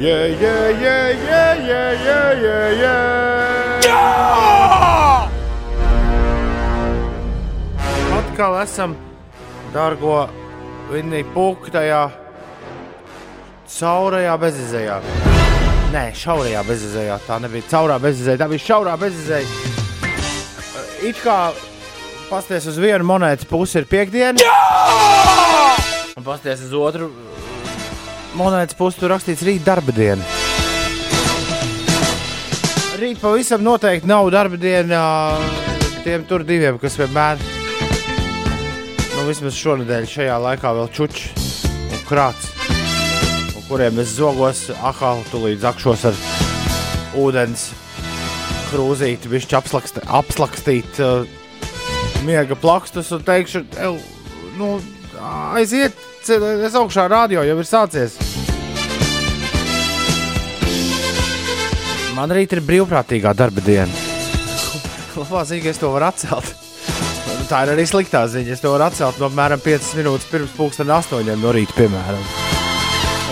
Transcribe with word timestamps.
yeah, 0.00 0.26
yeah, 0.26 0.68
yeah, 0.68 1.08
yeah, 1.10 1.54
yeah, 1.54 1.92
yeah, 2.06 2.32
yeah, 2.42 2.66
yeah. 2.82 3.80
Jā! 3.82 4.02
Atkal 8.18 8.58
esam, 8.62 8.94
dārgo 9.74 10.28
Vinni, 10.88 11.24
pūktajā, 11.34 12.02
caurajā 13.74 14.36
bezizējā. 14.40 15.00
Nē, 15.92 16.04
šaurajā 16.16 16.62
bezizējā. 16.68 17.18
Tā 17.26 17.40
nebija 17.42 17.66
caurā 17.72 17.98
bezizējā, 18.02 18.38
tā 18.40 18.48
bija 18.52 18.66
šaurā 18.68 18.94
bezizējā. 19.00 19.48
It 21.08 21.18
kā 21.22 21.38
pasties 22.30 22.66
uz 22.70 22.78
vienu 22.78 23.06
monētas 23.08 23.48
pusi 23.50 23.80
ir 23.82 23.88
piekdiena. 23.90 24.38
Jā! 24.42 24.58
Un 26.18 26.26
pasties 26.26 26.64
uz 26.66 26.72
otru 26.74 27.10
monētas 28.38 28.78
pusi 28.78 29.00
tur 29.00 29.12
rakstīts 29.12 29.42
rīt 29.46 29.64
darba 29.66 29.94
diena. 29.94 30.24
Rīt 32.98 33.20
pavisam 33.22 33.62
noteikti 33.66 34.10
nav 34.10 34.30
darba 34.34 34.58
diena 34.58 35.02
tiem 36.04 36.24
tur 36.28 36.44
diviem, 36.46 36.78
kas 36.80 36.96
vienmēr, 36.98 37.40
nu 39.12 39.26
vismaz 39.26 39.58
šonadēļ 39.58 40.06
šajā 40.08 40.38
laikā 40.44 40.72
vēl 40.78 40.90
čuči 40.94 41.32
un 41.68 42.04
krāts, 42.08 42.52
un 43.52 43.66
kuriem 43.68 43.98
es 44.02 44.14
zogos 44.16 44.68
ahālu 44.78 45.26
tulīt 45.32 45.62
zakšos 45.64 46.06
ar 46.10 46.22
ūdens 47.18 47.68
krūzīti, 48.70 49.30
bišķi 49.32 49.58
apslakst, 49.58 50.00
apslakstīt 50.20 51.00
uh, 51.02 51.26
miega 52.26 52.56
plakstus 52.58 53.10
un 53.16 53.24
teikšu, 53.26 53.64
nu, 54.58 54.74
aiziet, 55.56 56.07
es 56.26 56.74
augšā 56.74 57.06
rādio 57.10 57.44
jau 57.46 57.58
ir 57.58 57.68
sācies. 57.68 58.18
Man 62.18 62.32
rīt 62.34 62.50
ir 62.56 62.64
brīvprātīgā 62.66 63.30
darba 63.38 63.62
diena. 63.62 63.92
Labā 65.14 65.44
ziņa, 65.46 65.62
ka 65.62 65.70
es 65.70 65.78
to 65.78 65.90
varu 65.92 66.08
atcelt. 66.08 66.48
Tā 67.48 67.62
ir 67.64 67.72
arī 67.76 67.84
sliktā 67.86 68.24
ziņa. 68.26 68.56
Es 68.56 68.62
to 68.64 68.72
varu 68.74 68.88
atcelt 68.88 69.20
no 69.22 69.28
apmēram 69.30 69.62
5 69.62 69.92
minūtes 70.00 70.26
pirms 70.30 70.54
pusdienas 70.56 71.06
8 71.14 71.38
no 71.38 71.54
rīta, 71.54 71.76
piemēram. 71.78 72.24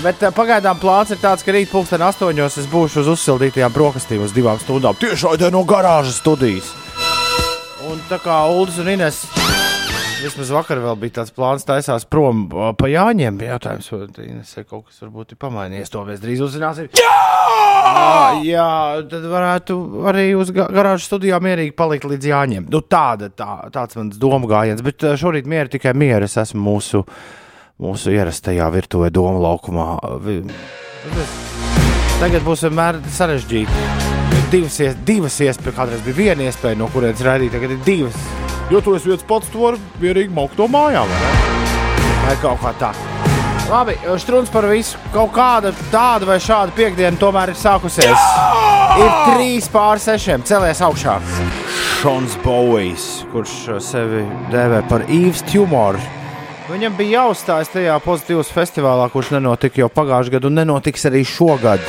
Bet 0.05 0.23
uh, 0.23 0.31
pagaidām 0.31 0.79
plāns 0.79 1.11
ir 1.11 1.19
tāds, 1.19 1.43
ka 1.43 1.55
rīt 1.57 1.73
pusdienas 1.73 2.21
8 2.23 2.45
es 2.47 2.71
būšu 2.71 3.03
uz 3.03 3.11
uzsildītajām 3.17 3.75
brokastīm 3.75 4.23
uz 4.23 4.35
divām 4.37 4.63
stundām. 4.63 4.95
Tieši 5.01 5.33
tādā 5.33 5.51
no 5.51 5.65
garāžas 5.67 6.21
studijas. 6.23 6.71
Un 7.91 7.99
tā 8.11 8.21
kā 8.23 8.39
Ulas 8.51 8.79
un 8.83 8.95
Ines 8.95 9.25
vismaz 10.23 10.51
vakar 10.55 10.81
vēl 10.83 10.97
bija 11.01 11.19
tāds 11.21 11.33
plāns, 11.37 11.65
taisās 11.67 12.07
prom 12.09 12.47
uh, 12.55 12.71
pa 12.79 12.89
Jāņiem. 12.91 13.39
Jautājums, 13.47 13.89
vai 13.93 14.27
Ines 14.27 14.53
kaut 14.69 14.87
kas 14.89 15.01
varbūt 15.05 15.35
ir 15.35 15.41
pamainījies. 15.43 15.93
To 15.93 16.05
mēs 16.09 16.23
drīz 16.23 16.43
uzzināsim. 16.47 16.89
Jā! 16.97 17.13
Ah, 17.87 18.39
jā, 18.43 18.67
tad 19.11 19.25
varētu 19.31 19.77
arī 20.11 20.25
uz 20.37 20.51
ga- 20.55 20.67
garāžas 20.75 21.07
studijā 21.11 21.39
mierīgi 21.45 21.75
palikt 21.79 22.09
līdz 22.11 22.29
Jāņiem. 22.33 22.67
Nu, 22.73 22.81
tāda, 22.83 23.29
tā, 23.31 23.51
tāds 23.75 23.97
mans 23.99 24.19
domu 24.21 24.49
gājiens, 24.51 24.83
bet 24.85 25.05
uh, 25.07 25.15
šorīt 25.21 25.47
miera 25.49 25.71
tikai 25.73 25.93
miera. 25.95 26.27
Es 26.27 26.35
esmu 26.43 26.65
mūsu, 26.67 27.05
mūsu 27.83 28.15
ierastajā 28.17 28.67
virtuvē 28.75 29.13
domu 29.15 29.43
laukumā. 29.45 29.89
Tagad 32.17 32.43
būs 32.47 32.65
vienmēr 32.67 32.99
sarežģīti. 33.13 33.87
Divas, 34.51 34.77
ies- 34.81 34.99
divas 35.07 35.37
iespējas, 35.43 35.77
kādreiz 35.77 36.03
bija 36.07 36.19
viena 36.23 36.47
iespēja, 36.49 36.79
no 36.81 36.89
kurienes 36.95 37.23
raidīt, 37.27 37.53
tagad 37.55 37.77
ir 37.77 37.81
divas. 37.87 38.46
Jo 38.71 38.81
tu 38.83 38.97
esi 38.97 39.07
viens 39.13 39.23
pats, 39.23 39.47
tu 39.53 39.63
vari 39.63 39.79
mierīgi 40.03 40.35
maukt 40.35 40.59
no 40.59 40.67
mājām. 40.67 41.11
vai 42.27 42.35
kaut 42.43 42.59
kā 42.59 42.73
tā. 42.81 42.91
Labi, 43.71 43.95
strūns 44.19 44.51
par 44.51 44.67
visu. 44.71 44.99
Kaut 45.15 45.33
kāda 45.35 45.73
tāda 45.93 46.27
vai 46.27 46.39
šāda 46.43 46.75
piekdiena 46.75 47.19
tomēr 47.19 47.53
ir 47.53 47.59
sākusies. 47.59 48.27
Ir 48.97 49.13
trīs 49.31 49.69
pār 49.71 50.01
sešiem, 50.03 50.43
celies 50.47 50.83
augšā. 50.83 51.19
Šons 52.01 52.37
Bovijs, 52.45 53.25
kurš 53.33 53.83
sevi 53.83 54.25
dēvē 54.51 54.83
par 54.91 55.07
īvs 55.11 55.45
tumoru. 55.51 56.03
Viņam 56.67 56.97
bija 56.99 57.21
jāuzstājas 57.21 57.71
tajā 57.71 57.95
pozitīvas 58.03 58.51
festivālā, 58.51 59.07
kurš 59.13 59.37
nenotika 59.37 59.85
jau 59.85 59.91
pagājušajā 59.95 60.39
gadā 60.39 60.51
un 60.51 60.59
nenotiks 60.59 61.07
arī 61.07 61.23
šogad. 61.23 61.87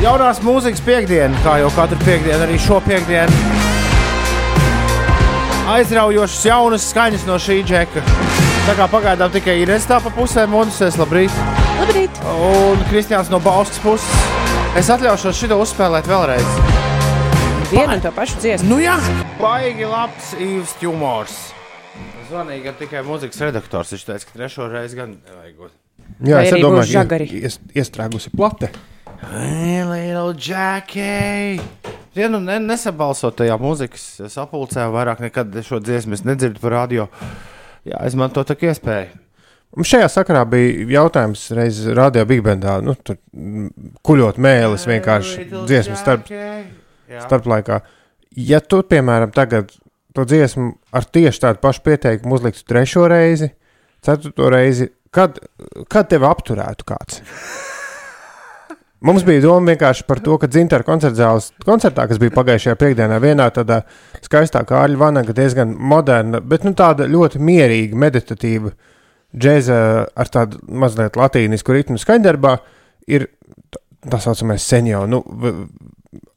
Jaunās 0.00 0.40
mūzikas 0.44 0.80
piekdiena, 0.84 1.36
kā 1.44 1.58
jau 1.60 1.72
katru 1.76 2.00
piekdienu, 2.04 2.40
arī 2.48 2.60
šo 2.60 2.80
piekdienu. 2.84 3.55
Aizraujošas 5.66 6.44
jaunas 6.46 6.84
skaņas 6.92 7.24
no 7.26 7.40
šī 7.42 7.56
džeka. 7.66 8.02
Tā 8.68 8.74
kā 8.78 8.86
pagaidām 8.86 9.32
tikai 9.34 9.56
ir 9.64 9.72
tā 9.82 9.98
pa 9.98 10.12
pusēm, 10.14 10.52
monētas, 10.54 10.94
labrīt. 11.00 11.34
Labrīt! 11.80 12.20
Un 12.38 12.84
Kristians 12.86 13.32
no 13.32 13.40
Bauskas 13.42 13.80
puses. 13.82 14.28
Es 14.78 14.92
atļaušos 14.94 15.40
šo 15.40 15.58
uzspēlēt 15.64 16.06
vēlreiz. 16.06 16.46
Vienu 17.72 17.96
un 17.96 18.04
to 18.04 18.14
pašu 18.14 18.38
dziesmu. 18.44 18.70
Nu 18.70 18.78
jā, 18.78 18.94
baigi 19.40 19.90
labs 19.90 20.36
īvs 20.38 20.78
humors. 20.84 21.34
Zvanīja 22.30 22.76
tikai 22.78 23.02
mūzikas 23.06 23.42
redaktors. 23.48 23.90
Viņš 23.96 24.06
teica, 24.06 24.28
ka 24.28 24.38
trešo 24.38 24.70
reizi 24.70 25.00
gan 25.02 25.16
nevajag. 25.18 25.72
Jā, 26.22 26.36
Vai 26.36 26.44
es 26.46 26.60
domāju, 26.62 27.08
ka 27.10 27.18
ies, 27.26 27.58
iestrēgusi 27.74 28.30
plate. 28.38 28.70
Hey, 29.20 29.84
little 29.84 30.34
Jackie! 30.38 31.60
Ja 32.14 32.28
nu 32.28 32.40
ne, 32.40 32.58
nesabalso 32.60 33.30
tajā 33.32 33.56
mūzikas 33.60 34.04
sapulcē, 34.32 34.86
vairāk 34.92 35.22
nekad 35.24 35.54
šo 35.64 35.80
dziesmu 35.80 36.16
es 36.16 36.24
nedzirdu 36.26 36.60
par 36.60 36.74
radio. 36.74 37.06
Jā, 37.88 38.02
izmanto 38.08 38.44
tā 38.44 38.56
iespēju. 38.56 39.22
Šajā 39.84 40.08
sakarā 40.12 40.42
bija 40.48 40.86
jautājums 40.98 41.44
reiz 41.56 41.80
radio 41.96 42.24
Big 42.28 42.42
Bandā, 42.44 42.78
nu, 42.84 42.94
tur 42.96 43.18
kuļot 44.06 44.40
mēlis 44.40 44.86
vienkārši 44.88 45.46
dziesmu 45.54 45.96
starp, 46.00 46.28
starp 47.26 47.48
laikā. 47.52 47.80
Ja 48.36 48.60
tu, 48.60 48.82
piemēram, 48.84 49.32
tagad 49.36 49.72
to 50.16 50.24
dziesmu 50.28 50.74
ar 50.96 51.08
tieši 51.08 51.44
tādu 51.44 51.62
pašu 51.64 51.84
pieteikumu 51.88 52.36
uzliktu 52.36 52.64
trešo 52.68 53.08
reizi, 53.12 53.50
ceturto 54.04 54.52
reizi, 54.52 54.90
kad, 55.12 55.40
kad 55.92 56.12
tevi 56.12 56.28
apturētu 56.28 56.88
kāds? 56.88 57.22
Mums 59.04 59.24
bija 59.28 59.42
doma 59.44 59.72
vienkārši 59.74 60.06
par 60.08 60.20
to, 60.24 60.38
ka 60.40 60.48
Zintra 60.50 60.80
koncertzāles 60.86 61.50
koncertā, 61.66 62.06
kas 62.08 62.18
bija 62.18 62.32
pagājušajā 62.32 62.76
piekdienā, 62.80 63.18
vienā 63.20 63.50
tādā 63.52 63.82
skaistā 64.24 64.62
kārļa 64.66 64.96
vanaga, 65.02 65.34
diezgan 65.36 65.74
moderna, 65.76 66.40
bet 66.40 66.64
nu, 66.64 66.72
tāda 66.78 67.04
ļoti 67.10 67.38
mierīga, 67.44 67.98
meditatīva 68.06 68.72
džēza 69.36 69.76
ar 70.16 70.30
tādu 70.32 70.62
mazliet 70.68 71.18
latīnisku 71.20 71.76
ritmu 71.76 72.00
skaņdarbā, 72.00 72.54
ir 73.12 73.28
tā 74.08 74.20
saucamais 74.22 74.64
senjo. 74.64 75.04
Nu, 75.10 75.20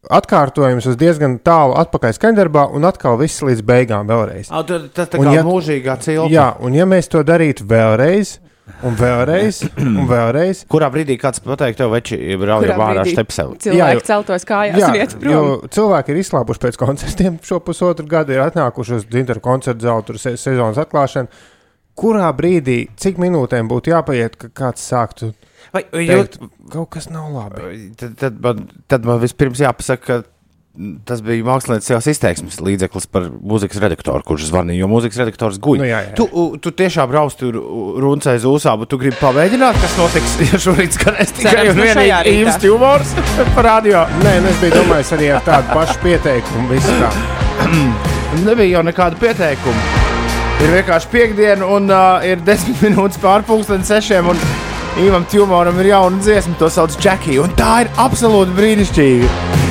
atkārtojums 0.09 0.87
uz 0.89 0.97
diezgan 0.99 1.37
tālu 1.45 1.75
atpakaļ 1.79 2.15
skaņdarbā 2.17 2.67
un 2.75 2.87
atkal 2.89 3.17
viss 3.21 3.39
līdz 3.45 3.63
beigām 3.67 4.07
vēlreiz. 4.09 4.49
Ah, 4.51 4.63
tad- 4.67 4.91
Tas 4.93 5.07
tā 5.09 5.19
Un 5.19 5.25
kā 5.27 5.33
ja- 5.35 5.43
mūžīgā 5.43 5.97
cilpa. 6.01 6.29
Jā, 6.31 6.47
un 6.59 6.73
ja 6.73 6.85
mēs 6.85 7.07
to 7.09 7.23
darītu 7.23 7.63
vēlreiz, 7.67 8.39
un 8.87 8.95
vēlreiz, 8.99 9.59
un 9.81 10.07
vēlreiz, 10.09 10.63
Kurā 10.71 10.89
brīdī 10.93 11.17
kāds 11.21 11.41
pateiks, 11.43 11.77
tev 11.79 11.91
veči 11.93 12.17
rauja 12.39 12.69
Kurā 12.69 12.77
vārā 12.79 13.05
štepseli? 13.09 13.57
Jā, 13.57 13.63
Cilvēki 13.67 13.99
jo- 13.99 14.05
celtos 14.09 14.47
kājās 14.49 14.79
Jā, 14.81 14.89
iet 14.95 15.15
jo 15.19 15.41
prom. 15.43 15.69
cilvēki 15.77 16.13
ir 16.15 16.21
izslāpuši 16.23 16.63
pēc 16.65 16.79
koncertiem 16.81 17.39
šo 17.49 17.59
pusotru 17.65 18.07
gadu, 18.09 18.35
ir 18.37 18.43
atnākuši 18.45 18.97
uz 18.99 19.05
Dīnteru 19.11 19.43
koncertu 19.45 19.87
zāli, 19.87 20.05
tur 20.07 20.19
se 20.21 20.35
sezonas 20.39 20.79
atklāšanu. 20.85 21.27
Kurā 21.99 22.29
brīdī, 22.31 22.85
cik 22.95 23.17
minūtēm 23.19 23.67
būtu 23.67 23.91
jāpaiet, 23.91 24.37
ka 24.39 24.47
kāds 24.55 24.85
sāktu 24.87 25.33
Vai, 25.73 25.83
teikt, 25.91 26.37
kaut 26.71 26.89
kas 26.95 27.09
nav 27.11 27.27
labi? 27.35 27.89
Tad, 27.99 28.13
tad, 28.17 28.37
man, 28.41 28.63
tad 28.87 29.03
man 29.05 29.19
vispirms 29.21 29.59
jāpasaka, 29.59 30.05
ka 30.23 30.23
tas 31.07 31.19
bija 31.25 31.43
mākslinieks 31.43 32.07
izteiksmes 32.07 32.59
līdzeklis 32.63 33.07
par 33.11 33.25
mūzikas 33.27 33.81
redaktoru, 33.83 34.23
kurš 34.25 34.47
zvanīja. 34.47 34.79
Jo 34.79 34.87
mūzikas 34.91 35.19
redaktors 35.19 35.59
guļ. 35.61 35.81
Nu, 35.81 35.87
jā, 35.89 35.99
jā. 36.07 36.13
Tu, 36.15 36.27
tu 36.63 36.71
tiešām 36.81 37.09
brauc 37.11 37.35
tur 37.39 37.57
runcē 38.03 38.37
zūsā, 38.39 38.75
bet 38.79 38.91
tu 38.91 38.99
gribi 39.01 39.19
pamēģināt, 39.19 39.79
kas 39.83 39.97
notiks, 39.99 40.37
ja 40.47 40.61
šorīt 40.63 40.95
skanēs 40.95 41.35
tikai 41.35 41.65
un 41.71 41.79
nu 41.79 41.87
vienīgi 41.87 42.35
īsts 42.45 42.69
humors 42.69 43.11
par 43.57 43.67
radio. 43.67 44.05
Nē, 44.23 44.37
nu 44.45 44.51
es 44.53 44.61
biju 44.63 44.77
domājis 44.77 45.13
arī 45.17 45.33
ar 45.35 45.43
tādu 45.47 45.75
pašu 45.75 45.99
pieteikumu. 46.05 46.69
visu 46.71 46.95
tā. 47.01 47.11
Nebija 48.47 48.77
jau 48.77 48.85
nekāda 48.87 49.19
pieteikuma. 49.19 50.07
Ir 50.59 50.73
vienkārši 50.75 51.11
piekdiena, 51.11 51.67
un 51.67 51.91
uh, 51.91 52.23
ir 52.27 52.39
desmit 52.47 52.79
minūtes 52.87 53.19
pārpusdienas 53.23 53.91
sešiem. 53.91 54.31
Un 54.31 54.49
Īvam 54.99 55.23
Tjumoram 55.29 55.77
ir 55.79 55.91
jauna 55.93 56.19
dziesma, 56.19 56.57
to 56.59 56.67
sauc 56.73 56.97
Jackie. 56.99 57.37
Un 57.39 57.53
tā 57.55 57.83
ir 57.85 57.91
absolūti 58.01 58.55
brīnišķīga. 58.57 59.68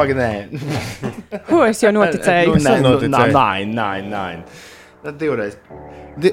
Pagaidām, 0.00 1.44
Ko 1.48 1.62
es 1.68 1.82
jau 1.84 1.92
noticēju? 1.94 2.56
Nu, 2.56 2.64
nē, 2.64 2.74
nu, 2.80 2.94
noticēju. 2.96 3.36
nē, 3.36 3.52
nē, 3.76 3.90
nē. 4.10 4.24
Tad 5.04 5.16
divreiz. 5.20 5.54
Di, 6.20 6.32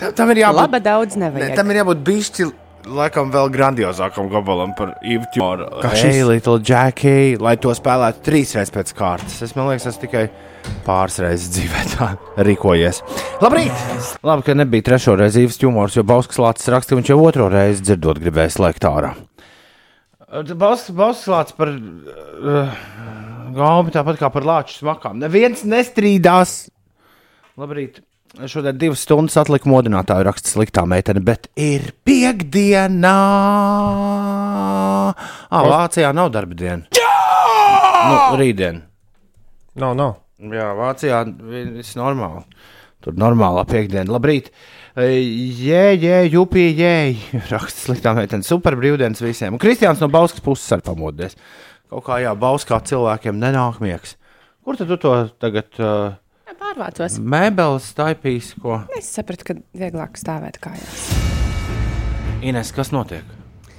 ta- 0.00 0.10
tam 0.16 0.30
ir 0.34 0.40
jābūt. 0.44 0.56
Laba 0.62 0.80
daudz 0.82 1.16
Ne, 1.18 1.28
nevajag. 1.28 1.54
tam 1.58 1.70
ir 1.70 1.76
jābūt 1.82 2.00
bišķi, 2.06 2.46
laikam, 2.88 3.28
vēl 3.30 3.50
grandiozākam 3.54 4.30
gabalam 4.32 4.72
par 4.78 4.94
Īvu 5.04 5.28
Tjumoru. 5.34 5.68
Kā 5.84 5.90
Hey, 5.92 6.00
šis? 6.02 6.24
Little 6.26 6.58
Jackie, 6.64 7.36
lai 7.38 7.54
to 7.60 7.74
spēlētu 7.76 8.24
trīs 8.26 8.54
reizes 8.56 8.72
pēc 8.74 8.94
kārtas. 8.98 9.42
Es 9.44 9.52
domāju, 9.54 9.84
tas 9.84 10.00
tikai 10.00 10.24
pāris 10.88 11.20
reizes 11.22 11.52
dzīvē 11.54 11.84
tā 11.94 12.08
rīkojies. 12.48 13.02
Labrīt! 13.44 14.18
Labi, 14.26 14.42
ka 14.48 14.54
nebija 14.58 14.88
trešo 14.90 15.14
reizi 15.20 15.44
īsts 15.46 15.62
humors, 15.68 15.94
jo 16.00 16.02
Bauskas 16.02 16.40
Lācis 16.42 16.72
rakstīja, 16.74 16.98
viņš 17.02 17.12
jau 17.14 17.20
otro 17.28 17.46
reizi 17.52 17.84
dzirdot 17.86 18.18
gribēja 18.24 18.56
slēgt 18.56 18.88
ārā. 18.88 19.14
Bauskas 20.28 21.24
Lācis 21.24 21.56
par 21.56 21.70
uh, 21.72 22.72
gaubi 23.56 23.94
tāpat 23.94 24.18
kā 24.20 24.28
par 24.32 24.44
lāču 24.44 24.76
smakām. 24.76 25.16
Neviens 25.22 25.64
nestrīdās. 25.64 26.68
Labrīt! 27.58 28.02
Šodien 28.44 28.76
divas 28.76 29.00
stundas 29.06 29.38
atlika 29.40 29.70
modinātāju 29.72 30.26
raksta 30.28 30.50
sliktā 30.52 30.84
meitene, 30.84 31.22
bet 31.24 31.48
ir 31.56 31.94
piekdiena. 32.04 33.14
Ah, 35.48 35.64
Vācijā 35.64 36.12
nav 36.12 36.28
darba 36.34 36.58
diena. 36.58 36.84
Nu, 36.92 38.18
rītdien. 38.36 38.82
Nav, 39.80 39.96
nav. 39.96 40.12
Jā, 40.38 40.68
Vācijā 40.76 41.22
viss 41.40 41.96
normāli. 41.96 42.44
Tur 43.00 43.16
normālā 43.16 43.64
piekdiena. 43.66 44.12
Labrīt! 44.12 44.52
Jē, 44.98 45.82
jē, 45.94 46.16
jupī, 46.32 46.64
jē, 46.74 46.94
raksta 47.52 47.84
sliktā 47.86 48.14
meitene. 48.18 48.42
Super 48.42 48.74
brīvdienas 48.78 49.22
visiem. 49.22 49.54
Un 49.54 49.62
Kristiāns 49.62 50.02
no 50.02 50.08
Bauskas 50.10 50.42
puses 50.42 50.66
arī 50.74 50.82
pamodies. 50.88 51.36
Kaut 51.88 52.02
kā 52.08 52.18
jā, 52.24 52.32
Bauskā 52.34 52.80
cilvēkiem 52.84 53.38
nenāk 53.38 53.78
miegs. 53.84 54.16
Kur 54.66 54.76
tad 54.76 54.90
tu 54.90 54.98
to 55.00 55.12
tagad 55.40 55.78
uh, 55.80 56.18
Pārvācos. 56.58 57.20
mēbeles 57.22 57.86
taipīs? 57.96 58.50
Ko? 58.60 58.80
Es 58.98 59.08
sapratu, 59.14 59.46
ka 59.46 59.56
vieglāk 59.78 60.18
stāvēt 60.18 60.58
kājās. 60.66 61.06
Ines, 62.42 62.74
kas 62.74 62.90
notiek? 62.92 63.37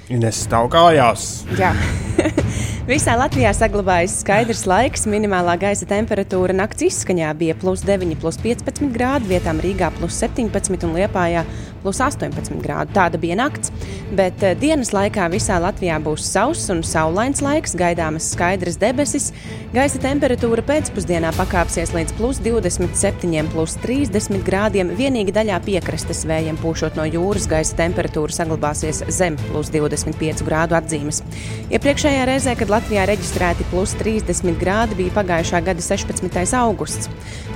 Ines 0.09 0.39
stāv 0.47 0.71
kājās. 0.73 1.44
Jā. 1.59 1.69
Visā 2.89 3.13
Latvijā 3.13 3.51
saglabājas 3.53 4.15
skaidrs 4.23 4.63
laiks. 4.65 5.03
Minimālā 5.06 5.53
gaisa 5.61 5.85
temperatūra 5.85 6.56
nakts 6.57 6.88
izskaņā 6.88 7.29
bija 7.38 7.53
plus 7.61 7.83
9, 7.85 8.15
plus 8.17 8.39
15 8.41 8.89
grādi, 8.95 9.29
vietām 9.29 9.61
Rīgā 9.61 9.91
plus 10.00 10.17
17 10.17 10.88
un 10.88 10.95
Liepājā 10.97 11.44
plus 11.84 12.02
18 12.04 12.60
grādi. 12.64 12.94
Tāda 12.96 13.20
bija 13.22 13.38
nakts, 13.40 13.74
bet 14.16 14.44
eh, 14.44 14.56
dienas 14.60 14.94
laikā 14.96 15.30
visā 15.34 15.60
Latvijā 15.62 16.00
būs 16.04 16.26
sauss 16.26 16.70
un 16.74 16.84
saulains 16.86 17.44
laiks, 17.46 17.76
gaidāmas 17.80 18.31
skaidras 18.34 18.80
debesis. 18.81 19.31
Gaisa 19.70 20.00
temperatūra 20.02 20.64
pēcpusdienā 20.66 21.30
pakāpsies 21.38 21.92
līdz 21.94 22.16
plus 22.18 22.40
27, 22.42 23.52
plus 23.54 23.76
30 23.84 24.42
grādiem. 24.48 24.94
Vienīgi 24.98 25.34
daļā 25.36 25.60
piekrastes 25.66 26.24
vējiem 26.30 26.58
pūšot 26.62 26.98
no 26.98 27.06
jūras 27.06 27.46
gaisa 27.50 27.78
temperatūra 27.78 28.34
saglabāsies 28.34 29.04
zem 29.14 29.38
plus 29.50 29.70
25 29.74 30.42
grādu 30.48 30.78
atzīmes. 30.80 31.22
Iepriekšējā 31.70 32.26
reizē, 32.30 32.56
kad 32.58 32.74
Latvijā 32.74 33.06
reģistrēti 33.10 33.68
plus 33.70 33.94
30 34.00 34.58
grādi, 34.58 34.98
bija 35.04 35.14
pagājušā 35.20 35.62
gada 35.70 35.86
16. 35.86 36.42
augusts. 36.58 37.10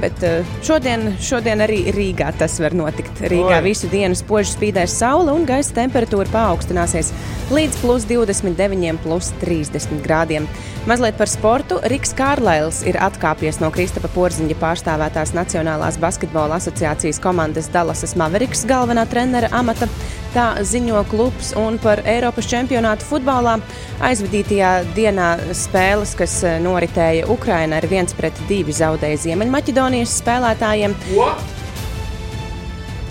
Bet 0.04 0.22
eh, 0.26 0.46
šodien, 0.66 1.16
šodien 1.24 1.66
arī 1.66 1.82
Rīgā 1.96 2.30
tas 2.38 2.60
var 2.62 2.78
notikt. 2.78 3.24
Rīgā 3.26 3.58
Oi. 3.58 3.66
visu 3.72 3.90
dienu 3.90 4.13
spoži 4.20 4.54
spīdēs 4.54 4.98
saule 5.00 5.34
un 5.34 5.48
gaisa 5.50 5.76
temperatūra 5.78 6.30
paaugstināsies 6.34 7.14
līdz 7.54 7.80
plus 7.82 8.06
29, 8.10 9.02
plus 9.04 9.32
30 9.42 10.02
grādiem. 10.06 10.48
Mazliet 10.90 11.16
par 11.16 11.30
sportu. 11.32 11.78
Riks 11.88 12.12
Kārlails 12.18 12.82
ir 12.84 12.98
atkāpies 13.00 13.62
no 13.62 13.70
Kristapa 13.72 14.10
Porziņa 14.12 14.58
pārstāvētās 14.60 15.32
Nacionālās 15.32 15.96
basketbola 16.02 16.58
asociācijas 16.60 17.22
komandas 17.24 17.70
Dallasas 17.72 18.18
Mavericks 18.20 18.66
galvenā 18.68 19.06
trenera 19.08 19.48
amata. 19.56 19.88
Tā 20.34 20.50
ziņo 20.66 21.06
klubs 21.08 21.54
un 21.56 21.80
par 21.80 22.04
Eiropas 22.10 22.52
čempionātu 22.52 23.08
futbolā. 23.08 23.60
Aizvadītajā 24.04 24.76
dienā 24.98 25.32
spēles, 25.56 26.18
kas 26.20 26.40
eh, 26.44 26.60
noritēja 26.64 27.30
Ukrainā, 27.32 27.80
ar 27.80 27.88
1 27.88 28.18
pret 28.20 28.46
2 28.52 28.80
zaudēja 28.84 29.24
Ziemeļmaķedonijas 29.30 30.20
spēlētājiem. 30.20 30.98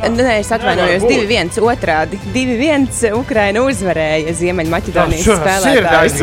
Nē, 0.03 0.33
es 0.41 0.49
atvainojos, 0.51 1.05
2-1 1.07 1.61
otrādi. 1.63 2.19
2-1 2.35 3.13
Ukraina 3.15 3.63
uzvarēja 3.63 4.33
Ziemeļmaķedonijas 4.35 5.29
spēlētājus. 5.29 6.17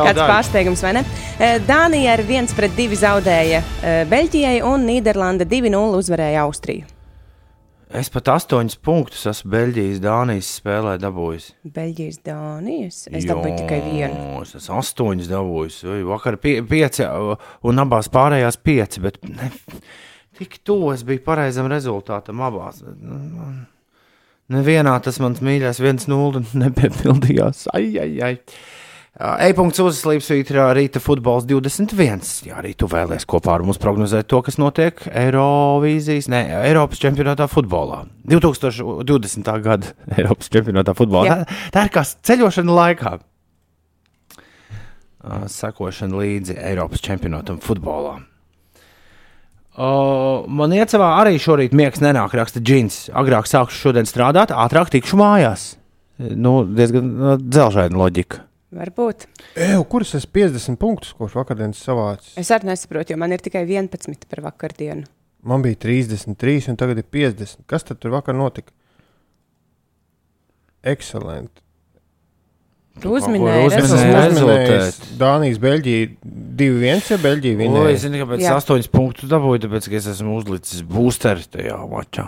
Kāds 0.00 0.22
pārsteigums, 0.22 0.84
vai 0.86 0.94
ne? 0.96 1.02
Dānija 1.68 2.14
ar 2.16 2.24
1 2.24 2.56
pret 2.56 2.72
2 2.78 2.96
zaudēja 3.02 3.60
Beļģijai 4.08 4.62
un 4.64 4.88
Nīderlanda 4.88 5.44
2-0 5.48 6.00
uzvarēja 6.00 6.46
Austriju. 6.46 6.88
Es 7.90 8.06
pat 8.14 8.28
astoņus 8.30 8.76
punktus 8.86 9.24
esmu 9.26 9.50
Beļģijas, 9.50 9.98
Dānijas 10.04 10.50
spēlē 10.60 10.92
dabūjis. 11.02 11.48
Beļģijas, 11.74 12.20
Dānijas. 12.22 13.00
Es 13.10 13.26
dabūju 13.26 13.56
tikai 13.64 13.80
vienu. 13.82 14.38
Es 14.44 14.54
esmu 14.60 14.78
astoņus 14.78 15.30
dabūjis. 15.32 15.80
Vai 15.90 15.96
Vakar 16.12 16.38
pie, 16.38 16.60
pieci, 16.62 17.02
un 17.66 17.82
abās 17.82 18.06
pārējās 18.14 18.60
pieci. 18.62 19.02
Bet 19.02 19.18
ne, 19.26 19.50
tik 20.40 20.58
tuvu 20.66 20.94
es 20.96 21.04
biju 21.06 21.22
pareizam 21.26 21.68
rezultātam 21.70 22.42
abās. 22.44 22.82
Nevienā 24.50 24.96
tas 25.04 25.20
mans 25.22 25.42
mīļākais, 25.44 25.82
viens 25.84 26.08
nulle 26.10 26.42
nepiepildījās. 26.64 27.68
Ai, 27.76 27.86
ai, 28.02 28.12
ai. 28.26 28.36
E-punkts 29.20 29.80
uzslīps 29.82 30.30
rīta 30.78 31.00
futbols 31.02 31.44
21. 31.44 32.22
Jā, 32.46 32.60
arī 32.62 32.72
tu 32.78 32.86
vēlēsies 32.88 33.26
kopā 33.28 33.56
ar 33.58 33.64
mums 33.66 33.80
prognozēt 33.82 34.28
to, 34.30 34.38
kas 34.46 34.56
notiek 34.56 35.02
Eirovīzijas, 35.10 36.30
ne, 36.32 36.44
Eiropas 36.62 37.02
čempionātā 37.02 37.48
futbolā. 37.50 38.04
2020. 38.30 39.50
gada 39.66 39.92
Eiropas 40.16 40.48
čempionātā 40.54 40.94
futbolā. 40.96 41.42
Tā, 41.42 41.60
tā 41.74 41.84
ir 41.88 41.92
kā 41.98 42.06
ceļošana 42.30 42.78
laikā. 42.80 43.12
Sekošana 45.52 46.22
līdzi 46.22 46.56
Eiropas 46.70 47.02
čempionātam 47.04 47.60
futbolā. 47.60 48.16
O, 49.78 50.46
man 50.50 50.72
iecavā 50.74 51.12
arī 51.20 51.36
šorīt 51.38 51.74
miegs 51.76 52.02
nenāk, 52.02 52.34
raksta 52.34 52.62
Džins. 52.62 53.04
Agrāk 53.14 53.46
sākšu 53.46 53.86
šodien 53.86 54.08
strādāt, 54.08 54.50
ātrāk 54.50 54.90
tikšu 54.90 55.18
mājās. 55.20 55.74
Nu, 56.18 56.64
diezgan 56.66 57.12
nu, 57.14 57.36
dzelžaina 57.38 57.96
loģika. 57.96 58.42
Varbūt. 58.74 59.24
Eju, 59.58 59.86
kuras 59.90 60.12
es 60.18 60.26
50 60.30 60.78
punktus 60.78 61.14
kopš 61.18 61.38
vakardienas 61.40 61.80
savācis? 61.82 62.34
Es 62.38 62.50
arī 62.54 62.68
nesaprotu, 62.68 63.14
jo 63.14 63.18
man 63.18 63.32
ir 63.34 63.42
tikai 63.42 63.64
11 63.66 64.28
par 64.30 64.44
vakardienu. 64.44 65.08
Man 65.42 65.64
bija 65.64 65.78
33, 65.86 66.68
un 66.70 66.78
tagad 66.78 67.00
ir 67.00 67.06
50. 67.06 67.64
Kas 67.70 67.86
tad 67.88 67.98
tur 68.02 68.12
vakar 68.14 68.36
notika? 68.36 68.74
Excelenti. 70.86 71.62
Tu 73.00 73.08
uzminēji 73.16 73.68
uzminēji? 73.70 74.76
Es 74.76 74.98
Dānijas, 75.20 75.58
Beļģija 75.62 76.08
2-1, 76.60 77.10
ja 77.14 77.18
Beļģija 77.22 77.54
Oi, 77.56 77.60
vinēja. 77.62 77.96
zini, 78.02 78.20
kāpēc 78.20 78.42
Jā. 78.42 78.50
es 78.52 78.64
astoņus 78.64 78.90
punktus 78.92 79.30
dabūju, 79.30 79.62
tāpēc, 79.64 79.88
ka 79.88 79.96
es 80.00 80.08
esmu 80.12 80.34
uzlicis 80.40 80.82
boosteri 80.90 81.46
tajā 81.48 81.78
mačā. 81.88 82.26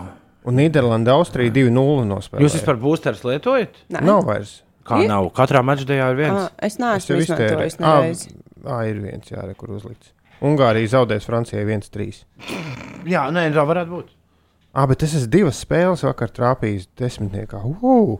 Un 0.48 0.56
Nīderlanda, 0.58 1.12
Austrija 1.18 1.52
2-0 1.54 2.06
nospēlēja. 2.08 2.46
Jūs 2.46 2.56
vispār 2.56 2.80
boosterus 2.80 3.20
lietojat? 3.28 3.76
Nē. 3.92 4.00
Nav 4.06 4.24
vairs. 4.30 4.62
Kā 4.88 5.02
Ir? 5.04 5.10
nav? 5.12 5.28
Katrā 5.36 5.60
mačā 5.62 5.84
ir 5.92 6.16
viens. 6.18 6.40
Ā, 6.40 6.48
Es 6.58 6.74
Es 6.74 6.78
neesmu 6.80 7.20
izmantojis 7.20 7.78
nereiz. 7.78 8.24
Ā, 8.64 8.80
ir 8.88 8.98
viens, 9.04 9.28
jā, 9.30 9.44
re, 9.44 9.54
kur 9.54 9.70
uzlikts. 9.76 10.10
Ungārija 10.42 10.88
zaudēs 10.96 11.26
Francijai 11.28 11.62
1-3. 11.68 12.24
Jā, 13.06 13.28
nē, 13.30 13.50
tā 13.54 13.62
varētu 13.66 13.90
būt. 13.92 14.08
Ah, 14.74 14.86
bet 14.88 15.02
es 15.04 15.14
esmu 15.14 15.30
divas 15.30 15.60
spēles 15.62 16.02
vakar 16.02 16.30
trāpījis 16.32 16.88
desmitniekā. 16.98 17.60
Uh! 17.82 18.18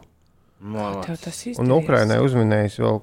Un. 1.59 1.71
Ukrainai 1.75 2.21
uzminējis 2.23 2.77
vēl, 2.79 3.01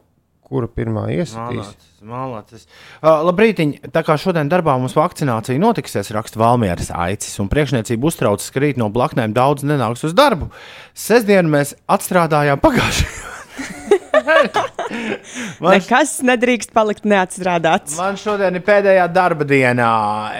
kura 0.50 0.68
pirmā 0.72 1.04
iesitīs. 1.14 1.74
Mālācis. 2.00 2.64
Uh, 3.02 3.20
labrīt, 3.28 3.60
tā 3.92 4.02
kā 4.06 4.16
šodien 4.18 4.48
darbā 4.50 4.78
mums 4.80 4.96
vakcinācija 4.96 5.60
notiksies, 5.60 6.10
raksta 6.16 6.40
Valmieras 6.40 6.88
aicis, 6.96 7.36
un 7.42 7.50
priekšniecība 7.52 8.08
uztraucas, 8.08 8.48
ka 8.50 8.64
rīt 8.64 8.80
no 8.80 8.88
blaknēm 8.90 9.36
daudz 9.36 9.66
nenāks 9.68 10.06
uz 10.08 10.16
darbu. 10.16 10.48
Sestdien 10.96 11.52
mēs 11.52 11.76
atstrādājām 11.92 12.64
pagājušajā. 12.64 13.28
man, 15.62 15.76
Nekas 15.76 16.16
nedrīkst 16.26 16.72
palikt 16.74 17.06
neatstrādāts. 17.08 17.96
man 18.00 18.18
šodien 18.20 18.56
ir 18.56 18.64
pēdējā 18.66 19.06
darba 19.12 19.46
dienā. 19.48 19.92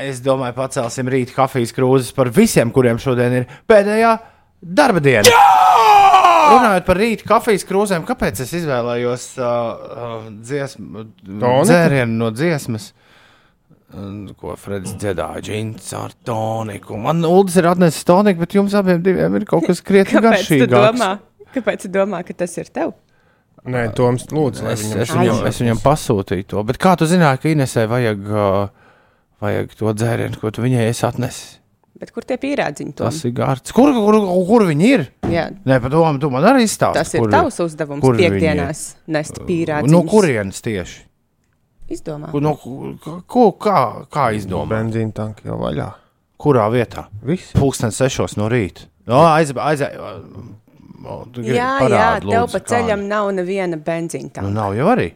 Es 0.09 0.23
domāju, 0.25 0.57
pacelsim 0.59 1.11
rīt 1.13 1.35
kafijas 1.37 1.75
krūzes 1.77 2.13
par 2.17 2.33
visiem, 2.35 2.73
kuriem 2.75 3.01
šodien 3.03 3.43
ir 3.43 3.49
pēdējā 3.71 4.13
darba 4.61 5.01
diena. 5.05 5.29
Runājot 6.51 6.87
par 6.89 6.99
rīta 7.01 7.27
kafijas 7.29 7.65
krūzēm, 7.69 8.05
kāpēc 8.09 8.41
es 8.45 8.53
izvēlējos 8.61 9.27
uh, 9.39 9.47
uh, 9.47 10.25
dziesmu, 10.45 11.05
dzērienu 11.27 12.19
no 12.21 12.31
dziesmas? 12.35 12.91
Ko 14.39 14.55
Fredis 14.55 14.93
dziedāja, 15.03 15.41
džins 15.43 15.89
ar 15.99 16.13
toniku. 16.27 16.95
Man 17.03 17.25
Uldis 17.27 17.57
ir 17.59 17.67
atnesis 17.73 18.07
toniku, 18.07 18.45
bet 18.45 18.55
jums 18.55 18.75
abiem 18.79 19.01
diviem 19.03 19.35
ir 19.41 19.47
kaut 19.51 19.67
kas 19.67 19.83
krietni 19.83 20.15
Kāpēc 20.21 20.45
tu 20.47 20.61
garšīgāks. 20.61 20.75
domā? 20.95 21.09
Kāpēc 21.57 21.83
tu 21.83 21.91
domā, 21.97 22.21
ka 22.27 22.37
tas 22.45 22.55
ir 22.63 22.71
tev? 22.71 22.93
Nē, 23.67 23.89
Toms, 23.99 24.29
lūdzu, 24.33 24.63
lai 24.65 24.77
Es, 24.77 24.85
viņam 24.87 25.01
es, 25.03 25.11
viņam, 25.19 25.41
es 25.51 25.59
viņam 25.61 25.81
pasūtīju 25.83 26.47
to. 26.55 26.63
Bet 26.71 26.79
kā 26.81 26.95
tu 26.97 27.09
zināji, 27.11 27.43
ka 27.43 27.51
Inesē 27.51 27.85
vajag, 27.91 28.23
uh, 28.31 28.95
vajag 29.43 29.75
to 29.83 29.93
dzērienu, 29.99 30.39
ko 30.41 30.55
tu 30.55 30.63
viņai 30.65 30.87
esi 30.93 31.05
atnesis? 31.11 31.60
Bet 32.01 32.15
kur 32.17 32.25
tie 32.25 32.39
pierādziņi? 32.41 32.95
Tom? 32.97 33.11
Tas 33.11 33.19
ir 33.29 33.35
gārds. 33.37 33.75
Kur, 33.77 33.93
kur, 33.93 34.17
kur 34.49 34.65
viņi 34.71 34.87
ir? 34.89 35.03
Jā, 35.29 35.51
Nē, 35.69 35.77
pat 35.85 35.93
domā, 35.93 36.15
tu 36.23 36.31
man 36.33 36.47
arī 36.49 36.65
stāsti. 36.65 36.97
tas 36.97 37.13
ir 37.15 37.21
kur, 37.27 37.33
tavs 37.35 37.61
uzdevums 37.61 38.03
kur 38.05 38.17
piekdienās 38.17 38.81
nest 39.13 39.43
pīrādziņus. 39.45 39.93
No 39.93 40.01
kurienes 40.09 40.63
tieši? 40.65 41.03
Izdomā. 41.91 42.31
Ko, 42.33 42.41
no, 42.41 42.55
ko, 43.29 43.45
kā, 43.61 43.81
kā 44.09 44.31
izdomāt? 44.39 44.73
Benzīna 44.73 45.13
tanki 45.13 45.51
jau 45.51 45.59
vaļā. 45.61 45.91
Kurā 46.41 46.65
vietā? 46.73 47.09
Viss. 47.27 47.53
Pūkstens 47.59 47.99
sešos 48.01 48.39
no 48.41 48.49
rīta. 48.49 48.87
No, 49.11 49.21
aiz, 49.27 49.53
aiz, 49.59 49.83
Jā, 51.41 51.71
jā, 51.89 52.07
tev 52.21 52.47
pa 52.53 52.61
ceļam 52.61 53.07
nav 53.09 53.31
neviena 53.35 53.79
benzīna. 53.81 54.43
Nu, 54.43 54.49
Nu, 54.51 54.57
nav 54.57 54.77
jau 54.77 54.89
arī. 54.93 55.11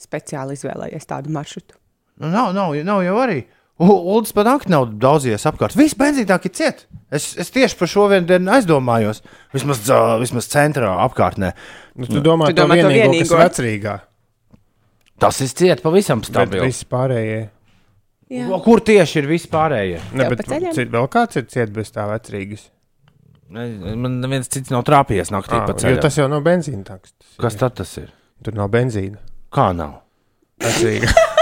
Speciāli 0.00 0.56
izvēlējies 0.58 1.06
tādu 1.08 1.32
maršrutu. 1.34 1.78
Nu, 2.20 2.30
nav, 2.30 2.52
nav, 2.54 2.74
nav 2.86 3.02
jau 3.06 3.14
arī. 3.22 3.44
Uldis 3.82 4.30
pat 4.36 4.46
naktī 4.46 4.70
nav 4.70 4.84
daudzījies 5.02 5.44
apkārt. 5.50 5.74
Viss 5.74 5.96
benzīnāk 5.98 6.44
ir 6.46 6.52
ciet. 6.54 6.84
Es, 7.10 7.32
es 7.42 7.50
tieši 7.50 7.74
par 7.80 7.90
šo 7.90 8.04
vienu 8.12 8.26
dienu 8.28 8.52
aizdomājos. 8.54 9.18
Vismaz, 9.54 9.80
dzā, 9.82 9.98
vismaz 10.22 10.46
centrā 10.52 10.92
apkārtnē. 11.08 11.50
Nu, 11.98 12.06
tu 12.06 12.22
domā, 12.22 12.52
Tu 12.52 12.58
domā 12.60 12.76
to 12.78 12.86
vienīgo, 12.86 13.08
vienīgo? 13.10 13.26
kas 13.34 13.58
vecrīgā. 13.58 13.96
Tas 15.18 15.40
ir 15.42 15.50
ciet 15.58 15.82
pavisam 15.82 16.22
Bet 16.22 16.30
stabils. 16.30 16.64
viss 16.70 16.86
pārējie. 16.90 17.40
Jā. 18.34 18.46
Kur 18.64 18.80
tieši 18.80 19.18
ir 19.20 19.28
vispārējie? 19.30 19.98
Ne, 20.16 20.28
bet 20.30 20.46
cit, 20.46 20.88
vēl 20.94 21.10
kāds 21.12 21.36
ir 21.42 21.44
ciet 21.50 21.74
bez 21.74 21.90
tā 21.94 22.06
vecrīgas. 22.10 22.68
Man 23.54 24.20
neviens 24.22 24.48
cits 24.50 24.70
nav 24.72 24.82
trāpījies 24.88 25.30
naktī 25.34 25.58
Ah, 25.58 25.66
pa 25.68 25.76
jo 25.90 25.98
tas 26.02 26.16
jau 26.18 26.26
nav 26.30 26.42
benzīna 26.46 26.82
tanks. 26.88 27.12
Tas 27.18 27.36
Kas 27.44 27.54
ir- 27.54 27.60
tad 27.66 27.74
tas 27.82 27.96
ir? 28.00 28.08
Tur 28.42 28.54
nav 28.56 28.70
benzīna. 28.72 29.18
Kā 29.52 29.68
nav? 29.76 30.00
Vecrīga. 30.62 31.12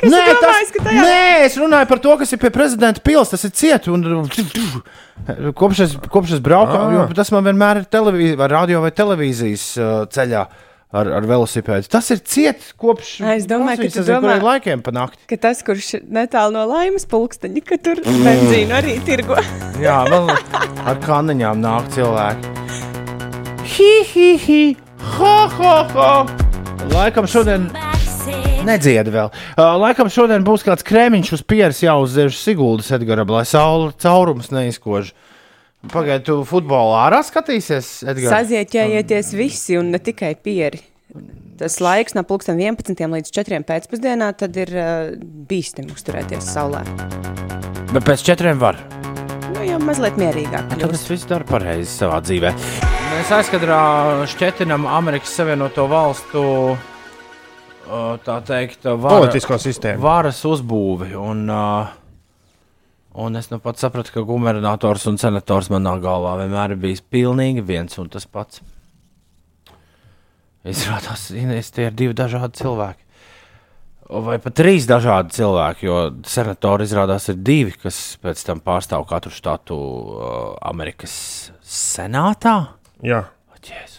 Tu 0.00 0.06
visu 0.06 0.14
laiku 0.14 0.30
esi 0.30 0.44
domājis, 0.44 0.72
ka 0.76 0.84
tajā 0.88 1.02
nē, 1.08 1.44
es 1.48 1.56
runāju 1.58 1.88
par 1.90 1.98
to, 2.04 2.16
kas 2.20 2.32
ir 2.36 2.38
pie 2.42 2.50
prezidenta 2.54 3.00
pils. 3.04 3.32
Tas 3.32 3.44
ir 3.48 3.50
ciet. 3.56 3.88
Un, 3.88 4.04
kopš, 5.58 5.80
es, 5.86 5.96
kopš 6.12 6.36
es 6.38 6.40
braucu, 6.44 6.76
Ah. 6.78 6.92
jo 6.94 7.14
tas 7.16 7.30
man 7.34 7.44
vienmēr 7.48 7.82
ir 7.82 7.86
televīzija, 7.90 8.36
vai 8.40 8.48
radio 8.52 8.80
vai 8.84 8.90
televīzijas 8.94 9.64
uh, 9.80 10.06
ceļā 10.12 10.42
ar, 10.92 11.10
ar 11.18 11.26
velosipēdu. 11.28 11.88
Tas 11.92 12.10
ir 12.14 12.22
ciet 12.24 12.62
kopš 12.80 13.18
Es 13.34 13.46
domāju, 13.50 13.84
es 13.88 13.96
nezinu, 13.98 14.20
domā- 14.22 14.38
laikiem 14.42 14.82
pa 14.82 14.90
nakti. 14.94 15.18
ka 15.28 15.36
tas, 15.36 15.62
kurš 15.66 16.00
netālu 16.08 16.52
no 16.56 16.64
laimes 16.70 17.04
pulksteņa, 17.10 17.64
ka 17.68 17.76
tur 17.82 18.00
benzīnu 18.06 18.72
arī 18.78 18.98
tirgo. 19.04 19.36
Jā, 19.84 19.98
vēl 20.08 20.30
ar 20.32 20.96
kaniņām 21.04 21.60
nāk 21.60 21.90
cilvēki. 21.96 22.54
Hi, 23.78 23.90
hi, 24.14 24.28
hi, 24.46 24.62
ha, 25.18 25.34
ha, 25.58 25.74
ha. 25.92 26.12
Laikam 26.94 27.26
šodien 27.28 27.68
nedziedi 28.66 29.12
vēl. 29.14 29.30
Uh, 29.30 29.76
laikam 29.82 30.10
šodien 30.12 30.44
būs 30.46 30.64
kāds 30.66 30.86
krēmiņš 30.86 31.32
uz 31.38 31.44
pieres 31.46 31.82
jāuzdzēš 31.84 32.38
Siguldas 32.40 32.90
Edgaram, 32.96 33.30
lai 33.32 33.44
saule 33.48 33.92
caurums 34.00 34.52
neizkož. 34.54 35.12
Pagaidiet, 35.92 36.26
tu 36.26 36.40
futbolā 36.48 37.04
ārā 37.06 37.22
skatīsies, 37.22 38.00
Edgars? 38.02 38.32
Sazieķējieties 38.34 39.34
visi 39.38 39.78
un 39.78 39.92
ne 39.94 40.00
tikai 40.02 40.34
pieri. 40.42 40.80
Tas 41.58 41.78
laiks 41.82 42.14
no 42.14 42.22
11. 42.22 42.94
līdz 42.94 43.32
4. 43.34 43.62
pēcpusdienā 43.66 44.32
tad 44.38 44.58
ir 44.58 44.74
uh, 44.74 45.14
bīstami 45.48 45.94
uzturēties 45.94 46.52
saulē. 46.54 46.84
Bet 47.94 48.04
pēc 48.04 48.22
četriem 48.26 48.60
var. 48.60 48.78
Nu, 49.54 49.62
jau 49.64 49.78
mazliet 49.80 50.18
mierīgāk. 50.20 50.68
Tad 50.76 50.92
es 50.92 51.06
visu 51.08 51.30
daru 51.30 51.46
pareizi 51.48 51.88
savā 51.90 52.20
dzīvē. 52.22 52.52
Mēs 53.08 53.32
aizkadrā 53.38 53.80
šķetinam 54.28 54.84
Amerikas 54.86 55.32
Savienoto 55.38 55.88
Valstu, 55.90 56.42
tā 58.24 58.38
teikt, 58.46 58.84
vara, 58.84 59.22
Politisko 59.24 59.58
sistēmu. 59.62 60.02
varas 60.04 60.40
uzbūvi. 60.48 61.12
Un, 61.18 61.44
un 63.18 63.40
es 63.40 63.50
nu 63.52 63.58
pat 63.64 63.80
sapratu, 63.80 64.14
ka 64.14 64.24
gubernators 64.28 65.06
un 65.10 65.18
senators 65.20 65.70
manā 65.74 65.96
galvā 66.02 66.36
vienmēr 66.42 66.76
ir 66.76 66.82
bijis 66.82 67.04
pilnīgi 67.04 67.64
viens 67.64 67.98
un 68.00 68.10
tas 68.12 68.26
pats. 68.26 68.62
Izrādās, 70.68 71.30
Inês, 71.32 71.70
tie 71.72 71.86
ir 71.88 71.96
divi 71.96 72.16
dažādi 72.18 72.60
cilvēki. 72.60 73.04
Vai 74.08 74.38
pat 74.40 74.54
trīs 74.56 74.86
dažādi 74.88 75.36
cilvēki, 75.36 75.84
jo 75.84 75.96
senatori 76.24 76.86
izrādās 76.88 77.28
ir 77.28 77.40
divi, 77.44 77.74
kas 77.76 78.16
pēc 78.22 78.40
tam 78.46 78.62
pārstāv 78.64 79.04
katru 79.08 79.32
štatu 79.32 79.76
uh, 79.76 80.54
Amerikas 80.64 81.16
senātā. 81.60 82.54
Jā. 83.04 83.26
Jēzus. 83.68 83.97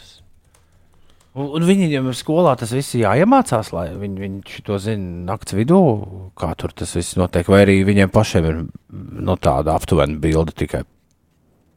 Un, 1.38 1.62
viņiem 1.62 2.08
skolā 2.18 2.56
tas 2.58 2.72
viss 2.74 2.96
ir 2.98 3.04
jāiemācās, 3.04 3.70
lai 3.76 3.92
viņi, 3.94 4.22
viņi 4.24 4.64
to 4.66 4.80
zinātu 4.82 5.28
naktas 5.28 5.56
vidū, 5.60 5.82
kā 6.40 6.50
tur 6.58 6.74
tas 6.74 6.96
viss 6.98 7.20
notiek. 7.20 7.48
Vai 7.52 7.62
arī 7.68 7.76
viņiem 7.86 8.10
pašiem 8.14 8.48
ir 8.50 8.64
no 9.30 9.36
tāda 9.38 9.76
aptuvena 9.78 10.18
bilde 10.20 10.56
tikai, 10.58 10.82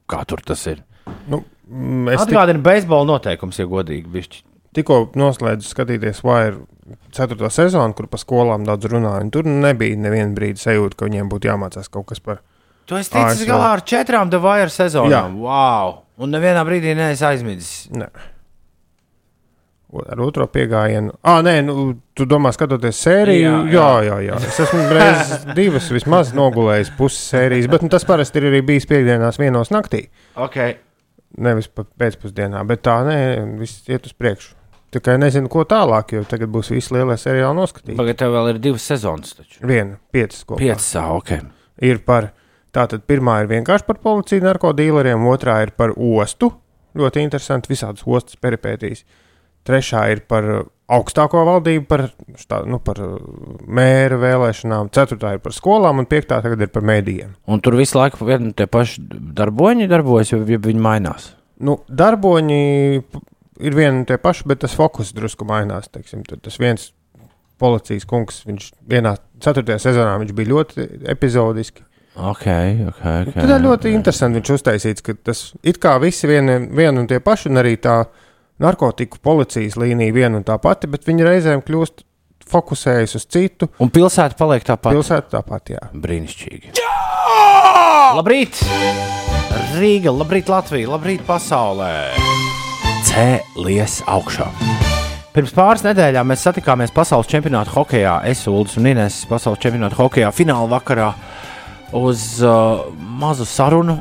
kā 0.09 0.23
tur 0.29 0.41
tas 0.47 0.65
ir. 0.73 0.81
Nu, 1.29 1.43
mm, 1.69 2.15
es 2.15 2.25
tik, 2.25 2.33
Atgādini 2.33 2.65
beisbola 2.65 3.11
noteikums, 3.13 3.61
ja 3.61 3.69
godīgi. 3.69 4.09
Bišķi. 4.15 4.43
tikko 4.73 5.03
noslēdzu 5.21 5.69
skatīties 5.69 6.25
Wire 6.25 6.65
4. 7.13 7.53
sezonu, 7.53 7.95
kur 7.99 8.09
pa 8.09 8.19
skolām 8.19 8.65
daudz 8.67 8.89
runāja. 8.89 9.21
un 9.21 9.31
Tur 9.35 9.45
nebija 9.45 10.01
neviena 10.01 10.33
brīdi 10.35 10.65
sajūta, 10.65 10.97
ka 10.97 11.11
viņiem 11.11 11.29
būtu 11.29 11.53
jāmācās 11.53 11.93
kaut 11.93 12.09
kas 12.09 12.25
par. 12.25 12.41
Tu 12.89 12.97
esi 12.99 13.13
ticis 13.13 13.47
galā 13.47 13.77
ar 13.77 13.85
četrām 13.87 14.33
Devāra 14.33 14.73
sezonām. 14.73 15.13
Jā. 15.13 15.23
Wow! 15.45 15.99
Un 16.23 16.33
nevienā 16.35 16.65
brīdī 16.67 16.97
neesi 16.97 17.25
aizmidzis. 17.29 17.91
Ne. 17.95 18.09
Ar 19.93 20.21
otro 20.25 20.47
piegājienu. 20.49 21.13
Ah, 21.29 21.43
nē, 21.45 21.59
nu, 21.67 21.75
tu 22.17 22.25
domā, 22.25 22.49
skatoties 22.57 22.97
sēriju. 23.05 23.51
Jā, 23.69 23.75
Jā, 23.75 23.89
jā, 24.07 24.15
jā. 24.25 24.39
jā. 24.39 24.39
Es 24.49 24.61
esmu 24.65 24.87
reizes 24.89 25.45
divas 25.59 25.91
vismaz 25.93 26.31
nogulējis 26.37 26.95
puses 26.97 27.27
sērijas, 27.35 27.69
bet 27.69 27.85
nu, 27.85 27.91
tas 27.93 28.07
parasti 28.09 28.41
ir 28.41 28.49
arī 28.49 28.63
bijis 28.73 28.89
piekdienās 28.89 29.37
vienos 29.43 29.69
naktī. 29.75 30.07
Okay. 30.47 30.79
Nevis 31.45 31.69
pēcpusdienā, 31.69 32.65
bet 32.69 32.83
tā 32.89 32.99
nē, 33.05 33.19
viss 33.61 33.85
iet 33.93 34.09
uz 34.09 34.17
priekšu. 34.17 34.55
Tikai 34.93 35.15
nezinu, 35.21 35.49
ko 35.49 35.63
tālāk, 35.65 36.11
jo 36.13 36.25
tagad 36.29 36.51
būs 36.53 36.69
visi 36.75 36.93
lielie 36.93 37.15
seriāli 37.17 37.57
noskatīti. 37.57 37.97
Tagad 37.97 38.19
tev 38.21 38.35
vēl 38.35 38.51
ir 38.51 38.59
divas 38.61 38.85
sezonas. 38.85 39.33
Taču. 39.39 39.63
Viena, 39.65 39.97
piecas 40.13 40.43
kopā. 40.45 40.59
Piecas, 40.61 40.89
ok. 41.01 41.31
ir 41.89 42.03
par, 42.05 42.29
tātad 42.77 43.05
pirmā 43.09 43.39
ir 43.41 43.49
vienkārši 43.55 43.89
par 43.89 44.01
policiju, 44.05 44.45
narkotīleriem, 44.45 45.25
otrā 45.33 45.63
ir 45.65 45.73
par 45.81 45.95
ostu, 45.97 46.51
ļoti 47.01 47.25
interesanti, 47.25 47.73
visādas 47.73 48.05
ostas 48.05 48.37
peripētīs. 48.37 49.07
Trešā 49.69 50.07
ir 50.13 50.23
par 50.31 50.49
uh, 50.49 50.63
augstāko 50.93 51.45
valdību, 51.47 51.85
par, 51.91 52.07
štā, 52.39 52.63
nu, 52.69 52.81
par 52.83 52.99
uh, 53.03 53.19
mēra 53.67 54.19
vēlēšanām, 54.23 54.91
ceturtā 54.95 55.37
ir 55.37 55.45
par 55.45 55.55
skolām, 55.57 56.03
un 56.03 56.09
piektā 56.11 56.41
tagad 56.45 56.65
ir 56.65 56.73
par 56.75 56.87
mēdījiem. 56.89 57.37
Un 57.47 57.63
tur 57.65 57.79
visu 57.79 58.01
laiku 58.01 58.27
vieni 58.27 58.51
un 58.51 58.57
tie 58.59 58.67
paši 58.71 59.05
darboņi 59.39 59.91
darbojas, 59.91 60.35
ja 60.35 60.41
viņi 60.43 60.83
mainās. 60.83 61.31
Nu, 61.63 61.79
darboņi 61.87 62.65
ir 63.63 63.77
vieni 63.77 64.03
un 64.03 64.09
tie 64.09 64.19
paši, 64.19 64.49
bet 64.51 64.65
tas 64.65 64.75
fokus 64.77 65.15
drusku 65.15 65.47
mainās. 65.47 65.87
Teiksim, 65.93 66.25
tas 66.27 66.59
viens 66.59 66.91
policijas 67.63 68.07
kungs, 68.09 68.43
viņš 68.49 68.69
vienā 68.91 69.15
ceturtajā 69.43 69.79
sezonā 69.87 70.19
viņš 70.23 70.35
bija 70.37 70.53
ļoti 70.53 70.87
epizodiski. 71.13 71.85
Ok, 72.13 72.45
ok. 72.91 72.99
okay. 73.01 73.33
Tad 73.39 73.63
ļoti 73.65 73.95
interesanti 73.95 74.41
viņš 74.41 74.51
uztaisīts, 74.57 75.05
ka 75.05 75.15
tas 75.31 75.47
it 75.65 75.79
kā 75.81 75.95
visi 76.03 76.29
vieni, 76.29 76.59
vieni 76.69 77.01
un 77.01 77.09
tie 77.09 77.23
paši, 77.25 77.49
un 77.49 77.63
arī 77.63 77.79
tā 77.81 78.03
narkotiku 78.63 79.21
policijas 79.23 79.77
līnija 79.81 80.15
viena 80.15 80.41
un 80.41 80.47
tā 80.47 80.57
pati, 80.63 80.91
bet 80.91 81.07
viņi 81.09 81.29
reizēm 81.29 81.65
kļūst 81.67 82.05
fokusējas 82.53 83.17
uz 83.19 83.27
citu. 83.31 83.69
Un 83.83 83.93
pilsēta 83.93 84.39
paliek 84.39 84.65
tā 84.67 84.77
pati. 84.79 84.99
Pilsēta 84.99 85.39
tāpat, 85.39 85.75
jā. 85.77 85.83
Brīnišķīgi. 85.93 86.75
Labrīt! 88.13 88.61
Rīga, 89.73 90.13
labrīt, 90.13 90.51
Latvija, 90.53 90.91
labrīt, 90.93 91.23
pasaulē! 91.25 91.93
Cēlies 93.09 94.03
augšā! 94.11 94.51
Pirms 95.33 95.55
pāris 95.57 95.85
nedēļām 95.87 96.29
mēs 96.29 96.43
satikāmies 96.45 96.93
pasaules 96.93 97.31
čempionāta 97.31 97.73
hokeja. 97.73 98.19
Es 98.29 98.45
Ulas 98.51 98.77
un 98.77 98.91
Inês 98.91 99.23
pasaules 99.31 99.63
čempionāta 99.63 99.97
hokeja 99.97 100.29
fināla 100.37 100.69
vakarā 100.75 101.07
uz 101.97 102.43
uh, 102.45 102.83
mazu 103.01 103.47
sarunu. 103.49 103.97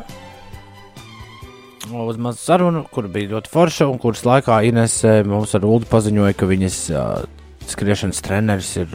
Uz 1.92 2.18
mazu 2.22 2.40
sarunu, 2.40 2.86
kur 2.94 3.08
bija 3.12 3.34
ļoti 3.36 3.52
forša, 3.52 3.88
un 3.92 3.98
kuras 4.00 4.22
laikā 4.28 4.62
Inês 4.70 5.00
eh, 5.04 5.22
mums 5.28 5.56
ar 5.58 5.66
Ulu 5.68 5.88
paziņoja, 5.92 6.36
ka 6.40 6.48
viņas 6.48 6.78
uh, 6.96 7.24
skriešanas 7.68 8.22
treneris 8.24 8.70
ir 8.80 8.94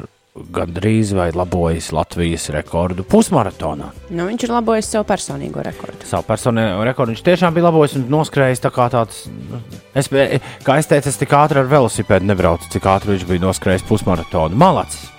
gandrīz 0.52 1.14
vai 1.16 1.30
labojis 1.32 1.90
Latvijas 1.96 2.50
rekordu 2.52 3.04
pusmaratonā. 3.08 3.86
Nu, 4.12 4.26
viņš 4.28 4.44
ir 4.44 4.52
labojis 4.52 4.90
savu 4.92 5.06
personīgo 5.08 5.64
rekordu. 5.64 6.04
Savu 6.08 6.26
personīgo 6.28 6.84
rekordu 6.84 7.14
viņš 7.14 7.24
tiešām 7.24 7.56
bija 7.56 7.68
labojis 7.70 7.96
un 7.96 8.04
noskrējis 8.12 8.60
tā 8.66 8.72
kā 8.74 8.88
tāds. 8.92 9.24
nu, 9.32 9.62
Es, 9.96 10.10
biju- 10.12 10.40
kā 10.64 10.76
es 10.78 10.86
teicu, 10.90 11.08
es 11.08 11.16
tik 11.16 11.32
ātri 11.32 11.62
ar 11.62 11.70
velosipēdu 11.72 12.28
nebraucu, 12.28 12.68
cik 12.68 12.84
ātri 12.84 13.14
viņš 13.16 13.24
bija 13.30 13.46
noskrējis 13.48 13.86
pusmaratonu. 13.88 14.54
Malacis! 14.56 15.15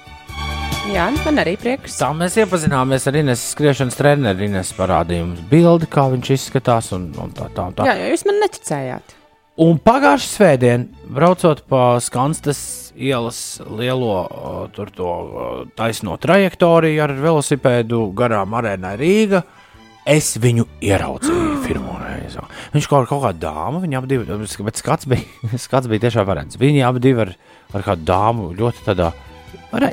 Jā, 0.87 1.11
man 1.27 1.37
arī 1.41 1.53
prieks. 1.59 1.97
Tā 1.99 2.07
mēs 2.15 2.37
iepazināmies 2.41 3.03
ar 3.09 3.17
Ines 3.19 3.41
skriešanas 3.51 3.97
treneru. 3.99 4.45
Ines 4.47 4.71
parādīja 4.73 5.25
mums 5.27 5.43
bildi, 5.49 5.85
kā 5.91 6.07
viņš 6.13 6.31
izskatās. 6.33 6.87
Un, 6.95 7.09
un 7.21 7.33
tā, 7.37 7.49
tā, 7.53 7.67
tā. 7.75 7.85
Jā, 7.89 7.93
jo 7.99 8.13
jūs 8.13 8.23
man 8.25 8.39
neticējāt. 8.41 9.13
Un 9.67 9.77
pagājušā 9.83 10.31
svētdienā, 10.31 11.05
braucot 11.17 11.61
pa 11.69 11.83
Skanstas 12.01 12.61
ielas 12.97 13.59
lielo 13.67 14.69
tur 14.73 14.89
to 14.93 15.11
taisno 15.77 16.17
trajektoriju 16.21 17.03
ar 17.05 17.13
velosipēdu 17.19 18.01
garām 18.17 18.57
arēnai 18.57 18.95
Rīga, 18.97 19.43
es 20.07 20.33
viņu 20.41 20.65
ieraudzīju 20.81 21.61
pirmo 21.67 21.99
reizi. 22.01 22.41
Viņš 22.73 22.89
kaut, 22.89 23.09
kaut 23.11 23.25
kāda 23.27 23.51
dāma, 23.51 23.83
viņa 23.85 24.01
abi 24.01 24.13
divi, 24.15 24.41
bet 24.71 24.81
skats 24.81 25.09
bija, 25.09 25.25
skats 25.67 25.89
bija 25.91 26.07
tiešām 26.07 26.29
varants. 26.29 26.57
Viņi 26.61 26.85
abi 26.87 27.05
divi 27.09 27.27
ar, 27.27 27.37
ar 27.73 27.89
kādu 27.91 28.07
dāmu 28.07 28.53
ļoti 28.57 28.85
tādā 28.87 29.13
Varē, 29.13 29.26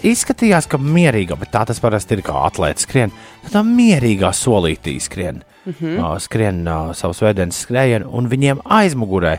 izskatījās, 0.06 0.68
ka 0.70 0.78
mierīga, 0.78 1.36
bet 1.38 1.52
tā 1.54 1.64
tas 1.66 1.80
parasti 1.82 2.18
ir 2.18 2.24
kā 2.26 2.44
atlētas 2.46 2.86
skrien. 2.86 3.12
Tā 3.50 3.64
mierīgā 3.66 4.30
solītī 4.32 5.00
skrien, 5.00 5.42
mm 5.64 5.74
-hmm. 5.80 5.98
uh, 5.98 6.18
skrien 6.18 6.66
uh, 6.68 6.94
savus 6.94 7.22
vēdienas 7.22 7.64
skrējienu, 7.66 8.08
un 8.10 8.28
viņiem 8.28 8.62
aizmugurē 8.64 9.38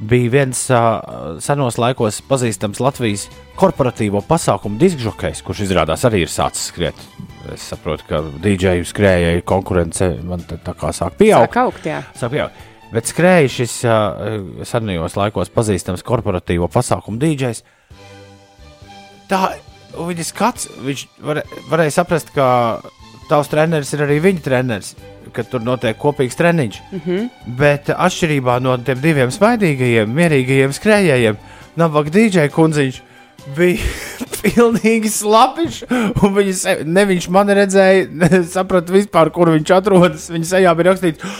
bija 0.00 0.30
viens 0.30 0.70
uh, 0.70 1.36
senos 1.40 1.76
laikos 1.78 2.22
pazīstams 2.28 2.80
Latvijas 2.80 3.28
korporatīvo 3.56 4.22
pasākumu 4.24 4.78
diskžokejs, 4.80 5.42
kurš 5.42 5.60
izrādās 5.66 6.04
arī 6.04 6.24
ir 6.24 6.32
sācis 6.32 6.72
skriet. 6.72 6.94
Es 7.52 7.68
saprotu, 7.72 8.04
ka 8.08 8.22
dīdžeju 8.42 8.84
skrējēju 8.84 9.44
konkurence 9.44 10.08
man 10.24 10.40
tā 10.40 10.74
kā 10.74 10.92
sāk 10.92 11.16
pieaugt. 11.20 11.52
Sāk 11.52 11.56
augt, 11.64 11.86
jā. 11.86 12.02
Sāk 12.16 12.30
pieaugt. 12.30 12.54
Bet 12.92 13.06
skrēja 13.06 13.48
šis 13.48 13.84
uh, 13.86 14.64
senajos 14.66 15.16
laikos 15.16 15.52
pazīstams 15.54 16.02
korporatīvo 16.02 16.68
pasākumu 16.68 17.20
dīdžejs. 17.22 17.62
Tā 19.30 19.52
viņa 19.96 20.26
skats, 20.26 20.68
viņš 20.84 21.06
var, 21.26 21.42
varēja 21.70 21.96
saprast, 22.00 22.32
ka 22.34 22.46
tavs 23.30 23.50
treneris 23.50 23.92
ir 23.94 24.04
arī 24.06 24.18
viņa 24.22 24.44
treneris, 24.44 24.94
ka 25.34 25.44
tur 25.46 25.62
notiek 25.62 25.98
kopīgs 25.98 26.38
treniņš. 26.38 26.80
Mm 26.90 27.00
-hmm. 27.04 27.28
Bet 27.58 27.92
atšķirībā 27.94 28.58
no 28.62 28.76
tiem 28.78 29.00
diviem 29.00 29.30
smaidīgajiem, 29.30 30.10
mierīgajiem 30.10 30.74
skrējējiem, 30.74 31.38
Navaga 31.76 32.10
dīdžeja 32.10 32.50
kundziņš 32.50 33.02
bija 33.56 33.78
pilnīgi 34.42 35.10
slapiņš. 35.12 35.80
Viņa 36.20 36.54
se, 36.58 36.76
ne 36.84 37.04
viņš 37.12 37.28
man 37.32 37.48
redzēja, 37.60 38.06
ne 38.10 38.42
saprata 38.56 38.92
vispār, 38.92 39.30
kur 39.30 39.52
viņš 39.54 39.74
atrodas. 39.78 40.30
Viņa 40.32 40.52
sejā 40.54 40.74
bija 40.74 40.90
rakstīts, 40.90 41.34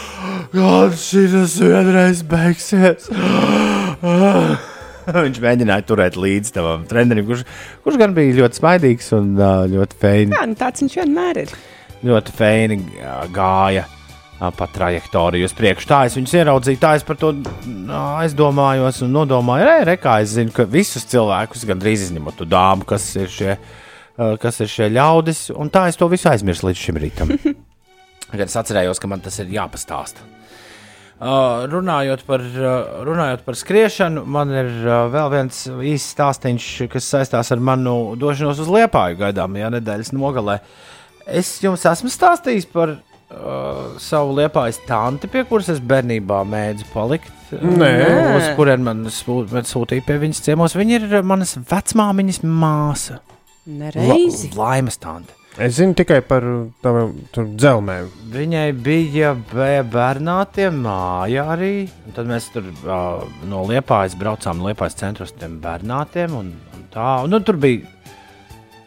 ka 0.55 0.91
šis 0.97 1.61
vienreiz 1.61 2.23
beigsies. 2.23 3.11
Viņš 5.27 5.41
mēģināja 5.45 5.87
turēt 5.89 6.19
līdzi 6.21 6.57
tam 6.57 6.89
trenerim, 6.91 7.29
kurš, 7.29 7.47
kurš 7.85 8.01
gan 8.01 8.17
bija 8.17 8.41
ļoti 8.43 8.61
smaidīgs 8.61 9.13
un 9.19 9.33
ļoti 9.75 10.01
feini. 10.01 10.37
Jā, 10.37 10.45
nu 10.51 10.59
tāds 10.59 10.85
viņš 10.85 10.99
vienmēr 11.03 11.45
ir. 11.45 11.57
Ļoti 12.01 12.37
uh, 12.37 13.25
gāja 13.35 13.87
pa 14.41 14.67
trajektoriju 14.73 15.45
uz 15.45 15.53
priekšu. 15.53 15.89
Tā 15.91 15.99
es 16.09 16.17
viņus 16.17 16.33
ieraudzīju, 16.39 16.81
tā 16.81 16.95
es 16.97 17.05
par 17.05 17.19
to 17.21 17.35
aizdomājos 18.23 19.03
un 19.05 19.13
nodomāju. 19.13 19.67
Re, 19.69 19.83
re, 19.91 19.97
kā 20.01 20.17
es 20.25 20.33
zinu, 20.39 20.53
ka 20.57 20.65
visus 20.65 21.05
cilvēkus, 21.11 21.67
gandrīz 21.69 22.07
izņemot 22.07 22.41
to 22.41 22.49
dāmu, 22.49 22.89
kas 22.89 23.05
ir 23.21 23.29
šie, 23.29 23.59
kas 24.41 24.63
ir 24.65 24.73
šie 24.73 24.89
ļaudis, 24.97 25.51
un 25.53 25.69
tā 25.73 25.87
es 25.91 26.01
to 26.01 26.09
visu 26.09 26.31
aizmirsu 26.33 26.71
līdz 26.71 26.85
šim 26.87 27.01
rītam. 27.05 27.37
Kad 28.31 28.47
es 28.47 28.57
atcerējos, 28.57 29.03
ka 29.03 29.11
man 29.11 29.21
tas 29.21 29.37
ir 29.43 29.53
jāpastāsta. 29.53 30.25
Uh, 31.21 31.67
runājot, 31.69 32.23
par, 32.25 32.41
uh, 32.41 33.03
runājot 33.05 33.43
par 33.45 33.57
skriešanu, 33.61 34.23
man 34.25 34.49
ir 34.57 34.71
uh, 34.87 35.03
vēl 35.13 35.27
viens 35.35 35.59
īsts 35.69 36.15
stāstījums, 36.15 36.69
kas 36.95 37.09
saistās 37.13 37.51
ar 37.53 37.61
manu 37.61 38.15
došanos 38.17 38.63
uz 38.65 38.71
Liepāju 38.73 39.19
gaidāmajā 39.21 39.69
nedēļas 39.75 40.15
nogalē. 40.17 40.55
Es 41.29 41.59
jums 41.61 41.85
esmu 41.91 42.09
stāstījis 42.09 42.65
par 42.73 42.95
uh, 42.97 43.99
savu 44.01 44.33
Liepājas 44.39 44.81
tanti, 44.89 45.29
pie 45.29 45.45
kuras 45.51 45.69
es 45.75 45.83
bērnībā 45.85 46.41
mēdzu 46.49 46.89
palikt. 46.95 47.29
Nē. 47.53 47.91
Uz 48.39 48.49
kurien 48.57 48.81
man 48.87 49.05
sū- 49.13 49.45
man 49.53 49.69
sūtīja 49.69 50.07
pie 50.07 50.17
viņas 50.25 50.41
ciemos. 50.49 50.79
Viņa 50.79 51.03
ir 51.03 51.21
manas 51.27 51.53
vecmāmiņas 51.69 52.41
māsa. 52.47 53.21
La, 53.69 53.91
Nereizi. 53.93 54.55
laimes 54.57 54.97
tante. 55.03 55.37
Es 55.59 55.75
zinu 55.81 55.97
tikai 55.99 56.21
par 56.25 56.45
taviem 56.83 57.11
tur 57.35 57.49
dzelmēm. 57.59 58.07
Viņai 58.33 58.69
bija 58.87 59.33
bē- 59.51 59.83
bērnātie 59.91 60.69
māja 60.73 61.49
arī. 61.57 61.89
un 62.07 62.15
Tad 62.17 62.29
mēs 62.31 62.47
tur 62.55 62.69
uh, 62.87 63.25
no 63.51 63.65
Liepājas 63.67 64.15
braucām 64.17 64.61
no 64.63 64.69
Liepājas 64.71 64.95
centra 65.01 65.27
uz 65.27 65.33
tiem 65.37 65.59
bērnātiem. 65.61 66.37
Un, 66.39 66.53
un 66.77 66.85
tā, 66.95 67.09
nu, 67.29 67.41
tur 67.45 67.59
bija, 67.61 67.83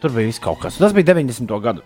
tur 0.00 0.10
bija 0.16 0.30
viss 0.32 0.40
kaut 0.42 0.62
kas. 0.64 0.80
Tas 0.80 0.96
bija 0.96 1.12
90. 1.12 1.52
gadu. 1.62 1.84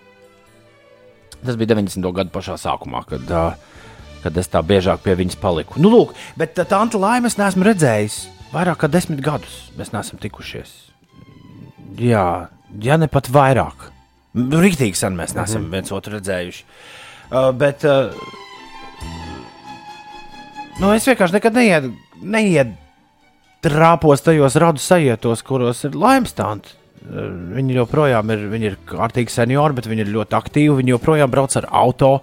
Tas 1.42 1.58
bija 1.58 1.74
90. 1.74 2.08
gadu 2.14 2.32
pašā 2.34 2.56
sākumā, 2.62 3.02
kad, 3.10 3.26
uh, 3.34 3.84
kad 4.22 4.38
es 4.40 4.48
tā 4.50 4.62
biežāk 4.66 5.02
pie 5.04 5.18
viņas 5.18 5.36
paliku. 5.42 5.82
Nu, 5.82 5.90
lūk, 5.92 6.14
bet 6.38 6.54
tā 6.56 6.64
Tanta 6.70 7.02
Laima 7.02 7.26
es 7.28 7.36
neesmu 7.38 7.66
redzējis 7.66 8.22
vairāk 8.54 8.80
kā 8.86 8.88
desmit 8.94 9.20
gadus. 9.26 9.66
Mēs 9.76 9.90
neesam 9.92 10.22
tikušies. 10.22 10.70
Jā, 11.98 12.48
ja 12.80 12.96
ne 12.96 13.10
pat 13.10 13.28
vairāk. 13.34 13.90
Rīktīgi 14.36 14.98
sen 14.98 15.16
mēs 15.16 15.34
neesam 15.36 15.62
mm 15.62 15.66
-hmm. 15.66 15.72
viens 15.72 15.92
otru 15.92 16.18
redzējuši. 16.18 16.64
Uh, 17.28 17.50
bet 17.52 17.84
uh, 17.84 18.12
nu, 20.80 20.92
es 20.94 21.06
vienkārši 21.08 21.36
nekad 21.38 21.54
neied, 21.54 21.92
neied 22.22 22.74
trāpos 23.62 24.22
tajos 24.22 24.56
radu 24.56 24.78
sajietos, 24.78 25.42
kuros 25.42 25.84
ir 25.84 25.96
laimstānti. 25.96 26.68
Uh, 26.68 26.88
Viņi 27.08 27.76
joprojām 27.78 28.30
ir, 28.34 28.44
viņi 28.52 28.66
ir 28.68 28.76
kārtīgi 28.88 29.32
seniori, 29.32 29.76
bet 29.78 29.86
viņi 29.88 30.04
ir 30.04 30.12
ļoti 30.12 30.36
aktīvi. 30.36 30.74
Viņi 30.80 30.92
joprojām 30.96 31.30
brauc 31.30 31.54
ar 31.56 31.68
auto, 31.70 32.18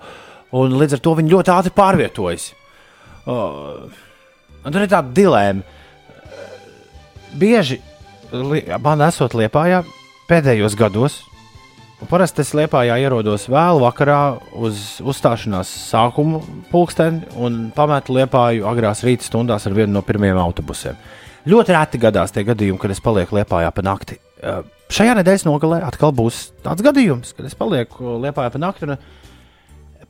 un 0.53 0.75
līdz 0.77 0.97
ar 0.97 1.01
to 1.05 1.13
viņi 1.17 1.31
ļoti 1.31 1.53
ātri 1.53 1.73
pārvietojas. 1.75 2.49
Uh, 3.25 3.87
tur 4.67 4.83
ir 4.83 4.91
tāda 4.91 5.09
dilēma. 5.15 5.63
Bieži 7.35 7.81
man 8.83 9.01
esot 9.07 9.33
liepājā 9.35 9.81
pēdējos 10.29 10.77
gados, 10.79 11.17
Parasti 12.09 12.43
es 12.43 12.51
liepājā 12.57 12.97
ierodos 13.01 13.47
vēlu 13.49 13.81
vakarā 13.81 14.19
uz 14.61 14.99
uzstāšanās 15.01 15.69
sākumu 15.89 16.41
pulksteni 16.69 17.23
un 17.41 17.69
pametu 17.75 18.15
liepāju 18.17 18.67
agrās 18.69 19.03
rīta 19.05 19.25
stundās 19.25 19.65
ar 19.65 19.75
vienu 19.77 19.95
no 19.95 20.03
pirmajiem 20.05 20.39
autobusiem. 20.41 20.99
Ļoti 21.49 21.75
reti 21.75 22.01
gadās 22.01 22.33
tie 22.35 22.43
gadījumi, 22.45 22.79
kad 22.81 22.93
es 22.93 23.01
palieku 23.05 23.37
liepājā 23.37 23.71
pa 23.73 23.85
nakti. 23.85 24.19
Šajā 24.93 25.15
nedēļas 25.19 25.45
nogalē 25.47 25.81
atkal 25.85 26.13
būs 26.15 26.49
tāds 26.65 26.85
gadījums, 26.85 27.33
kad 27.37 27.47
es 27.47 27.57
palieku 27.57 28.17
liepājā 28.23 28.53
pa 28.53 28.61
nakti. 28.61 28.89
Un 28.89 28.97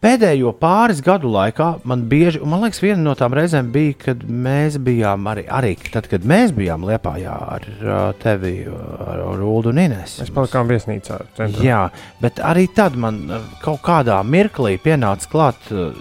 pēdējo 0.04 0.52
pāris 0.60 1.02
gadu 1.06 1.30
laikā 1.34 1.68
man 1.88 2.06
bieži, 2.10 2.42
un 2.44 2.52
man 2.54 2.64
liekas, 2.66 2.82
viena 2.84 3.02
no 3.04 3.14
tām 3.18 3.36
reizēm 3.38 3.70
bija, 3.74 3.96
kad 4.06 4.26
mēs 4.28 4.78
bijām 4.84 5.28
arī, 5.32 5.46
arī 5.52 5.74
tad, 5.94 6.10
kad 6.12 6.26
mēs 6.28 6.54
bijām 6.56 6.86
liepājā 6.88 7.36
ar 7.56 7.70
uh, 7.76 7.94
tevi, 8.22 8.56
ar, 8.68 9.24
Ulu 9.46 9.72
un 9.72 9.82
Inês. 9.86 10.18
Mēs 10.24 10.34
palikām 10.36 10.72
viesnīcā. 10.72 11.22
Centrā. 11.38 11.64
Jā, 11.66 11.82
bet 12.22 12.42
arī 12.44 12.68
tad 12.76 12.98
man 13.00 13.24
uh, 13.30 13.48
kaut 13.64 13.84
kādā 13.86 14.20
mirklī 14.26 14.76
pienāca 14.82 15.32
klāt 15.32 15.72
uh, 15.74 15.96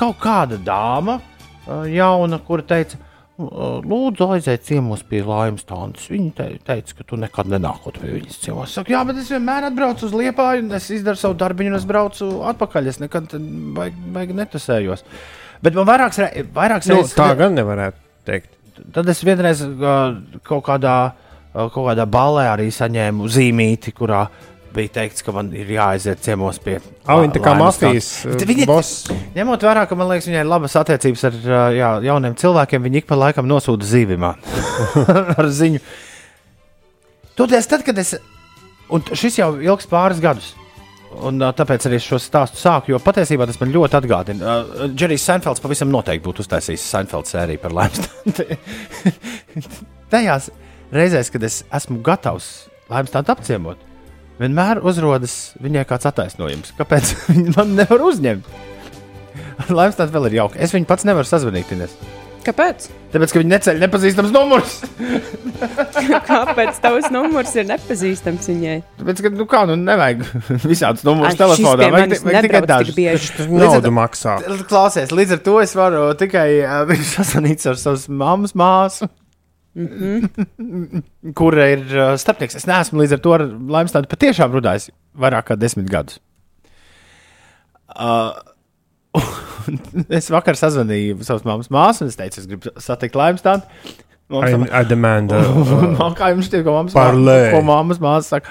kaut 0.00 0.18
kāda 0.22 0.56
dāma, 0.64 1.20
jauna, 1.86 2.38
kura 2.46 2.64
teica, 2.66 2.96
"Uh, 2.96 3.09
Lūdzu, 3.40 4.26
aiziet 4.34 4.64
ciemos 4.66 5.02
pie 5.08 5.22
laimes 5.24 5.64
tādas. 5.68 6.04
Viņa 6.12 6.30
te, 6.36 6.46
teica, 6.66 6.96
ka 6.98 7.06
tu 7.08 7.18
nekad 7.20 7.48
nenākot 7.50 7.96
pie 8.00 8.12
viņas 8.18 8.40
ciemos. 8.42 8.68
Es 8.68 8.76
saku, 8.78 8.92
jā, 8.94 9.00
bet 9.08 9.20
es 9.22 9.30
vienmēr 9.32 9.70
atbraucu 9.70 10.08
uz 10.08 10.16
Liepāju, 10.16 10.66
es 10.76 10.90
izdaru 10.94 11.20
savu 11.20 11.38
darbu, 11.40 11.66
un 11.70 11.78
es 11.78 11.86
braucu 11.88 12.28
atpakaļ. 12.50 12.90
Es 12.92 13.00
nekad 13.00 13.32
baigi, 13.76 14.36
netusējos. 14.36 15.06
Bet 15.64 15.76
man 15.76 15.88
vairākas, 15.88 16.20
vairākas 16.56 16.90
Nu, 16.90 17.00
reizes 17.00 17.16
tā 17.16 17.30
gan 17.38 17.56
nevarētu 17.56 18.00
teikt. 18.28 18.52
Tad 18.94 19.08
es 19.12 19.20
vienreiz 19.24 19.60
uh, 19.66 20.14
kaut 20.46 20.64
kādā, 20.68 20.96
uh, 21.10 21.66
kaut 21.72 21.90
kādā 21.90 22.06
balē 22.08 22.46
arī 22.52 22.70
saņēmu 22.72 23.28
zīmīti, 23.32 23.92
kurā 23.96 24.24
bija 24.74 24.92
teikts, 25.00 25.24
ka 25.26 25.34
man 25.34 25.50
ir 25.56 25.70
jāaiziet 25.74 26.22
ciemos 26.24 26.60
pie 26.62 26.78
viņa 26.80 27.34
tā 27.34 27.42
kā 27.44 27.54
mafijas 27.58 28.10
uh, 28.28 28.62
boss. 28.68 29.08
Ņemot 29.36 29.66
vērā, 29.66 29.86
ka 29.90 29.98
man 29.98 30.10
liekas, 30.10 30.28
viņai 30.30 30.44
ir 30.44 30.50
labas 30.50 30.76
attiecības 30.80 31.26
ar 31.28 31.38
uh, 31.40 31.56
jā, 31.76 31.90
jauniem 32.10 32.36
cilvēkiem, 32.40 32.86
viņi 32.86 33.02
ik 33.02 33.10
pa 33.10 33.18
laikam 33.18 33.48
nosūta 33.50 33.88
zīvi 33.88 34.18
man 34.20 34.40
ar 35.38 35.50
ziņu. 35.60 35.82
Toties, 37.38 37.68
tad, 37.70 37.84
kad 37.86 37.98
es. 38.00 38.16
Un 38.90 39.04
šis 39.14 39.38
jau 39.38 39.52
ilgs 39.62 39.86
pāris 39.90 40.22
gadus. 40.22 40.54
Un, 41.10 41.40
uh, 41.42 41.50
tāpēc 41.56 41.88
arī 41.88 41.98
šo 42.02 42.20
stāstu 42.22 42.60
sāku, 42.60 42.92
jo 42.92 43.00
patiesībā 43.02 43.46
tas 43.48 43.58
man 43.58 43.72
ļoti 43.74 43.98
atgādina. 43.98 44.56
Uh, 44.62 44.88
Džerijs 44.94 45.24
Seinfelds 45.26 45.62
pavisam 45.62 45.90
noteikti 45.90 46.26
būtu 46.26 46.44
uztaisījis 46.44 46.86
Seinfelds 46.92 47.34
sēriju 47.34 47.62
par 47.64 47.74
laimstānu. 47.74 48.58
Tajās 50.12 50.50
reizēs, 50.94 51.30
kad 51.34 51.46
es 51.46 51.62
esmu 51.80 51.98
gatavs 52.06 52.50
laimstānu 52.90 53.34
apciemot, 53.34 53.89
vienmēr 54.40 54.80
uzrodas 54.86 55.36
viņai 55.62 55.84
kāds 55.88 56.08
attaisnojums. 56.10 56.74
Kāpēc 56.78 57.14
viņi 57.30 57.54
man 57.58 57.76
nevar 57.78 58.08
uzņemt? 58.10 58.48
Laimstāns 59.68 60.14
vēl 60.14 60.30
ir 60.30 60.40
jauki. 60.40 60.60
Es 60.64 60.72
viņu 60.74 60.88
pats 60.88 61.06
nevaru 61.08 61.28
sazvanīt. 61.28 61.70
Ines. 61.76 61.92
Kāpēc? 62.40 62.86
Tāpēc, 63.12 63.32
ka 63.34 63.40
viņi 63.42 63.50
neceļ 63.50 63.80
nepazīstams 63.82 64.30
numurs. 64.32 64.78
Kāpēc 66.30 66.78
tavs 66.80 67.10
numurs 67.12 67.52
ir 67.58 67.66
nepazīstams 67.68 68.48
viņai? 68.48 68.76
Tāpēc, 69.02 69.22
ka, 69.26 69.32
nu 69.36 69.46
kā, 69.50 69.62
nu 69.68 69.76
nevajag 69.76 70.24
visādus 70.72 71.04
numurus 71.04 71.36
telefonā. 71.36 71.90
Vajag, 71.92 72.16
vajag 72.24 72.48
tikai 72.48 72.62
dažus. 72.70 73.00
ar 73.44 73.52
naudu 73.60 73.92
maksā. 73.92 74.38
Klausies, 74.70 75.12
līdz 75.12 75.36
ar 75.36 75.44
to 75.50 75.58
es 75.60 75.76
varu 75.76 76.06
tikai 76.20 76.48
uh, 76.62 76.78
viņu 76.88 77.08
sazvanīt 77.12 77.66
ar 77.68 77.80
savas 77.82 78.08
mammas 78.08 78.56
māsu. 78.56 79.10
Kur 81.38 81.56
ir 81.62 81.82
uh, 81.94 82.12
starpnieks? 82.18 82.56
Es 82.58 82.66
neesmu 82.68 83.02
līdz 83.02 83.16
ar 83.16 83.22
to 83.24 83.34
ar 83.36 83.44
Laimstānu 83.46 84.10
patiešām 84.10 84.54
runājis 84.56 84.88
vairāk 85.20 85.50
kā 85.50 85.56
desmit 85.60 85.90
gadus. 85.90 86.18
Uh, 87.90 88.34
es 90.18 90.30
vakar 90.30 90.58
sazvanīju 90.58 91.18
savas 91.26 91.46
mammas 91.46 91.70
māsu, 91.74 92.04
un 92.04 92.12
es 92.12 92.18
teicu, 92.18 92.42
es 92.42 92.48
gribu 92.50 92.72
satikt 92.82 93.18
Laimstānu. 93.18 93.66
I, 94.30 94.54
I 94.70 94.84
demand. 94.86 95.32
Uh, 95.34 95.90
Man 95.98 96.14
kā 96.18 96.30
jums 96.30 96.46
šķiet, 96.46 96.62
ko 96.66 96.76
mammas 96.76 96.94
Parlē. 96.94 97.38
ko 97.54 97.62
mammas 97.66 97.98
māsa 98.02 98.38
saka, 98.38 98.50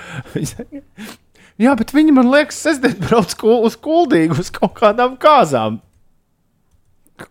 Jā, 1.59 1.73
bet 1.75 1.91
viņi 1.91 2.13
man 2.15 2.29
liekas, 2.31 2.55
sestdien 2.63 2.95
brauc 3.03 3.33
kul- 3.35 3.65
uz 3.67 3.73
kuldīgu 3.83 4.37
uz 4.39 4.47
kaut 4.55 4.77
kādām 4.77 5.17
kāzām. 5.19 5.81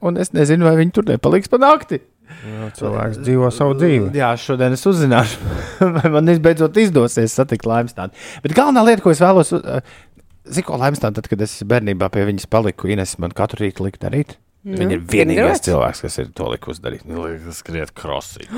Un 0.04 0.20
es 0.20 0.34
nezinu, 0.36 0.66
vai 0.68 0.74
viņi 0.76 0.92
tur 0.98 1.06
nepaliks 1.08 1.48
pa 1.48 1.56
nakti. 1.60 2.02
Cilvēks 2.78 3.20
dzīvo 3.22 3.50
savu 3.54 3.76
dzīvi. 3.78 4.10
Jā, 4.18 4.32
šodien 4.40 4.76
es 4.76 4.84
uzzināšu, 4.88 5.38
vai 5.96 6.12
man 6.14 6.32
beidzot 6.44 6.76
izdosies 6.80 7.36
satikt 7.38 7.68
Laimstānu. 7.68 8.14
Bet 8.44 8.56
galvenā 8.56 8.84
lieta, 8.86 9.04
ko 9.04 9.14
es 9.14 9.22
vēlos, 9.22 9.54
zinu, 9.54 10.66
ko 10.68 10.80
Laimstāna, 10.80 11.18
tad, 11.18 11.30
kad 11.30 11.42
es 11.44 11.58
bērnībā 11.68 12.10
pie 12.14 12.26
viņas 12.28 12.50
paliku, 12.50 12.90
Ines 12.92 13.16
man 13.22 13.34
katru 13.36 13.66
rītu 13.66 13.88
likt 13.88 14.04
darīt. 14.04 14.38
Nu, 14.68 14.74
Viņa 14.74 14.96
ir 14.96 15.02
vienīgais 15.06 15.62
cilvēks, 15.64 16.00
kas 16.04 16.16
ir 16.20 16.32
to 16.36 16.48
likusi 16.50 16.82
darīt. 16.82 17.04
Viņa 17.06 17.24
liekas, 17.24 17.60
skriet 17.62 17.92
krosī. 17.96 18.48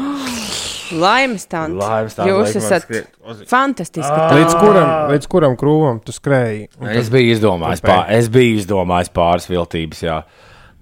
Laimes 0.96 1.44
tāds. 1.46 1.76
Laimstāna 1.76 2.30
Jūs 2.30 2.48
liek 2.48 2.56
man 2.56 2.64
esat 2.64 2.86
skriet 2.86 3.44
fantastiski. 3.50 4.08
Ah. 4.16 4.32
Līdz 4.34 4.56
kuram, 4.58 4.90
līdz 5.12 5.28
kuram 5.30 5.54
krūmam 5.60 6.00
tu 6.02 6.14
skrēji? 6.16 6.70
Un 6.80 6.90
Es 6.96 7.12
biju 7.12 7.36
izdomājis, 7.36 7.84
pār, 7.84 8.08
es 8.16 8.30
biju 8.32 8.56
izdomājis 8.62 9.12
pāris 9.14 9.46
viltības, 9.52 10.02
jā, 10.08 10.18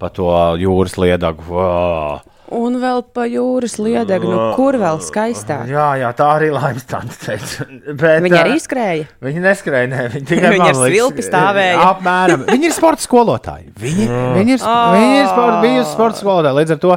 par 0.01 0.15
to 0.17 0.31
jūras 0.63 0.97
liedagu. 1.03 1.45
Wow. 1.51 2.23
Un 2.55 2.79
vēl 2.81 3.03
pa 3.13 3.27
jūras 3.29 3.75
liedegu, 3.77 4.29
nu 4.31 4.45
kur 4.57 4.79
vēl 4.81 5.01
skaistāk? 5.05 5.67
Jā, 5.69 5.89
jā, 6.01 6.13
tā 6.17 6.29
arī 6.39 6.49
laimes 6.55 6.87
tāda 6.89 7.13
teica. 7.13 7.67
Bet, 7.89 8.23
Viņa 8.25 8.39
arī 8.41 8.57
skrēja. 8.63 9.09
Viņi 9.27 9.43
neskrēja, 9.45 9.91
ne, 9.93 10.07
viņi 10.15 10.29
tikai 10.31 10.53
Viņi 10.55 10.63
man 10.63 10.71
ar 10.71 10.79
svilpi 10.81 11.27
stāvēja. 11.27 11.83
Apmēram. 11.91 12.47
Viņi 12.49 12.71
ir 12.71 12.75
sporta 12.77 13.05
skolotāji. 13.05 13.69
Viņi, 13.83 14.09
viņi 14.39 14.57
ir, 14.57 14.65
oh. 14.65 14.97
viņi 14.97 15.21
ir 15.21 15.29
sporta, 15.29 15.61
bijusi 15.67 15.93
sporta 15.93 16.23
skolotāji. 16.23 16.59
Līdz 16.63 16.75
ar 16.77 16.81
to, 16.87 16.97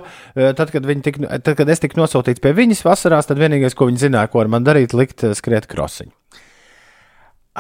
tad, 0.62 0.74
kad, 0.78 0.88
viņi 0.94 1.06
tik, 1.10 1.20
tad, 1.34 1.52
kad 1.60 1.76
es 1.76 1.84
tiku 1.84 2.00
nosūtīts 2.00 2.44
pie 2.44 2.56
viņas 2.56 2.86
vasarās, 2.88 3.28
tad 3.28 3.44
vienīgais, 3.44 3.76
ko 3.76 3.92
viņi 3.92 4.06
zināja, 4.08 4.32
ko 4.32 4.46
ar 4.46 4.56
man 4.56 4.68
darīt, 4.68 4.96
likt 4.96 5.28
skriet 5.36 5.68
krosiņu. 5.72 6.14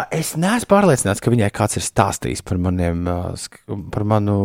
A, 0.01 0.05
Es 0.17 0.31
neesmu 0.39 0.69
pārliecināts, 0.71 1.21
ka 1.21 1.31
viņai 1.33 1.49
kāds 1.53 1.77
ir 1.77 1.83
stāstījis 1.85 2.41
par, 2.47 2.57
maniem, 2.61 3.03
par 3.93 4.05
manu 4.07 4.37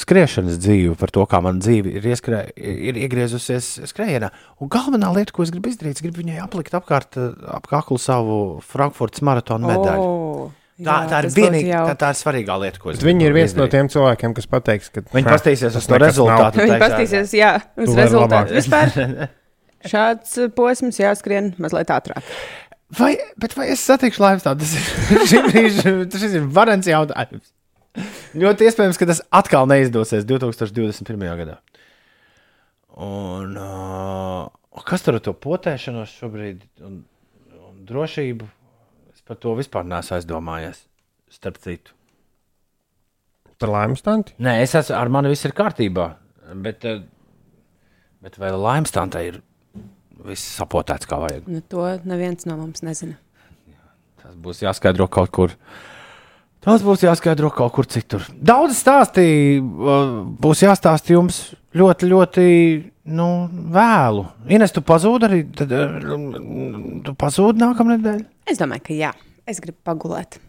skriešanas 0.00 0.58
dzīvi, 0.60 0.94
par 1.00 1.12
to, 1.14 1.24
kā 1.30 1.40
man 1.44 1.60
dzīve 1.62 1.94
ir, 1.98 2.08
ieskrē, 2.14 2.42
ir 2.58 2.98
iegriezusies 3.04 3.70
skrējienā. 3.90 4.28
Un 4.60 4.70
galvenā 4.72 5.12
lieta, 5.16 5.32
ko 5.36 5.46
es 5.46 5.52
gribu 5.54 5.70
izdarīt, 5.72 5.96
es 6.00 6.04
gribu 6.04 6.20
viņai 6.22 6.40
aplikt 6.44 6.76
apkārt 6.76 7.16
ā, 7.20 7.30
ap 7.56 7.70
kaklu 7.70 7.96
savu 8.02 8.38
Frankfurtas 8.66 9.24
maratonu 9.24 9.70
medaļu. 9.72 10.04
O, 10.04 10.50
Tā, 10.74 10.82
jā, 10.90 10.94
tā, 11.06 11.18
ir 11.22 11.28
būtu 11.30 11.38
vienīga, 11.38 11.68
jauki. 11.70 11.90
tā, 11.92 11.94
tā 12.00 12.08
ir 12.10 12.16
svarīgā 12.18 12.54
lieta, 12.58 12.80
ko 12.82 12.90
es 12.90 12.96
Bet 12.98 13.06
viņi 13.06 13.26
ir 13.28 13.34
viens 13.36 13.52
no 13.54 13.68
tiem 13.70 13.86
cilvēkiem, 13.92 14.32
kas 14.34 14.48
pateiks, 14.50 14.88
ka 14.90 15.04
Viņi 15.12 15.22
"Ha, 15.28 15.36
paskatīsies 15.36 15.76
uz 15.78 15.86
to 15.86 16.00
rezultātu. 16.02 16.58
Viņi 16.64 16.78
paskatīsies, 16.82 17.34
jā, 17.38 17.50
uz 17.78 17.92
rezultātu. 17.94 18.56
Vispār 18.58 18.90
šāds 19.92 20.34
posms 20.56 20.98
jāskrien 20.98 21.52
mazliet 21.62 21.92
ātrāk. 21.94 22.26
Vai, 22.92 23.14
bet 23.40 23.54
vai 23.56 23.70
es 23.72 23.82
satikšu 23.86 24.22
tādu? 24.44 24.64
Tas 24.64 24.74
ir 24.76 25.22
šī 25.30 25.42
brīža, 25.48 25.94
tas 26.12 26.26
ir 26.28 26.44
varants 26.52 26.88
jautājums. 26.90 27.52
Ļoti 28.34 28.66
iespējams, 28.68 28.98
ka 28.98 29.08
tas 29.08 29.22
atkal 29.34 29.68
neizdosies 29.70 30.26
2021. 30.26 31.24
gadā. 31.40 31.58
Un, 32.94 33.56
uh, 33.58 34.82
kas 34.86 35.02
tur 35.06 35.18
ar 35.18 35.24
to 35.24 35.34
potēšanos 35.34 36.12
šobrīd 36.18 36.66
un, 36.86 37.00
un 37.58 37.80
drošību? 37.88 38.46
Es 39.14 39.22
par 39.26 39.38
to 39.42 39.54
vispār 39.58 39.86
neesmu 39.86 40.18
aizdomājies. 40.18 40.84
Starp 41.34 41.58
citu. 41.62 41.94
Par 43.58 43.70
laimes 43.70 44.02
tanti? 44.04 44.34
Nē, 44.42 44.58
es 44.62 44.74
esmu 44.78 44.98
ar 44.98 45.10
mani 45.10 45.30
viss 45.32 45.46
ir 45.46 45.54
kārtībā. 45.56 46.10
Bet, 46.62 46.84
bet 48.22 48.38
vai 48.42 48.50
laimstāntai 48.54 49.24
ir 49.30 49.40
viss 50.28 50.54
sapotēts 50.58 51.08
kā 51.08 51.18
vajag? 51.22 51.48
Nu, 51.50 51.60
to 51.68 51.86
neviens 52.08 52.46
no 52.48 52.56
mums 52.60 52.84
nezina. 52.86 53.18
Tas 54.22 54.36
būs 54.40 54.62
jāskaidro 54.64 55.08
kaut 55.12 55.32
kur. 55.34 55.54
Tas 56.64 56.84
būs 56.84 57.04
jāskaidro 57.04 57.50
kaut 57.52 57.74
kur 57.76 57.88
citur. 57.90 58.24
Daudz 58.32 58.78
stāstīja, 58.80 59.60
uh, 59.60 60.16
būs 60.40 60.64
jāstāsta 60.64 61.12
jums 61.12 61.42
ļoti, 61.76 62.08
ļoti 62.08 62.46
nu, 63.12 63.28
vēlu. 63.74 64.24
Ines, 64.48 64.72
tu 64.72 64.80
pazūdi 64.86 65.28
arī. 65.28 65.42
Tad, 65.60 65.74
uh, 65.76 66.98
tu 67.04 67.16
pazūdi 67.20 67.60
nākamā 67.60 67.98
nedēļa. 67.98 68.28
Es 68.48 68.60
domāju, 68.60 68.86
ka 68.88 68.96
jā, 68.96 69.14
es 69.48 69.60
gribu 69.60 69.80
pagulēt. 69.84 70.40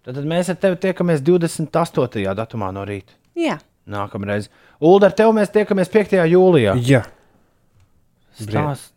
Tad, 0.00 0.14
tad 0.14 0.24
mēs 0.24 0.48
ar 0.48 0.56
tevi 0.60 0.80
tiekamies 0.80 1.20
28. 1.26 2.24
datumā 2.40 2.72
no 2.72 2.88
rīta. 2.88 3.18
Jā, 3.36 3.60
Nākamreiz. 3.90 4.48
Ulu, 4.80 5.00
ar 5.06 5.14
tevi 5.16 5.34
mēs 5.36 5.52
tiekamies 5.54 5.90
5. 5.92 6.20
jūlijā. 6.30 6.76
Jā. 6.86 7.02
Stāst, 7.04 7.19
stāst, 8.46 8.92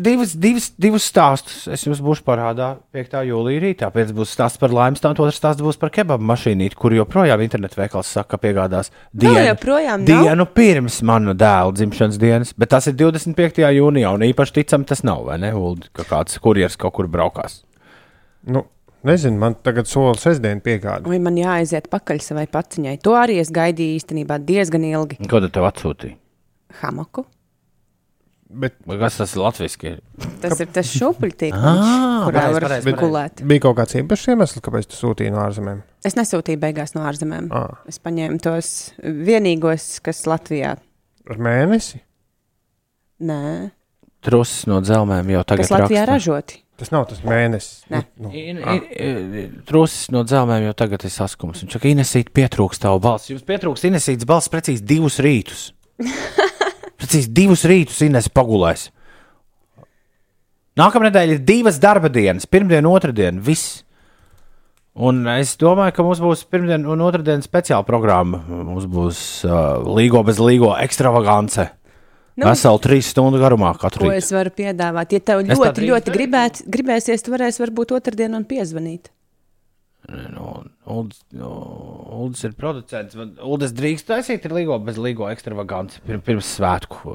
divas, 0.00 0.30
divas, 0.40 0.66
divus 0.80 1.04
stāstus 1.10 1.66
es 1.68 1.82
jums 1.84 1.98
būšu 2.00 2.24
parādā 2.24 2.68
5. 2.96 3.16
jūlijā 3.28 3.60
rītā. 3.60 3.90
Pēc 3.92 4.08
tam 4.12 4.18
būs 4.22 4.30
stāsts 4.32 4.60
par 4.62 4.72
laimes 4.72 5.02
stāstu, 5.02 5.20
otrs 5.26 5.36
stāsts 5.40 5.60
būs 5.64 5.76
par 5.80 5.90
kebabu 5.92 6.24
mašīnīti, 6.30 6.78
kur 6.80 6.94
joprojām 6.96 7.42
internetu 7.44 7.76
veikals 7.82 8.08
saka, 8.08 8.38
ka 8.38 8.40
piegādās 8.46 8.88
Vēl 9.12 9.50
joprojām 9.50 10.06
nav? 10.06 10.24
dienu 10.24 10.46
pirms 10.56 11.00
manu 11.04 11.34
dēla 11.36 11.74
dzimšanas 11.76 12.20
dienas, 12.22 12.54
bet 12.56 12.72
tas 12.72 12.88
ir 12.88 12.96
25. 12.96 13.60
jūnijā, 13.76 14.14
un 14.16 14.24
īpaši 14.30 14.56
ticam 14.62 14.86
tas 14.88 15.04
nav, 15.04 15.26
vai 15.28 15.36
ne, 15.42 15.52
Uld, 15.52 15.90
ka 15.92 16.08
kāds 16.08 16.40
kurjers 16.40 16.78
kaut 16.80 16.96
kur 16.96 17.10
braukās. 17.12 17.60
Nu, 18.48 18.64
nezinu, 19.04 19.36
man 19.44 19.58
tagad 19.60 19.88
sola 19.92 20.16
sestdien 20.20 20.64
piegāda. 20.64 21.04
vai 21.08 21.20
man 21.20 21.36
jāaiziet 21.36 21.90
pakaļ 21.92 22.24
savai 22.24 22.46
paciņai. 22.48 22.96
To 23.04 23.12
arī 23.20 23.38
es 23.44 23.52
gaidīju 23.52 24.00
īstenībā 24.00 24.40
diezgan 24.40 24.88
ilgi. 24.88 25.20
Ko 25.28 25.44
tad 25.44 25.52
tev 25.52 25.68
atsūtīja? 25.68 26.16
Hamaku. 26.80 27.26
Bet 28.50 28.74
Kas 28.86 29.16
tas 29.18 29.32
ir 29.34 29.40
latviešu? 29.42 29.94
Tas 30.42 30.60
ir 30.60 30.68
tas 30.70 30.86
šūpuļtīkls, 30.94 31.58
Ah, 31.58 32.26
kurā 32.28 32.42
var 32.52 32.66
gulēt. 33.00 33.40
bija 33.42 33.60
kaut 33.64 33.76
kāds 33.80 33.96
īpašs 33.98 34.28
iemesls, 34.30 34.60
kāpēc 34.62 34.86
tu 34.86 34.98
sūtīji 35.00 35.32
no 35.32 35.40
ārzemēm. 35.42 35.80
Es 36.04 36.14
nesūtīju 36.14 36.60
beigās 36.62 36.94
no 36.94 37.02
ārzemēm. 37.08 37.48
Ah. 37.50 37.78
Es 37.88 37.98
paņēmu 37.98 38.38
tos 38.44 38.92
vienīgos, 39.02 40.00
kas 40.04 40.22
Latvijā. 40.30 40.76
Ar 41.30 41.36
mēnesi? 41.40 42.00
Nē, 43.24 43.70
Trusis 44.24 44.66
no 44.70 44.78
dzelzmēm 44.80 45.28
jau 45.34 45.42
tagad 45.44 45.66
kas 45.66 45.72
Latvijā 45.74 46.04
raksta. 46.06 46.12
ražoti. 46.14 46.60
Tas 46.76 46.90
nav 46.90 47.04
tas 47.08 47.20
mēnesis. 47.20 47.82
Ne. 47.90 48.04
Nu, 48.18 48.30
in- 48.32 48.58
in- 48.58 49.62
Trusis 49.66 50.10
no 50.10 50.22
dzelzmēm 50.24 50.64
jau 50.66 50.74
tagad 50.74 51.04
ir 51.04 51.10
saskums. 51.10 51.60
Viņš 51.62 51.72
saka, 51.76 51.88
Inesīt, 51.88 52.30
pietrūkst 52.34 52.80
tavu 52.82 53.00
balsi. 53.00 53.34
Jums 53.34 53.44
pietrūkst 53.44 53.84
Inesītas 53.90 54.26
balss 54.26 54.48
precīzi 54.48 54.82
divus 54.82 55.18
rītus. 55.18 55.72
precīzi 57.04 57.30
divus 57.36 57.62
rītus 57.68 58.00
Ines 58.06 58.28
pagulēs. 58.32 58.88
Nākamā 60.80 61.06
nedēļa 61.10 61.36
ir 61.36 61.42
divas 61.46 61.76
darba 61.78 62.10
dienas, 62.10 62.48
pirmdiena, 62.50 62.90
otrdiena, 62.90 63.38
viss. 63.44 63.82
Un 64.94 65.24
es 65.30 65.56
domāju, 65.58 65.94
ka 65.94 66.04
mums 66.06 66.20
būs 66.22 66.42
pirmdiena 66.50 66.90
un 66.90 67.02
otrdiena 67.02 67.42
speciāla 67.42 67.86
programma. 67.86 68.40
Mums 68.46 68.86
būs 68.90 69.20
uh, 69.46 69.82
līgo 69.94 70.22
bez 70.26 70.38
līgo 70.42 70.72
ekstravagance. 70.78 71.68
Nu, 72.34 72.48
Veselu 72.48 72.80
trīs 72.82 73.12
stundu 73.14 73.38
garumā 73.38 73.70
katru 73.78 74.02
Ko 74.02 74.10
rītu. 74.10 74.18
es 74.22 74.32
varu 74.34 74.50
piedāvāt? 74.54 75.12
Ja 75.14 75.22
tev 75.22 75.44
Es 75.46 75.58
ļoti, 75.58 75.84
ļoti 75.86 76.14
gribēt, 76.14 76.62
gribēsies, 76.66 77.22
tu 77.22 77.30
varēsi 77.34 77.62
varbūt 77.62 77.94
otrdien 77.94 78.34
un 78.34 78.42
piezvanīt. 78.46 79.12
Nu, 80.10 80.64
Uldis, 80.84 81.22
nu, 81.32 81.48
ir 82.44 82.52
producents. 82.60 83.16
Uldis 83.40 83.72
drīkst 83.72 84.04
taisīt 84.10 84.44
ar 84.44 84.52
līgo 84.52 84.76
bez 84.84 84.98
līgo 85.00 85.30
ekstravaganci 85.32 86.02
pirms, 86.04 86.50
svētku 86.58 87.14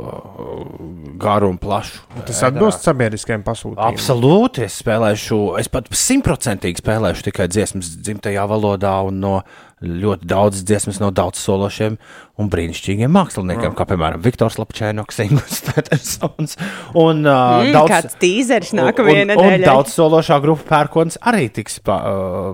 garu 1.22 1.52
un 1.54 1.60
plašu. 1.62 2.02
tas 2.26 2.42
atbilst 2.50 2.82
sabiedriskajiem 2.88 3.46
pasūtījumiem. 3.46 3.94
Absolūti, 3.94 4.66
es 4.66 4.82
spēlēšu, 4.82 5.40
es 5.62 5.70
pat 5.72 5.90
simtprocentīgi 5.94 6.82
spēlēšu 6.82 7.30
tikai 7.30 7.46
dziesmas 7.52 7.94
dzimtajā 8.02 8.48
valodā 8.50 8.98
un 9.06 9.20
no 9.22 9.36
ļoti 9.80 10.28
daudz 10.28 10.64
dziesmas 10.68 10.98
no 11.00 11.08
daudzsološiem 11.16 11.94
un 12.40 12.50
brīnišķīgiem 12.52 13.14
māksliniekiem, 13.16 13.72
kā 13.78 13.86
piemēram 13.88 14.20
Viktors 14.24 14.58
Lapčēnoks, 14.60 15.22
Ingūns 15.24 15.62
Petersons 15.70 16.58
un 17.00 17.22
uh, 17.24 17.64
Mm, 17.64 17.72
daudz. 17.78 17.94
kāds 17.94 18.18
tīzers 18.20 18.74
un- 18.76 18.82
nākamajai 18.82 19.38
un- 19.40 19.64
daudz 19.64 19.94
sološā 19.96 20.42
grupa 20.44 20.68
pērkons 20.68 21.16
arī 21.32 21.48
tiks 21.56 21.80
pa, 21.84 21.96
uh, 21.96 22.52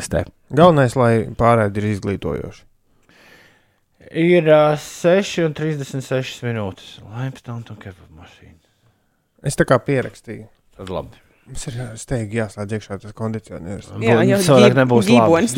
playlistē. 0.00 0.24
Galvenais, 0.50 0.96
lai 0.96 1.12
pārēdi 1.36 1.80
ir 1.80 1.88
izglītojoši. 1.94 2.62
Ir 4.10 4.48
uh, 4.50 4.74
6,36 4.80 6.40
minūtes. 6.46 6.96
Laimstāna 7.04 7.60
un 7.70 7.76
kepa 7.78 8.06
mašīna. 8.16 8.56
Es 9.46 9.56
tā 9.56 9.64
kā 9.68 9.78
pierakstīju. 9.78 10.48
Tad 10.76 10.90
labi. 10.90 11.20
Mums 11.50 11.66
ir 11.66 11.76
steigti 11.98 12.38
jāslēdz 12.38 12.74
iekšā 12.76 12.98
tas 13.02 13.14
kondicionieris. 13.16 13.88
Jā, 14.02 14.20
jau 14.22 14.58
gib- 14.60 14.76
nebūs 14.78 15.08
labi. 15.10 15.48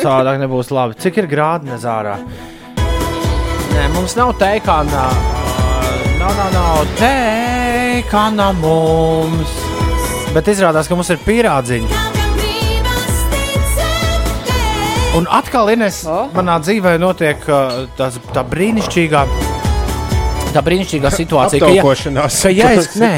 Savādāk 0.00 0.40
nebūs 0.40 0.70
labi. 0.72 0.96
Cik 1.00 1.18
ir 1.22 1.28
grādi 1.28 1.68
nezārā? 1.72 2.18
Nē, 3.74 3.88
mums 3.94 4.14
nav 4.16 4.32
teikāna. 4.40 5.04
Nav, 6.20 6.32
nav, 6.38 6.50
nav 6.54 6.94
teikāna 7.00 8.52
mums. 8.60 9.56
Bet 10.34 10.48
izrādās, 10.50 10.88
ka 10.88 10.96
mums 10.98 11.10
ir 11.14 11.20
pierādziņi. 11.26 12.13
Un 15.14 15.28
atkal, 15.30 15.70
Ines, 15.70 16.00
O. 16.10 16.24
manā 16.34 16.56
dzīvē 16.58 16.96
notiek 16.98 17.44
uh, 17.46 17.84
tās, 17.94 18.16
tā 18.34 18.42
brīnišķīgā 18.50 19.20
tā 20.54 20.62
brīnišķīgā 20.66 21.12
situācija, 21.20 21.62
ka, 21.62 21.70
ja, 21.70 21.84
ka, 21.86 22.50
ja 22.50 22.72
es, 22.74 22.88
nē, 22.98 23.12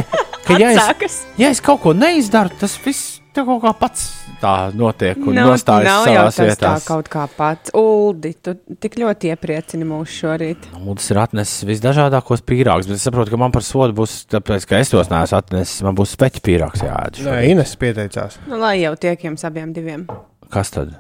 ka 0.44 0.58
ja, 0.60 0.74
es, 1.06 1.22
ja 1.40 1.48
es 1.54 1.62
kaut 1.64 1.80
ko 1.86 1.94
neizdaru, 1.96 2.52
tas 2.60 2.76
viss 2.84 3.22
tā 3.32 3.46
kaut 3.48 3.62
kā 3.64 3.72
pats 3.80 4.04
tā 4.40 4.52
notiek 4.76 5.16
un 5.24 5.36
Nav, 5.36 5.54
nostājas 5.54 5.88
nav 5.88 6.08
jau 6.10 6.26
savās 6.36 6.60
tas 6.60 6.84
tā 6.84 6.90
kaut 6.90 7.08
kā 7.12 7.24
pats. 7.32 7.72
Uldi, 7.76 8.34
tu 8.44 8.52
tik 8.80 8.98
ļoti 9.00 9.32
iepriecini 9.32 9.88
mūs 9.88 10.18
šorīt. 10.20 10.68
Mūdis 10.82 11.08
ir 11.12 11.22
atnesis 11.22 11.64
visdažādākos 11.68 12.44
pīrāgus, 12.44 12.90
bet 12.90 13.00
es 13.00 13.06
saprotu, 13.08 13.32
ka 13.32 13.40
man 13.40 13.56
par 13.56 13.64
sodu 13.64 13.96
būs, 13.96 14.18
tāpēc, 14.32 14.68
ka 14.68 14.82
es 14.84 14.92
tos 14.92 15.08
neesmu 15.12 15.40
atnesis, 15.40 15.80
man 15.86 15.96
būs 15.96 16.12
speķi 16.18 16.44
pīrāgs 16.44 16.84
jāēd. 16.84 17.24
Nē, 17.24 17.40
Ines 17.54 17.72
pieteicās. 17.80 18.36
Nu, 18.50 18.60
lai 18.60 18.76
jau 18.82 18.92
tiek 19.00 19.28
jums 19.30 19.48
abiem 19.48 19.72
diviem. 19.76 20.04
Kas 20.52 20.76
tad? 20.76 20.92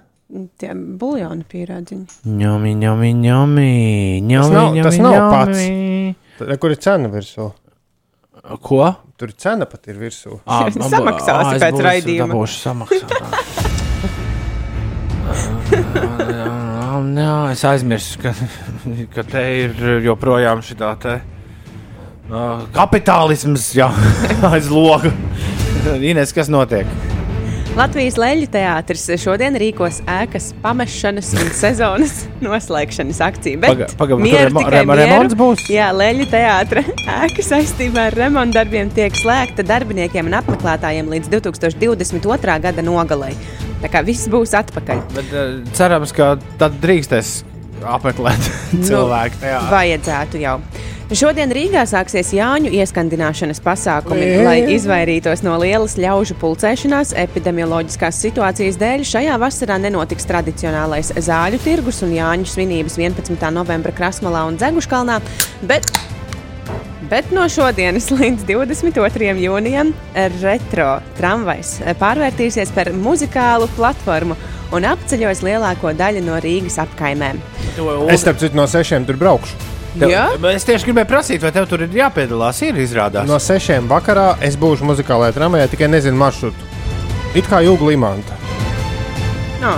Tie 0.58 0.72
buļļoni 0.74 1.44
pierādziņi. 1.46 2.06
Ņomi, 2.26 2.72
ņomi, 2.80 3.10
ņomi, 3.14 3.66
ņomi, 4.26 4.54
nav- 4.56 4.72
ņomi, 4.74 4.82
tas 4.82 4.96
nav 4.98 5.14
ņomi. 5.14 5.30
pats. 5.30 5.60
Tad, 6.40 6.58
Kur 6.60 6.70
ir 6.74 6.80
cena 6.82 7.08
virsū? 7.12 7.46
Ko? 8.62 8.80
Tur 9.16 9.30
cena 9.38 9.64
pat 9.70 9.86
ir 9.88 9.94
virsū. 10.02 10.40
Ā, 10.46 10.66
man 10.74 10.90
bū- 10.90 10.90
Samaksāsi 10.92 11.30
ā, 11.30 11.54
es 11.56 11.62
pēc 11.62 11.72
būšu 11.78 11.86
raidījuma. 11.86 12.34
Dabūšu 12.34 12.58
samaksāt. 12.66 13.10
Jā, 17.16 17.32
es 17.54 17.64
aizmirsu, 17.66 18.18
ka, 18.22 18.34
ka 19.14 19.24
te 19.26 19.42
ir 19.64 19.72
joprojām 20.04 20.62
šī 20.66 20.76
tā 20.82 20.92
te. 21.02 21.16
ā, 22.30 22.44
Kapitālisms 22.74 23.70
jā, 23.78 23.88
aiz 24.52 24.68
loga. 24.70 25.10
Ines, 26.02 26.32
kas 26.34 26.48
notiek? 26.50 26.86
Latvijas 27.76 28.14
leļu 28.16 28.46
teātris 28.54 29.02
šodien 29.20 29.56
rīkos 29.60 29.98
ēkas 30.08 30.46
pamešanas 30.62 31.28
un 31.36 31.50
sezonas 31.52 32.14
noslēgšanas 32.46 33.18
akciju. 33.26 33.58
Bet 33.60 33.74
Paga- 33.74 33.88
paga, 34.00 34.16
tur 34.16 34.22
mieru 34.24 34.46
remo- 34.48 34.62
tikai 34.62 34.72
remo- 34.78 34.94
mieru. 34.96 35.10
remonts 35.10 35.36
būs? 35.36 35.64
Jā, 35.74 35.90
leļu 35.92 36.24
teātra 36.32 36.80
ēka 37.26 37.44
saistībā 37.44 38.06
ar 38.08 38.16
remontu 38.16 38.56
darbiem 38.56 38.88
tiek 38.96 39.18
slēgta 39.20 39.66
darbiniekiem 39.68 40.30
un 40.30 40.38
apmeklētājiem 40.40 41.10
līdz 41.12 41.28
2022. 41.36 42.56
gada 42.64 42.86
nogalei. 42.86 43.34
Tā 43.84 43.92
kā 43.92 44.00
viss 44.08 44.24
būs 44.32 44.56
atpakaļ. 44.56 45.04
Bet, 45.12 45.36
uh, 45.36 45.60
cerams, 45.76 46.16
ka 46.16 46.32
tad 46.56 46.80
drīkstēs 46.80 47.34
apmeklēt 47.92 48.48
cilvēku. 48.88 49.42
tajā. 49.44 49.60
Vajadzētu 49.68 50.40
jau. 50.46 50.56
Šodien 51.14 51.52
Rīgā 51.54 51.84
sāksies 51.86 52.32
Jāņu 52.34 52.72
ieskandināšanas 52.80 53.60
pasākumi, 53.62 54.24
Jā. 54.26 54.38
lai 54.42 54.56
izvairītos 54.74 55.44
no 55.46 55.52
lielas 55.62 55.94
ļaužu 56.02 56.34
pulcēšanās. 56.40 57.12
Epidemioloģiskās 57.22 58.18
situācijas 58.24 58.74
dēļ 58.80 59.04
šajā 59.06 59.36
vasarā 59.38 59.76
nenotiks 59.78 60.26
tradicionālais 60.26 61.12
zāļu 61.14 61.60
tirgus 61.62 62.02
un 62.02 62.16
Jāņu 62.16 62.50
svinības 62.50 62.98
11. 62.98 63.38
novembra 63.54 63.94
Krasmalā 63.94 64.42
un 64.50 64.58
Dzeguškalnā. 64.58 65.20
Bet 65.70 65.86
Bet 67.06 67.30
no 67.30 67.44
šodienas 67.46 68.08
līdz 68.18 68.42
22. 68.48 69.30
jūnijam 69.44 69.92
retro 70.40 70.88
tramvajs 71.20 71.76
pārvērtīsies 72.00 72.74
par 72.74 72.90
muzikālu 72.90 73.70
platformu 73.78 74.34
un 74.74 74.90
apceļos 74.90 75.46
lielāko 75.46 75.94
daļu 75.94 76.26
no 76.26 76.42
Rīgas 76.42 76.80
apkaimēm. 76.82 77.38
Es 78.10 78.26
starp 78.26 78.42
citu 78.42 78.58
no 78.58 78.66
sešiem 78.66 79.06
tur 79.06 79.22
braukšu. 79.22 79.75
Tev, 79.96 80.10
Jā? 80.12 80.24
Es 80.52 80.66
tieši 80.68 80.90
gribēju 80.90 81.08
prasīt, 81.08 81.40
vai 81.40 81.52
tev 81.56 81.68
tur 81.70 81.86
ir 81.86 81.94
jāpiedalās. 81.96 82.60
Ir 82.66 82.76
izrādās. 82.84 83.28
No 83.28 83.38
sešiem 83.40 83.88
vakarā 83.88 84.34
es 84.44 84.58
būšu 84.60 84.84
muzikālajā 84.88 85.36
tramvajā, 85.38 85.70
tikai 85.72 85.88
nezinu 85.88 86.20
maršrutu. 86.20 86.72
It 87.36 87.48
kā 87.48 87.62
jūga 87.64 87.88
limanta. 87.88 88.36
No. 89.62 89.76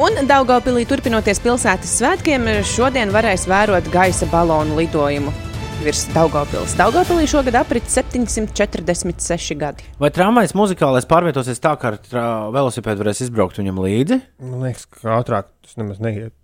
Un 0.00 0.16
Daugopilī 0.28 0.86
turpinoties 0.88 1.40
pilsētas 1.44 1.92
svētkiem, 2.00 2.48
šodien 2.64 3.12
varēs 3.12 3.46
vērot 3.48 3.88
gaisa 3.92 4.28
balonu 4.32 4.76
lidojumu 4.80 5.32
virs 5.80 6.02
Daugopils. 6.12 6.74
Daugopilī 6.76 7.24
šogad 7.28 7.56
aprit 7.60 7.86
746 7.88 9.56
gadi. 9.60 9.86
Vai 10.00 10.10
tramvajs 10.12 10.52
muzikālais 10.56 11.08
pārvietosies 11.08 11.60
tā, 11.62 11.72
ka 11.80 11.94
ar 11.94 11.98
velosipēdu 12.52 13.00
varēs 13.04 13.24
izbraukt 13.24 13.60
viņam 13.60 13.80
līdzi? 13.86 14.20
Man 14.44 14.66
liekas, 14.66 14.84
ka 14.92 15.16
ātrāk 15.16 15.48
tas 15.64 15.80
nemaz 15.80 16.02
neiet. 16.04 16.34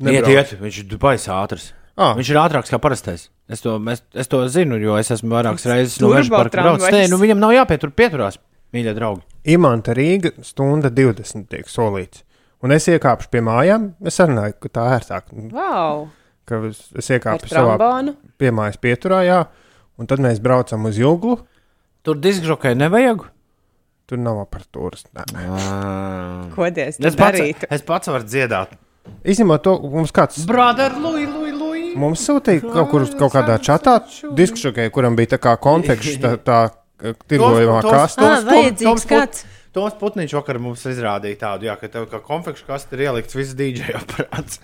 Iet, 0.00 0.28
iet, 0.32 0.56
viņš 0.60 0.80
ir 0.80 0.96
baisa 1.00 1.36
ātrs. 1.42 1.74
Ah, 2.00 2.14
Viņš 2.16 2.30
ir 2.32 2.38
ātrāks 2.40 2.70
kā 2.72 2.78
parastais. 2.80 3.26
Es 3.52 3.60
to, 3.60 3.74
es, 3.92 4.00
es 4.16 4.30
to 4.32 4.38
zinu, 4.48 4.78
jo 4.80 4.94
es 4.96 5.10
esmu 5.12 5.34
vairākas 5.36 5.66
reizes 5.68 5.98
no 6.00 6.08
meža 6.14 6.32
parka 6.32 6.62
braucis. 6.64 6.88
Nē, 6.94 7.02
nu 7.12 7.18
viņam 7.20 7.42
nav 7.42 7.52
jāpietur 7.52 7.92
pieturās, 7.92 8.38
mīļie 8.72 8.94
draugi. 8.96 9.20
Imanta 9.52 9.92
Rīga 9.96 10.32
stunda 10.44 10.88
20 10.92 11.44
tiek 11.52 11.68
solīts. 11.68 12.22
Un 12.64 12.72
es 12.76 12.88
iekāpšu 12.92 13.28
pie 13.32 13.40
mājām. 13.44 13.90
Es 14.04 14.16
sarunāju, 14.20 14.56
ka 14.64 14.68
tā 14.78 14.86
ērtāk. 14.96 15.28
Wow! 15.52 16.06
Ka 16.48 16.58
es, 16.68 16.80
es 16.96 17.08
Ar 17.12 17.18
iekāpu 17.18 17.48
savā 17.52 17.76
trombonu. 17.76 18.16
piemājas 18.40 18.80
pieturā, 18.80 19.20
jā. 19.28 19.38
Un 20.00 20.08
tad 20.08 20.20
mēs 20.24 20.40
braucam 20.44 20.88
uz 20.88 20.96
jūglu. 21.00 21.38
Tur 22.04 22.16
diskžokai 22.20 22.72
nevajag. 22.80 23.26
Tur 24.08 24.18
nav 24.20 24.40
aparatūras. 24.46 25.04
Nē. 25.14 25.24
Kodies, 26.56 26.96
Es 26.96 27.02
tas 27.04 27.16
pats, 27.16 27.38
darītu. 27.38 27.68
es 27.70 27.84
pats 27.86 28.08
varu 28.10 28.24
dziedāt. 28.28 28.72
Izņemot 29.24 29.62
to, 29.64 29.76
mums 29.92 30.12
kāds 30.14 30.42
Brother, 30.48 30.92
Lui. 31.00 31.24
Mums 31.98 32.22
sūtīja 32.28 32.62
kaut, 32.66 32.90
kur, 32.90 33.06
kaut 33.18 33.32
kādā 33.34 33.56
čatā 33.62 33.98
diskšokai, 34.36 34.90
kuram 34.94 35.16
bija 35.18 35.36
tā 35.36 35.40
kā 35.42 35.56
konfekts, 35.60 36.18
tā, 36.22 36.36
tā 36.38 36.60
tirgojumā 37.28 37.80
tos- 37.82 37.90
kaste. 37.94 38.20
Ah, 38.26 38.36
Toms- 38.42 38.50
vajadzīgs 38.52 39.06
kāds. 39.08 39.46
Toms 39.70 39.94
Putniņš 40.00 40.32
vakar 40.34 40.58
mums 40.58 40.82
izrādīja 40.90 41.36
tādu, 41.38 41.68
jā, 41.68 41.76
ka 41.78 41.86
tev 41.86 42.08
kā 42.10 42.18
konfekšu 42.26 42.64
kaste 42.66 42.96
ir 42.98 43.04
ielikts 43.06 43.36
viss 43.38 43.54
DJ 43.54 43.92
aparāts. 44.00 44.58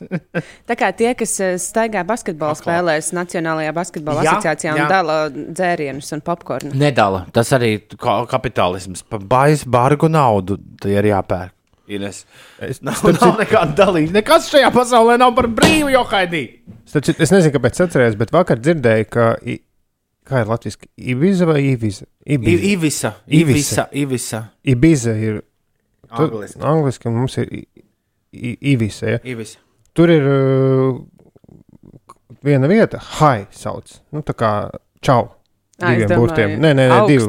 Tā 0.66 0.74
kā 0.74 0.88
tie, 0.98 1.12
kas 1.14 1.36
eh, 1.46 1.52
staigā 1.62 2.02
basketbolu 2.04 2.56
Aklā. 2.56 2.64
spēlēs 2.64 3.12
Nacionālajā 3.14 3.72
basketbola 3.76 4.24
Jā, 4.26 4.32
asociācijā 4.34 4.72
un 4.74 4.80
jā. 4.82 4.88
dala 4.90 5.18
dzērienus 5.30 6.10
un 6.12 6.24
popkornu. 6.26 6.74
Nedala. 6.74 7.22
Tas 7.30 7.54
arī 7.54 7.76
kapitālisms. 8.32 9.04
Par 9.08 9.20
baisu, 9.22 9.70
bargu 9.70 10.10
naudu 10.10 10.58
tie 10.82 10.98
ir 10.98 11.12
jāpērk. 11.14 11.54
Ines. 11.88 12.24
Es, 12.60 12.80
Nav, 12.82 13.02
nav 13.20 13.36
nekāda 13.40 13.74
dalība. 13.78 14.12
Nekas 14.18 14.48
šajā 14.50 14.70
pasaulē 14.74 15.18
nav 15.22 15.34
par 15.36 15.46
brīvu, 15.46 15.92
jo 15.94 16.02
haidī. 16.10 16.42
Starp 16.88 17.04
citu, 17.06 17.22
es 17.22 17.30
nezinu, 17.34 17.54
kāpēc 17.54 17.78
atcerējos, 17.86 18.16
bet 18.18 18.32
vakar 18.34 18.58
dzirdēju, 18.62 19.08
ka. 19.10 19.26
I, 19.46 19.60
kā 20.26 20.40
ir 20.42 20.48
latviešu? 20.50 20.88
Ibiza 21.14 21.46
vai 21.46 21.60
Ibiza? 21.70 22.06
Ibiza, 22.26 22.62
Ivisa. 22.72 23.12
Ivisa. 23.26 23.42
Ivisa. 23.42 23.84
Ivisa. 24.02 24.40
Ibiza 24.74 25.14
ir. 25.22 25.42
tu- 26.10 26.24
Angliski. 26.26 26.60
Angliski 26.62 27.08
un 27.08 27.14
mums 27.20 27.36
ir 27.38 27.52
I- 27.54 27.66
I- 28.32 28.58
Ivisa. 28.72 29.06
Ja? 29.16 29.18
Ivisa. 29.24 29.58
Tur 29.96 30.10
ir 30.10 30.26
uh, 30.28 30.98
viena 32.44 32.66
vieta, 32.68 32.98
Hai 33.20 33.46
sauc. 33.50 34.00
Nu, 34.12 34.22
tā 34.26 34.34
kā 34.36 34.50
čau. 35.02 35.28
Diviem 35.78 36.08
burtiem. 36.16 36.54
Nē, 36.60 36.70
nē, 36.72 36.84
nē 36.88 36.98
divi, 37.08 37.26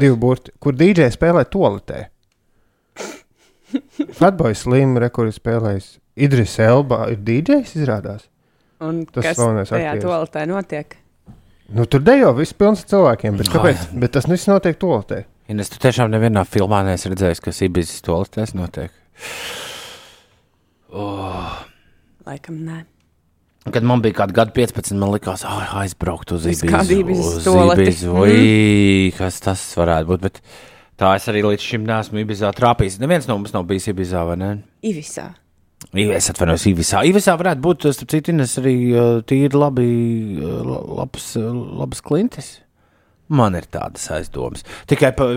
divi 0.00 0.16
burti, 0.16 0.52
kur 0.58 0.72
DJ 0.72 1.10
spēlē 1.12 1.42
toaletē. 1.52 2.06
Fatboys 4.18 4.64
Slim, 4.64 4.96
rekuris 5.00 5.38
spēlējis. 5.40 5.90
Idris 6.20 6.56
Elba 6.62 7.06
ir 7.12 7.20
DJs, 7.24 7.76
izrādās. 7.78 8.26
Un 8.80 9.02
Tas 9.12 9.30
kas 9.30 9.70
tajā 9.70 9.96
toaletē 10.00 10.46
notiek? 10.48 10.96
Nu, 11.70 11.84
tur 11.86 12.02
dejo 12.02 12.32
viss 12.34 12.56
pilns 12.56 12.82
ar 12.82 12.90
cilvēkiem, 12.94 13.36
bet 13.38 13.50
kāpēc? 13.52 13.90
Bet 14.02 14.14
tas 14.16 14.26
viss 14.30 14.48
notiek 14.50 14.78
toaletē. 14.80 15.24
Ines, 15.50 15.70
tu 15.70 15.78
tiešām 15.82 16.10
nevienā 16.12 16.42
filmā 16.46 16.80
neesi 16.86 17.10
redzējis, 17.10 17.42
kas 17.44 17.60
Ibizas 17.66 18.02
toaletēs 18.06 18.54
notiek. 18.58 18.94
Laikam 22.26 22.62
nē. 22.66 22.80
Kad 23.70 23.84
man 23.86 24.00
bija 24.02 24.16
kaut 24.22 24.32
kāda 24.34 24.54
15, 24.56 24.96
man 24.98 25.12
likās, 25.12 25.42
ah, 25.46 25.74
aizbraukt 25.82 26.32
uz 26.32 26.46
Ibizu. 26.48 26.70
uz. 27.12 27.46
Ibizu. 27.76 28.14
Ui, 28.24 29.10
kas 29.18 29.38
tas 29.44 29.62
varētu 29.78 30.08
būt? 30.08 30.24
Bet 30.24 30.40
tā 31.00 31.14
es 31.16 31.26
arī 31.32 31.40
līdz 31.46 31.64
šim 31.64 31.84
neesmu 31.88 32.20
Ibizā 32.22 32.50
trāpījis. 32.56 32.98
Neviens 33.02 33.26
no 33.30 33.38
mums 33.40 33.54
nav 33.56 33.64
bijis 33.68 33.88
Ibizā, 33.92 34.22
vai 34.28 34.36
ne? 34.40 34.50
Ivisā. 34.84 35.30
Ī- 35.96 36.10
Es 36.12 36.28
atvainojos, 36.28 36.66
Ivisā. 36.68 37.00
Ivisā 37.08 37.32
varētu 37.40 37.64
būt, 37.64 37.86
starp 37.96 38.10
citu, 38.12 38.34
Ines, 38.34 38.52
arī 38.60 38.74
uh, 38.92 39.12
tīri 39.24 39.56
labi, 39.56 39.86
la- 40.44 40.82
labs, 41.00 41.30
labs 41.40 42.02
klintis. 42.04 42.58
Man 43.32 43.54
ir 43.56 43.64
tādas 43.72 44.04
aizdomas. 44.12 44.64
Tikai, 44.90 45.12
pa, 45.16 45.28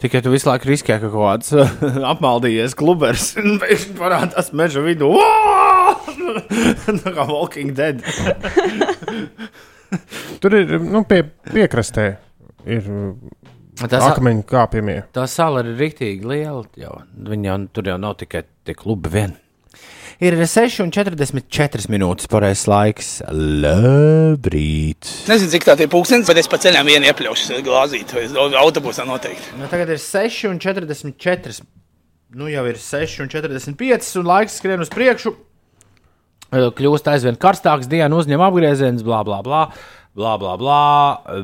tikai 0.00 0.22
tu 0.24 0.30
visu 0.32 0.48
laiku 0.48 0.70
riskē, 0.70 0.96
ka 1.02 1.10
kaut 1.12 1.26
kāds 1.26 1.52
apmaldījies 2.14 2.76
klubers 2.78 3.34
un 3.42 3.58
parādās 4.00 4.48
meža 4.56 4.80
vidū. 4.86 5.10
Tā 7.04 7.12
kā 7.16 7.24
Walking 7.28 7.74
Dead. 7.76 8.00
Tur 10.40 10.54
ir 10.56 10.76
nu, 10.80 11.02
pie 11.04 11.24
piekrastē. 11.50 12.12
Ir 12.70 12.86
Tas, 13.88 14.02
akmeņu 14.12 14.44
kāpjamie. 14.50 14.98
tā 15.16 15.24
sala 15.30 15.62
ir 15.64 15.76
rīktīgi 15.78 16.26
liela. 16.26 16.64
Jau. 16.80 16.98
Viņa 17.30 17.52
jau, 17.52 17.60
tur 17.72 17.88
jau 17.92 17.96
nav 18.02 18.18
tikai 18.20 18.44
tie 18.66 18.74
klubi 18.76 19.12
vien. 19.12 19.36
Ir 20.20 20.34
6,44 20.36 21.88
minūtes 21.88 22.28
pareizais 22.28 22.66
laiks. 22.68 23.10
Labrīt! 23.32 25.08
Nezinu, 25.30 25.52
cik 25.54 25.64
tā 25.64 25.78
ir 25.80 25.88
pūkstens, 25.88 26.28
bet 26.28 26.42
es 26.42 26.50
pa 26.50 26.58
ceļam 26.60 26.90
vienu 26.90 27.08
iepļaušu 27.08 27.62
glāzīt. 27.64 28.12
Autobusā 28.60 29.06
noteikti. 29.08 29.54
Nu, 29.56 29.70
tagad 29.72 29.94
ir 29.94 30.02
6,44. 30.02 31.62
Nu, 32.36 32.50
jau 32.52 32.66
ir 32.68 32.76
6,45 32.76 34.10
un 34.20 34.28
laiks 34.28 34.60
skrien 34.60 34.84
uz 34.84 34.92
priekšu. 34.92 35.32
Kļūst 36.50 37.08
aizvien 37.08 37.38
karstāks, 37.40 37.88
diena 37.88 38.12
uzņem 38.18 38.42
apgriezienus, 38.42 39.06
bla, 39.06 39.22
bla, 39.24 39.40
bla 39.46 39.62
bla, 40.14 40.36
bla, 40.38 40.56
bla. 40.58 40.82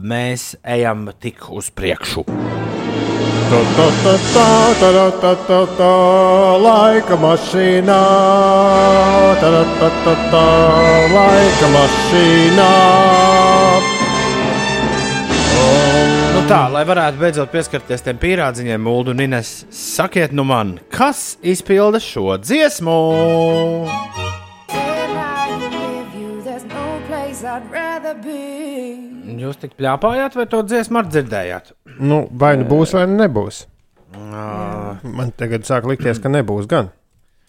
Mēs 0.03 0.55
ejam 0.65 1.09
tik 1.21 1.49
uz 1.55 1.71
priekšu. 1.71 2.27
Tā, 3.47 3.59
tā, 3.77 3.85
tā, 4.03 4.13
tā, 4.35 4.47
tā, 4.81 5.03
tā, 5.23 5.33
tā, 5.47 5.59
tā, 5.79 5.91
laika 6.59 7.15
mašīnā, 7.23 7.99
tā, 9.39 9.51
tā, 9.79 9.91
tā, 10.03 10.15
tā, 10.33 10.47
laika 11.13 11.69
mašīnā. 11.77 12.73
Nu 16.35 16.43
tā, 16.51 16.61
lai 16.75 16.83
varētu 16.91 17.23
beidzot 17.23 17.55
pieskarties 17.55 18.03
tiem 18.03 18.19
pierādziņiem, 18.19 18.83
Mūldu 18.83 19.15
un 19.15 19.23
Ines, 19.29 19.61
sakiet, 19.71 20.35
nu 20.35 20.43
man, 20.47 20.81
kas 20.91 21.37
izpilda 21.47 22.03
šo 22.03 22.35
dziesmu? 22.43 22.99
I'd 27.47 27.71
rather 27.71 27.86
Jūs 29.37 29.59
tik 29.63 29.75
plāpājāt, 29.79 30.37
vai 30.39 30.47
to 30.51 30.61
dziesmu 30.67 31.01
ar 31.01 31.09
dzirdējāt? 31.11 31.73
Nu, 31.99 32.27
vai 32.31 32.55
nu 32.61 32.69
būs, 32.71 32.95
vai 32.97 33.07
nu 33.11 33.19
nebūs. 33.23 33.65
Man 34.17 35.33
tagad 35.37 35.67
sāk 35.69 35.87
likties, 35.89 36.21
ka 36.23 36.31
nebūs 36.33 36.69
gan. 36.71 36.93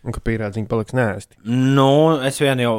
Un 0.08 0.14
ka 0.16 0.22
pīrādziņi 0.24 0.70
paliks 0.70 0.94
nēsti. 0.96 1.40
Nu, 1.50 2.18
es 2.24 2.38
vien 2.40 2.60
jau 2.62 2.74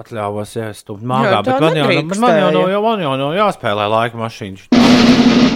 atļāvos 0.00 0.52
iestumt 0.56 1.02
tā 1.02 1.42
bet 1.44 1.60
man 1.60 1.76
jau, 1.76 1.88
bet 1.90 2.20
man 2.22 2.36
jau, 2.38 2.46
nav, 2.46 2.54
nedrīkstēja. 2.54 2.70
jau, 2.72 2.82
man 2.86 3.02
jau 3.04 3.14
nav 3.20 3.34
jāspēlē 3.36 3.88
laika 3.90 4.20
mašīna. 4.20 4.68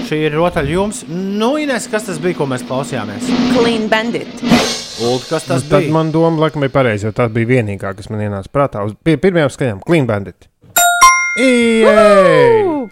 Šī 0.08 0.18
ir 0.26 0.34
rotaļ 0.36 0.68
jums. 0.74 1.04
Nu, 1.08 1.54
Ines, 1.62 1.86
kas 1.88 2.10
tas 2.10 2.18
bija, 2.20 2.36
ko 2.42 2.48
mēs 2.50 2.66
klausījāmies? 2.68 3.30
Clean 3.54 3.86
Bandit. 3.88 4.42
Ulu, 4.44 5.20
kas 5.30 5.46
tas 5.48 5.64
Nu, 5.64 5.70
Tad 5.70 5.86
bija? 5.86 5.92
man 5.94 6.10
doma, 6.14 6.44
laikam, 6.44 6.62
bija 6.66 6.74
pareizi, 6.74 7.08
jo 7.08 7.14
tā 7.16 7.30
bija 7.32 7.48
vienīgā, 7.54 7.94
kas 7.96 8.10
man 8.12 8.20
ienāca 8.26 8.50
prātā. 8.52 8.84
Uz 8.86 8.92
pie 9.06 9.16
pirmajām 9.22 9.54
skaņām- 9.54 9.80
Clean 9.88 10.06
Bandit. 10.10 10.50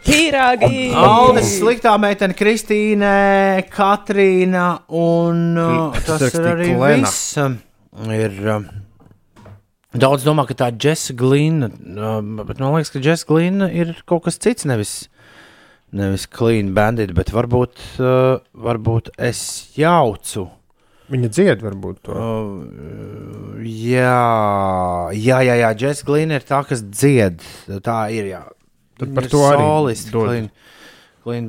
Pīrāgi! 0.03 0.79
Aldis, 0.99 1.53
sliktā 1.61 1.93
meitene, 2.03 2.35
Kristīne, 2.35 3.11
Katrīna 3.71 4.65
un 4.99 5.53
uh, 5.63 6.01
tas 6.03 6.25
ir 6.35 6.49
arī 6.51 6.73
Klena. 6.75 7.07
viss. 7.07 7.37
um, 7.39 7.55
Ir, 8.11 8.35
um, 8.51 8.67
daudz 9.95 10.27
domā, 10.27 10.47
ka 10.49 10.57
tā 10.59 10.73
ir 10.73 10.81
Jessa 10.89 11.15
Glīna, 11.15 11.69
uh, 11.71 12.19
bet 12.49 12.59
man 12.59 12.75
liekas, 12.75 12.91
ka 12.97 13.05
Jessa 13.05 13.29
Glīna 13.31 13.69
ir 13.71 13.95
kaut 14.11 14.25
kas 14.27 14.41
cits, 14.43 14.67
nevis, 14.67 14.97
nevis 15.95 16.27
Clean 16.27 16.73
Bandit, 16.75 17.15
bet 17.15 17.31
varbūt, 17.31 17.79
uh, 18.03 18.41
varbūt 18.59 19.13
es 19.23 19.45
jaucu. 19.79 20.49
Viņa 21.13 21.29
dzied, 21.31 21.63
varbūt 21.63 22.03
to. 22.09 22.17
Uh, 22.17 23.42
jā, 23.69 25.13
jā, 25.17 25.39
jā, 25.47 25.57
jā 25.61 25.71
Jess 25.79 26.05
Glīna 26.07 26.41
ir 26.41 26.47
tā, 26.49 26.63
kas 26.69 26.83
dzied. 26.85 27.43
Tā 27.85 27.99
ir. 28.15 28.29
Jā. 28.33 28.43
Tad 29.01 29.15
par 29.17 29.27
ir 29.27 29.33
to 29.33 29.43
arī 29.49 29.65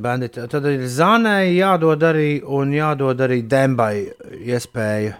bandit. 0.02 0.38
Tad 0.50 0.66
ir 0.70 0.86
Zanai 0.88 1.56
jādod 1.56 2.04
arī, 2.06 2.42
un 2.46 2.74
jādod 2.76 3.22
arī 3.26 3.42
Dembai 3.50 4.08
iespēja. 4.40 5.20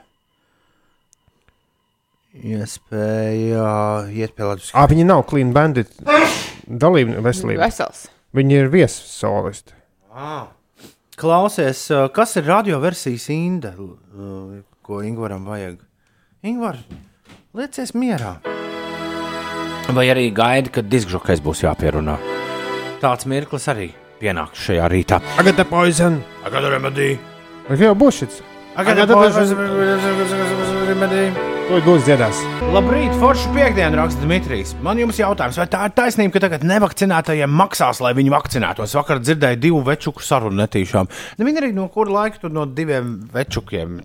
Iespēja 2.34 3.68
iet 4.10 4.34
pie 4.34 4.46
Latvijas. 4.48 4.74
Ah, 4.74 4.88
viņa 4.90 5.06
nav 5.06 5.26
Clean 5.30 5.52
Bandit 5.54 5.92
dalībnieka 6.66 7.22
veselība. 7.22 7.68
Vesels. 7.68 8.08
Viņa 8.34 8.60
ir 8.64 8.70
viesolisti. 8.74 9.76
Ah. 10.10 10.48
Klausies, 11.14 11.86
kas 12.14 12.34
ir 12.40 12.48
radioversijas 12.50 13.28
Inda, 13.30 13.76
uh, 13.78 14.64
ko 14.82 15.04
Ingūram 15.06 15.46
vajag? 15.46 15.78
Ingūr, 16.44 16.76
liecies 17.56 17.94
mierā. 17.96 18.34
Vai 19.96 20.04
arī 20.12 20.26
gaida, 20.36 20.68
kad 20.76 20.90
diskžokais 20.92 21.40
būs 21.40 21.62
jāpierunā. 21.64 22.18
Tāds 23.00 23.30
mirklis 23.32 23.70
arī 23.72 23.88
pienāks 24.20 24.66
šajā 24.66 24.90
rītā. 24.92 25.22
Agata 25.40 25.64
Poison! 25.70 26.20
Agata 26.44 26.74
remedī. 26.76 27.14
Vai 27.70 27.80
jau 27.80 27.96
būs 27.96 28.20
šis? 28.26 28.44
Agata 28.76 29.08
remedī. 30.92 31.53
To 31.64 31.78
būs 31.82 32.04
dziedās. 32.06 32.38
Labrīt, 32.74 33.14
forši 33.22 33.50
piekdienu 33.56 33.98
raksta 33.98 34.22
Dmitrijs. 34.26 34.74
Man 34.86 35.00
jums 35.00 35.18
jautājums, 35.18 35.56
vai 35.58 35.66
tā 35.72 35.86
ir 35.88 35.94
taisnība, 35.96 36.34
ka 36.36 36.42
tagad 36.44 36.66
nevakcinētajiem 36.70 37.54
maksās, 37.58 38.02
lai 38.04 38.12
viņi 38.18 38.34
vakcinētos? 38.34 38.94
Vakar 39.00 39.22
dzirdēju 39.24 39.60
divu 39.64 39.80
večuku 39.88 40.22
sarunu 40.26 40.60
netīšām. 40.60 41.10
Nu, 41.40 41.48
Viņi 41.48 41.62
arī 41.64 41.70
no 41.78 41.88
kura 41.94 42.14
laika 42.18 42.42
tur 42.44 42.54
no 42.54 42.66
diviem 42.68 43.16
večukiem 43.34 44.02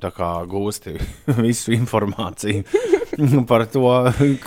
gūsti 0.52 0.94
visu 1.44 1.74
informāciju 1.76 2.64
par 3.50 3.66
to, 3.74 3.84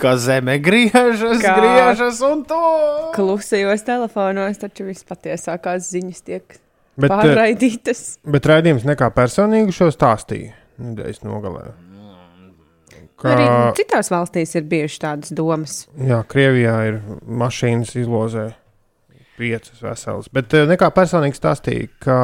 ka 0.00 0.16
zeme 0.16 0.56
griežas, 0.64 1.38
Kā? 1.44 1.54
griežas 1.60 2.24
un 2.26 2.42
to. 2.48 2.62
Klusajos 3.14 3.86
telefonos 3.86 4.58
taču 4.64 4.88
vispatiesākās 4.88 5.92
ziņas 5.92 6.24
tiek 6.26 6.58
Bet, 6.96 7.06
eh, 7.06 7.14
pārraidītas. 7.14 8.02
bet 8.24 8.50
raidījums 8.50 8.88
nekā 8.88 9.12
personīgi 9.14 9.76
šo 9.76 9.92
stāstīja. 9.94 10.56
Nedēļas 10.82 11.22
nogalē. 11.28 11.70
Kā, 13.22 13.32
Arī 13.36 13.44
citās 13.78 14.10
valstīs 14.10 14.56
ir 14.58 14.64
bijušas 14.66 15.02
tādas 15.04 15.34
domas. 15.38 15.76
jā, 15.94 16.18
Krievijā 16.26 16.74
ir 16.88 16.96
mašīnas 17.22 17.94
izlozē 18.00 18.48
piecas 19.38 19.82
veselas. 19.82 20.30
Bet 20.34 20.54
eh, 20.58 20.66
nekā 20.70 20.88
personīgi 20.94 21.38
stāstīja, 21.38 21.88
ka 22.02 22.18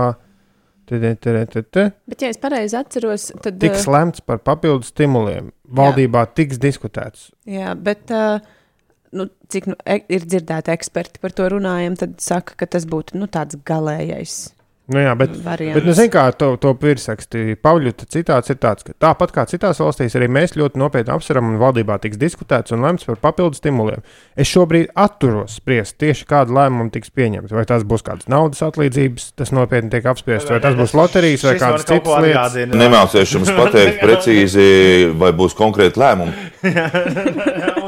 te, 0.89 0.99
te, 0.99 1.15
te, 1.47 1.63
te, 1.63 1.87
Bet, 2.09 2.23
ja 2.25 2.33
es 2.33 2.41
pareizi 2.43 2.79
atceros, 2.79 3.29
tad. 3.45 3.61
tiks 3.63 3.87
uh, 3.87 3.95
lemts 3.95 4.25
par 4.27 4.43
papildus 4.43 4.91
stimuliem. 4.95 5.53
Valdībā 5.79 6.25
tiks 6.35 6.59
diskutēts. 6.63 7.29
Jā, 7.49 7.75
bet 7.77 8.11
uh, 8.15 8.41
nu, 9.15 9.29
cik 9.53 9.71
nu, 9.71 9.77
e 9.87 10.01
ir 10.09 10.25
dzirdēti 10.27 10.73
eksperti 10.75 11.23
par 11.23 11.35
to 11.37 11.49
runājam, 11.55 11.97
tad 12.01 12.19
saka, 12.25 12.57
ka 12.59 12.67
tas 12.75 12.89
būtu 12.89 13.21
nu, 13.21 13.29
tāds 13.31 13.59
galīgais 13.69 14.49
Nu, 14.89 15.03
jā, 15.03 15.13
bet, 15.21 15.35
variants. 15.45 15.77
bet 15.77 15.85
nu, 15.85 15.93
zin, 15.93 16.09
kā 16.09 16.23
to, 16.33 16.55
to 16.61 16.71
virsraksti 16.81 17.59
Pauļuta 17.61 18.07
citāts 18.09 18.49
ir 18.49 18.57
tāds, 18.57 18.87
ka 18.87 18.95
tāpat 18.97 19.35
kā 19.35 19.45
citās 19.51 19.83
valstīs, 19.83 20.15
arī 20.17 20.31
mēs 20.33 20.55
ļoti 20.57 20.81
nopietni 20.81 21.13
apsveram 21.13 21.51
un 21.51 21.59
valdībā 21.61 21.99
tiks 22.01 22.17
diskutēts 22.21 22.73
un 22.73 22.87
lemts 22.87 23.05
par 23.05 23.19
papildus 23.21 23.61
stimuliem. 23.61 24.01
Es 24.33 24.49
šobrīd 24.49 24.89
atturos 24.97 25.59
spriest 25.61 25.99
tieši 26.01 26.25
kādu 26.31 26.57
lēmumu 26.57 26.89
tiks 26.95 27.13
pieņemts. 27.13 27.53
Vai 27.53 27.67
tas 27.69 27.85
būs 27.89 28.07
kādas 28.07 28.31
naudas 28.33 28.65
atlīdzības, 28.65 29.29
tas 29.37 29.53
nopietni 29.53 29.93
tiek 29.93 30.09
apspriests, 30.09 30.49
vai 30.55 30.63
tas 30.65 30.79
būs 30.79 30.97
loterijas 30.97 31.45
vai 31.51 31.55
kādas 31.61 31.85
citas 31.89 32.25
lietas. 32.25 32.57
Nemācīšu 32.73 33.39
jums 33.39 33.53
pateikt 33.59 34.01
precīzi, 34.07 34.67
vai 35.21 35.35
būs 35.37 35.57
konkrēti 35.59 36.01
lēmumi. 36.01 36.49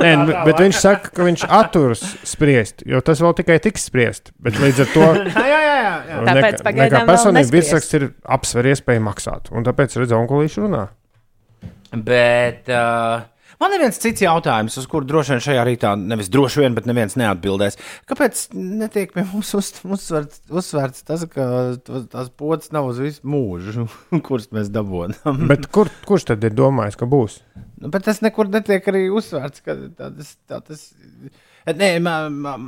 Nē, 0.01 0.13
nu, 0.21 0.37
bet 0.47 0.61
viņš 0.61 0.79
saka, 0.81 1.11
ka 1.17 1.25
viņš 1.27 1.49
atturas 1.49 2.05
spriest, 2.29 2.85
jo 2.89 3.01
tas 3.05 3.21
vēl 3.25 3.35
tikai 3.41 3.59
tiks 3.63 3.89
spriest. 3.89 4.33
Bet 4.41 4.61
līdz 4.61 4.85
ar 4.85 4.95
to 4.95 5.09
Jā, 5.41 5.47
jā, 5.49 5.59
jā. 5.65 5.93
jā. 6.09 6.21
Tāpēc 6.29 6.63
pagaidām 6.65 6.90
personīgi 7.09 7.41
nespriest. 7.43 7.55
virsraksts 7.57 7.95
ir 8.01 8.09
apsver 8.39 8.71
iespēju 8.75 9.03
maksāt. 9.07 9.51
Un 9.55 9.67
tāpēc 9.67 9.97
redzam, 10.03 10.27
ka 10.31 10.41
viņš 10.43 10.57
runā. 10.65 10.87
Bet 11.91 12.69
uh, 12.71 13.25
man 13.59 13.73
ir 13.75 13.83
viens 13.83 13.99
cits 13.99 14.23
jautājums, 14.23 14.77
uz 14.79 14.87
kuru 14.91 15.09
droši 15.11 15.35
vien 15.35 15.43
šajā 15.43 15.65
rītā, 15.67 15.91
nevis 15.99 16.31
droši 16.31 16.63
vien, 16.63 16.77
bet 16.77 16.87
neviens 16.87 17.17
neatbildēs. 17.19 17.79
Kāpēc 18.11 18.45
netiek 18.55 19.11
pie 19.17 19.25
mums 19.27 19.51
uz, 19.59 19.73
uzsvērts, 19.83 20.45
uzsvērts 20.55 21.03
tas, 21.09 21.25
ka 21.33 21.49
to- 21.87 22.05
tās 22.13 22.31
pocis 22.39 22.71
nav 22.77 22.87
uz 22.93 23.03
visu 23.03 23.27
mūžu, 23.27 23.89
kurus 24.29 24.51
mēs 24.55 24.71
dabūjām? 24.75 25.47
Bet 25.51 25.67
kur, 25.75 25.91
kurš 26.07 26.29
tad 26.31 26.47
ir 26.47 26.55
domājis, 26.55 26.99
ka 27.01 27.11
būs? 27.11 27.41
Nu, 27.81 27.91
bet 27.91 28.05
tas 28.07 28.23
nekur 28.23 28.51
netiek 28.53 28.87
arī 28.93 29.09
uzsvērts. 29.11 29.63
ka 29.67 29.75
tā 29.99 30.11
Tas, 30.15 30.35
tā, 30.47 30.61
tas, 30.63 30.87
Nē, 31.67 31.91
man, 32.01 32.33
man, 32.41 32.63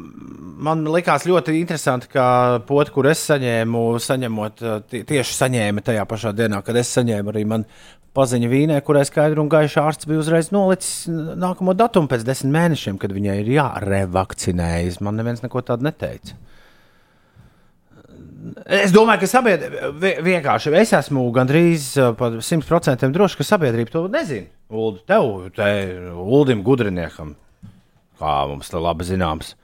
man 0.62 0.83
likās 0.92 1.24
ļoti 1.26 1.55
interesanti, 1.61 2.11
ka 2.12 2.61
poti, 2.68 2.92
kur 2.92 3.09
es 3.09 3.22
saņēmu, 3.31 3.81
saņemot, 4.05 4.62
tie- 4.92 5.02
tieši 5.09 5.37
saņēma 5.38 5.81
tajā 5.87 6.05
pašā 6.11 6.35
dienā, 6.37 6.61
kad 6.64 6.76
es 6.76 6.92
saņēmu 6.98 7.33
arī 7.33 7.46
man 7.48 7.64
paziņu 8.12 8.50
vīnē, 8.52 8.81
kurai 8.85 9.07
skaidri 9.09 9.40
un 9.40 9.48
gaiši 9.48 9.81
ārsts 9.81 10.07
bija 10.07 10.20
uzreiz 10.20 10.50
nolicis 10.52 11.07
nākamo 11.09 11.72
datumu 11.74 12.11
pēc 12.12 12.26
desmit 12.28 12.52
mēnešiem, 12.52 12.98
kad 13.00 13.14
viņai 13.16 13.38
ir 13.40 13.48
jārevakcinējas. 13.57 15.00
Man 15.00 15.16
neviens 15.16 15.40
neko 15.42 15.62
tādu 15.64 15.88
neteica. 15.88 16.37
Es 18.66 18.90
domāju, 18.92 19.22
ka 19.22 19.28
sabiedrība 19.31 20.21
vienkārši 20.27 20.73
es 20.81 20.92
esmu 20.98 21.23
gandrīz 21.33 21.92
uh, 21.96 22.10
par 22.19 22.37
100% 22.42 23.08
drošs, 23.14 23.37
ka 23.38 23.46
sabiedrība 23.46 23.94
to 23.94 24.02
nezina. 24.12 24.50
Ulu, 24.73 24.98
tev, 25.08 25.29
te, 25.56 25.69
Ulim 26.12 26.64
Gudriniekam, 26.67 27.37
kā 28.23 28.37
mums 28.54 28.70
te 28.70 28.79
labi 28.79 29.10
zināms, 29.10 29.56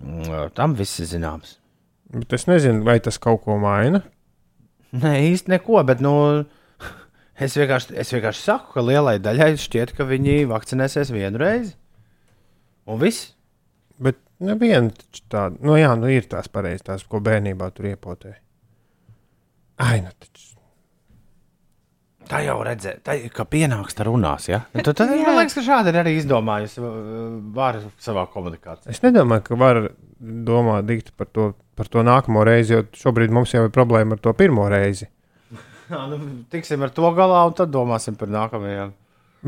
Mm, 0.00 0.52
tam 0.56 0.74
viss 0.76 1.00
ir 1.02 1.08
zināms. 1.10 1.56
Bet 2.12 2.32
es 2.36 2.46
nezinu, 2.48 2.84
vai 2.86 2.98
tas 3.04 3.18
kaut 3.20 3.42
ko 3.44 3.58
maina. 3.60 4.02
Nē, 4.92 5.14
īsti 5.32 5.52
neko, 5.54 5.80
bet 5.88 6.02
nu, 6.04 6.14
es, 7.44 7.56
vienkārši, 7.58 7.96
es 8.00 8.12
vienkārši 8.14 8.44
saku, 8.44 8.72
ka 8.76 8.84
lielai 8.84 9.18
daļai 9.22 9.54
šķiet, 9.60 9.94
ka 9.96 10.08
viņi 10.08 10.42
vakcinēsies 10.50 11.12
vienu 11.14 11.40
reizi. 11.40 11.76
Un 12.88 13.00
viss. 13.02 13.32
Bet 14.02 14.18
neviena 14.42 14.90
tāda, 15.30 15.54
nu 15.62 15.76
jā, 15.78 15.92
nu 16.00 16.08
ir 16.10 16.26
tās 16.30 16.48
pareizās, 16.50 17.04
ko 17.06 17.20
bērnībā 17.22 17.68
tur 17.76 17.92
iepotē. 17.92 18.34
Ai, 19.82 20.00
nu 20.02 20.10
taču. 20.16 20.51
Tā 22.30 22.38
jau 22.46 22.54
redzēja, 22.64 23.00
tā, 23.04 23.16
ka 23.34 23.44
pienāks 23.50 23.96
tā 23.98 24.06
runās. 24.06 24.46
Ja? 24.48 24.62
Nu, 24.72 24.84
Tad, 24.86 24.94
tad, 25.00 25.10
man 25.10 25.36
liekas, 25.40 25.56
ka 25.58 25.64
šādi 25.66 25.90
ir 25.92 25.98
arī 26.00 26.14
izdomājusi 26.20 26.80
uh, 26.80 26.92
vāra 27.56 27.82
savā 28.00 28.24
komunikācijā. 28.32 28.92
Es 28.94 29.02
nedomāju, 29.04 29.44
ka 29.50 29.58
var 29.60 29.80
domā 30.22 30.78
dikti 30.86 31.12
par 31.18 31.28
to, 31.34 31.50
par 31.76 31.90
to 31.92 32.04
nākamo 32.06 32.44
reizi, 32.46 32.76
jo 32.76 32.84
šobrīd 32.96 33.34
mums 33.34 33.52
jau 33.52 33.66
ir 33.66 33.74
problēma 33.74 34.16
ar 34.16 34.22
to 34.24 34.32
pirmo 34.38 34.68
reizi. 34.72 35.10
Jā, 35.90 36.04
nu, 36.12 36.20
tiksim 36.52 36.86
ar 36.86 36.94
to 36.94 37.10
galā, 37.18 37.42
un 37.50 37.58
tad 37.58 37.74
domāsim 37.74 38.16
par 38.16 38.30
nākamajām. 38.32 38.94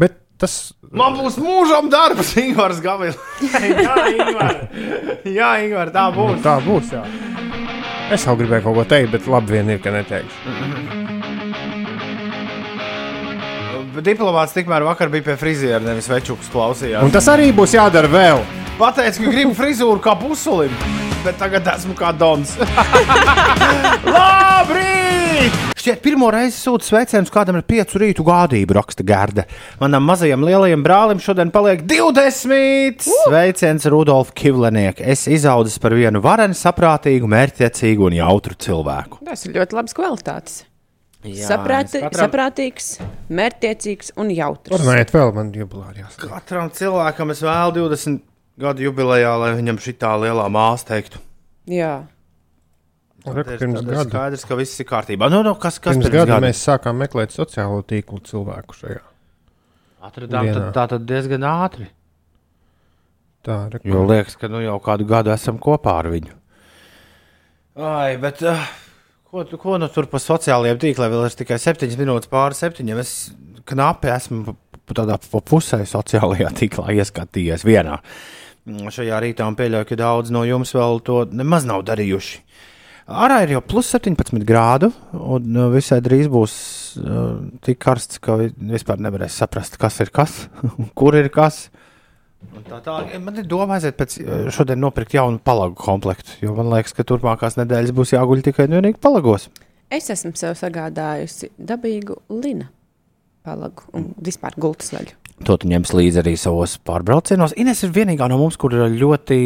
Bet 0.02 0.18
tas 0.42 0.74
Man 0.90 1.14
būs 1.16 1.38
mūžam 1.40 1.86
darbs, 1.92 2.34
Ingūns 2.42 2.82
Gavils. 2.84 3.16
Jā, 5.38 5.52
Ingūr, 5.64 5.94
tā 5.94 6.08
būs. 6.12 6.42
tā 6.44 6.58
būs. 6.66 6.92
Jā. 6.98 7.06
Es 8.12 8.26
jau 8.26 8.34
gribēju 8.36 8.66
kaut 8.66 8.76
ko 8.82 8.84
teikt, 8.90 9.14
bet 9.14 9.30
labi 9.30 9.56
vien 9.56 9.72
ir, 9.72 9.80
ka 9.80 9.94
neteikšu. 9.94 11.03
Diplomāts 14.02 14.54
tikmēr 14.56 14.86
vakar 14.88 15.12
bija 15.12 15.28
pie 15.28 15.36
friziera, 15.38 15.82
nevis 15.84 16.08
večukas 16.10 16.50
klausījās. 16.50 17.04
Un 17.04 17.14
tas 17.14 17.28
arī 17.30 17.52
būs 17.54 17.76
jādara 17.76 18.10
vēl. 18.10 18.42
Pateicu, 18.78 19.22
ka 19.22 19.34
gribu 19.36 19.54
frizūru 19.54 20.00
kā 20.02 20.16
pusulim, 20.18 20.72
bet 21.22 21.38
tagad 21.38 21.68
esmu 21.76 21.94
kā 21.98 22.10
Dons. 22.18 22.56
Labrīt! 24.16 25.54
Šķiet, 25.84 26.00
pirmo 26.00 26.30
reizi 26.32 26.56
sūta 26.56 26.86
sveicienus 26.88 27.30
kādam 27.30 27.58
ar 27.60 27.64
piecu 27.68 28.00
rītu 28.00 28.24
gādību, 28.24 28.72
raksta 28.78 29.04
Gārda. 29.04 29.44
Manam 29.82 30.06
mazajam 30.08 30.42
lielajam 30.48 30.82
brālim 30.82 31.20
šodien 31.20 31.52
paliek 31.52 31.84
20! 31.84 33.04
Sveiciens 33.04 33.84
Rudolf 33.92 34.32
Kivleniek. 34.32 35.04
Es 35.04 35.28
izaudzis 35.28 35.76
par 35.84 35.94
vienu 35.94 36.24
varenu, 36.24 36.56
saprātīgu, 36.56 37.28
mērķtiecīgu 37.28 38.08
un 38.08 38.16
jautru 38.22 38.56
cilvēku. 38.56 39.20
Tas 39.28 39.44
ir 39.44 39.58
ļoti 39.60 39.82
labs 39.82 40.00
kvalitātes. 40.00 40.62
Jā, 41.24 41.46
Saprāti, 41.48 42.00
katram- 42.04 42.26
Saprātīgs, 42.28 42.88
mērķtiecīgs 43.32 44.10
un 44.20 44.28
jautrs. 44.34 44.76
Runājiet 44.82 45.12
vēl 45.14 45.30
man 45.34 45.52
jubilārijas. 45.56 46.18
Katram 46.20 46.68
cilvēkam 46.70 47.30
es 47.32 47.40
vēlu 47.40 47.72
20 47.78 48.20
gadu 48.60 48.84
jubilejā, 48.84 49.30
lai 49.40 49.54
viņam 49.56 49.78
šī 49.80 49.94
tā 49.98 50.10
lielā 50.20 50.44
māsa 50.52 50.84
teiktu. 50.92 51.18
Jā, 51.66 51.94
ir- 53.24 53.40
Pirms 53.56 53.80
tad 53.80 53.88
ir 53.88 53.94
gada, 53.96 54.04
skaidrs, 54.10 54.44
ka 54.44 54.54
viss 54.60 54.78
ir 54.80 54.84
kārtībā. 54.90 55.30
Nu, 55.32 55.42
nu, 55.42 55.54
kas, 55.54 55.78
kas 55.78 55.96
pirms 55.96 56.04
pirms 56.10 56.12
gada 56.12 56.26
gada? 56.34 56.46
mēs 56.46 56.60
sākām 56.60 57.00
meklēt 57.00 57.32
sociālo 57.32 57.80
tīklu 57.82 58.20
cilvēku 58.20 58.76
šajā. 58.82 59.00
atradām 60.04 60.52
tad, 60.52 60.74
tā 60.76 60.88
tad 60.88 61.06
diezgan 61.08 61.40
ātri. 61.48 61.88
Tā 63.44 63.66
ir 63.72 63.80
Jo 63.84 64.04
liekas, 64.08 64.36
ka 64.36 64.48
nu 64.48 64.60
jau 64.60 64.78
kādu 64.80 65.06
gadu 65.08 65.30
esam 65.32 65.58
kopā 65.58 65.98
ar 66.04 66.04
viņu. 66.12 66.32
Ai, 67.76 68.16
bet 68.20 68.42
uh, 68.42 68.60
ko, 69.34 69.44
tu- 69.50 69.58
ko 69.60 69.76
nu 69.82 69.88
tur 69.92 70.06
pa 70.10 70.20
sociālajiem 70.22 70.78
tīkliem 70.82 71.10
vēl 71.12 71.26
ir 71.28 71.34
tikai 71.42 71.58
7 71.58 71.98
minūtes 72.00 72.30
pāri 72.30 72.54
7. 72.58 72.86
Es 73.02 73.14
knapi 73.66 74.12
esmu 74.14 74.54
tādā 74.94 75.16
pa 75.18 75.40
pusē 75.42 75.80
sociālajā 75.88 76.52
tīklā 76.60 76.94
ieskatījies 77.00 77.64
vienā. 77.66 77.98
Mm, 78.64 78.88
Šajā 78.94 79.18
rītā 79.20 79.44
un 79.48 79.56
pieļauju, 79.58 79.88
ka 79.90 79.96
daudz 80.00 80.30
no 80.32 80.44
jums 80.48 80.70
vēl 80.76 81.02
to 81.04 81.24
nemaz 81.36 81.66
nav 81.68 81.82
darījuši. 81.88 82.38
Ārā 83.12 83.42
ir 83.44 83.50
jau 83.58 83.60
plus 83.60 83.90
17 83.92 84.46
grādu, 84.48 84.88
un 85.12 85.56
uh, 85.60 85.66
visai 85.74 85.98
drīz 86.00 86.30
būs 86.32 86.54
uh, 87.02 87.34
tik 87.60 87.76
karsts, 87.84 88.16
ka 88.24 88.38
vi- 88.40 88.54
vispār 88.72 88.96
nevarēs 89.04 89.36
saprast, 89.42 89.76
kas 89.76 90.00
ir 90.00 90.08
kas, 90.14 90.46
un 90.78 90.88
kur 90.96 91.12
ir 91.20 91.28
kas. 91.28 91.66
Un 91.68 91.83
Tā, 92.64 92.78
tā, 92.80 92.94
man 93.20 93.36
ir 93.40 93.48
doma 93.48 93.76
aiziet 93.76 93.96
pēc 93.98 94.16
uh, 94.20 94.46
šodien 94.54 94.80
nopirkt 94.80 95.16
jaunu 95.16 95.40
palagu 95.42 95.76
komplektu, 95.78 96.38
jo 96.42 96.54
man 96.56 96.70
liekas, 96.72 96.94
ka 96.96 97.04
turpmākās 97.06 97.58
nedēļas 97.60 97.94
būs 97.96 98.14
jāguļ 98.16 98.44
tikai 98.46 98.68
un 98.68 98.78
vienīgi 98.78 99.02
palagos. 99.04 99.50
es 99.92 100.08
esmu 100.10 100.32
sev 100.38 100.56
sagādājusi 100.58 101.52
dabīgu 101.58 102.16
lina 102.32 102.70
palagu 103.44 103.84
un 103.92 104.12
vispār 104.24 104.56
gultas 104.56 104.94
veļu. 104.94 105.18
To 105.44 105.56
tu 105.58 105.68
ņems 105.68 105.90
līdzi 105.98 106.20
arī 106.22 106.36
savos 106.38 106.76
pārbraucienos. 106.86 107.56
Ines 107.58 107.82
ir 107.82 107.90
vienīgā 107.94 108.28
no 108.30 108.38
mums, 108.38 108.56
kur 108.60 108.72
ir 108.76 108.94
ļoti 108.94 109.38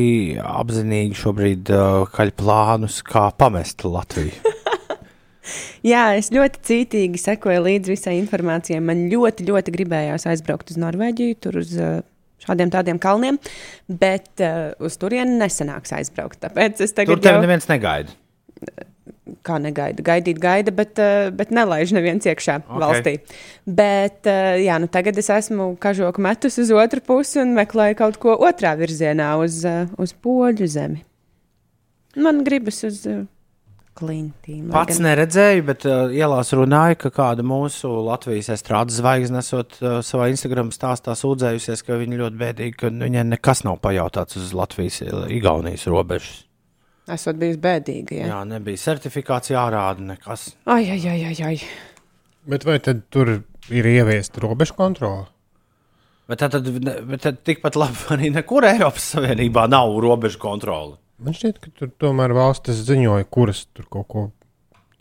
apzinīgi 0.44 1.16
šobrīd 1.16 1.72
uh, 1.72 2.05
kaļ 2.12 2.32
plānus, 2.36 3.01
kā 3.07 3.30
pamest 3.40 3.86
Latviju. 3.88 4.36
Jā, 5.90 6.12
es 6.18 6.28
ļoti 6.34 6.61
cītīgi 6.68 7.22
sekoju 7.22 7.64
līdzi 7.64 7.94
visai 7.94 8.18
informācijai. 8.18 8.82
Man 8.84 9.07
ļoti, 9.09 9.49
ļoti 9.49 9.74
gribējās 9.78 10.28
aizbraukt 10.28 10.74
uz 10.74 10.80
Norvēģiju, 10.82 11.38
tur 11.40 11.61
uz 11.62 11.72
uh, 11.80 12.03
šādiem 12.49 12.72
tādiem 12.74 13.01
kalniem, 13.03 13.38
bet 13.88 14.42
uh, 14.44 14.70
uz 14.84 14.99
turieni 15.01 15.38
nesanāks 15.40 15.94
aizbraukt. 16.01 16.40
Tāpēc 16.44 16.82
es 16.84 16.94
Tur 16.94 17.05
tagad 17.05 17.24
tevi 17.24 17.36
jau 17.36 17.44
neviens 17.44 17.68
negaida. 17.70 18.16
kā 19.44 19.59
negaida, 19.61 20.03
gaidīt, 20.05 20.38
gaida, 20.40 20.72
bet, 20.74 20.99
uh, 21.01 21.28
bet 21.36 21.53
nelaiž 21.55 21.92
neviens 21.96 22.24
iekšā 22.26 22.59
Ok. 22.62 22.68
okay. 22.68 22.82
valstī. 22.82 23.14
Bet 23.64 24.28
uh, 24.28 24.57
jā, 24.61 24.78
nu 24.80 24.88
tagad 24.92 25.18
es 25.20 25.28
esmu 25.32 25.74
kažoku 25.80 26.22
metus 26.24 26.59
uz 26.61 26.72
otru 26.74 27.05
pusi 27.05 27.42
un 27.42 27.53
meklēju 27.59 27.99
kaut 28.01 28.20
ko 28.22 28.36
otrā 28.49 28.74
virzienā, 28.80 29.34
uz, 29.44 29.61
uh, 29.68 29.84
uz 30.01 30.14
poļu 30.16 30.68
zemi. 30.68 31.05
Man 32.18 32.40
gribas 32.46 32.80
uz 32.88 33.05
uh, 33.07 33.26
klintīm. 33.99 34.68
Pats 34.72 34.96
gan- 34.99 35.07
neredzēju, 35.09 35.64
bet 35.68 35.86
uh, 35.90 36.12
ielās 36.14 36.53
runāja, 36.57 36.96
ka 37.03 37.11
kāda 37.14 37.44
mūsu 37.46 37.90
Latvijas 38.07 38.49
estrādes 38.55 38.99
zvaigzne 39.01 39.42
esot 39.42 39.78
uh, 39.82 39.99
savā 40.07 40.28
Instagram 40.32 40.70
stāstā 40.74 41.14
sūdzējusies, 41.18 41.82
ka 41.86 41.99
viņa 42.01 42.20
ļoti 42.22 42.40
bēdīgi, 42.44 42.76
ka 42.80 42.90
viņai 42.94 43.24
nekas 43.34 43.64
nav 43.66 43.80
pajautāts 43.84 44.38
uz 44.40 44.53
Latvijas-Igaunijas 44.59 45.86
robežas. 45.90 46.44
Esot 47.09 47.38
bijis 47.40 47.57
bēdīgi. 47.64 48.18
Jā. 48.20 48.26
Jā, 48.34 48.38
nebija 48.44 48.76
certifikāts 48.82 49.49
jārāda 49.55 50.05
nekas. 50.11 50.51
Ai, 50.68 50.82
ai, 50.92 51.01
ai, 51.09 51.20
ai, 51.30 51.36
ai. 51.53 51.57
Bet 52.49 52.66
vai 52.68 52.78
tad 52.84 53.07
tur 53.12 53.30
ir 53.72 53.88
ieviesta 53.88 54.40
robežu 54.44 54.76
kontrole? 54.76 55.26
Bet 56.28 56.42
tad, 56.44 56.59
ne- 56.84 56.99
bet 57.09 57.22
tad 57.24 57.38
tikpat 57.49 57.76
labi 57.80 57.96
arī 58.14 58.28
nekur 58.34 58.66
Eiropas 58.68 59.07
Savienībā 59.14 59.64
nav 59.72 59.94
robežu 60.05 60.36
kontrole. 60.42 60.99
Man 61.19 61.35
šķiet, 61.35 61.59
ka 61.64 61.73
tur 61.75 61.91
tomēr 61.99 62.31
valstis 62.37 62.85
ziņoja, 62.87 63.27
kuras 63.35 63.64
tur 63.75 63.89
kaut 63.91 64.07
ko 64.12 64.23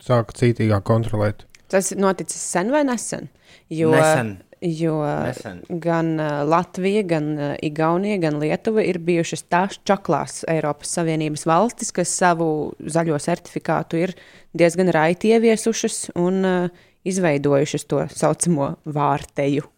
sāka 0.02 0.34
cītīgāk 0.38 0.82
kontrolēt. 0.88 1.44
Tas 1.70 1.92
ir 1.92 2.00
noticis 2.02 2.40
sen 2.54 2.70
vai 2.72 2.80
nesen? 2.88 3.28
Jo, 3.70 3.90
Nesen. 3.92 4.30
jo 4.64 4.96
Nesen. 5.04 5.60
gan 5.84 6.14
uh, 6.16 6.40
Latvija, 6.48 7.02
gan 7.06 7.28
uh, 7.36 7.50
Igaunija, 7.62 8.16
gan 8.22 8.38
Lietuva 8.40 8.82
ir 8.88 8.98
bijušas 9.04 9.44
tās 9.52 9.76
čaklās 9.86 10.40
Eiropas 10.48 10.94
Savienības 10.96 11.44
valstis, 11.48 11.92
kas 11.94 12.14
savu 12.18 12.48
zaļo 12.80 13.18
certifikātu 13.20 14.00
ir 14.00 14.14
diezgan 14.56 14.88
raiti 14.96 15.34
ieviesušas 15.36 16.08
un 16.18 16.40
uh, 16.48 16.86
izveidojušas 17.08 17.84
to 17.88 18.06
saucamo 18.14 18.74
vārteju, 18.86 19.68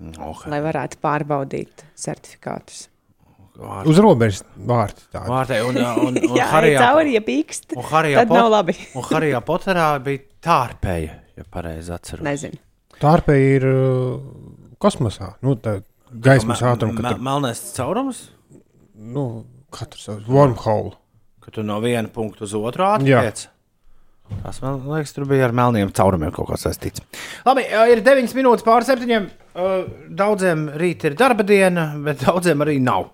Okay. 0.00 0.48
lai 0.48 0.62
varētu 0.64 0.96
pārbaudīt 1.04 1.82
certifikātus. 2.00 2.86
Uz 3.90 3.98
robežas 4.00 4.44
vārti. 4.56 5.04
Vārtē, 5.12 5.58
un, 5.66 5.76
un, 5.76 6.16
un, 6.22 6.36
Jā, 6.38 6.46
Harijā, 6.54 6.80
cauri, 6.80 7.14
ja 7.18 7.20
pīkst. 7.24 7.74
un 7.76 7.84
Harijā, 7.90 8.22
Tad 8.22 8.32
nav 8.32 8.48
labi. 8.54 8.76
un 8.96 9.04
Harijā 9.10 9.40
Poterā 9.44 9.88
bija 10.04 10.22
tārpēja, 10.46 11.18
ja 11.36 11.44
pareizi 11.50 11.92
atceros. 11.96 12.24
Nezinu. 12.24 12.60
Tārpēji 13.00 13.52
ir 13.58 13.66
uh, 13.68 14.16
kosmosā. 14.80 15.34
Nu, 15.44 15.56
tā 15.60 15.78
gaismas 16.10 16.62
ātrums, 16.64 16.96
ka 16.96 17.04
Me, 17.04 17.12
tur 17.14 17.22
melnēs 17.28 17.60
caurums, 17.76 18.22
nu, 18.96 19.26
katrs 19.74 20.08
savs 20.08 20.28
wormhole. 20.28 20.96
ka 21.40 21.52
tu 21.54 21.62
no 21.64 21.78
viena 21.84 22.08
punkta 22.12 22.44
uz 22.48 22.52
otru 22.56 22.84
ātrāk. 22.88 23.46
Tas 24.44 24.60
man 24.62 24.76
liekas, 24.86 25.10
tur 25.16 25.24
bija 25.26 25.48
ar 25.48 25.54
melniem 25.56 25.88
caurumiem 25.96 26.30
kaut 26.30 26.46
kas 26.52 26.62
saistīts. 26.62 27.02
Labi, 27.46 27.64
ir 27.90 28.02
9 28.06 28.34
minūtes 28.38 28.62
pār 28.66 28.84
7. 28.86 29.24
Daudziem 30.16 30.68
rīt 30.78 31.02
ir 31.08 31.16
darba 31.18 31.42
diena, 31.46 31.88
bet 32.04 32.22
daudziem 32.22 32.62
arī 32.62 32.76
nav. 32.84 33.08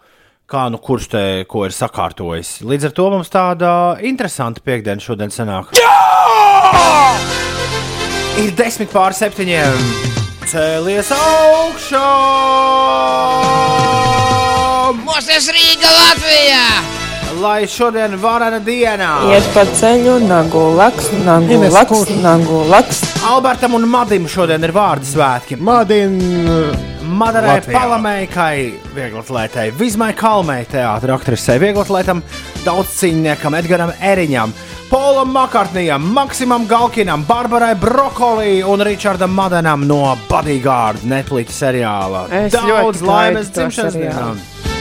Kā 0.47 0.69
nu 0.71 0.79
kurš 0.79 1.09
te 1.11 1.21
ko 1.51 1.65
ir 1.67 1.73
sakārtojis. 1.75 2.61
Līdz 2.63 2.87
ar 2.87 2.93
to 2.95 3.07
mums 3.11 3.33
tāda 3.35 3.71
interesanta 4.07 4.63
piekdiena 4.63 5.03
šodien 5.03 5.33
sanāk. 5.35 5.73
Jā! 5.75 5.97
Ir 8.39 8.53
10 8.55 8.93
pār 8.93 9.17
7. 9.17 9.43
Cēlies 10.47 11.11
augšā! 11.17 12.05
Mūsu 15.03 15.57
Rīga 15.57 15.91
Latvijā! 15.99 16.96
Lai 17.37 17.67
šodien 17.69 18.15
varana 18.21 18.59
dienā! 18.65 19.11
Iet 19.29 19.47
pa 19.53 19.67
ceļu, 19.77 20.17
nagu 20.25 20.63
laks, 20.77 21.11
nagu 21.27 21.53
Ines, 21.53 21.73
laks, 21.75 21.91
kurš? 21.93 22.13
nagu 22.25 22.63
laks. 22.71 23.03
Albertam 23.29 23.75
un 23.77 23.85
Madim 23.91 24.25
šodien 24.31 24.65
ir 24.65 24.73
vārdu 24.73 25.05
svētki. 25.11 25.59
Mādien, 25.61 26.17
Madarai. 27.07 27.59
Palamēkai, 27.67 28.55
vieglatlētai, 28.97 29.67
Vizmai 29.77 30.13
Kalmei, 30.17 30.65
teātris 30.71 31.13
aktrisei, 31.17 31.59
vieglatlētam, 31.63 32.23
daudzcīņniekam, 32.65 33.59
Edgaram 33.61 33.93
Eriņam, 34.01 34.55
Polam 34.89 35.33
Makartnijam, 35.35 36.09
Maksimam 36.17 36.65
Galkinam, 36.71 37.27
Barbarai 37.29 37.75
Brokolī 37.79 38.63
un 38.65 38.81
Ričardam 38.87 39.35
Madenam 39.37 39.85
no 39.87 40.17
Bodyguard 40.31 41.05
Netflix 41.05 41.61
seriāla. 41.61 42.29
Es 42.47 42.57
Daudz 42.57 43.05
laimes 43.05 43.53
dzimšanas 43.53 43.99
seriālu. 43.99 44.76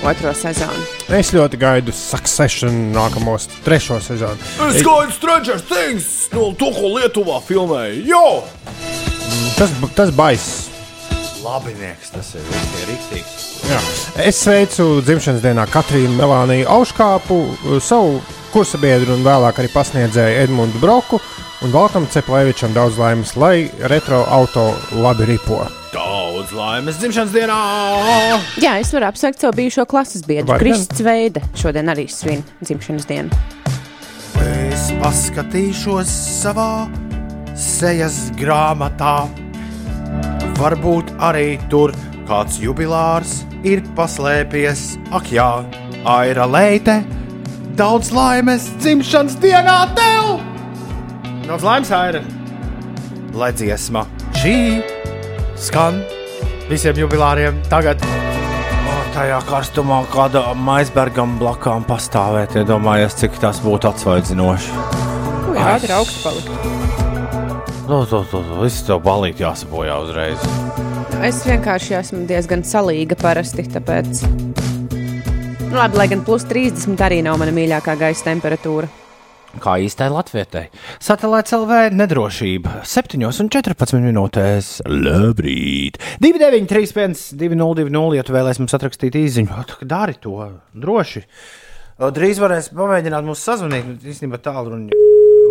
Otro 0.00 0.32
sezonu. 0.32 0.80
es 1.12 1.28
ļoti 1.36 1.58
gaidu 1.60 1.92
Succession 1.92 2.72
nākamos 2.94 3.50
trešo 3.66 3.98
sezonu. 4.00 4.40
Es 4.70 4.80
gaidu 4.80 5.12
Stranger 5.12 5.60
Things 5.60 6.30
no 6.32 6.54
to, 6.56 6.70
ko 6.72 6.94
Lietuvā 6.96 7.36
filmēja. 7.44 8.00
Jo! 8.08 8.24
Tas, 9.58 9.74
tas 9.98 10.12
baiss. 10.16 10.70
Labinieks 11.44 12.14
tas 12.14 12.32
ir, 12.38 12.48
rīktīgs. 12.88 13.44
Es 14.24 14.40
sveicu 14.40 15.02
dzimšanas 15.04 15.44
dienā 15.44 15.66
Katrīnu 15.68 16.16
Melāniju 16.16 16.68
Auškāpu, 16.78 17.38
savu 17.84 18.22
kursabiedru 18.54 19.18
un 19.18 19.24
vēlāk 19.26 19.60
arī 19.60 19.68
pasniedzēju 19.72 20.40
Edmundu 20.46 20.80
Broku 20.82 21.20
un 21.64 21.72
Valtam 21.74 22.06
Ceplēvičam 22.08 22.72
daudz 22.76 22.96
laimes, 23.00 23.34
lai 23.36 23.68
retro 23.90 24.22
auto 24.32 24.70
labi 24.96 25.26
ripo. 25.28 25.60
Daudz 25.92 26.54
laimes 26.56 27.00
dzimšanas 27.00 27.34
dienā! 27.34 27.58
Jā, 28.62 28.78
es 28.80 28.92
varu 28.94 29.10
apsveikt 29.10 29.42
savu 29.42 29.58
bijušo 29.58 29.84
klases 29.90 30.24
biedru. 30.26 30.54
Vai 30.54 30.60
Krists 30.62 31.02
Veida 31.04 31.42
šodien 31.58 31.92
arī 31.92 32.06
svin 32.08 32.44
dzimšanas 32.62 33.08
dienu. 33.10 33.40
Es 34.40 34.88
paskatīšos 35.02 36.10
savā 36.40 36.88
sejas 37.58 38.30
grāmatā. 38.40 39.28
Varbūt 40.60 41.12
arī 41.20 41.58
tur 41.72 41.92
kāds 42.28 42.60
jubilārs 42.62 43.40
ir 43.68 43.82
paslēpies. 43.98 44.94
Ak, 45.12 45.28
jā, 45.34 45.50
Aira 46.08 46.48
Leite, 46.48 47.02
daudz 47.76 48.14
laimes 48.16 48.70
dzimšanas 48.80 49.36
dienā 49.42 49.82
tev! 49.98 50.49
Daudz 51.50 51.64
laimes, 51.66 51.88
Aira! 51.90 52.20
Lai 53.34 53.48
dziesma 53.50 54.04
šī 54.38 54.52
skan 55.58 55.96
visiem 56.68 57.00
jubilāriem 57.00 57.56
tagad. 57.66 58.04
Tajā 59.16 59.40
karstumā 59.48 59.96
kāda 60.12 60.44
aizbergam 60.76 61.32
blakām 61.40 61.82
pastāvēt, 61.88 62.54
iedomājieties, 62.60 63.16
cik 63.24 63.40
tas 63.42 63.58
būtu 63.64 63.90
atsvaidzinoši. 63.90 64.78
Ui, 65.50 65.58
ātri 65.58 65.90
augstu 65.96 66.22
palika. 66.22 66.60
Nu, 67.90 67.98
to, 68.06 68.22
to, 68.30 68.44
to, 68.44 68.44
viss 68.62 68.86
tev 68.86 69.02
balīt 69.02 69.42
jāsabojā 69.42 69.98
uzreiz. 70.04 70.46
Es 71.18 71.42
vienkārši 71.50 71.98
esmu 72.04 72.22
diezgan 72.30 72.62
salīga 72.62 73.18
parasti, 73.18 73.66
tāpēc. 73.74 74.22
Nu, 75.66 75.74
labi, 75.74 75.98
lai 75.98 76.08
gan 76.14 76.22
plus 76.22 76.46
30 76.46 77.06
arī 77.10 77.24
nav 77.26 77.42
mana 77.42 77.58
mīļākā 77.58 77.98
gaisa 78.06 78.30
temperatūra. 78.30 78.99
Kā 79.58 79.72
īstai 79.82 80.06
latvietei. 80.12 80.68
Satelīts 81.02 81.50
LV 81.56 81.88
nedrošība 81.98 82.84
7,14 82.86 83.98
minūtēs. 84.04 84.68
Labrīt! 84.86 85.98
2931, 86.22 87.34
202, 87.40 88.04
ja 88.14 88.26
tu 88.26 88.36
vēlēsies 88.36 88.62
mums 88.62 88.76
atrakstīt 88.78 89.18
īsiņu, 89.18 89.50
tad 89.72 89.82
dari 89.90 90.14
to 90.22 90.36
droši. 90.70 91.24
Drīz 92.00 92.38
varēs 92.40 92.70
pamēģināt 92.72 93.26
mums 93.26 93.42
sazvanīt. 93.44 93.90
Nu, 93.90 93.98
Īstenībā 93.98 94.38
tālruņa 94.40 95.02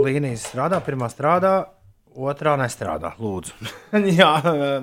līnijas 0.08 0.48
strādā, 0.48 0.80
pirmā 0.86 1.12
strādā, 1.12 1.58
otrā 2.20 2.56
nestrādā. 2.60 3.14
Lūdzu, 3.22 3.54
jā, 4.20 4.32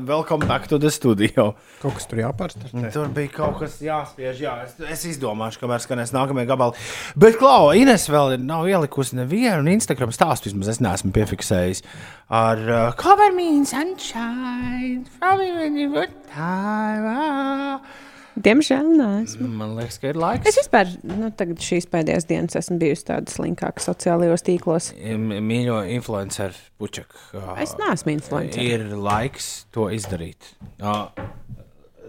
welcome 0.07 0.47
back 0.49 0.69
to 0.71 0.79
the 0.81 0.91
studio. 0.93 1.51
Kaut 1.83 1.99
kas 1.99 2.09
tur 2.09 2.23
jāpārstāv. 2.23 2.73
Tur 2.95 3.11
bija 3.15 3.33
kaut 3.35 3.61
kas 3.61 3.77
jāspiež. 3.85 4.41
Jā, 4.43 4.55
es, 4.65 4.79
es 4.97 5.05
izdomāšu, 5.13 5.61
kamēr 5.63 5.85
skanēs 5.85 6.15
nākamie 6.17 6.47
gabali. 6.49 6.79
Bet, 7.19 7.39
Klau, 7.41 7.73
Ines 7.77 8.09
vēl 8.13 8.39
nav 8.43 8.69
ielikusi 8.71 9.19
nevienu 9.21 9.75
Instagram 9.77 10.15
stāstu. 10.15 10.51
Vismaz 10.51 10.77
es 10.77 10.83
neesmu 10.85 11.13
piefiksējis 11.17 11.85
ar 12.33 12.65
uh, 12.67 12.81
Cover 12.99 13.33
me 13.35 13.49
in 13.57 13.67
sunshine, 13.67 15.05
from 15.19 15.43
you 15.77 15.93
good 15.93 16.15
time. 16.33 17.07
ah." 17.07 18.06
Diemžēl 18.37 18.89
neesmu. 18.99 19.49
Man 19.49 19.73
liekas, 19.79 19.97
ka 20.03 20.11
ir 20.13 20.19
laiks. 20.21 20.49
Es 20.51 20.59
vispār 20.61 20.91
nu, 21.09 21.31
šīs 21.65 21.89
pēdējās 21.93 22.27
dienas 22.29 22.59
esmu 22.61 22.77
bijusi 22.83 23.07
tāda 23.09 23.33
slinkāka 23.33 23.81
sociālajos 23.81 24.45
tīklos. 24.45 24.91
Mīļo 25.01 25.81
influenceru. 25.97 26.57
Uh, 26.77 27.55
Es 27.63 27.73
neesmu 27.81 28.13
influencer. 28.13 28.61
Ir 28.61 28.85
laiks 28.93 29.65
to 29.73 29.89
izdarīt. 29.95 30.53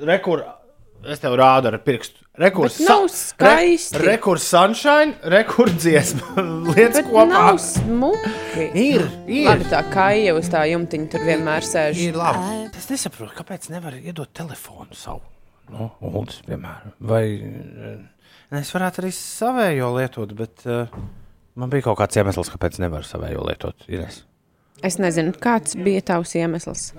Rekur, 0.08 0.44
es 1.08 1.24
tev 1.24 1.38
rādu 1.40 1.72
ar 1.72 1.80
pirkstu. 1.86 2.26
Rekurs, 2.38 2.76
nav 2.86 3.08
skaisti. 3.10 3.98
rekurs 4.04 4.44
sunshine, 4.46 5.16
rekurs 5.34 5.74
dziesma. 5.80 6.44
Lietas 6.76 7.00
Bet 7.00 7.08
kopā. 7.10 7.24
nav 7.32 7.58
smuki. 7.64 8.68
Ir, 8.78 9.08
ir. 9.26 9.48
Labi, 9.48 9.66
tā 9.72 9.80
kā 9.90 10.12
jau 10.20 10.36
uz 10.38 10.52
tā 10.54 10.68
jumtiņa 10.70 11.10
tur 11.16 11.26
vienmēr 11.26 11.66
sēž. 11.66 12.04
Ir 12.12 12.20
labi. 12.20 12.68
Es 12.78 12.92
nesaprotu, 12.92 13.32
kāpēc 13.40 13.72
nevar 13.74 13.98
iedot 13.98 14.30
telefonu 14.38 14.94
savu. 14.94 15.24
Nu, 15.74 15.90
Uldis, 16.00 16.40
piemēram. 16.48 16.94
Vai 17.10 17.24
eh, 17.36 18.60
es 18.62 18.72
varētu 18.76 19.04
arī 19.04 19.12
savējo 19.16 19.90
lietot, 19.98 20.32
bet 20.38 20.64
uh, 20.70 20.88
man 21.60 21.72
bija 21.74 21.90
kaut 21.90 22.00
kāds 22.00 22.20
iemesls, 22.20 22.52
kāpēc 22.54 22.80
nevaru 22.84 23.08
savējo 23.08 23.44
lietot. 23.50 23.88
Ines. 23.92 24.22
Es 24.86 25.00
nezinu, 25.02 25.34
kāds 25.42 25.74
bija 25.82 26.04
tavs 26.06 26.36
iemesls. 26.38 26.92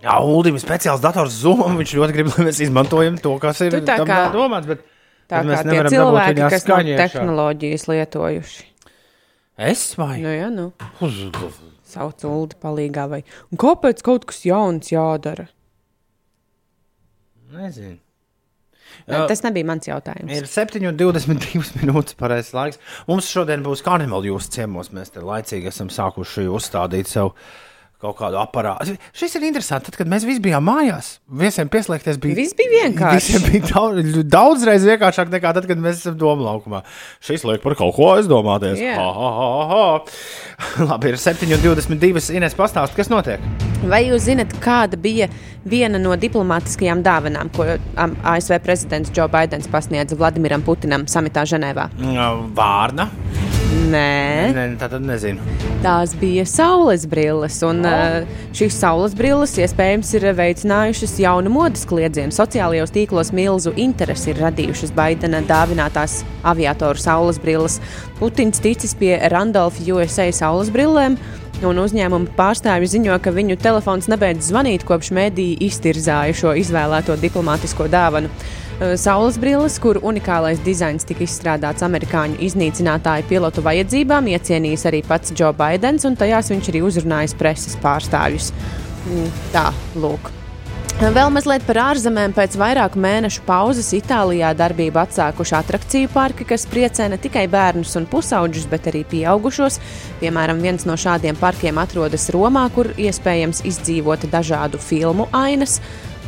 Jā, 0.00 0.14
Uldim 0.24 0.56
ir 0.56 0.62
speciāls 0.62 1.02
dators 1.02 1.34
Zoom. 1.42 1.76
Viņš 1.80 1.92
ļoti 1.98 2.14
grib, 2.16 2.30
lai 2.36 2.46
mēs 2.48 2.62
izmantojam 2.64 3.18
to, 3.20 3.34
kas 3.42 3.60
ir 3.66 3.76
tā 3.84 3.98
kā- 4.06 4.22
domāts. 4.32 4.70
Bet, 4.70 4.86
Tā 5.30 5.42
bet 5.42 5.50
mēs 5.50 5.60
kā 5.60 5.70
tie 5.70 5.82
cilvēki, 5.96 6.48
kas 6.50 6.66
nav 6.70 6.88
tehnoloģijas 7.02 7.86
lietojuši. 7.90 8.64
Es 9.60 9.82
vai? 10.00 10.16
Nu, 10.24 10.30
jā, 10.32 10.48
nu. 10.48 10.70
Sauc 11.90 12.24
ulu 12.24 12.48
palīgā 12.62 13.08
vai. 13.10 13.20
Un 13.52 13.60
kāpēc 13.60 14.00
kaut 14.06 14.24
kas 14.30 14.44
jauns 14.46 14.88
jādara? 14.94 15.48
Nezinu. 17.54 17.98
Jā. 19.06 19.24
Tas 19.30 19.42
nebija 19.44 19.66
mans 19.68 19.86
jautājums. 19.86 20.32
Ir 20.34 20.48
7,22 20.50 21.76
minūtes 21.82 22.16
pareizais 22.18 22.54
laiks. 22.56 22.80
Mums 23.08 23.30
šodien 23.30 23.64
būs 23.66 23.84
karnevāla 23.86 24.32
jūsu 24.32 24.54
ciemos. 24.56 24.90
Mēs 24.94 25.14
te 25.14 25.22
laicīgi 25.24 25.70
esam 25.70 25.90
sākuši 25.94 26.48
uzstādīt 26.50 27.10
sev 27.10 27.34
kaut 28.00 28.16
kādu 28.18 28.38
aparātu. 28.40 28.94
Šis 29.16 29.36
ir 29.36 29.44
interesanti. 29.48 29.90
Tad, 29.90 29.98
kad 30.00 30.08
mēs 30.10 30.24
visi 30.28 30.40
bijām 30.44 30.64
mājās, 30.64 31.18
visiem 31.42 31.68
pieslēgties 31.72 32.20
bija. 32.22 32.36
Viss 32.38 32.56
bija 32.56 32.86
vienkārši. 32.86 33.34
Visiem 33.36 33.46
bija 33.48 33.68
daudz, 33.68 34.20
daudzreiz 34.32 34.86
vienkāršāk 34.88 35.32
nekā 35.34 35.52
tad, 35.56 35.68
kad 35.68 35.82
mēs 35.82 36.00
esam 36.02 36.16
doma 36.20 36.48
laukumā. 36.48 36.82
Šis 37.24 37.44
liek 37.48 37.64
par 37.64 37.76
kaut 37.78 37.94
ko 37.98 38.10
aizdomāties. 38.14 38.80
Jā. 38.80 38.96
Ha, 38.96 39.10
ha, 39.18 39.30
ha, 39.36 39.66
ha. 39.72 39.84
Labi, 40.90 41.12
ir 41.12 41.20
7,22. 41.20 42.24
Ines 42.36 42.56
pastāst, 42.56 42.96
kas 42.96 43.12
notiek. 43.12 43.44
Vai 43.84 44.02
jūs 44.08 44.26
zinat, 44.28 44.52
kāda 44.64 44.98
bija 45.00 45.28
viena 45.68 46.00
no 46.00 46.16
diplomātiskajām 46.20 47.04
dāvanām, 47.04 47.52
ko 47.56 47.68
ASV 48.00 48.60
prezidents 48.64 49.12
Joe 49.16 49.28
Bidenis 49.32 49.68
pasniedza 49.72 50.18
Vladimiram 50.20 50.64
Putinam 50.64 51.08
samitā 51.10 51.44
Ženēvā? 51.48 51.90
Vārna. 52.56 53.10
Nē, 53.90 54.52
Nē, 54.54 54.64
tā 54.78 54.86
tad 54.92 55.02
nezinu. 55.02 55.42
tās 55.82 56.12
bija 56.20 56.44
saules 56.46 57.06
brilles. 57.10 57.56
Un, 57.66 57.82
uh, 57.88 58.22
šīs 58.54 58.76
saules 58.78 59.16
brilles 59.18 59.56
iespējams 59.58 60.12
ir 60.18 60.28
veicinājušas 60.38 61.16
jaunu 61.24 61.50
modes 61.50 61.86
kliedzienu. 61.90 62.30
Sociālajos 62.36 62.94
tīklos 62.94 63.32
milzu 63.34 63.72
interesi 63.76 64.30
ir 64.30 64.42
radījušas 64.44 64.94
Baidena 64.94 65.42
dāvinātās 65.48 66.20
aviatoru 66.46 67.00
saules 67.00 67.40
brilles. 67.42 67.80
Putins 68.20 68.62
ticis 68.62 68.94
pie 68.94 69.16
Randolph 69.32 69.80
USA 69.88 70.30
saules 70.32 70.70
brillēm. 70.70 71.18
Un 71.60 71.76
uzņēmuma 71.82 72.32
pārstāvji 72.38 72.88
ziņo, 72.94 73.18
ka 73.20 73.34
viņu 73.36 73.58
telefons 73.60 74.08
nebeidz 74.08 74.48
zvanīt, 74.48 74.86
kopš 74.88 75.10
mēdīja 75.16 75.58
iztirzāja 75.66 76.36
šo 76.36 76.54
izvēlēto 76.56 77.18
diplomātisko 77.20 77.84
dāvanu. 77.92 78.32
Saules 78.96 79.36
brilles, 79.36 79.76
kur 79.82 80.00
unikālais 80.00 80.62
dizains 80.64 81.04
tika 81.04 81.26
izstrādāts 81.26 81.84
amerikāņu 81.84 82.40
iznīcinātāju 82.48 83.28
pilotu 83.28 83.64
vajadzībām, 83.66 84.32
iecienījis 84.32 84.88
arī 84.88 85.04
pats 85.04 85.36
Joe 85.36 85.52
Bidenis, 85.52 86.08
un 86.08 86.16
tajās 86.16 86.48
viņš 86.54 86.72
arī 86.72 86.84
uzrunājis 86.88 87.36
preses 87.36 87.76
pārstāvjus. 87.84 88.54
Mm, 89.04 89.32
Tā, 89.52 89.68
lūk. 90.00 90.39
Vēl 91.00 91.30
mazliet 91.32 91.62
par 91.64 91.78
ārzemēm. 91.80 92.34
Pēc 92.36 92.58
vairāku 92.60 93.00
mēnešu 93.00 93.40
pauzes 93.46 93.86
Itālijā 93.96 94.50
darbību 94.52 95.00
atsākuši 95.00 95.54
attrakciju 95.56 96.10
parki, 96.12 96.44
kas 96.44 96.66
priecē 96.68 97.06
ne 97.08 97.16
tikai 97.16 97.46
bērnus 97.48 97.94
un 97.96 98.04
pusauģus, 98.10 98.66
bet 98.68 98.90
arī 98.92 99.00
pieaugušos. 99.08 99.78
Piemēram, 100.20 100.60
viens 100.60 100.84
no 100.84 100.98
šādiem 101.00 101.40
parkiem 101.40 101.80
atrodas 101.80 102.28
Romā, 102.36 102.66
kur 102.74 102.92
iespējams 103.00 103.64
izdzīvot 103.72 104.28
dažādu 104.28 104.76
filmu 104.76 105.24
ainas. 105.32 105.78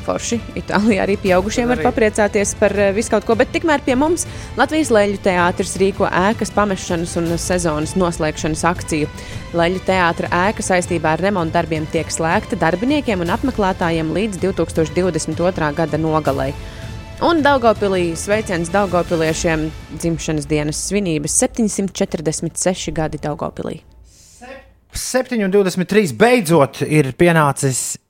Forši 0.02 0.38
Itālijā 0.58 1.04
arī 1.04 1.16
pieaugušiem 1.22 1.70
var 1.70 1.78
Arī. 1.78 1.86
papriecāties 1.86 2.54
par 2.58 2.74
eh, 2.78 2.90
visu 2.96 3.12
kaut 3.14 3.26
ko, 3.28 3.36
bet 3.38 3.52
tikmēr 3.54 3.84
pie 3.86 3.94
mums 3.98 4.26
Latvijas 4.58 4.90
leļu 4.94 5.20
teātris 5.22 5.76
rīko 5.80 6.08
ēkas 6.08 6.52
pamešanas 6.56 7.14
un 7.20 7.30
sezonas 7.38 7.94
noslēgšanas 8.00 8.64
akciju. 8.72 9.10
Leļu 9.56 9.82
teātra 9.86 10.30
ēka 10.48 10.64
saistībā 10.66 11.14
ar 11.14 11.24
remontu 11.28 11.54
darbiem 11.56 11.86
tiek 11.92 12.10
slēgta 12.10 12.58
darbiniekiem 12.60 13.22
un 13.22 13.32
apmeklētājiem 13.36 14.12
līdz 14.16 14.42
2022. 14.42 15.72
gada 15.78 16.00
nogalei. 16.00 16.52
Un 17.22 17.38
Daugopilī 17.44 18.16
sveiciens 18.18 18.72
Daugopiliešiem 18.74 19.68
dzimšanas 19.94 20.48
dienas 20.50 20.80
svinības 20.88 21.36
746 21.44 22.90
gadi 22.96 23.22
Daugopilī. 23.22 23.78
7,23. 24.92 26.12
beidzot 26.18 26.82
ir 26.84 27.14
pienācis. 27.16 28.01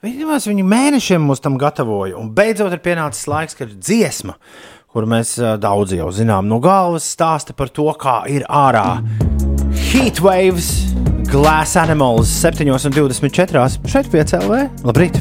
Viņus 0.00 0.46
viņu 0.48 0.62
mēnešiem 0.64 1.26
mums 1.28 1.42
tam 1.44 1.58
gatavoja, 1.60 2.14
un 2.16 2.30
beidzot 2.32 2.72
ir 2.72 2.80
pienācis 2.80 3.26
laiks, 3.28 3.52
kad 3.58 3.68
ir 3.68 3.82
dziesma, 3.84 4.32
kur 4.88 5.04
mēs 5.04 5.34
daudz 5.60 5.92
jau 5.92 6.06
zinām 6.16 6.48
no 6.48 6.56
galvas, 6.64 7.04
stāsta 7.04 7.52
par 7.52 7.68
to, 7.68 7.84
kā 8.00 8.22
ir 8.32 8.46
ārā. 8.48 9.02
Heatwaves, 9.90 10.70
Glass 11.28 11.76
Animals, 11.76 12.32
7,24. 12.32 13.66
šeit 13.92 14.08
piecēlē. 14.08 14.62
Labrīt! 14.88 15.20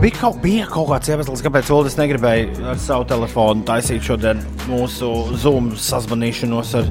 Bija 0.00 0.18
kaut, 0.18 0.42
bija 0.42 0.66
kaut 0.74 0.90
kāds 0.90 1.14
iemesls, 1.14 1.46
kāpēc 1.46 1.70
Ulas 1.70 1.94
negribēja 2.02 2.72
ar 2.74 2.82
savu 2.82 3.06
telefonu 3.06 3.62
taisīt 3.68 4.02
šodien 4.10 4.42
mūsu 4.66 5.14
Zoom 5.38 5.76
sazvanīšanos 5.78 6.74
ar, 6.82 6.90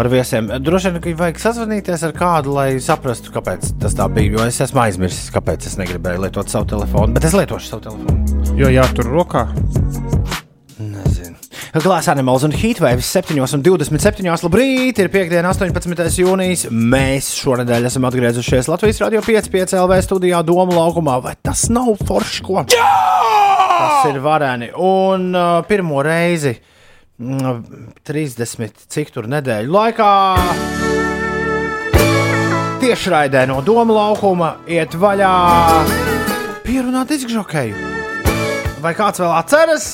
ar 0.00 0.08
viesiem. 0.12 0.48
Droši 0.62 0.92
vien, 0.92 1.00
ka 1.02 1.14
vajag 1.22 1.40
sazvanīties 1.40 2.04
ar 2.06 2.14
kādu, 2.16 2.52
lai 2.56 2.68
saprastu, 2.82 3.32
kāpēc 3.34 3.72
tas 3.80 3.96
tā 3.96 4.08
bija. 4.12 4.36
Jo 4.36 4.46
es 4.50 4.60
esmu 4.64 4.82
aizmirsis, 4.84 5.30
kāpēc 5.34 5.68
es 5.70 5.78
negribēju 5.80 6.26
lietot 6.26 6.52
savu 6.52 6.68
telefonu, 6.74 7.16
bet 7.16 7.28
es 7.28 7.36
lietošu 7.36 7.70
savu 7.72 7.86
telefonu. 7.88 8.56
Jo 8.60 8.70
jātur 8.72 9.08
rokā. 9.12 9.46
Nezinu. 10.76 11.34
Glāzes 11.76 12.10
animāls 12.12 12.44
un 12.46 12.54
heatwaves 12.56 13.08
7,27. 13.16 14.28
Labrīt, 14.44 15.00
ir 15.00 15.10
piekdiena, 15.12 15.52
18. 15.52 16.20
jūnijas. 16.22 16.68
Mēs 16.70 17.32
šonadēļ 17.40 17.88
esam 17.90 18.06
atgriezušies 18.08 18.70
Latvijas 18.72 19.02
Rādio 19.04 19.24
5,5 19.24 19.76
LV 19.80 20.00
studijā 20.04 20.44
Doma 20.46 20.76
laukumā. 20.76 21.18
Vai 21.24 21.36
tas 21.40 21.68
nav 21.72 21.94
forši? 22.04 22.46
Ko? 22.46 22.64
Jā! 22.72 22.94
Tas 23.76 24.08
ir 24.08 24.22
vareni. 24.24 24.70
Un 24.80 25.28
uh, 25.36 25.60
pirmo 25.68 26.00
reizi 26.04 26.54
mm, 26.54 26.75
30 27.16 28.86
cik 28.92 29.12
tur 29.14 29.28
nedēļu 29.32 29.72
laikā. 29.72 30.10
Tiešraidē 32.82 33.46
no 33.48 33.62
Doma 33.64 33.96
laukuma 33.96 34.50
iet 34.68 34.92
vaļā 35.00 35.32
pierunāt 36.66 37.14
izgžokēju. 37.16 37.94
Vai 38.84 38.92
kāds 38.94 39.22
vēl 39.22 39.32
atceras? 39.32 39.86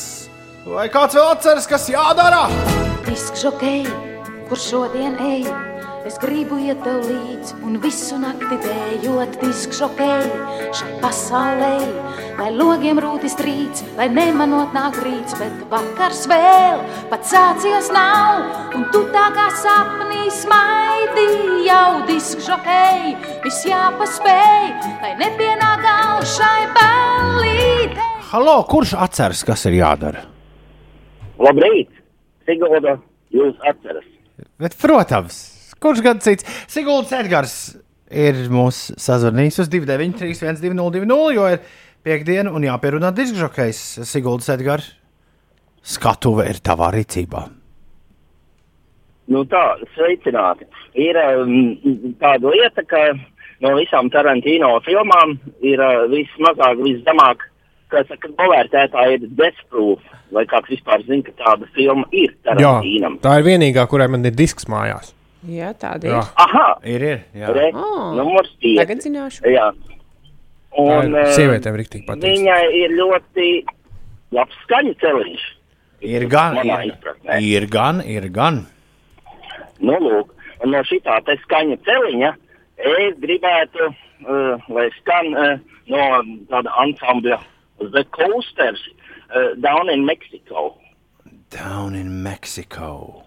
Vai 0.66 0.88
kāds 0.90 1.14
vēl 1.14 1.30
atceras, 1.30 1.68
kas 1.70 1.86
jādara? 1.90 2.48
Diskžokei, 3.06 3.86
kur 4.50 4.58
šodien 4.58 5.14
ej, 5.22 5.46
es 6.08 6.16
gribu 6.18 6.56
iet 6.58 6.80
tev 6.82 7.04
līdzi 7.06 7.58
un 7.66 7.76
visu 7.82 8.16
nakti 8.18 8.56
dējot 8.64 9.36
diskžokei 9.42 10.24
šai 10.74 10.96
pasaulē. 11.02 11.76
Lai 12.38 12.48
logiem 12.56 12.98
rūtis 13.02 13.36
trīc, 13.38 13.82
lai 13.98 14.08
nemanot 14.10 14.72
nāk 14.74 14.96
rīts, 15.04 15.36
bet 15.38 15.60
vakars 15.70 16.24
vēl 16.30 16.80
pat 17.12 17.28
sācies 17.28 17.90
nav. 17.94 18.48
Un 18.74 18.88
tu 18.94 19.04
tā 19.14 19.28
kā 19.36 19.46
sapnī 19.60 20.26
smaidi 20.34 21.28
jau 21.68 22.02
diskžokei, 22.08 23.14
viss 23.44 23.68
jāpaspēj, 23.68 24.68
lai 25.04 25.14
nepienāk 25.20 25.86
galva 25.86 26.26
šai 26.34 26.66
ballītei. 26.78 28.10
Halo, 28.32 28.58
kurš 28.66 28.96
atceras, 28.96 29.44
kas 29.46 29.68
ir 29.68 29.78
jādara? 29.82 30.24
Labrīt! 31.42 31.92
Sigulda, 32.48 32.96
jūs 33.30 33.54
atcerat? 33.68 34.08
Bet, 34.58 34.74
protams, 34.80 35.51
kurš 35.82 36.02
gan 36.04 36.20
cits? 36.24 36.46
Siguldas 36.70 37.12
Edgars 37.18 37.56
ir 38.12 38.44
mūsu 38.52 38.96
sazvanījis 39.00 39.62
uz 39.64 39.70
293, 39.72 40.36
1202, 40.62 41.32
jo 41.36 41.48
ir 41.54 41.62
piekdiena 42.06 42.52
un 42.54 42.66
jāpierunā 42.66 43.12
diskžokais. 43.16 43.80
Siguldas 44.08 44.50
Edgars, 44.52 44.92
skatuve 45.82 46.46
ir 46.50 46.60
tavā 46.64 46.92
rīcībā. 46.94 47.46
Nu 49.32 49.44
tā, 49.48 49.62
sveicināti. 49.94 50.66
Ir 50.98 51.16
um, 51.16 51.54
tāda 52.20 52.50
lieta, 52.52 52.82
ka 52.84 53.04
no 53.62 53.76
visām 53.78 54.10
Tarantino 54.12 54.74
filmām 54.84 55.36
ir 55.64 55.80
uh, 55.80 56.04
vismazāk, 56.10 56.82
viszemāk, 56.82 57.46
novērtētāji 57.92 59.18
ir 59.18 59.26
Death 59.38 59.62
Proof. 59.70 60.02
Vai 60.32 60.46
kāds 60.48 60.70
vispār 60.72 61.02
zina, 61.04 61.22
ka 61.26 61.34
tāda 61.38 61.68
filma 61.76 62.06
ir 62.10 62.30
Jā, 62.32 62.38
Tarantīnam? 62.48 63.18
tā 63.20 63.36
ir 63.40 63.50
vienīgā, 63.50 63.84
kurai 63.88 64.08
man 64.08 64.24
ir 64.24 64.32
disks 64.36 64.64
mājās. 64.64 65.12
Jā, 65.48 65.72
tāda 65.74 66.06
Jā. 66.06 66.18
ir. 66.22 66.28
Aha! 66.44 66.66
Ir, 66.86 67.02
ir. 67.02 67.22
Jā. 67.34 67.48
Re, 67.54 67.70
Oh. 67.74 68.12
numurs 68.14 68.50
pieci. 68.60 68.76
Tagad 68.78 69.02
zināšu. 69.02 69.42
Jā. 69.50 69.72
Un, 70.78 71.14
uh, 71.14 71.32
Sievietēm 71.36 71.74
rīktīgi 71.80 72.06
patīk. 72.06 72.22
Viņai 72.30 72.62
ir 72.78 72.94
ļoti 72.96 73.48
labs 74.32 74.54
skaņu 74.64 74.94
celiņš. 75.02 75.42
Ir 76.02 76.24
gan, 76.30 76.56
ir, 76.64 76.92
izpratnē. 76.92 77.40
ir 77.42 77.66
gan, 77.70 78.00
ir 78.06 78.28
gan. 78.34 78.66
Nu, 79.82 79.98
lūk, 80.02 80.32
un 80.62 80.70
no 80.74 80.80
šitā 80.88 81.18
te 81.26 81.36
skaņa 81.44 81.76
celiņa 81.86 82.30
es 82.78 83.18
gribētu, 83.22 83.90
uh, 84.26 84.62
lai 84.72 84.88
skan 85.00 85.34
uh, 85.34 85.58
no 85.90 86.06
tāda 86.50 86.72
ansambļa 86.82 87.38
The 87.92 88.04
Coasters 88.14 88.80
uh, 89.34 89.54
Down 89.60 89.90
in 89.90 90.04
Mexico. 90.06 90.76
Down 91.50 91.94
in 91.94 92.22
Mexico. 92.22 93.24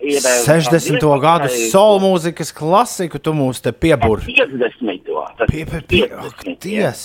Ir 0.00 0.16
uh, 0.16 0.44
60. 0.46 1.02
gadu 1.20 1.48
soul 1.68 1.98
mūzikas 2.00 2.54
klasiku, 2.56 3.20
tu 3.20 3.34
mūs 3.36 3.60
te 3.64 3.72
piebur. 3.72 4.22
50. 4.24 5.10
Tas 5.38 5.50
Pie, 5.50 5.64
pie, 5.68 5.80
pie, 5.84 6.04
ak, 6.08 6.44
50. 6.44 6.60
dies! 6.64 7.02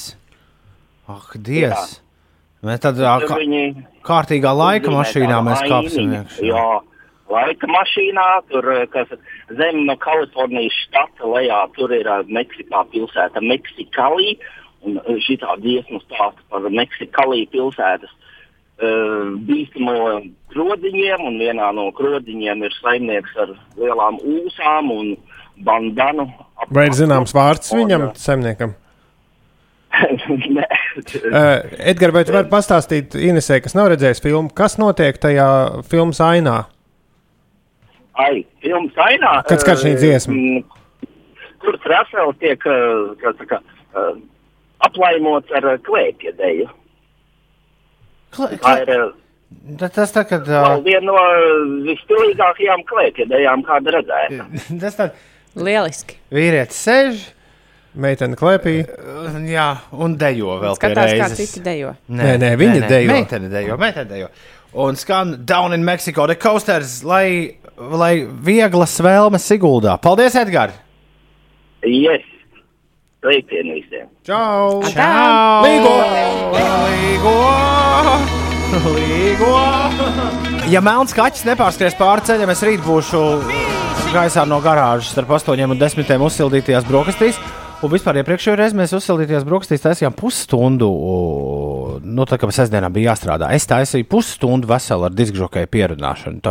Ak, 1.09 1.33
dies! 1.35 1.97
Mēs 2.63 2.79
tad 2.83 2.99
kā, 2.99 3.39
kārtīgā 4.07 4.53
laika 4.55 4.93
mašīnā 4.93 5.41
mēs 5.47 5.65
kāpsim 5.67 6.15
iekšā. 6.17 6.63
Laika 7.29 7.67
mašīnā, 7.69 8.27
tur 8.49 8.71
uh, 8.73 8.85
kas 8.89 9.11
zem 9.59 9.83
no 9.85 9.95
Kalifornijas 10.01 10.75
štata 10.87 11.27
lejā, 11.29 11.59
tur 11.75 11.91
ir 11.93 12.07
uh, 12.09 12.23
Meksikā 12.31 12.85
pilsēta 12.93 13.43
Meksikālī. 13.43 14.37
Un 14.87 14.97
uh, 15.03 15.19
šī 15.27 15.37
tā 15.43 15.59
dziesma 15.61 15.99
stāsta 16.07 16.47
par 16.49 16.65
Meksikālī 16.73 17.43
pilsētas 17.53 18.09
uh, 18.09 18.28
bīstamo 18.79 19.95
krodziņiem, 20.53 21.23
un 21.27 21.39
vienā 21.41 21.71
no 21.75 21.89
krodziņiem 21.97 22.63
ir 22.63 22.75
saimnieks 22.79 23.35
ar 23.43 23.51
lielām 23.79 24.19
ūsām 24.23 24.91
un 24.95 25.09
bandanu. 25.65 26.29
ap 26.59 26.71
Vai 26.71 26.87
ir 26.87 26.95
zināms 26.97 27.35
vārds 27.35 27.73
Un, 27.73 27.83
viņam, 27.83 28.07
uh, 28.09 28.15
saimniekam? 28.19 28.75
Nē. 30.57 30.65
Uh, 30.95 31.69
Edgars, 31.91 32.13
vai 32.15 32.23
tu 32.25 32.35
vari 32.35 32.49
pastāstīt 32.51 33.17
Inesē, 33.17 33.59
kas 33.65 33.75
nav 33.75 33.91
redzējis 33.93 34.23
filmu, 34.23 34.51
kas 34.55 34.77
notiek 34.81 35.17
tajā 35.21 35.49
filmas 35.89 36.21
ainā? 36.23 36.61
Ai, 38.19 38.43
filmas 38.63 38.97
ainā. 38.99 39.39
Kad 39.47 39.63
skan 39.63 39.79
šī 39.79 39.93
eh, 39.93 39.99
dziesma? 39.99 40.35
mm, 40.35 40.79
Kur 41.59 41.77
Rasels 41.87 42.37
tiek 42.39 42.63
eh, 42.67 43.15
kā 43.19 43.31
saka, 43.39 43.61
eh, 43.95 44.19
aplaimots 44.87 45.51
ar 45.55 45.73
eh, 45.73 45.79
klēpja 45.87 46.35
deju. 46.39 46.67
Tā 48.35 48.75
ir 48.83 48.89
eh, 48.93 49.09
ta- 49.79 49.89
Tas 49.95 50.11
tā, 50.13 50.23
kad. 50.29 50.45
ā, 50.45 50.61
viena 50.85 51.05
no 51.07 51.17
visstilīgākajām 51.87 52.83
klēpja 52.89 53.25
dejām, 53.31 53.63
kāda 53.67 53.95
redzēta. 53.97 54.47
Tas 54.83 54.97
tā, 54.99 55.09
Lieliski. 55.57 56.19
vīrietis 56.33 56.79
sēž, 56.87 57.27
Meitene 57.99 58.37
klēpī. 58.37 58.75
jā, 59.49 59.67
un 59.97 60.13
dejo 60.21 60.59
vēl 60.61 60.75
pie 60.77 60.91
Skatās, 60.93 61.13
kā 61.17 61.29
citi 61.35 61.63
dejo. 61.65 61.95
Nē, 62.13 62.35
nē, 62.37 62.51
viņa 62.61 62.83
dejo. 62.87 63.09
Meitene 63.11 63.49
dejo, 63.49 63.77
meitene 63.81 64.05
dejo. 64.11 64.27
Un 64.77 64.93
skan 64.95 65.31
Down 65.49 65.73
in 65.73 65.81
Mexico, 65.83 66.27
The 66.29 66.35
Coasters, 66.37 66.99
lai, 67.03 67.55
lai 67.79 68.11
vieglas 68.45 68.93
vēlmes 69.01 69.41
Siguldā. 69.49 69.95
Paldies, 69.99 70.35
Edgars! 70.37 70.77
Yes, 71.81 72.21
sveicieni 73.19 73.79
visiem! 73.79 74.07
Čau! 74.23 74.79
Čau! 74.93 75.63
Līgo! 75.65 75.95
Līgo! 76.55 77.35
Līgo! 78.95 79.53
Ja 80.69 80.81
melns 80.85 81.15
kaķis 81.17 81.47
nepārskries 81.49 81.97
pāri 81.99 82.25
ceļam, 82.27 82.51
es 82.53 82.63
rīt 82.65 82.83
būšu 82.85 83.23
gaisā 84.13 84.45
no 84.47 84.59
garāžas 84.63 85.11
starp 85.13 85.33
8 85.39 85.65
un 85.65 85.79
10 85.79 86.27
uzsildītajās 86.29 86.87
brokastīs. 86.87 87.39
Un 87.79 87.91
vispār 87.93 88.17
iepriekšējā 88.19 88.57
reizē 88.59 88.75
mēs 88.75 88.91
uzsildītajās 88.97 89.45
brokastīs 89.47 89.83
taisījām 89.85 90.15
pusstundu. 90.17 90.89
Nu, 92.03 92.25
tā 92.27 92.35
kā 92.39 92.49
sestdienā 92.51 92.89
bija 92.91 93.13
jāstrādā. 93.13 93.53
Es 93.55 93.67
taisīju 93.71 94.07
pusstundu 94.11 94.67
veselu 94.67 95.07
ar 95.07 95.15
diskžokēju 95.15 95.71
pierunāšanu. 95.71 96.43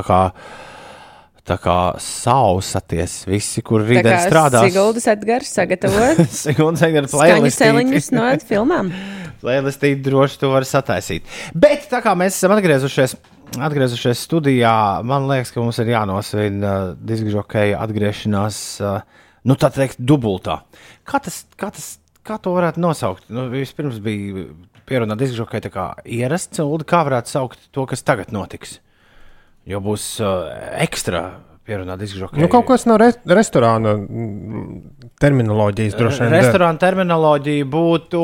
Tā 1.49 1.57
kā, 1.57 1.77
sausaties 2.03 3.23
visi, 3.29 3.63
kur 3.65 3.81
rītdien 3.81 4.11
kā 4.11 4.19
strādās. 4.27 4.67
Siguldas 4.69 5.07
Edgars 5.09 5.53
sagatavot 5.57 6.19
Edgars, 6.21 6.43
skaņu 6.43 7.13
playlistīt. 7.15 7.57
celiņus 7.63 8.09
no 8.13 8.27
filmām. 8.51 8.91
Playlistīt 9.43 10.03
droši 10.05 10.41
to 10.43 10.51
var 10.53 10.67
sataisīt. 10.69 11.29
Bet 11.57 11.87
tā 11.89 12.03
kā 12.05 12.13
mēs 12.19 12.37
esam 12.37 12.53
atgriezušies, 12.57 13.15
atgriezušies 13.65 14.25
studijā, 14.27 14.75
man 15.09 15.29
liekas, 15.31 15.55
ka 15.55 15.63
mums 15.63 15.79
ir 15.81 15.93
jānosvin 15.95 16.59
uh, 16.61 16.75
diskžokeja 17.09 17.79
atgriešanās, 17.81 18.59
uh, 18.83 19.31
nu 19.49 19.57
tā 19.57 19.71
teikt, 19.73 20.03
dubultā. 20.03 20.59
Kā 21.09 21.23
tas, 21.25 21.47
kā 21.57 21.71
tas, 21.73 21.95
kā 22.27 22.37
to 22.43 22.53
varētu 22.59 22.83
nosaukt? 22.83 23.31
Nu, 23.33 23.47
vispirms 23.55 24.03
bija 24.05 24.51
pierunā 24.91 25.17
diskžokeja 25.17 25.69
tā 25.69 25.73
kā 25.73 25.87
ierasts, 26.05 26.61
un 26.61 26.85
kā 26.89 27.07
varētu 27.09 27.33
saukt 27.39 27.71
to, 27.73 27.87
kas 27.89 28.05
tagad 28.05 28.35
notiks? 28.35 28.81
Jo 29.69 29.83
būs 29.85 30.05
uh, 30.25 30.49
ekstra 30.81 31.27
pierunā 31.69 31.99
diskžokeja. 32.01 32.41
Nu, 32.41 32.49
kaut 32.49 32.65
kas 32.71 32.87
no 32.89 32.95
re 32.97 33.11
restorāna 33.29 33.91
terminoloģijas 35.21 35.97
droši 35.99 36.23
vien. 36.25 36.33
Restorāna 36.39 36.81
terminoloģija 36.81 37.67
būtu 37.69 38.23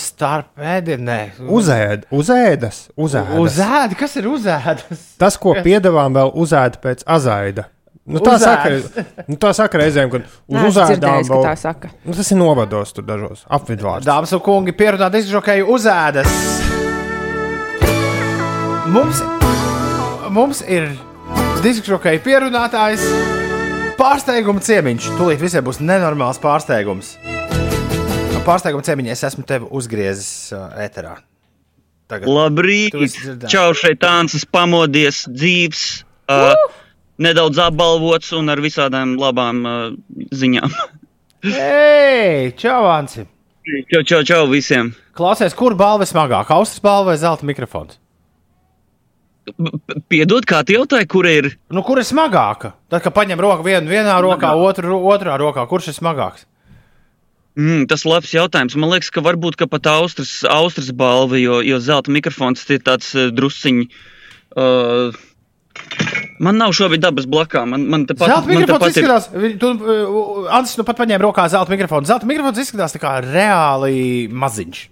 starp 0.00 0.60
ēdienē. 0.60 1.16
Uzēd, 1.48 2.04
uzēdas, 2.12 2.82
uzēdas. 3.00 3.38
Uzēdi, 3.40 3.96
kas 4.02 4.18
ir 4.20 4.28
uzēdas? 4.28 5.06
Tas, 5.22 5.38
ko 5.40 5.54
piedāvājam, 5.64 6.18
vēl 6.20 6.34
uzēda 6.44 6.82
pēc 6.84 7.06
azaida. 7.16 7.64
Nu, 8.06 8.20
tā, 8.22 8.36
saka, 8.38 8.68
Uzēdas. 8.76 9.24
nu, 9.32 9.36
tā 9.42 9.50
saka 9.56 9.80
reizēm, 9.80 10.12
kad 10.12 10.28
uz 10.28 10.68
uzēdām 10.68 11.24
vēl- 11.26 11.42
tā 11.48 11.56
saka. 11.58 11.88
Nu, 12.06 12.12
tas 12.14 12.28
ir 12.30 12.38
novados 12.38 12.92
tur 12.94 13.02
dažos 13.08 13.42
apvidvārdos. 13.50 14.06
Dāmas 14.06 14.36
un 14.36 14.44
kungi, 14.46 14.76
pierunāta 14.78 15.18
izžokēju 15.18 15.66
uzēdas. 15.74 16.30
Mums, 18.94 19.18
mums 20.36 20.60
ir 20.68 20.90
diskžokēju 21.64 22.20
pierunātājs. 22.24 23.04
Pārsteiguma 23.96 24.60
ciemiņš. 24.60 25.08
Tūlīt 25.16 25.40
visiem 25.40 25.64
būs 25.64 25.80
nenormāls 25.80 26.40
pārsteigums. 26.42 27.14
Pārsteiguma 28.46 28.84
ciemiņš 28.86 29.14
es 29.14 29.24
esmu 29.30 29.46
tevi 29.48 29.66
uzgriezis 29.74 30.52
uh, 30.54 30.68
ēterā. 30.84 31.16
Tagad. 32.06 32.28
Labrīt! 32.30 32.94
Čau, 33.50 33.72
šeit 33.74 33.98
Tāncis 34.04 34.44
pamodies, 34.46 35.24
dzīves, 35.26 35.82
uh, 36.30 36.52
nedaudz 37.18 37.58
apbalvots 37.64 38.30
un 38.36 38.52
ar 38.52 38.62
visādām 38.62 39.16
labām 39.18 39.64
uh, 39.66 39.82
ziņām. 40.30 40.76
Hei, 41.48 42.52
čau, 42.60 42.84
Anci! 42.92 43.26
Čau, 43.90 44.04
čau, 44.06 44.22
čau 44.22 44.44
visiem! 44.52 44.92
Klausies, 45.18 45.56
kur 45.58 45.74
balva 45.74 46.06
ir 46.06 46.12
smagāka? 46.12 46.60
Austrijas 46.60 46.84
balva 46.84 47.14
vai 47.14 47.18
zelta 47.24 47.48
mikrofons? 47.48 47.98
Piedod, 50.10 50.42
kā 50.48 50.62
tu 50.66 50.74
jautāji, 50.74 51.06
kur 51.10 51.26
ir? 51.30 51.52
Nu, 51.70 51.82
kur 51.86 52.00
ir 52.02 52.06
smagāka? 52.08 52.72
Tad, 52.90 53.02
kad 53.04 53.14
paņem 53.14 53.38
roku 53.42 53.62
vienu 53.66 53.86
vienā 53.90 54.16
rokā, 54.24 54.50
otru 54.58 54.98
otrā 55.12 55.36
rokā, 55.38 55.66
kurš 55.70 55.92
ir 55.92 55.96
smagāks? 56.00 56.46
Mm, 57.56 57.86
tas 57.88 58.02
ir 58.04 58.10
labs 58.12 58.32
jautājums. 58.34 58.74
Man 58.76 58.90
liekas, 58.92 59.08
ka 59.14 59.22
varbūt 59.24 59.56
ka 59.56 59.68
pat 59.70 59.86
Austrijas, 59.88 60.42
Austrijas 60.50 60.90
balva, 60.92 61.38
jo, 61.40 61.60
jo 61.64 61.78
zelta 61.80 62.12
mikrofons 62.12 62.66
ir 62.74 62.82
tāds 62.84 63.14
uh, 63.16 63.30
drusciņš. 63.32 63.86
Uh, 64.56 65.14
man 66.42 66.58
nav 66.60 66.74
šobrīd 66.76 67.00
dabas 67.06 67.24
blakām. 67.30 67.70
Man, 67.72 67.86
man 67.92 68.04
tepat, 68.10 68.28
Zelta 68.34 68.50
mikrofons 68.50 68.98
ir- 68.98 69.06
izskatās, 69.06 69.30
vi- 69.32 69.54
tu, 69.62 69.70
uh, 69.72 70.50
Ansis, 70.58 70.76
nu 70.76 70.84
pat 70.84 70.98
paņēma 71.00 71.22
rokā 71.24 71.46
zelta 71.54 71.72
mikrofonu. 71.72 72.04
Zelta 72.10 72.28
mikrofons 72.28 72.60
izskatās 72.60 72.92
tā 72.96 73.00
kā 73.00 73.14
reāli 73.24 74.26
maziņš. 74.28 74.82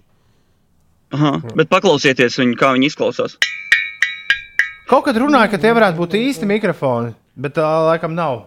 Aha, 1.15 1.35
bet 1.55 1.69
paklausieties, 1.69 2.39
viņu, 2.41 2.57
kā 2.57 2.73
viņi 2.73 2.89
izklausās. 2.89 3.37
Kaut 4.89 5.05
kad 5.07 5.17
runāja, 5.17 5.49
ka 5.49 5.61
tie 5.61 5.71
varētu 5.73 5.97
būt 5.97 6.17
īsti 6.19 6.49
mikrofoni, 6.49 7.15
bet 7.41 7.55
tā 7.57 7.65
laikam 7.87 8.13
nav. 8.17 8.45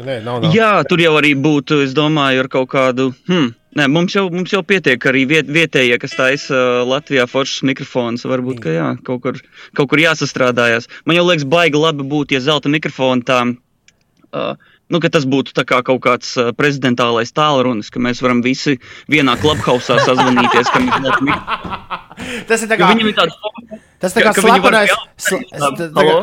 Nē, 0.00 0.20
nav, 0.24 0.44
Jā, 0.54 0.80
tur 0.88 1.00
jau 1.02 1.12
arī 1.18 1.32
būtu, 1.38 1.80
es 1.84 1.94
domāju, 1.96 2.44
ar 2.44 2.48
kaut 2.52 2.68
kādu. 2.72 3.10
Hmm, 3.28 3.50
nē, 3.76 3.86
mums, 3.92 4.14
jau, 4.16 4.26
mums 4.32 4.52
jau 4.54 4.60
pietiek 4.66 5.04
arī 5.10 5.24
viet, 5.28 5.50
vietējie, 5.50 5.98
kas 6.00 6.16
taisa 6.16 6.54
uh, 6.56 6.82
Latvijā 6.88 7.26
foršas 7.30 7.64
mikrofons. 7.68 8.26
Varbūt, 8.28 8.62
ka 8.64 8.74
jā, 8.74 8.88
kaut 9.06 9.22
kur, 9.24 9.40
kaut 9.78 9.90
kur 9.92 10.02
jāsastrādājas. 10.02 10.88
Man 11.08 11.18
jau 11.18 11.26
liekas, 11.28 11.46
baigi 11.48 11.80
labi 11.80 12.06
būtu, 12.06 12.36
ja 12.36 12.42
zelta 12.44 12.72
mikrofona 12.72 13.26
tā. 13.26 13.40
Uh, 14.30 14.54
Nu, 14.90 15.00
tas 15.00 15.26
būtu 15.30 15.54
kā 15.54 15.82
kaut 15.86 16.00
kāds 16.02 16.34
prezidentālais 16.58 17.30
tālrunis, 17.32 17.90
ka 17.94 18.02
mēs 18.02 18.22
varam 18.24 18.42
visi 18.42 18.76
vienā 19.10 19.36
klubhausā 19.40 20.00
sazvanīties. 20.02 20.72
Tas 22.50 22.60
ir 22.60 22.68
tā 22.68 22.76
kā. 22.76 22.90
viņam 22.90 23.08
ir 23.08 23.16
tāds 23.16 23.36
Tas 24.00 24.14
tā 24.16 24.22
kā 24.24 24.30
ka 24.32 24.40
slepenais, 24.40 24.92
sl- 25.20 25.42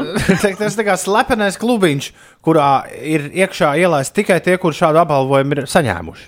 tas 0.62 0.78
tā 0.80 0.86
kā 0.86 0.96
slepenais 0.98 1.60
klubiņš, 1.62 2.08
kurā 2.46 2.70
ir 2.90 3.28
iekšā 3.38 3.76
ielaists 3.84 4.16
tikai 4.18 4.40
tie, 4.42 4.56
kur 4.62 4.74
šādu 4.74 5.04
apbalvojumu 5.04 5.60
ir 5.60 5.70
saņēmuši. 5.70 6.26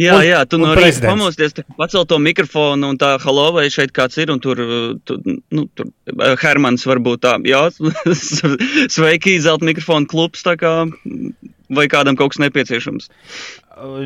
Jā, 0.00 0.14
Un- 0.16 0.24
jā, 0.24 0.38
tu 0.48 0.56
no 0.56 0.70
rīta 0.72 1.04
pamosties, 1.04 1.52
pacelt 1.76 2.08
to 2.08 2.16
mikrofonu 2.16 2.94
un 2.94 2.96
tā, 2.96 3.10
halo, 3.20 3.50
vai 3.52 3.66
šeit 3.68 3.92
kāds 3.92 4.16
ir, 4.22 4.32
un 4.32 4.40
tur, 4.40 4.62
tu, 5.04 5.18
nu, 5.52 5.66
tur 5.76 5.90
Hermans 6.40 6.86
varbūt 6.88 7.20
tā, 7.26 7.34
jā, 7.44 7.66
sveiki, 8.96 9.36
zelta 9.44 9.68
mikrofonu 9.68 10.08
klubs, 10.08 10.40
tā 10.48 10.56
kā, 10.56 10.72
vai 11.74 11.86
kādam 11.92 12.16
kaut 12.18 12.34
kas 12.34 12.42
nepieciešams. 12.44 13.08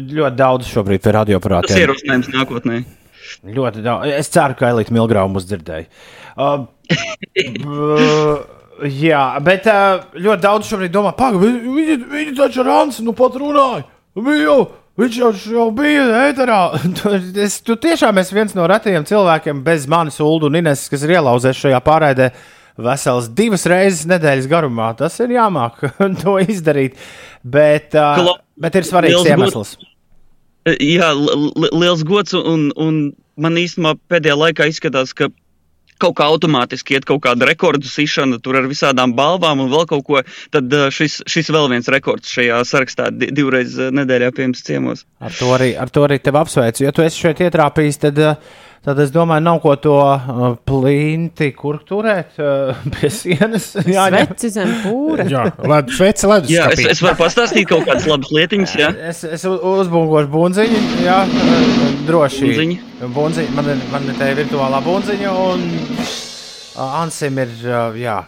Ļoti 0.06 0.36
daudz 0.38 0.68
šobrīd 0.70 1.02
pie 1.02 1.10
Tas 1.10 1.18
radioaparātiem. 1.20 1.82
ierosinājums 1.82 2.30
nākotnē. 2.34 2.80
Ļoti 3.56 3.82
daudz. 3.84 4.12
Es 4.16 4.30
ceru, 4.32 4.54
ka 4.58 4.70
Elīte 4.72 4.94
Milgrāva 4.94 5.28
mūs 5.32 5.46
dzirdēja. 5.50 5.88
Uh, 6.36 6.66
b- 7.66 8.88
jā, 9.02 9.22
bet 9.44 9.66
uh, 9.70 10.02
ļoti 10.14 10.42
daudz 10.44 10.68
šobrīd 10.70 10.92
domā, 10.94 11.12
pagaidi, 11.16 11.60
viņi, 11.76 11.96
viņi 12.12 12.34
taču 12.38 12.62
ar 12.64 12.72
Ansu 12.82 13.04
nu 13.06 13.14
pat 13.16 13.36
runāja. 13.40 13.84
Viņi 14.16 14.44
jau, 14.46 14.58
viņš 15.00 15.18
jau, 15.20 15.30
jau 15.58 15.66
bija 15.76 16.04
ēterā. 16.28 16.60
Es, 17.46 17.58
tu 17.66 17.76
tiešām 17.80 18.20
esi 18.22 18.36
viens 18.36 18.54
no 18.56 18.66
retajiem 18.70 19.04
cilvēkiem 19.08 19.62
bez 19.66 19.88
manis, 19.90 20.20
Ulu 20.24 20.48
un 20.50 20.60
Ines, 20.62 20.86
kas 20.92 21.04
ir 21.06 21.16
ielauzēs 21.18 21.58
šajā 21.66 21.80
pārraidē. 21.84 22.30
Vesels 22.76 23.28
divas 23.32 23.64
reizes 23.70 24.04
nedēļas 24.10 24.48
garumā. 24.50 24.90
Tas 24.98 25.16
ir 25.24 25.32
jāmāk 25.36 25.80
to 26.22 26.36
izdarīt. 26.44 26.98
Bet, 27.46 27.94
uh, 27.94 28.18
Klau- 28.20 28.38
bet 28.60 28.76
ir 28.80 28.88
svarīgs 28.88 29.28
iemesls. 29.30 29.76
Uh, 30.66 30.74
Jā, 30.82 31.12
li- 31.14 31.52
li- 31.62 31.72
liels 31.78 32.02
gods, 32.02 32.34
un, 32.34 32.68
un 32.76 32.96
man 33.38 33.54
īstenībā 33.60 33.92
pēdējā 34.10 34.34
laikā 34.40 34.66
izskatās, 34.72 35.12
ka 35.14 35.28
kaut 36.02 36.16
kā 36.18 36.26
automātiski 36.28 36.96
iet 36.98 37.06
kaut 37.08 37.22
kāda 37.24 37.46
rekordu 37.48 37.86
sišana, 37.88 38.36
tur 38.44 38.58
ar 38.58 38.66
visādām 38.68 39.14
balvām 39.16 39.62
un 39.64 39.70
vēl 39.72 39.86
kaut 39.88 40.02
ko. 40.04 40.20
Tad 40.52 40.74
uh, 40.76 40.88
šis, 40.92 41.20
šis 41.30 41.48
vēl 41.54 41.70
viens 41.72 41.86
rekords 41.94 42.28
šajā 42.34 42.58
sarakstā 42.68 43.06
di- 43.14 43.30
divreiz 43.32 43.78
uh, 43.80 43.92
nedēļā 43.94 44.32
pie 44.36 44.48
jums 44.50 44.66
ciemos. 44.66 45.06
Ar 45.24 45.32
to 45.38 45.52
arī, 45.56 45.70
ar 45.80 45.88
to 45.94 46.02
arī 46.04 46.18
tevi 46.20 46.42
apsveicu. 46.42 46.84
Ja 46.84 46.92
tu 46.92 47.06
esi 47.06 47.22
šeit 47.24 47.40
ietrāpījis, 47.46 48.02
tad, 48.08 48.18
eh, 48.20 48.58
tad 48.86 49.00
es 49.02 49.10
domāju, 49.14 49.42
nav 49.42 49.58
ko 49.64 49.72
to 49.82 49.94
uh, 49.98 50.44
plinti, 50.68 51.48
kur 51.56 51.80
turēt 51.86 52.36
uh, 52.38 52.78
pie 52.94 53.10
sienas. 53.12 53.72
jāņem. 53.96 54.28
Sveci 54.30 54.50
zem 54.54 54.70
pūra. 54.84 55.26
Jā, 55.30 55.42
led, 55.72 55.90
sveci 55.96 56.30
ledus. 56.30 56.52
Jā, 56.54 56.68
es, 56.74 56.84
es 56.94 57.02
varu 57.04 57.18
pastāstīt 57.20 57.66
kaut 57.70 57.86
kādas 57.88 58.06
labas 58.10 58.30
lietiņas, 58.36 58.76
jā. 58.78 58.92
Es, 59.10 59.24
es 59.26 59.46
u- 59.48 59.58
uzbūvēšu 59.72 60.30
bunziņu, 60.32 60.84
jā, 61.04 61.18
eh, 61.26 61.66
droši. 62.08 62.46
Bunziņu? 62.46 62.78
Bunziņu. 63.16 63.56
Man, 63.58 63.72
ir, 63.74 63.82
man 63.92 64.08
ir 64.12 64.20
tā 64.20 64.30
virtuālā 64.38 64.80
bunziņa, 64.86 65.34
un 65.50 65.66
uh, 65.74 66.86
Ansim 67.02 67.42
ir 67.42 67.52
uh, 67.66 67.98
jā, 67.98 68.20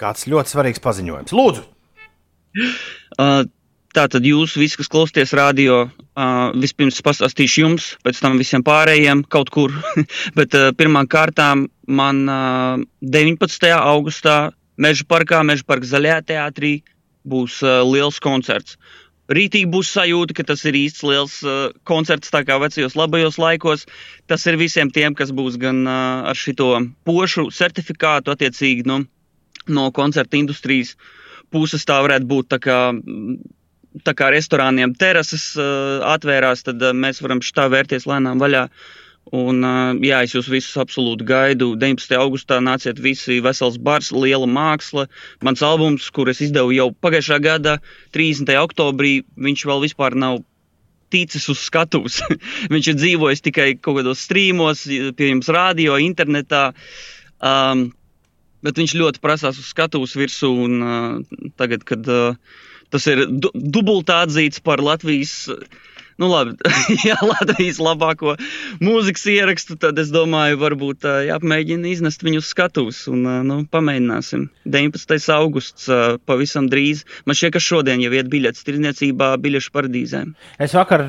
kāds 0.00 0.26
ļoti 0.30 0.54
svarīgs 0.56 0.82
paziņojums. 0.84 1.34
Lūdzu! 1.38 1.64
Uh, 3.20 3.46
Tātad 3.90 4.22
jūs 4.22 4.52
visi, 4.54 4.76
kas 4.78 4.86
klausāties 4.86 5.32
radio, 5.34 5.80
uh, 6.20 6.52
vispirms 6.60 7.00
pastāstīšu 7.04 7.64
jums, 7.64 7.90
pēc 8.04 8.20
tam 8.22 8.38
visiem 8.40 8.64
pārējiem 8.66 9.24
kaut 9.32 9.50
kur. 9.54 9.74
Bet 10.38 10.56
uh, 10.58 10.70
pirmām 10.76 11.08
kārtām 11.10 11.68
man 11.88 12.24
uh, 12.28 12.80
19. 13.00 13.70
augustā 13.80 14.50
Meža 14.80 15.04
parkā, 15.04 15.42
Meža 15.44 15.66
parka 15.68 15.88
zaļajā 15.88 16.20
teātrī 16.32 16.74
būs 17.28 17.60
uh, 17.64 17.82
liels 17.84 18.20
koncerts. 18.22 18.78
Rītīgi 19.30 19.68
būs 19.70 19.92
sajūta, 19.94 20.34
ka 20.34 20.44
tas 20.48 20.64
ir 20.66 20.74
īsts 20.74 21.04
liels 21.06 21.36
uh, 21.46 21.70
koncerts, 21.86 22.32
tā 22.34 22.42
kā 22.46 22.56
vecajos 22.58 22.96
labajos 22.98 23.38
laikos. 23.38 23.86
Tas 24.26 24.46
ir 24.50 24.58
visiem 24.58 24.90
tiem, 24.90 25.14
kas 25.14 25.30
būs 25.36 25.58
gan 25.60 25.84
uh, 25.86 26.26
ar 26.32 26.38
šito 26.38 26.72
pošu 27.06 27.46
certifikātu, 27.54 28.32
attiecīgi 28.34 28.88
no, 28.90 29.04
no 29.70 29.86
koncerta 29.94 30.40
industrijas 30.40 30.96
puses. 31.52 31.86
Tā 31.86 32.00
varētu 32.02 32.26
būt 32.30 32.50
tā 32.56 32.58
kā 32.64 32.80
tā 34.06 34.14
kā 34.16 34.30
restorāniem 34.32 34.94
terases 34.98 35.52
uh, 35.58 36.00
atvērās, 36.12 36.64
tad 36.66 36.82
uh, 36.82 36.96
mēs 36.96 37.22
varam 37.24 37.42
šitā 37.44 37.68
vērties 37.72 38.06
lēnām 38.10 38.42
vaļā. 38.42 38.66
Un, 39.36 39.60
uh, 39.62 39.92
jā, 40.02 40.22
es 40.24 40.34
jūs 40.34 40.48
visus 40.50 40.78
absolūti 40.80 41.26
gaidu. 41.28 41.72
19. 41.78 42.16
augustā 42.18 42.58
nāciet 42.64 42.98
visi 43.02 43.38
vesels 43.44 43.78
bars, 43.78 44.10
liela 44.14 44.48
māksla. 44.50 45.06
Mans 45.46 45.62
albums, 45.66 46.08
kur 46.14 46.30
es 46.32 46.40
izdevu 46.42 46.74
jau 46.74 46.88
pagājušā 47.04 47.38
gada 47.44 47.78
30. 48.16 48.54
oktobrī, 48.62 49.20
viņš 49.38 49.66
vēl 49.70 49.84
vispār 49.86 50.18
nav 50.18 50.40
ticis 51.10 51.48
uz 51.52 51.62
skatuves. 51.66 52.20
viņš 52.74 52.92
ir 52.92 52.98
dzīvojis 52.98 53.46
tikai 53.46 53.70
kaut 53.78 54.00
kādos 54.00 54.24
strīmos, 54.26 54.86
pie 55.18 55.32
jums 55.32 55.50
radio, 55.52 55.98
internetā. 56.02 56.70
Um, 57.40 57.90
bet 58.64 58.78
viņš 58.78 58.96
ļoti 58.98 59.22
prasās 59.22 59.58
uz 59.60 59.70
skatuves 59.70 60.16
virsū. 60.18 60.50
Un, 60.66 60.80
uh, 60.80 61.46
tagad, 61.60 61.86
kad 61.88 62.06
uh, 62.10 62.58
tas 62.90 63.06
ir 63.10 63.24
du 63.30 63.50
dubultā 63.54 64.20
atzīts 64.26 64.62
par 64.66 64.82
Latvijas. 64.84 65.34
Nu, 66.20 66.28
labi, 66.28 66.52
jā, 67.08 67.16
Latvijas 67.24 67.78
labāko 67.80 68.34
mūzikas 68.84 69.22
ierakstu, 69.32 69.78
tad 69.80 69.96
es 70.02 70.10
domāju, 70.12 70.58
varbūt 70.60 71.06
jāpamēģina 71.30 71.88
iznest 71.88 72.20
viņu 72.26 72.42
uz 72.42 72.50
skatuves. 72.52 73.06
Un, 73.08 73.24
nu, 73.48 73.56
pamēģināsim. 73.72 74.50
19. 74.68 75.16
augusts 75.32 75.88
pavisam 76.28 76.68
drīz. 76.68 77.06
Man 77.24 77.38
šķiet, 77.38 77.54
ka 77.54 77.62
šodien 77.64 78.04
jau 78.04 78.12
iet 78.12 78.28
biļetes 78.32 78.66
tirdzniecībā, 78.66 79.30
biļešu 79.40 79.72
paradīzēm. 79.72 80.34
Es 80.60 80.76
vakar, 80.76 81.06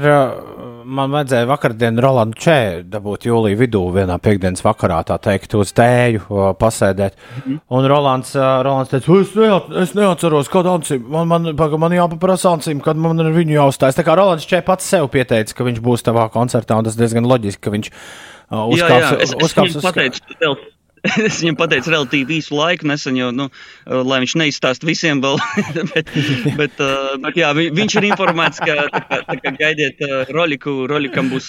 man 0.88 1.12
vajadzēja 1.12 1.50
vakardienu 1.50 2.06
Rolandu 2.06 2.40
Čē 2.42 2.58
dabūt 2.88 3.28
jūlijā 3.28 3.60
vidū, 3.60 3.84
vienā 3.92 4.16
piekdienas 4.24 4.64
vakarā, 4.64 5.02
tā 5.12 5.20
teikt, 5.22 5.58
uz 5.60 5.76
tēju 5.76 6.56
pasēdēt. 6.62 7.20
Un 7.68 7.90
Rolands, 7.92 8.32
Rolands 8.40 8.96
teica, 8.96 9.20
es, 9.20 9.36
neat, 9.36 9.70
es 9.84 9.94
neatceros, 9.98 10.48
kad 10.52 10.72
Ansim, 10.72 11.04
man, 11.12 11.28
man, 11.28 11.52
man 11.84 12.00
jāpaprasa 12.00 12.56
Ansim, 12.56 12.80
kad 12.86 12.96
man 12.96 13.20
ar 13.20 13.32
viņu 13.36 13.58
jāuzstājas. 13.60 14.00
Tā 14.00 14.08
kā 14.08 14.16
Rolands 14.16 14.48
Čē 14.48 14.64
pats 14.66 14.88
sev 14.88 15.01
pieteica, 15.08 15.54
ka 15.58 15.64
viņš 15.64 15.80
būs 15.82 16.04
tavā 16.06 16.28
koncertā, 16.34 16.78
un 16.78 16.84
tas 16.86 16.96
diezgan 17.00 17.26
loģiski, 17.26 17.62
ka 17.62 17.72
viņš 17.74 17.90
uh, 17.90 18.68
Jā, 18.76 18.86
jā, 18.92 19.00
uzkāps, 19.00 19.24
es, 19.24 19.32
es 19.32 19.36
uzkāps 19.48 19.76
viņam 19.80 20.12
uz 20.12 20.38
tel, 20.40 20.56
es 21.26 21.40
viņam 21.42 21.56
pateicu 21.58 21.90
relatīvi 21.90 22.36
īsu 22.38 22.54
laiku, 22.54 22.86
nesen 22.86 23.16
jau, 23.18 23.32
nu, 23.34 23.48
uh, 23.50 24.02
lai 24.06 24.20
viņš 24.22 24.36
neizstāst 24.38 24.84
visiem 24.86 25.18
vēl. 25.24 25.40
bet, 25.96 26.12
bet, 26.60 26.76
uh, 26.84 27.16
bet 27.24 27.40
jā, 27.40 27.50
vi- 27.58 27.72
viņš 27.74 27.96
ir 27.98 28.06
informēts, 28.12 28.60
ka 28.62 28.76
tā 28.94 29.02
kā, 29.08 29.18
tā 29.32 29.38
kā 29.42 29.54
gaidiet 29.58 30.04
uh, 30.06 30.30
Roliku, 30.30 30.76
Rolikam 30.92 31.32
būs 31.34 31.48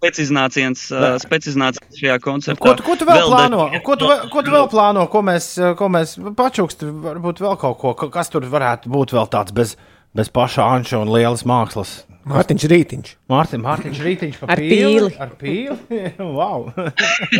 specizināciens, 0.00 0.86
uh, 0.94 1.16
specizināciens 1.20 1.98
šajā 2.00 2.16
koncertā. 2.24 2.62
Ko, 2.62 2.72
ko 2.86 2.96
tu 2.96 3.04
vēl, 3.08 3.20
vēl 3.20 3.30
plāno? 3.34 3.60
daži- 3.68 3.82
Ko 3.84 3.96
tu, 4.00 4.08
vēl- 4.10 4.30
ko 4.32 4.42
tu 4.46 4.54
vēl 4.54 4.68
plāno? 4.72 5.04
Ko 5.12 5.22
mēs, 5.28 5.50
ko 5.76 5.88
mēs 5.92 6.16
pačukst, 6.38 6.86
varbūt 7.04 7.42
vēl 7.44 7.56
kaut 7.60 7.78
ko, 7.82 7.92
ka- 7.94 8.08
kas 8.16 8.32
tur 8.32 8.48
varētu 8.48 8.88
būt 8.92 9.12
vēl 9.16 9.28
tāds 9.32 9.52
bez, 9.52 9.76
bez 10.16 10.28
paša 10.32 10.64
anša 10.76 11.02
un 11.04 11.12
lielas 11.12 11.44
mākslas? 11.44 11.98
Mārtiņš 12.26 12.64
Rītiņš. 12.72 13.12
Mārtiņš, 13.30 13.62
Mārtiņš 13.62 14.00
Rītiņš 14.02 14.40
Ar 14.46 14.62
pīli. 14.62 15.10
Ar 15.22 15.36
pīli? 15.38 16.00
wow! 16.38 16.66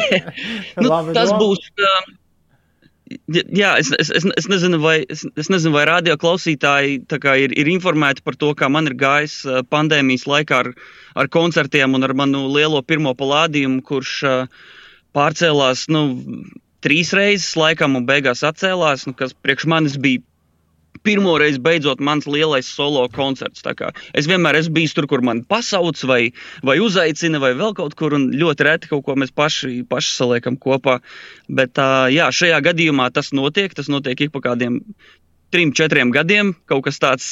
Nu, 0.78 0.86
Labi 0.86 1.16
tas 1.16 1.32
doma. 1.32 1.40
būs. 1.40 1.64
Uh, 1.80 2.12
jā, 3.34 3.72
es, 3.80 3.90
es, 3.98 4.12
es, 4.20 4.26
es 4.42 4.46
nezinu, 4.50 4.78
vai, 4.82 5.00
es, 5.10 5.24
es 5.38 5.50
nezinu, 5.50 5.74
vai 5.74 5.86
radio 5.90 6.14
klausītāji 6.20 7.00
ir, 7.02 7.56
ir 7.58 7.70
informēti 7.72 8.22
par 8.26 8.38
to, 8.38 8.52
kā 8.58 8.68
man 8.70 8.86
ir 8.90 8.94
gājis 9.00 9.40
uh, 9.46 9.64
pandēmijas 9.66 10.28
laikā 10.30 10.62
ar, 10.62 10.70
ar 11.18 11.30
koncertiem 11.34 11.98
un 11.98 12.06
ar 12.06 12.14
manu 12.14 12.44
lielo 12.52 12.82
pirmo 12.86 13.16
palādījumu, 13.18 13.82
kurš 13.86 14.14
uh, 14.28 14.70
pārcēlās 15.16 15.88
nu, 15.90 16.06
trīs 16.86 17.10
reizes 17.16 17.56
laikam 17.58 17.98
un 17.98 18.06
beigās 18.06 18.44
atcēlās, 18.46 19.08
nu, 19.10 19.16
kas 19.18 19.34
priekš 19.34 19.66
manis 19.72 19.98
bija 19.98 20.22
pirmo 21.06 21.36
reizi 21.40 21.60
beidzot 21.62 22.02
mans 22.04 22.26
lielais 22.26 22.68
solo 22.68 23.04
koncerts. 23.14 23.64
Es 24.16 24.28
vienmēr 24.30 24.58
esmu 24.60 24.76
bijis 24.76 24.96
tur, 24.96 25.08
kur 25.10 25.22
man 25.24 25.44
pasauc, 25.46 26.00
vai, 26.10 26.32
vai 26.66 26.78
uzaicina, 26.82 27.40
vai 27.42 27.54
vēl 27.58 27.76
kaut 27.78 27.94
kur, 27.98 28.16
un 28.18 28.28
ļoti 28.34 28.66
reti 28.66 28.90
kaut 28.90 29.06
ko 29.06 29.16
mēs 29.18 29.34
paši, 29.36 29.84
paši 29.88 30.16
saliekam 30.16 30.58
kopā. 30.60 30.98
Bet 31.48 31.76
tā, 31.78 32.08
jā, 32.12 32.30
šajā 32.34 32.60
gadījumā 32.70 33.10
tas 33.14 33.32
notiek. 33.36 33.74
Tas 33.76 33.90
notiek 33.92 34.26
ik 34.26 34.34
pa 34.34 34.42
kādiem 34.50 34.80
trim, 35.54 35.72
četriem 35.72 36.10
gadiem. 36.14 36.54
Kaut 36.68 36.86
kas 36.86 37.00
tāds, 37.02 37.26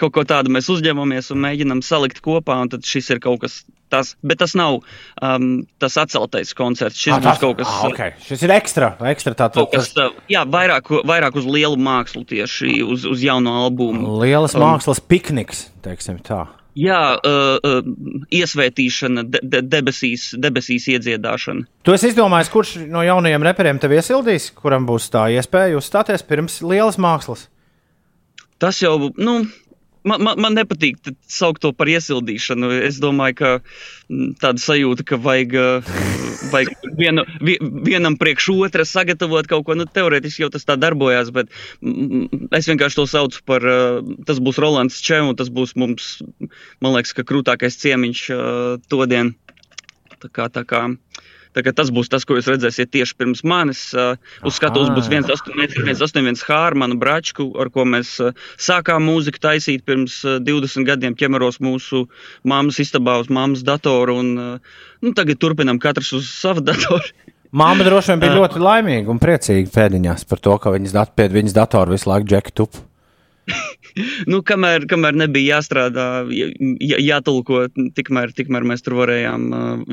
kaut 0.00 0.14
ko 0.14 0.24
tādu 0.28 0.52
mēs 0.54 0.70
uzņemamies 0.72 1.32
un 1.34 1.42
mēģinam 1.44 1.82
salikt 1.84 2.22
kopā, 2.24 2.60
un 2.62 2.72
tad 2.72 2.86
šis 2.88 3.10
ir 3.14 3.22
kaut 3.24 3.42
kas. 3.44 3.62
Tas, 3.94 4.14
bet 4.26 4.40
tas 4.42 4.56
nav 4.58 4.80
um, 4.80 5.46
tas 5.78 5.94
atceltais 6.02 6.50
koncerts. 6.58 6.98
Šis 6.98 7.14
Ah, 7.14 7.22
būs 7.22 7.38
kaut 7.42 7.60
kas 7.60 7.70
ah, 7.70 7.84
okay. 7.92 8.16
Šis 8.26 8.42
ir 8.42 8.54
ekstra. 8.56 8.90
ekstra 9.12 9.36
tā, 9.38 9.46
tā, 9.54 9.62
kas, 9.70 9.92
uh, 10.00 10.10
jā, 10.30 10.42
vairāk, 10.50 10.90
vairāk 11.06 11.38
uz 11.38 11.46
lielu 11.46 11.78
mākslu 11.78 12.24
tieši 12.26 12.80
uz, 12.82 13.06
uz 13.06 13.22
jauno 13.22 13.54
albumu. 13.62 14.18
Lielas 14.24 14.56
Um, 14.58 14.64
mākslas 14.66 14.98
pikniks, 15.02 15.68
teiksim 15.84 16.18
tā. 16.26 16.44
Jā, 16.74 17.00
uh, 17.22 17.54
uh, 17.62 18.24
iesvētīšana, 18.34 19.22
de, 19.30 19.40
de, 19.46 19.62
debesīs, 19.62 20.32
debesīs 20.42 20.88
iedziedāšana. 20.90 21.68
Tu 21.86 21.94
esi 21.94 22.10
izdomājis, 22.10 22.50
kurš 22.50 22.72
no 22.90 23.04
jaunajiem 23.06 23.46
reperiem 23.46 23.78
tev 23.82 23.94
iesildīs, 23.94 24.48
kuram 24.58 24.88
būs 24.88 25.06
tā 25.14 25.28
iespēja 25.36 25.78
uzstāties 25.78 26.26
pirms 26.26 26.58
lielas 26.66 26.98
mākslas? 26.98 27.46
Tas 28.58 28.80
jau, 28.82 28.96
nu, 29.18 29.36
man, 30.08 30.22
man, 30.22 30.40
man 30.40 30.56
nepatīk 30.56 31.00
saukt 31.30 31.62
to 31.64 31.72
par 31.76 31.90
iesildīšanu. 31.90 32.70
Es 32.86 33.00
domāju, 33.02 33.36
ka 33.40 33.50
mm, 33.58 34.34
tāda 34.42 34.62
sajūta, 34.62 35.06
ka 35.08 35.18
vajag, 35.20 35.56
uh, 35.58 35.94
vajag 36.52 36.88
vienu, 37.00 37.24
vi, 37.44 37.56
vienam 37.86 38.18
priekš 38.20 38.50
otra 38.54 38.86
sagatavot 38.88 39.48
kaut 39.50 39.66
ko, 39.68 39.78
nu, 39.78 39.88
teorētiski 39.88 40.44
jau 40.44 40.50
tas 40.54 40.66
tā 40.68 40.76
darbojās, 40.80 41.32
bet 41.34 41.52
mm, 41.80 42.50
es 42.56 42.68
vienkārši 42.70 43.00
to 43.00 43.06
saucu 43.10 43.44
par, 43.48 43.64
uh, 43.64 44.14
tas 44.28 44.42
būs 44.44 44.60
Rolands 44.62 45.00
Čē, 45.04 45.22
un 45.24 45.38
tas 45.38 45.52
būs 45.52 45.76
mums, 45.80 46.18
man 46.84 46.96
liekas, 46.96 47.16
ka 47.16 47.26
krūtākais 47.26 47.80
ciemiņš 47.82 48.26
uh, 48.34 48.76
to 48.88 49.08
dienu. 49.10 49.36
Tā 50.24 50.30
kā, 50.32 50.48
tā 50.48 50.62
kā 50.64 50.86
tas 51.54 51.90
būs 51.94 52.10
tas, 52.10 52.24
ko 52.26 52.38
jūs 52.38 52.48
redzēsiet 52.50 52.90
tieši 52.94 53.16
pirms 53.20 53.44
manis. 53.46 53.82
Uz 54.44 54.56
skatuves 54.58 54.90
būs 54.94 55.10
181 55.10 56.42
H 56.42 56.56
ar 56.56 56.74
manu 56.74 56.98
bračku, 56.98 57.50
ar 57.60 57.70
ko 57.74 57.86
mēs 57.88 58.16
sākām 58.58 59.06
mūziku 59.06 59.42
taisīt 59.42 59.84
pirms 59.86 60.20
uh, 60.26 60.40
20 60.42 60.88
gadiem, 60.88 61.14
ķemeros 61.18 61.60
mūsu 61.62 62.06
mammas 62.42 62.80
istabā 62.82 63.18
uz 63.22 63.30
mammas 63.30 63.62
datoru. 63.66 64.18
Un, 64.22 64.58
nu, 65.04 65.14
tagad 65.14 65.38
turpinām 65.42 65.78
katrs 65.82 66.12
uz 66.16 66.30
savu 66.32 66.64
datoru. 66.70 67.04
Māma 67.54 67.86
droši 67.86 68.10
vien 68.10 68.24
bija 68.24 68.34
ļoti 68.34 68.58
laimīga 68.58 69.12
un 69.12 69.20
priecīga 69.22 69.70
pēdiņās 69.76 70.26
par 70.26 70.40
to, 70.42 70.56
ka 70.58 70.72
viņas, 70.74 70.96
dat 70.96 71.14
pie 71.14 71.28
viņas 71.30 71.54
datora 71.54 71.94
visu 71.94 72.10
laiku 72.10 72.26
džeku 72.32 72.54
tup. 72.58 72.80
nu, 74.30 74.40
kamēr, 74.46 74.88
kamēr 74.90 75.14
nebija 75.22 75.58
jāstrādā, 75.58 76.06
jā, 76.34 76.48
jā, 76.82 76.98
jātulko, 77.12 77.66
tikmēr, 77.94 78.32
tikmēr 78.34 78.66
mēs 78.66 78.82
tur 78.82 78.98
varējām, 79.02 79.46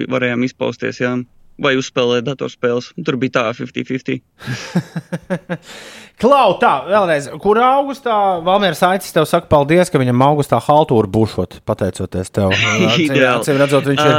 varējām 0.09 0.47
izpausties. 0.47 1.03
Jā. 1.03 1.13
Vai 1.61 1.75
uzspēlēt 1.77 2.25
datorspēles. 2.25 2.91
Tur 3.05 3.17
bija 3.21 3.37
tā 3.37 3.43
50-50. 3.53 4.21
Klau, 6.21 6.53
tā, 6.61 6.71
vēlreiz, 6.85 7.31
kur 7.41 7.57
augustā 7.65 8.13
Valmieras 8.45 8.83
Aicis 8.85 9.13
tev 9.15 9.25
saka 9.29 9.49
paldies, 9.49 9.89
ka 9.89 9.97
viņam 10.01 10.21
augustā 10.27 10.59
haltūra 10.61 11.09
būšot, 11.09 11.61
pateicoties 11.65 12.29
tev. 12.35 12.53
Acīm 12.87 13.57
redzot, 13.57 13.89
viņš 13.89 14.03
ir. 14.05 14.17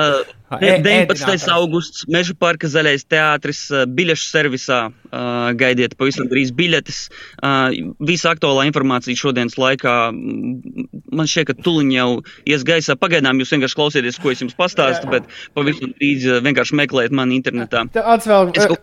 Uh, 0.53 0.59
ē- 0.59 0.81
19. 0.85 1.15
ēdinātājs. 1.15 1.47
augusts, 1.55 2.03
Meža 2.13 2.35
parka 2.37 2.69
zaļais 2.69 3.07
teātris, 3.09 3.63
uh, 3.73 3.87
biļešu 3.89 4.27
servisā. 4.35 4.81
Uh, 5.13 5.53
gaidiet, 5.61 5.95
pavisam 6.01 6.27
drīz 6.29 6.51
biļetes. 6.57 6.99
Uh, 7.45 7.71
visa 8.09 8.33
aktuālā 8.35 8.65
informācija 8.69 9.17
šodienas 9.17 9.57
laikā. 9.61 9.95
mm, 10.11 10.89
Man 11.13 11.29
šķiet, 11.29 11.51
ka 11.51 11.57
tuliņ 11.67 11.91
jau 11.95 12.07
ies 12.49 12.65
gaisā. 12.65 12.97
Pagaidām 13.01 13.41
jūs 13.43 13.53
vienkārši 13.55 13.77
klausieties, 13.79 14.19
ko 14.21 14.33
es 14.33 14.41
jums 14.43 14.57
pastāstu, 14.57 15.09
bet 15.13 15.29
pavisam 15.57 15.93
drīz 16.01 16.25
uh, 16.33 16.41
vienkārši 16.45 16.79
meklējiet 16.83 17.13
mani 17.17 17.37
internetā. 17.41 17.85
Ants 18.03 18.27
vēl, 18.29 18.51
Es 18.57 18.67
kaut 18.73 18.81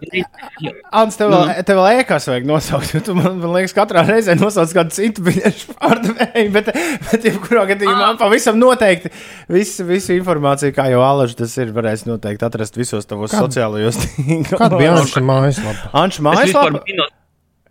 Ants, 0.93 1.17
tev 1.19 1.33
vēl, 1.33 1.45
Nu. 1.49 1.63
tev 1.65 1.79
vēl 1.81 1.99
ēkas 2.03 2.29
vajag 2.29 2.45
nosaukt. 2.49 3.08
Tu 3.09 3.15
man, 3.17 3.39
man 3.41 3.55
liekas, 3.55 3.73
katrā 3.73 4.03
reizē 4.05 4.35
nosauc 4.37 4.69
kādu 4.77 4.93
citu 4.93 5.23
biļešu 5.25 5.73
pārdevēju, 5.79 6.49
bet, 6.53 6.67
bet 7.09 7.23
jebkurā 7.25 7.63
gadījumā 7.71 8.11
pavisam 8.21 8.59
noteikti 8.61 9.09
visu, 9.49 9.87
visu 9.89 10.13
informāciju, 10.19 10.75
kā 10.77 10.85
jau 10.93 11.01
Alaž, 11.01 11.33
tas 11.39 11.55
ir, 11.57 11.73
varēs 11.73 12.05
noteikti 12.05 12.45
atrast 12.45 12.77
visos 12.77 13.09
tavos 13.09 13.33
Kāda- 13.33 13.47
sociālajos 13.47 13.97
tīklos. 14.03 14.51
Kāda 14.53 14.77
bija 14.77 14.93
Anša 14.99 15.25
mājaslapa? 15.25 15.89
Anša 16.03 16.21
Es 16.21 16.43
vispār 16.51 16.75
mājaslapa? 16.77 17.15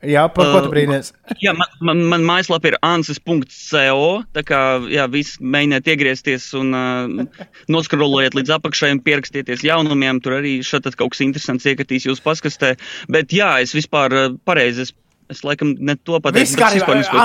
Jā, 0.06 0.28
par 0.30 0.46
ko 0.46 0.58
tu 0.62 0.68
Uh, 0.68 0.70
brīnies? 0.70 1.08
Jā, 1.42 1.50
man, 1.58 1.70
man, 1.82 2.02
man 2.06 2.26
mājaslapa 2.26 2.70
ir 2.70 2.76
ansis.co. 2.86 4.10
Tā 4.34 4.44
kā 4.46 4.60
jā, 4.90 5.08
visi 5.10 5.42
mēģiniet 5.42 5.90
iegriezties 5.90 6.46
un 6.58 6.70
uh, 6.70 7.42
noskrolojiet 7.66 8.36
līdz 8.38 8.52
apakšai 8.58 8.92
un 8.94 9.00
pierakstieties 9.02 9.64
jaunumiem. 9.66 10.20
Tur 10.22 10.38
arī 10.38 10.58
šeit 10.66 10.86
kaut 10.94 11.14
kas 11.16 11.24
interesants 11.26 11.66
iekatīs 11.66 12.06
jūsu 12.06 12.22
paskastē. 12.22 12.76
Bet 13.10 13.34
jā, 13.34 13.56
es 13.64 13.74
vispār 13.74 14.14
uh, 14.14 14.28
pareizi. 14.46 14.86
Es, 15.28 15.42
laikam 15.44 15.74
ne 15.84 15.92
to 16.00 16.16
Viss 16.16 16.24
pateicu. 16.24 16.44
es 16.48 16.54
kārtībā. 16.56 17.24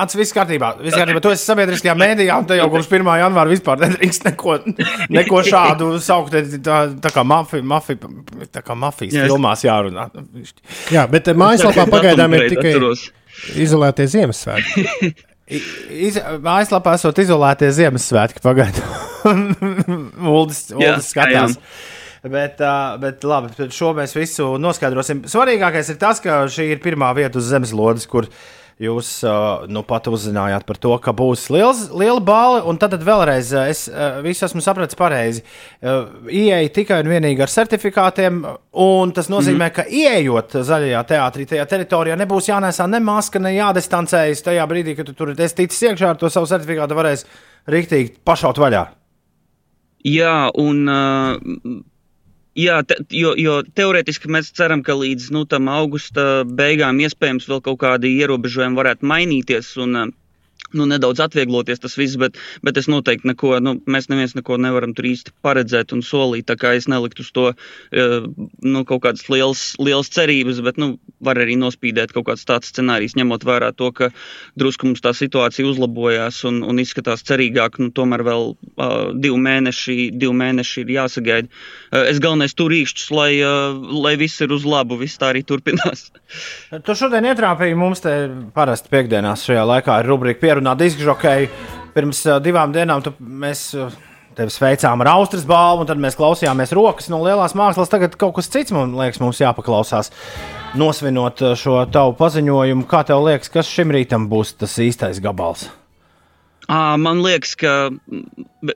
Ants, 0.00 0.14
viss 0.16 0.32
kārtībā. 0.32 0.70
Viss 0.80 0.96
kārtībā. 0.96 1.20
Tu 1.24 1.32
esi 1.34 1.44
sabiedriskajā 1.50 1.94
mēdījā, 2.00 2.38
un 2.40 2.46
te 2.48 2.56
jau 2.56 2.68
kopš 2.72 2.88
1. 2.96 3.10
janvāra 3.20 3.52
vispār 3.52 3.82
nedrīkst 3.84 4.24
neko, 4.30 4.54
neko 5.12 5.42
šādu 5.44 5.90
saukt. 6.00 6.32
Tā, 6.64 6.78
tā 7.04 7.12
kā 7.12 7.24
mafija, 7.28 7.66
mafija, 7.68 8.08
tā 8.54 8.62
kā 8.64 8.76
mafijas 8.78 9.18
Jā, 9.18 9.26
filmās 9.28 9.64
jārunā. 9.66 10.08
Jā, 10.94 11.04
bet 11.12 11.28
eh, 11.28 11.36
mājaslapā 11.36 11.84
pagaidām 11.92 12.38
ir 12.38 12.48
tikai 12.54 12.72
atceros. 12.72 13.06
izolētie 13.60 14.08
Ziemassvētki. 14.14 14.86
Iz, 16.08 16.18
mājaslapā 16.44 16.96
esot 16.98 17.20
izolētie 17.22 17.70
Ziemassvētki 17.76 18.42
pagaidām. 18.44 18.90
Uldis, 20.38 20.66
Jā, 20.72 20.94
Uldis 20.96 21.12
skatās. 21.12 21.54
jā, 21.56 21.97
Bet, 22.22 22.58
bet 22.98 23.24
labi, 23.26 23.68
šo 23.70 23.92
mēs 23.94 24.16
visu 24.16 24.56
noskaidrosim. 24.58 25.22
Svarīgākais 25.30 25.92
ir 25.92 25.98
tas, 26.00 26.22
ka 26.22 26.46
šī 26.50 26.72
ir 26.74 26.80
pirmā 26.82 27.12
vieta 27.14 27.38
uz 27.38 27.46
zemeslodes, 27.52 28.08
kur 28.10 28.26
jūs 28.82 29.10
nu 29.70 29.82
pat 29.86 30.06
uzzinājāt 30.10 30.66
par 30.66 30.78
to, 30.82 30.92
ka 31.02 31.12
būs 31.14 31.48
liels, 31.54 31.84
liela 31.94 32.18
balva. 32.22 32.64
Un 32.70 32.78
tad, 32.78 32.94
tad 32.94 33.04
vēlreiz 33.06 33.50
es 33.62 33.84
visu 34.26 34.46
esmu 34.48 34.62
sapratis 34.64 34.98
pareizi. 34.98 35.44
Ieja 35.82 36.58
tikai 36.74 37.00
un 37.04 37.10
vienīgi 37.12 37.44
ar 37.44 37.52
certifikātiem, 37.52 38.40
un 38.82 39.14
tas 39.14 39.30
nozīmē, 39.30 39.70
mm 39.70 39.76
ka 39.78 39.84
ieejot 39.86 40.56
zaļajā 40.66 41.02
teātrī, 41.10 41.44
tajā 41.46 41.66
teritorijā 41.70 42.16
nebūs 42.18 42.48
jānēsā 42.50 42.86
ne 42.90 43.02
maska, 43.04 43.42
ne 43.42 43.52
jādistancējas. 43.60 44.42
Tajā 44.46 44.64
brīdī, 44.70 44.96
kad 44.98 45.06
tu 45.06 45.14
tur 45.14 45.34
esi 45.36 45.60
ticis 45.60 45.90
iekšā 45.90 46.14
ar 46.14 46.18
to 46.18 46.30
savu 46.32 46.50
certifikātu, 46.50 46.98
varēs 46.98 47.26
riktīgi 47.70 48.16
pašaut 48.26 48.58
vaļā. 48.58 48.88
Jā, 50.08 50.40
un. 50.58 50.82
Uh, 50.88 51.86
Jā, 52.58 52.80
te, 52.82 52.96
jo, 53.14 53.36
jo 53.38 53.60
teorētiski 53.78 54.30
mēs 54.34 54.50
ceram, 54.58 54.80
ka 54.82 54.96
līdz 54.98 55.28
nu, 55.34 55.44
augusta 55.70 56.42
beigām 56.60 56.98
iespējams 57.04 57.46
vēl 57.50 57.60
kaut 57.68 57.78
kādi 57.84 58.16
ierobežojumi 58.18 58.80
varētu 58.80 59.06
mainīties. 59.06 59.76
Un, 59.84 59.94
nu, 60.76 60.86
nedaudz 60.88 61.22
atviegloties 61.24 61.80
tas 61.82 61.96
viss, 61.98 62.18
bet, 62.20 62.36
bet 62.64 62.76
es 62.80 62.88
noteikti 62.90 63.28
neko, 63.30 63.54
nu, 63.64 63.76
mēs 63.88 64.10
neviens 64.12 64.34
neko 64.36 64.58
nevaram 64.60 64.94
tur 64.96 65.08
īsti 65.08 65.34
paredzēt 65.44 65.94
un 65.96 66.02
solīt. 66.04 66.48
Tā 66.48 66.58
kā 66.60 66.74
es 66.76 66.88
neliktu 66.90 67.24
uz 67.24 67.30
to 67.34 67.46
uh, 67.52 68.28
nu, 68.64 68.84
kaut 68.88 69.04
kādas 69.06 69.26
lielas, 69.32 69.62
lielas 69.80 70.10
cerības, 70.12 70.60
bet 70.64 70.80
nu, 70.80 70.96
var 71.24 71.40
arī 71.40 71.56
nospīdēt 71.60 72.12
kaut 72.16 72.28
kāds 72.28 72.44
tāds 72.48 72.72
scenārijs, 72.72 73.16
ņemot 73.18 73.46
vērā 73.48 73.72
to, 73.76 73.90
ka 73.96 74.10
drusku 74.58 74.88
mums 74.88 75.02
tā 75.04 75.14
situācija 75.16 75.66
uzlabojās 75.68 76.42
un, 76.48 76.60
un 76.66 76.82
izskatās 76.82 77.24
cerīgāk. 77.28 77.80
Nu, 77.82 77.90
tomēr 77.94 78.24
vēl 78.26 78.52
uh, 78.52 78.96
divi, 79.14 79.38
mēneši, 79.48 80.10
divi 80.18 80.34
mēneši 80.36 80.84
ir 80.84 80.94
jāsagaida. 80.98 81.52
Uh, 81.88 82.04
es 82.12 82.20
galvenais 82.22 82.54
tur 82.58 82.74
īkšķus, 82.76 83.08
lai, 83.14 83.30
uh, 83.40 83.78
lai 84.04 84.14
viss 84.20 84.44
ir 84.44 84.52
uz 84.54 84.66
labu, 84.68 84.98
viss 85.00 85.20
tā 85.20 85.32
arī 85.32 85.44
turpinās. 85.48 86.08
Tu 86.68 86.94
šodien 86.98 87.24
ietrāpīji 87.30 87.76
mums 87.78 88.02
te 88.04 88.14
parasti 88.54 88.90
piekdienās 88.92 89.46
šajā 89.48 89.64
laikā 89.68 89.98
ir 90.02 90.10
rubrika 90.10 90.42
pierunāt 90.58 90.82
diskžokēju. 90.82 91.48
Pirms 91.94 92.24
uh, 92.26 92.38
divām 92.42 92.74
dienām 92.74 93.02
tu, 93.02 93.14
mēs 93.18 93.70
uh, 93.78 93.94
tevi 94.36 94.50
sveicām 94.50 95.02
ar 95.02 95.14
Austrijas 95.14 95.46
balvu, 95.46 95.84
un 95.84 95.88
tad 95.88 95.98
mēs 96.02 96.18
klausījāmies 96.18 96.74
rokas 96.76 97.08
no 97.10 97.22
lielās 97.22 97.54
mākslas. 97.58 97.90
Tagad 97.90 98.16
kaut 98.18 98.36
kas 98.36 98.50
cits 98.50 98.74
man 98.74 98.96
liekas, 98.98 99.20
mums 99.22 99.40
jāpaklausās. 99.42 100.12
Nosvinot 100.78 101.40
šo 101.56 101.80
tavu 101.90 102.14
paziņojumu, 102.18 102.86
kā 102.90 103.04
tev 103.08 103.24
liekas, 103.24 103.50
kas 103.50 103.70
šim 103.70 103.94
rītam 103.94 104.28
būs 104.28 104.56
tas 104.58 104.76
īstais 104.82 105.22
gabals? 105.24 105.68
Man 106.68 107.22
liekas, 107.24 107.54
ka 107.56 107.88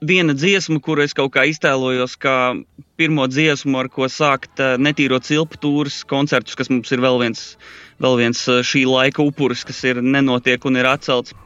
viena 0.01 0.33
dziesma, 0.33 0.79
kuru 0.81 1.05
es 1.05 1.13
kaut 1.13 1.35
kā 1.35 1.45
iztēlojos, 1.51 2.17
kā 2.17 2.55
pirmo 2.97 3.27
dziesmu, 3.29 3.77
ar 3.83 3.91
ko 3.93 4.09
sākt 4.09 4.63
netīro 4.81 5.21
cilpu 5.21 5.61
tūrus 5.61 6.01
koncertus, 6.09 6.57
kas 6.57 6.73
mums 6.73 6.89
ir 6.97 7.05
vēl 7.05 7.21
viens, 7.21 7.45
vēl 8.01 8.17
viens 8.23 8.41
šī 8.41 8.87
laika 8.89 9.21
upuris, 9.21 9.67
kas 9.69 9.85
ir 9.85 10.01
nenotiek 10.01 10.65
un 10.65 10.81
ir 10.81 10.89
atcelts. 10.89 11.37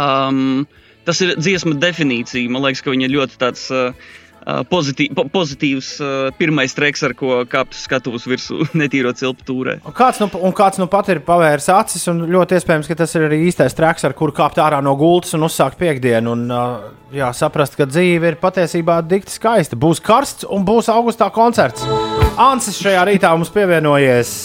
Um, 0.00 0.64
tas 1.06 1.20
ir 1.24 1.36
dziesma 1.38 1.76
definīcija. 1.80 2.50
Man 2.52 2.64
liekas, 2.66 2.84
ka 2.84 2.94
viņa 2.94 3.12
ļoti 3.12 3.40
tāds. 3.42 3.68
Uh, 3.72 4.18
Pozitī, 4.42 5.04
po, 5.14 5.22
pozitīvs 5.30 5.88
uh, 6.02 6.08
pirmais 6.34 6.72
treks, 6.74 7.04
ar 7.06 7.12
ko 7.14 7.44
kāpt 7.46 7.76
skatuves 7.78 8.24
virsū, 8.26 8.64
netīro 8.80 9.12
cilpu 9.14 9.46
tūrē. 9.46 9.76
Un 9.86 9.94
kāds, 9.94 10.18
nu, 10.18 10.26
un 10.42 10.54
kāds 10.56 10.80
nu 10.82 10.88
pat 10.90 11.12
ir 11.14 11.20
pavērs 11.22 11.68
acis, 11.70 12.08
un 12.10 12.24
ļoti 12.26 12.58
iespējams, 12.58 12.90
ka 12.90 12.96
tas 13.04 13.14
ir 13.14 13.28
arī 13.28 13.38
īstais 13.46 13.78
treks, 13.78 14.02
ar 14.08 14.16
kuru 14.18 14.34
kāpt 14.34 14.58
ārā 14.58 14.82
no 14.82 14.96
gultas 14.98 15.36
un 15.38 15.46
uzsākt 15.46 15.78
piekdienu. 15.78 16.34
Un, 16.34 16.42
uh, 16.50 16.90
jā, 17.14 17.30
saprast, 17.38 17.78
ka 17.78 17.86
dzīve 17.86 18.32
ir 18.32 18.40
patiesībā 18.42 18.98
dikti 19.06 19.36
skaista. 19.36 19.78
Būs 19.78 20.02
karsts 20.02 20.48
un 20.50 20.66
būs 20.66 20.90
augustā 20.90 21.30
koncerts. 21.30 21.86
Ansis 22.34 22.82
šajā 22.82 23.06
rītā 23.12 23.30
mums 23.36 23.54
pievienojies. 23.54 24.36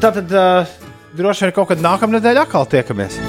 Tātad 0.00 0.32
uh, 0.32 0.76
droši 1.12 1.50
vien 1.50 1.56
kaut 1.60 1.74
kad 1.74 1.84
nākamnedēļ 1.84 2.46
atkal 2.46 2.72
tiekamies. 2.72 3.20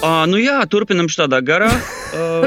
Uh, 0.00 0.22
nu 0.32 0.38
jā, 0.40 0.56
turpinam 0.72 1.10
tādā 1.12 1.42
garā. 1.44 1.68
Uh, 2.16 2.46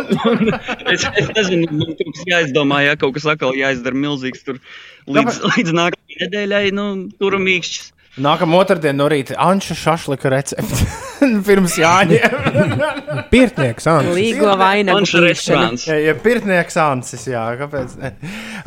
es, 0.89 1.05
es 1.05 1.27
nezinu, 1.37 1.67
man 1.69 1.91
tur 1.99 2.09
jāizdomā, 2.25 2.79
ja 2.87 2.95
kaut 2.97 3.13
kas 3.13 3.27
atkal 3.29 3.53
jāizdara 3.53 3.93
milzīgs 3.93 4.41
tur 4.47 4.57
līdz, 5.05 5.37
līdz 5.53 5.75
nākamajai 5.77 6.23
nedēļai, 6.23 6.63
nu, 6.73 6.87
turam 7.21 7.45
īkšķis. 7.53 7.91
Nākamā 8.23 8.59
otrdiena 8.61 8.99
no 8.99 9.05
rīta 9.09 9.33
Anča 9.41 9.73
šašlika 9.77 10.29
recepte. 10.29 10.85
Pirms 11.47 11.77
jāņem. 11.81 12.35
Pirtnieks 13.33 13.87
Ansis. 13.89 14.17
Līgo 14.17 14.53
vainagu 14.57 15.01
Anša 15.01 15.21
restorāns. 15.23 15.85
Ja, 15.89 15.97
ja 16.09 16.13
pirtnieks 16.17 16.77
Ansis, 16.81 17.25
jā, 17.29 17.45
kāpēc? 17.61 17.95
Ne? 18.01 18.13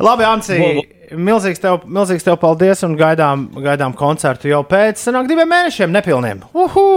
Labi, 0.03 0.27
Ansi, 0.27 0.57
milzīgs 1.15 1.61
tev, 1.63 1.85
milzīgs 1.87 2.25
tev 2.25 2.39
paldies 2.41 2.83
un 2.87 2.97
gaidām, 2.99 3.47
gaidām 3.63 3.95
koncertu 3.97 4.51
jau 4.51 4.63
pēc, 4.67 4.99
sanāk, 5.01 5.29
diviem 5.29 5.49
mēnešiem 5.51 5.93
nepilniem. 5.93 6.43
Uhu! 6.57 6.87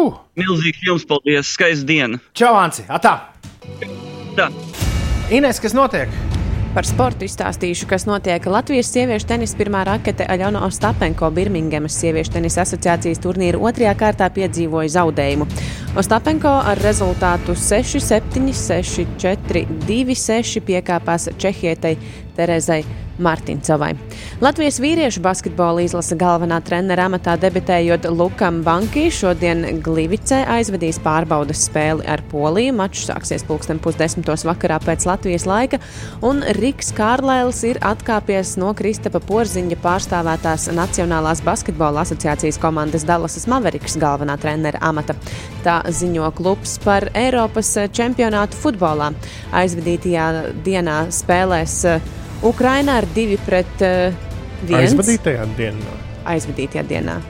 Milzīgs 0.41 0.83
jums 0.87 1.07
paldies, 1.09 1.53
skaista 1.55 1.87
diena. 1.87 2.21
Čau, 2.35 2.55
Ansi! 2.59 2.87
Atā! 2.91 3.17
Tā. 4.37 4.51
Ines, 5.31 5.61
kas 5.63 5.77
notiek? 5.77 6.11
Par 6.71 6.87
sportu 6.87 7.27
izstāstīšu, 7.27 7.89
kas 7.91 8.05
notiek 8.07 8.45
Latvijas 8.47 8.93
sieviešu 8.95 9.27
tenisa 9.27 9.57
pirmā 9.59 9.81
rakete 9.89 10.23
Aļona 10.31 10.63
Ostapenko 10.69 11.27
Birmingemas 11.35 11.97
sieviešu 11.99 12.37
tenisa 12.37 12.63
asociācijas 12.63 13.19
turnīra 13.25 13.59
otrajā 13.59 13.97
kārtā 13.99 14.31
piedzīvoja 14.37 14.95
zaudējumu. 14.95 15.49
Ostapenko 15.99 16.55
ar 16.71 16.79
rezultātu 16.87 17.59
6-7, 17.59 18.55
6-4, 18.55 19.67
2-6 19.91 20.63
piekāpās 20.71 21.33
Čehietai 21.43 21.97
Terezai 22.39 22.85
Martincovai. 23.21 23.93
Latvijas 24.41 24.81
vīriešu 24.81 25.21
basketbola 25.25 25.85
izlase 25.85 26.17
galvenā 26.19 26.61
trenera 26.65 27.07
amatā 27.11 27.37
debitējot 27.41 28.09
Lukam 28.17 28.63
Banki 28.65 29.07
šodien 29.13 29.83
Glivicē 29.85 30.43
aizvedīs 30.57 31.01
pārbaudas 31.05 31.67
spēli 31.69 32.07
ar 32.09 32.23
Poliju. 32.31 32.75
Mačs 32.79 33.07
sāksies 33.11 33.45
pulksten 33.47 33.81
pusdesmitos 33.83 34.47
vakarā 34.49 34.81
pēc 34.85 35.05
Latvijas 35.09 35.47
laika, 35.49 35.81
un 36.25 36.41
Riks 36.61 36.95
Kārlēls 36.97 37.63
ir 37.69 37.81
atkāpies 37.85 38.57
no 38.61 38.73
Kristapa 38.77 39.21
Porziņa 39.25 39.79
pārstāvētās 39.85 40.71
Nacionālās 40.77 41.45
basketbola 41.45 42.07
asociācijas 42.07 42.61
komandas 42.63 43.05
Dallasas 43.09 43.47
Maveriks 43.51 43.99
galvenā 44.01 44.39
trenera 44.41 44.81
amata. 44.91 45.17
Tā 45.65 45.81
ziņo 45.93 46.31
klubs 46.39 46.79
par 46.85 47.11
Eiropas 47.15 47.75
čempionātu 47.93 48.57
futbolā. 48.57 49.11
Aizvedītajā 49.61 50.31
dienā 50.65 51.03
spēlēs 51.13 51.83
Ukrainā 52.43 53.01
ar 53.03 53.07
2 53.15 53.37
pret 53.47 53.83
1. 53.83 54.15
Aizvadītajā 54.81 55.45
dienā. 55.59 55.95
Aizvadītajā 56.31 56.85
dienā. 56.89 57.21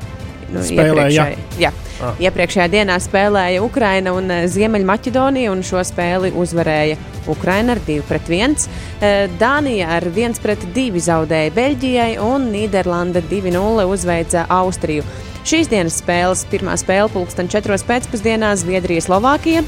Nu, 0.50 0.60
Spēlēja, 0.66 1.06
iepriekšēj- 1.14 1.60
jā. 1.62 1.70
Ah. 2.02 2.14
Iepriekšējā 2.18 2.66
dienā 2.72 2.96
spēlēja 2.98 3.60
Ukraina 3.62 4.12
un 4.16 4.30
eh, 4.30 4.46
Ziemeļmaķedonija, 4.50 5.50
un 5.52 5.60
šo 5.62 5.82
spēli 5.84 6.32
uzvarēja 6.32 6.96
Ukraina 7.30 7.76
ar 7.76 7.80
2 7.86 8.02
pret 8.08 8.26
1. 8.28 8.66
Eh, 9.00 9.28
Dānija 9.38 9.90
ar 9.98 10.02
1 10.10 10.40
pret 10.42 10.58
2 10.74 10.98
zaudēja 11.06 11.52
Beļģijai, 11.54 12.18
un 12.24 12.48
Nīderlanda 12.54 13.22
2-0 13.30 13.86
uzveica 13.92 14.46
Austriju. 14.48 15.04
Šīs 15.44 15.70
dienas 15.70 16.00
spēles 16.02 16.42
pirmā 16.50 16.74
spēle 16.80 17.08
pulksten 17.12 17.48
4. 17.48 17.78
pēcpusdienā 17.86 18.50
Zviedrija-Slovākija. 18.60 19.62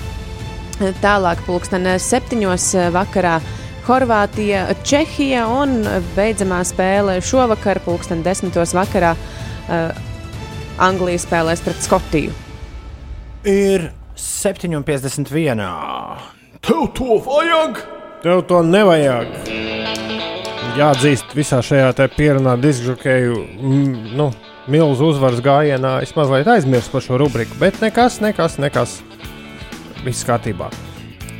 Tālāk 1.03 1.45
pulksten 1.47 1.86
7. 1.99 2.43
vakarā 2.93 3.38
Horvātija, 3.82 4.68
Čehija 4.86 5.48
un 5.50 5.80
beidzamā 6.14 6.60
spēle 6.66 7.16
šovakar 7.24 7.80
pulksten 7.82 8.22
10. 8.22 8.54
vakarā 8.76 9.16
uh, 9.16 9.96
Anglija 10.82 11.18
spēlēs 11.18 11.64
pret 11.64 11.82
Skotiju. 11.82 12.34
Ir 13.42 13.88
7,51. 14.14 15.66
Tev 16.62 16.86
to 16.94 17.18
vajag! 17.26 17.82
Tev 18.22 18.44
to 18.46 18.60
nevajag. 18.62 19.34
Jāatzīst, 20.78 21.34
visā 21.34 21.58
šajā 21.66 21.90
te 21.98 22.06
pierunā 22.14 22.54
diskžokēju 22.62 23.42
nu, 24.14 24.28
milzu 24.70 25.10
uzvaras 25.10 25.42
gājienā. 25.42 25.98
Es 26.06 26.14
mazliet 26.14 26.46
aizmirsu 26.54 26.94
par 26.94 27.02
šo 27.02 27.18
rubriku, 27.24 27.58
bet 27.58 27.82
nekas, 27.82 28.22
nekas, 28.22 28.60
nekas. 28.62 29.00
Viss 30.06 30.22
kārtībā. 30.28 30.70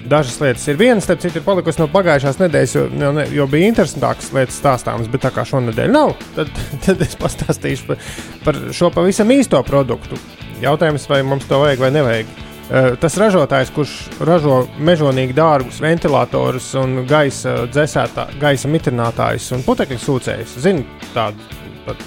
Dažas 0.09 0.41
lietas 0.43 0.65
ir 0.69 0.77
vienas, 0.81 1.05
starp 1.07 1.21
citu, 1.23 1.39
ir 1.39 1.45
palikusi 1.47 1.79
no 1.79 1.87
pagājušās 1.93 2.39
nedēļas, 2.41 2.73
jo, 2.75 2.85
jo, 3.01 3.11
ne- 3.15 3.27
jo 3.31 3.47
bija 3.47 3.69
interesantākas 3.71 4.33
lietas 4.35 4.57
stāstāmas, 4.59 5.07
bet 5.13 5.23
tā 5.23 5.31
kā 5.31 5.45
šonadēļ 5.47 5.93
nav, 5.95 6.15
tad, 6.35 6.49
tad 6.87 7.03
es 7.07 7.15
pastāstīšu 7.21 7.87
par, 7.87 8.01
par 8.45 8.59
šo 8.75 8.91
pavisam 8.91 9.31
īsto 9.31 9.61
produktu. 9.67 10.19
Jautājums, 10.63 11.07
vai 11.11 11.23
mums 11.27 11.47
to 11.51 11.59
vajag 11.63 11.79
vai 11.85 11.91
nevajag. 11.95 12.27
Eh, 12.73 12.91
Tas 13.03 13.17
ražotājs, 13.19 13.71
kurš 13.75 13.93
ražo 14.27 14.63
mežonīgi 14.79 15.35
dārgus 15.39 15.81
ventilatorus 15.83 16.73
un 16.83 17.05
gaisa 17.07 17.67
dzēsētā, 17.71 18.29
gaisa 18.41 18.69
mitrinātājus 18.71 19.51
un 19.55 19.63
putekļu 19.67 19.99
sūcējus, 20.03 20.59
zina 20.67 20.83
tādu. 21.15 21.39
pat- 21.87 22.03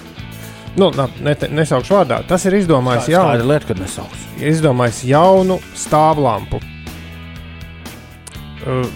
Nu, 0.76 0.90
ne, 1.24 1.36
nesaukšu 1.56 1.94
vārdā. 1.96 2.18
Tas 2.28 2.44
ir 2.46 2.52
izdomājis 2.58 3.08
jaunu, 3.14 3.46
izdomājis 4.44 5.04
jaunu 5.08 5.60
stāvlampu. 5.74 6.60
Uh, 8.66 8.88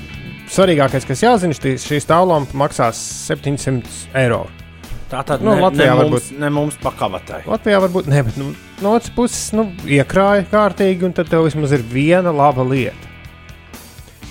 svarīgākais, 0.49 1.05
kas 1.05 1.22
jāzina, 1.22 1.53
šī, 1.53 1.76
šī 1.82 1.99
stāvlampa 2.01 2.57
maksās 2.57 2.99
700 3.30 4.07
eiro. 4.17 4.47
Tā 5.09 5.24
tad 5.26 5.41
Nu, 5.41 5.55
ne, 5.55 5.61
Latvijā 5.63 5.93
ne, 5.93 6.03
varbūt- 6.03 6.32
ne 6.39 6.49
mums 6.53 6.78
pakavatai. 6.82 7.43
Latvijā 7.49 7.80
varbūt 7.82 8.07
ne, 8.09 8.24
bet 8.24 8.38
nu, 8.38 8.51
no 8.82 8.93
otras 8.93 9.09
puses 9.15 9.51
nu, 9.57 9.65
iekrāja 9.86 10.45
kārtīgi, 10.51 11.03
un 11.05 11.13
tad 11.17 11.30
tev 11.30 11.47
vismaz 11.47 11.74
ir 11.74 11.82
viena 11.82 12.34
laba 12.34 12.65
lieta. 12.65 13.09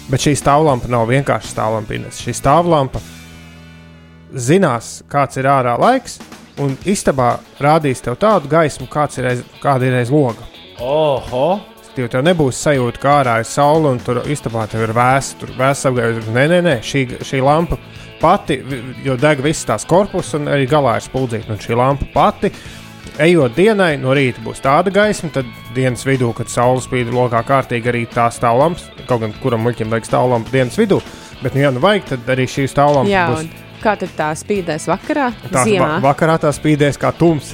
Bet 0.09 0.23
šī 0.23 0.37
stāvlampa 0.39 0.89
nav 0.89 1.09
vienkārši 1.11 1.51
stāvlampa. 1.53 1.99
Šī 2.15 2.35
stāvlampa 2.35 3.03
zinās, 4.35 5.03
kāds 5.11 5.37
ir 5.41 5.49
ārā 5.51 5.75
laiks, 5.81 6.19
un 6.59 6.77
istabā 6.89 7.39
rādīs 7.61 8.03
tev 8.03 8.17
tādu 8.21 8.49
gaismu, 8.51 8.89
ir 9.19 9.27
aiz, 9.33 9.43
kāda 9.63 9.87
ir 9.87 9.99
aiz 10.01 10.11
loga. 10.11 10.47
Oho! 10.81 11.61
Jo 11.99 12.07
tev 12.11 12.23
nebūs 12.23 12.59
sajūta, 12.63 13.01
kā 13.03 13.15
ārā 13.23 13.39
ir 13.43 13.49
saule, 13.49 13.91
un 13.91 13.99
tur 14.03 14.21
istabā 14.31 14.69
tev 14.71 14.85
ir 14.87 14.93
vēss, 14.95 15.35
tur 15.41 15.51
vēss 15.59 15.89
apgājis. 15.89 16.29
Nē, 16.31 16.45
nē, 16.53 16.59
nē, 16.63 16.75
šī, 16.87 17.05
šī 17.27 17.41
lampa 17.43 17.79
pati, 18.21 18.61
jo 19.03 19.17
deg 19.19 19.43
visas 19.43 19.67
tās 19.67 19.87
korpus, 19.89 20.31
un 20.39 20.47
arī 20.53 20.69
galā 20.71 20.97
ir 20.99 21.07
spuldzīta. 21.07 21.55
Un 21.55 21.63
šī 21.63 21.79
lampa 21.79 22.07
pati 22.15 22.53
ejot 23.23 23.57
dienai, 23.57 23.97
no 23.99 24.15
rīta 24.15 24.43
būs 24.45 24.63
tāda 24.63 24.93
gaisma, 24.95 25.31
tad 25.35 25.49
dienas 25.75 26.05
vidū, 26.07 26.31
kad 26.37 26.51
saule 26.53 26.83
spīd 26.85 27.11
lokā 27.15 27.43
kārtīgi, 27.47 27.91
arī 27.91 28.05
tā 28.11 28.29
stāvlamps, 28.35 28.89
kaut 29.09 29.25
gan 29.25 29.35
kuram 29.43 29.65
muļķim 29.67 29.95
vajag 29.95 30.11
stāvlampu 30.11 30.55
dienas 30.55 30.79
vidū, 30.79 31.01
bet, 31.43 31.55
nu, 31.55 31.65
ja 31.65 31.73
nu 31.75 31.83
vajag, 31.83 32.13
tad 32.13 32.37
arī 32.37 32.47
šī 32.51 32.69
stāvlampa 32.71 33.25
būs. 33.33 33.49
un 33.49 33.68
kā 33.83 33.95
tad 34.01 34.11
tā 34.17 34.29
spīdēs 34.39 34.89
vakarā? 34.91 35.29
Tā 35.53 35.65
Ziemā. 35.69 35.89
va 35.99 36.11
vakarā 36.11 36.39
tā 36.43 36.51
spīdēs 36.55 36.99
kā 37.01 37.13
tums. 37.17 37.53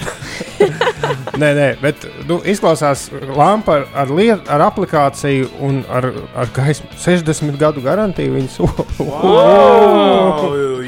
nē, 1.40 1.50
nē, 1.58 1.68
bet 1.82 2.06
nu, 2.28 2.40
izklausās 2.48 3.06
lampa 3.36 3.80
ar, 3.80 3.86
ar, 4.04 4.14
liet, 4.14 4.48
ar 4.50 4.66
aplikāciju 4.70 5.50
un 5.64 5.82
ar, 5.92 6.10
ar 6.36 6.50
gaismu 6.56 6.90
60 7.04 7.60
gadu 7.60 7.84
garantiju. 7.84 8.34
Viņas 8.38 8.58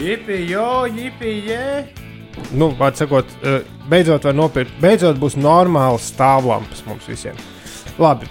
Jipi, 0.06 0.36
jo, 0.52 0.86
jipi, 0.86 1.32
jē! 1.50 2.06
nu, 2.54 2.70
vārds 2.78 3.00
sakot, 3.02 3.30
eh, 3.42 3.60
beidzot 3.90 4.26
var 4.28 4.36
nopirkt, 4.36 4.74
beidzot 4.82 5.18
būs 5.20 5.38
normāls 5.40 6.10
stāvlampas 6.12 6.84
mums 6.86 7.06
visiem. 7.08 7.38
Labi, 7.98 8.28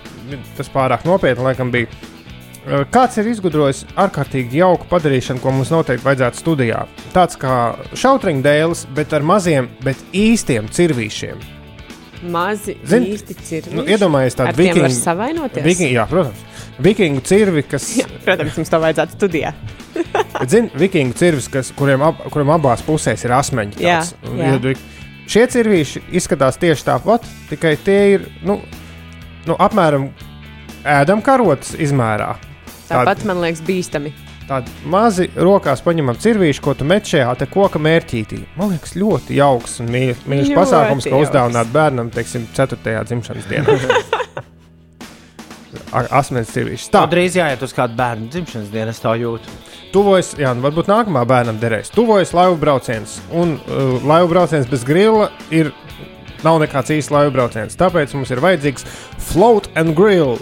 tas 0.57 0.69
pārāk 0.71 1.05
nopietni 1.07 1.45
laikam 1.45 1.71
bija. 1.73 1.89
Eh, 2.65 2.81
Kāds 2.89 3.17
ir 3.21 3.27
izgudrojis 3.29 3.83
ārkārtīgi 3.99 4.57
jauku 4.61 4.87
padarīšanu, 4.89 5.41
ko 5.43 5.51
mums 5.53 5.69
noteikti 5.73 6.05
vajadzētu 6.05 6.39
studijā? 6.41 6.85
Tāds 7.13 7.37
kā 7.37 7.57
šautriņdēlis, 7.93 8.85
bet 8.97 9.13
ar 9.13 9.21
maziem, 9.27 9.67
bet 9.85 9.99
īstiem 10.17 10.69
cirvīšiem. 10.73 11.43
Mazi 12.31 12.73
Zini, 12.89 13.11
īsti 13.13 13.35
cirvi. 13.45 13.75
Nu, 13.77 13.83
Iedomājieties, 13.85 14.37
Ar 14.39 14.47
tādu 14.49 14.57
tiem 14.63 14.71
var 14.79 14.87
vikingu, 14.89 15.01
savainoties? 15.03 15.65
vikingu, 15.67 15.93
jā, 15.93 16.05
protams, 16.09 16.39
vikingu 16.81 17.21
cirvi, 17.27 17.61
kas, 17.69 17.85
Jā, 17.99 18.07
protams, 18.25 18.55
mums 18.57 18.71
to 18.73 18.79
vajadzētu 18.81 19.17
studijā. 19.19 19.51
zin, 20.51 20.71
vikingu 20.79 21.13
cirvis, 21.19 21.47
kas, 21.53 21.69
kuriem, 21.77 22.01
ab, 22.07 22.23
kuriem 22.33 22.49
abās 22.55 22.81
pusēs 22.87 23.27
ir 23.27 23.35
asmeņi. 23.37 23.77
Jā, 23.83 23.99
tāds, 24.01 24.15
un 24.31 24.41
jā. 24.41 24.55
iedu- 24.55 24.77
Šie 25.29 25.45
cirvīši 25.49 26.01
izskatās 26.17 26.57
tieši 26.61 26.83
tāpat, 26.85 27.23
tikai 27.49 27.75
tie 27.81 27.99
ir 28.15 28.25
nu, 28.45 28.59
nu, 29.45 29.55
apmēram 29.57 30.09
ēdam 30.85 31.21
karotes 31.25 31.71
izmērā. 31.81 32.35
Tāpat 32.89 33.23
man 33.25 33.41
liekas 33.43 33.61
bīstami. 33.65 34.11
Tādi 34.45 34.69
mazi 34.93 35.25
rokās 35.41 35.81
paņemam 35.81 36.19
cirvīšu, 36.21 36.61
ko 36.61 36.75
tu 36.77 36.85
met 36.85 37.07
šajā 37.09 37.31
te 37.39 37.47
koka 37.49 37.79
mērķītī. 37.81 38.43
Man 38.59 38.75
liekas, 38.75 38.93
ļoti 38.99 39.39
jauks 39.39 39.79
un 39.81 39.89
mīļš, 39.89 40.51
pasākums, 40.53 41.07
ko 41.09 41.23
uzdāvināt 41.23 41.71
bērnam, 41.73 42.11
teiksim, 42.13 42.45
4. 42.53 42.77
dzimšanas 43.09 43.47
dienā. 43.49 43.79
Asmens 45.95 46.51
cirvīšs. 46.53 46.89
Tā 46.91 47.03
Tā, 47.05 47.09
drīz 47.11 47.35
jāiet 47.39 47.61
uz 47.65 47.73
kādu 47.75 47.95
bērnu 47.99 48.29
dzimšanas 48.31 48.69
dienu, 48.73 48.91
es 48.93 48.99
tā 49.03 49.13
jūtu. 49.19 49.51
tuvojas, 49.95 50.33
jā, 50.39 50.51
nu 50.55 50.63
varbūt 50.65 50.89
nākamā 50.91 51.23
bērnam 51.27 51.57
derēs. 51.61 51.89
Tuvojas 51.95 52.33
laivu 52.35 52.57
brauciens. 52.59 53.17
Un 53.31 53.55
uh, 53.57 54.03
laivu 54.03 54.29
brauciens 54.33 54.67
bez 54.67 54.83
grila 54.87 55.29
ir. 55.55 55.71
Nav 56.43 56.59
nekāds 56.61 56.91
īsts 56.93 57.09
laivu 57.15 57.31
brauciens. 57.33 57.77
Tāpēc 57.79 58.11
mums 58.13 58.29
ir 58.29 58.41
vajadzīgs 58.43 58.85
float 59.31 59.69
and 59.79 59.95
grill. 59.97 60.35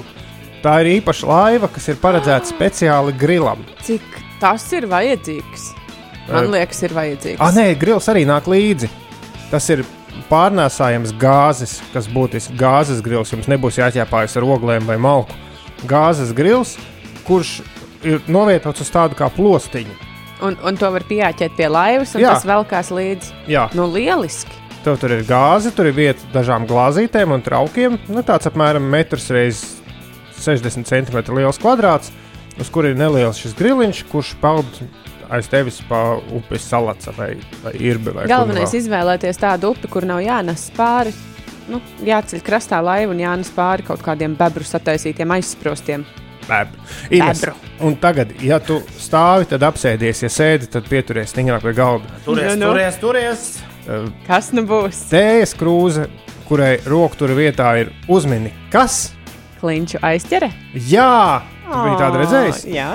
Tā 0.64 0.78
ir 0.80 0.94
īpaša 1.02 1.28
laiva, 1.28 1.68
kas 1.68 1.90
ir 1.92 1.98
paredzēta 2.00 2.48
speciāli 2.48 3.12
grilam. 3.20 3.66
Cik 3.84 4.04
tas 4.40 4.64
ir 4.72 4.88
vajadzīgs? 4.92 5.66
Man 6.30 6.48
liekas, 6.54 6.80
ir 6.88 6.94
vajadzīgs. 6.96 7.42
Ah, 7.44 7.52
nē, 7.52 7.74
grils 7.80 8.08
arī 8.12 8.24
nāk 8.30 8.48
līdzi. 8.48 8.88
Tas 9.52 9.68
ir 9.74 9.84
pārnēsājams 10.30 11.12
gāzes, 11.20 11.78
kas 11.92 12.08
būtiski 12.12 12.56
gāzes 12.60 13.04
grils. 13.04 13.34
Jums 13.36 13.50
nebūs 13.52 13.82
jāķēpājas 13.82 14.38
ar 14.40 14.48
oglēm 14.56 14.88
vai 14.88 14.96
malku. 15.02 15.36
Gāzes 15.90 16.32
grils, 16.36 16.78
kurš 17.28 17.58
ir 18.08 18.24
novietots 18.32 18.86
uz 18.86 18.92
tādu 18.94 19.20
kā 19.20 19.28
plostiņu. 19.36 20.00
Un, 20.44 20.56
un 20.64 20.80
to 20.80 20.90
var 20.92 21.04
pieķert 21.08 21.56
pie 21.60 21.68
laivas, 21.72 22.16
un 22.16 22.24
Jā. 22.24 22.34
Tas 22.38 22.48
velkās 22.48 22.90
līdzi. 22.92 23.36
Jā, 23.52 23.68
Nu, 23.76 23.86
lieliski. 23.92 24.52
tev 24.84 24.98
tur 25.00 25.12
ir 25.16 25.24
gāze, 25.28 25.72
tur 25.76 25.88
ir 25.88 25.96
vieta 25.96 26.24
dažām 26.34 26.66
glāzītēm 26.68 27.32
un 27.36 27.44
traukiem. 27.44 28.00
Nu, 28.12 28.24
tāds 28.24 28.48
apmēram 28.50 28.84
metrs 28.92 29.30
reizes 29.32 29.83
60 30.44 30.88
cm 30.90 31.24
liels 31.38 31.60
kvadrāts, 31.62 32.12
uz 32.60 32.70
kura 32.74 32.92
ir 32.94 33.00
neliels 33.00 33.40
šis 33.42 33.56
griliņš, 33.60 34.04
kurš 34.12 34.34
peld 34.44 34.82
aiz 35.34 35.48
tevis 35.50 35.80
pa 35.90 36.18
upes 36.36 36.66
salaca 36.70 37.14
vai, 37.18 37.32
vai 37.64 37.72
irbi. 37.80 38.12
Vai 38.14 38.26
kur 38.28 38.34
Galvenais 38.36 38.74
ir 38.76 38.84
izvēlēties 38.84 39.40
tādu 39.42 39.72
upi, 39.74 39.90
kur 39.90 40.06
nav 40.06 40.22
jānes 40.22 40.68
pāri. 40.78 41.14
Nu, 41.72 41.80
jāceļ 42.04 42.42
krastā 42.44 42.82
laiva 42.84 43.14
un 43.16 43.22
jānes 43.24 43.50
pāri 43.56 43.86
kaut 43.88 44.02
kādiem 44.04 44.36
bebru 44.38 44.66
sataisītiem 44.68 45.32
aizsprostiem. 45.38 46.04
Bebru. 46.44 46.82
Ines, 47.16 47.40
Bebru. 47.40 47.54
Un 47.88 47.96
tagad, 48.04 48.34
ja 48.44 48.58
tu 48.60 48.82
stāvi, 49.00 49.48
tad 49.48 49.64
apsēdies, 49.64 50.26
ja 50.26 50.30
sēdi, 50.30 50.68
tad 50.74 50.90
pieturies 50.92 51.32
stingrāk 51.32 51.64
pie 51.64 51.72
galda. 51.78 52.20
Turies, 52.26 52.50
Nu, 52.52 52.66
nu. 52.66 52.74
turies, 52.74 53.00
turies! 53.00 53.46
Uh, 53.88 54.10
Kas 54.28 54.52
nu 54.52 54.66
būs? 54.68 55.06
Tējas 55.12 55.56
krūze, 55.60 56.10
kurai 56.50 56.76
roktura 56.88 57.36
vietā 57.40 57.72
ir 57.80 57.94
uzmini. 58.12 58.52
Kas? 58.72 59.14
Kliņšu 59.64 60.04
aizķere? 60.04 60.52
Jā, 60.92 61.42
tu 61.64 61.76
biji 61.80 62.00
tāda 62.04 62.24
redzējis. 62.24 62.64
Jā, 62.74 62.92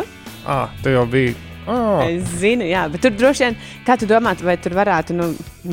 Ah, 0.48 0.70
tu 0.82 0.88
jau 0.88 1.04
biji. 1.08 1.34
Ah. 1.68 2.00
es 2.08 2.24
zinu, 2.40 2.64
jā, 2.64 2.86
bet 2.88 3.02
tur 3.04 3.12
droši 3.12 3.42
vien, 3.44 3.56
kā 3.84 3.98
tu 4.00 4.06
domā, 4.08 4.30
vai 4.40 4.54
tur 4.56 4.72
varētu 4.72 5.12
nu, 5.18 5.26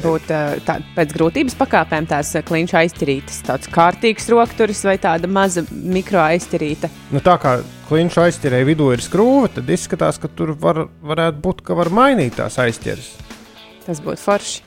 būt 0.04 0.26
tā, 0.68 0.74
pēc 0.98 1.14
grūtības 1.16 1.56
pakāpēm 1.56 2.10
tās 2.10 2.34
ā, 2.36 2.41
kliņšu 2.43 2.76
aizķerītes, 2.82 3.38
tāds 3.48 3.70
kārtīgs 3.72 4.28
rokturis 4.34 4.84
vai 4.84 4.98
tāda 5.00 5.30
maza 5.32 5.64
mikro 5.72 6.20
aizķerīta. 6.26 6.89
Nu, 7.16 7.24
tā 7.24 7.38
kā 7.39 7.54
kliņš 7.88 8.20
aizķerēja 8.26 8.68
vidū 8.68 8.89
ir 8.91 9.06
skrūve, 9.06 9.54
tad 9.56 9.72
izskatās, 9.72 10.20
ka 10.20 10.28
tur 10.28 10.52
var, 10.60 10.84
varētu 11.00 11.39
būt, 11.48 11.64
ka 11.64 11.80
var 11.80 11.93
mainīt 11.96 12.36
tās 12.41 12.60
aizķeres. 12.60 13.14
Tas 13.88 14.04
būtu 14.04 14.20
forši. 14.20 14.62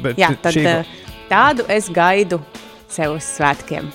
Bet 0.00 0.16
Jā, 0.16 0.32
tad 0.40 0.56
šī 0.56 0.64
tādu 1.28 1.68
es 1.68 1.92
gaidu 1.92 2.40
sev 2.88 3.18
uz 3.18 3.28
svētkiem. 3.36 3.92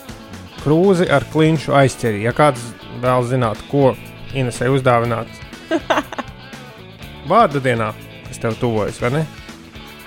Krūze 0.63 1.07
ar 1.11 1.25
kliņšu 1.33 1.75
aizķeri. 1.81 2.23
Ja 2.25 2.33
kāds 2.35 2.63
vēl 3.03 3.27
zināt, 3.29 3.61
ko 3.71 3.93
Inesai 4.37 4.69
uzdāvināt 4.69 5.29
vārdu 7.31 7.61
dienā, 7.63 7.93
kas 8.27 8.41
tev 8.41 8.57
tuvojas, 8.61 8.99
vai 9.01 9.13
ne? 9.17 9.23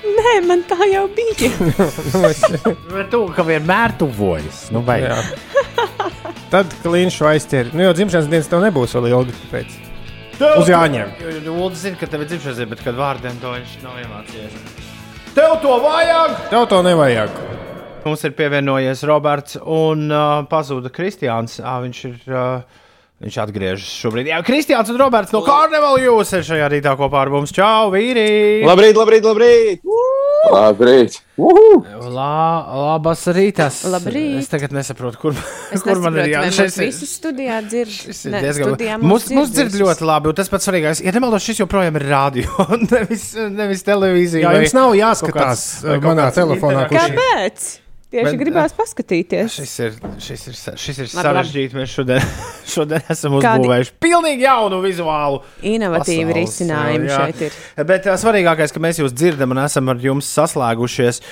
Nē, 0.02 0.34
man 0.46 0.62
tā 0.68 0.78
jau 0.90 1.06
bija. 1.14 1.50
nu, 2.12 2.22
es, 2.28 2.42
Bet 2.90 3.10
tu, 3.12 3.24
ka 3.34 3.44
vienmēr 3.46 3.94
tuvojas. 3.98 4.66
Nu. 4.74 4.82
Tad 6.52 6.74
kliņšu 6.82 7.28
aizķeri. 7.32 7.72
Nu, 7.72 7.86
jo 7.86 7.94
dzimšanas 7.96 8.28
dienas 8.30 8.50
tev 8.50 8.62
nebūs 8.64 8.94
vēl 8.98 9.10
ilgi. 9.14 9.36
Tāpēc. 9.46 9.78
Uz 10.58 10.70
Jāņiem. 10.70 11.12
Ulu 11.46 11.72
zina, 11.78 11.96
ka 12.00 12.08
tev 12.10 12.24
ir 12.24 12.32
dzimšanas 12.32 12.60
diena, 12.60 12.72
bet 12.74 12.82
kad 12.84 12.98
vārdiem 12.98 13.38
to 13.42 13.54
viņš 13.54 13.76
nav 13.84 14.00
iemācījies. 14.02 14.56
Tev 15.32 15.56
to 15.62 15.78
vajag! 15.80 16.34
Tev 16.52 16.66
to 16.68 16.82
nevajag. 16.84 17.38
Mums 18.04 18.24
ir 18.26 18.32
pievienojies 18.38 19.02
Roberts 19.08 19.58
un 19.62 20.08
uh, 20.10 20.42
pazuda 20.50 20.90
Kristiāns. 20.94 21.58
Uh, 21.62 21.76
viņš 21.86 22.04
ir. 22.10 22.22
Uh, 22.30 22.80
Viņš 23.22 23.36
atgriežas 23.38 23.86
šobrīd. 24.02 24.26
Jā, 24.32 24.40
Kristiāns 24.42 24.88
un 24.90 24.96
Roberts 24.98 25.30
no 25.30 25.44
Carnival 25.46 25.94
jūs 26.02 26.32
ir 26.34 26.40
šajā 26.42 26.66
rītā 26.72 26.96
kopā 26.98 27.20
ar 27.22 27.28
mums. 27.30 27.52
Čau, 27.54 27.92
vīri! 27.94 28.64
Labrīt, 28.66 28.96
labrīt, 28.98 29.22
labrīt! 29.28 29.84
Labrīt! 30.50 31.20
Uhu! 31.38 31.84
Lā, 32.10 32.66
labas 32.74 33.22
rītas! 33.30 33.76
Labrīt. 33.92 34.40
Es 34.40 34.50
tagad 34.50 34.74
nesaprotu, 34.74 35.20
kur, 35.22 35.38
Es 35.70 35.84
kur 35.86 36.00
man 36.02 36.18
ir 36.18 36.32
jāatcerās. 36.32 36.74
mūs 36.74 36.80
visus 36.82 37.12
studijā 37.20 37.60
dzird. 37.68 37.94
Šis 37.94 38.24
ir 38.26 38.34
Ne, 38.34 38.40
diezgan. 38.48 38.74
Mums, 39.06 39.28
mums 39.30 39.54
dzird 39.54 39.78
ļoti 39.78 40.08
labi, 40.10 40.32
un 40.32 40.40
tas 40.42 40.50
pats 40.50 40.66
svarīgākais. 40.66 41.04
Ja 41.06 41.14
nemaldos, 41.14 41.46
šis 41.46 41.62
joprojām 41.62 42.00
ir 42.02 42.08
radio, 42.10 42.66
nevis, 42.90 43.28
nevis 43.54 43.86
televīzija. 43.86 44.48
Jā, 44.50 44.64
jums 44.64 44.74
nav 44.80 44.98
jāskatās 44.98 45.62
kāds- 45.78 45.86
uh, 45.86 46.02
manā 46.10 46.26
telefonā, 46.34 46.88
interaktīvs- 46.88 46.90
kurš 46.90 47.22
Kāpēc? 47.22 47.70
Tieši 48.12 48.34
Bet, 48.34 48.40
gribās 48.42 48.74
paskatīties. 48.76 49.54
Šis 49.56 49.70
ir, 49.80 49.94
šis 50.20 50.42
ir, 50.50 50.56
šis 50.82 50.98
ir 51.00 51.06
sarežģīti. 51.08 51.76
Mēs 51.78 51.94
šodien, 51.96 52.26
šodien 52.74 53.06
esam 53.08 53.38
Kādi- 53.38 53.62
uzbūvējuši 53.64 53.94
pilnīgi 54.04 54.44
jaunu 54.44 54.82
vizuālu. 54.84 55.38
Pasaules, 55.62 56.34
risinājumi 56.36 57.08
jā. 57.08 57.20
šeit 57.22 57.40
ir. 57.46 57.56
Bet 57.88 58.08
uh, 58.10 58.18
svarīgākais, 58.20 58.74
ka 58.74 58.82
mēs 58.84 59.00
jūs 59.00 59.14
dzirdam 59.16 59.54
un 59.56 59.62
esam 59.64 59.88
ar 59.88 60.02
jums 60.04 60.28
saslēgušies. 60.28 61.22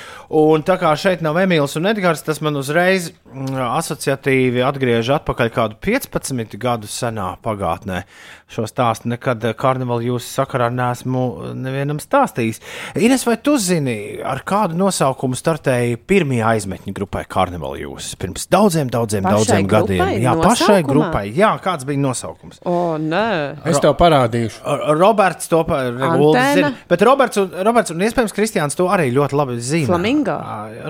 Un 0.40 0.64
tā 0.64 0.78
kā 0.80 0.94
šeit 0.96 1.20
nav 1.26 1.36
Emīls 1.42 1.76
un 1.76 1.90
Edgars, 1.90 2.24
tas 2.24 2.40
man 2.40 2.56
uzreiz 2.56 3.10
mm, 3.12 3.60
asociatīvi 3.76 4.64
atgriež 4.64 5.12
atpakaļ 5.18 5.52
kādu 5.52 5.76
15 5.84 6.56
gadu 6.64 6.88
senā 6.88 7.34
pagātnē. 7.44 8.06
Šo 8.50 8.64
stāstu 8.66 9.12
nekad 9.12 9.44
eh, 9.46 9.52
karnevāla 9.54 10.08
jūsu 10.08 10.32
sakarā 10.40 10.70
neesmu 10.74 11.52
nevienam 11.60 12.00
stāstījis. 12.02 12.64
Ines, 12.98 13.28
vai 13.28 13.36
tu 13.38 13.58
zini, 13.60 13.98
ar 14.26 14.40
kādu 14.48 14.80
nosaukumu 14.80 15.38
startēja 15.38 16.00
pirmie 16.08 16.40
aizmetņu 16.70 16.94
grupai 16.94 17.24
karnevāla 17.30 17.78
jūs? 17.80 18.10
Pirms 18.20 18.46
daudziem, 18.50 18.90
daudziem, 18.92 19.24
Pašai 19.24 19.34
daudziem 19.36 19.66
gadiem. 19.70 20.22
Jā, 20.22 20.34
pašai 20.38 20.82
Nosaukumā? 20.82 20.88
grupai. 20.90 21.24
Jā, 21.34 21.50
kāds 21.62 21.84
bija 21.88 21.98
nosaukums? 21.98 22.60
O, 22.64 22.96
nē. 22.98 23.58
es 23.66 23.80
tev 23.82 23.96
parādīšu. 23.98 24.62
Ro- 24.64 24.94
Roberts 25.00 25.48
to 25.48 25.64
Antena. 25.64 26.54
zina. 26.54 26.72
Bet 26.88 27.02
Roberts 27.02 27.36
un, 27.42 27.50
Roberts 27.66 27.90
un 27.90 27.98
iespējams 28.06 28.34
Kristiāns 28.36 28.76
to 28.76 28.86
arī 28.88 29.10
ļoti 29.12 29.32
labi 29.38 29.58
zina. 29.60 29.86
Flamingo. 29.86 30.38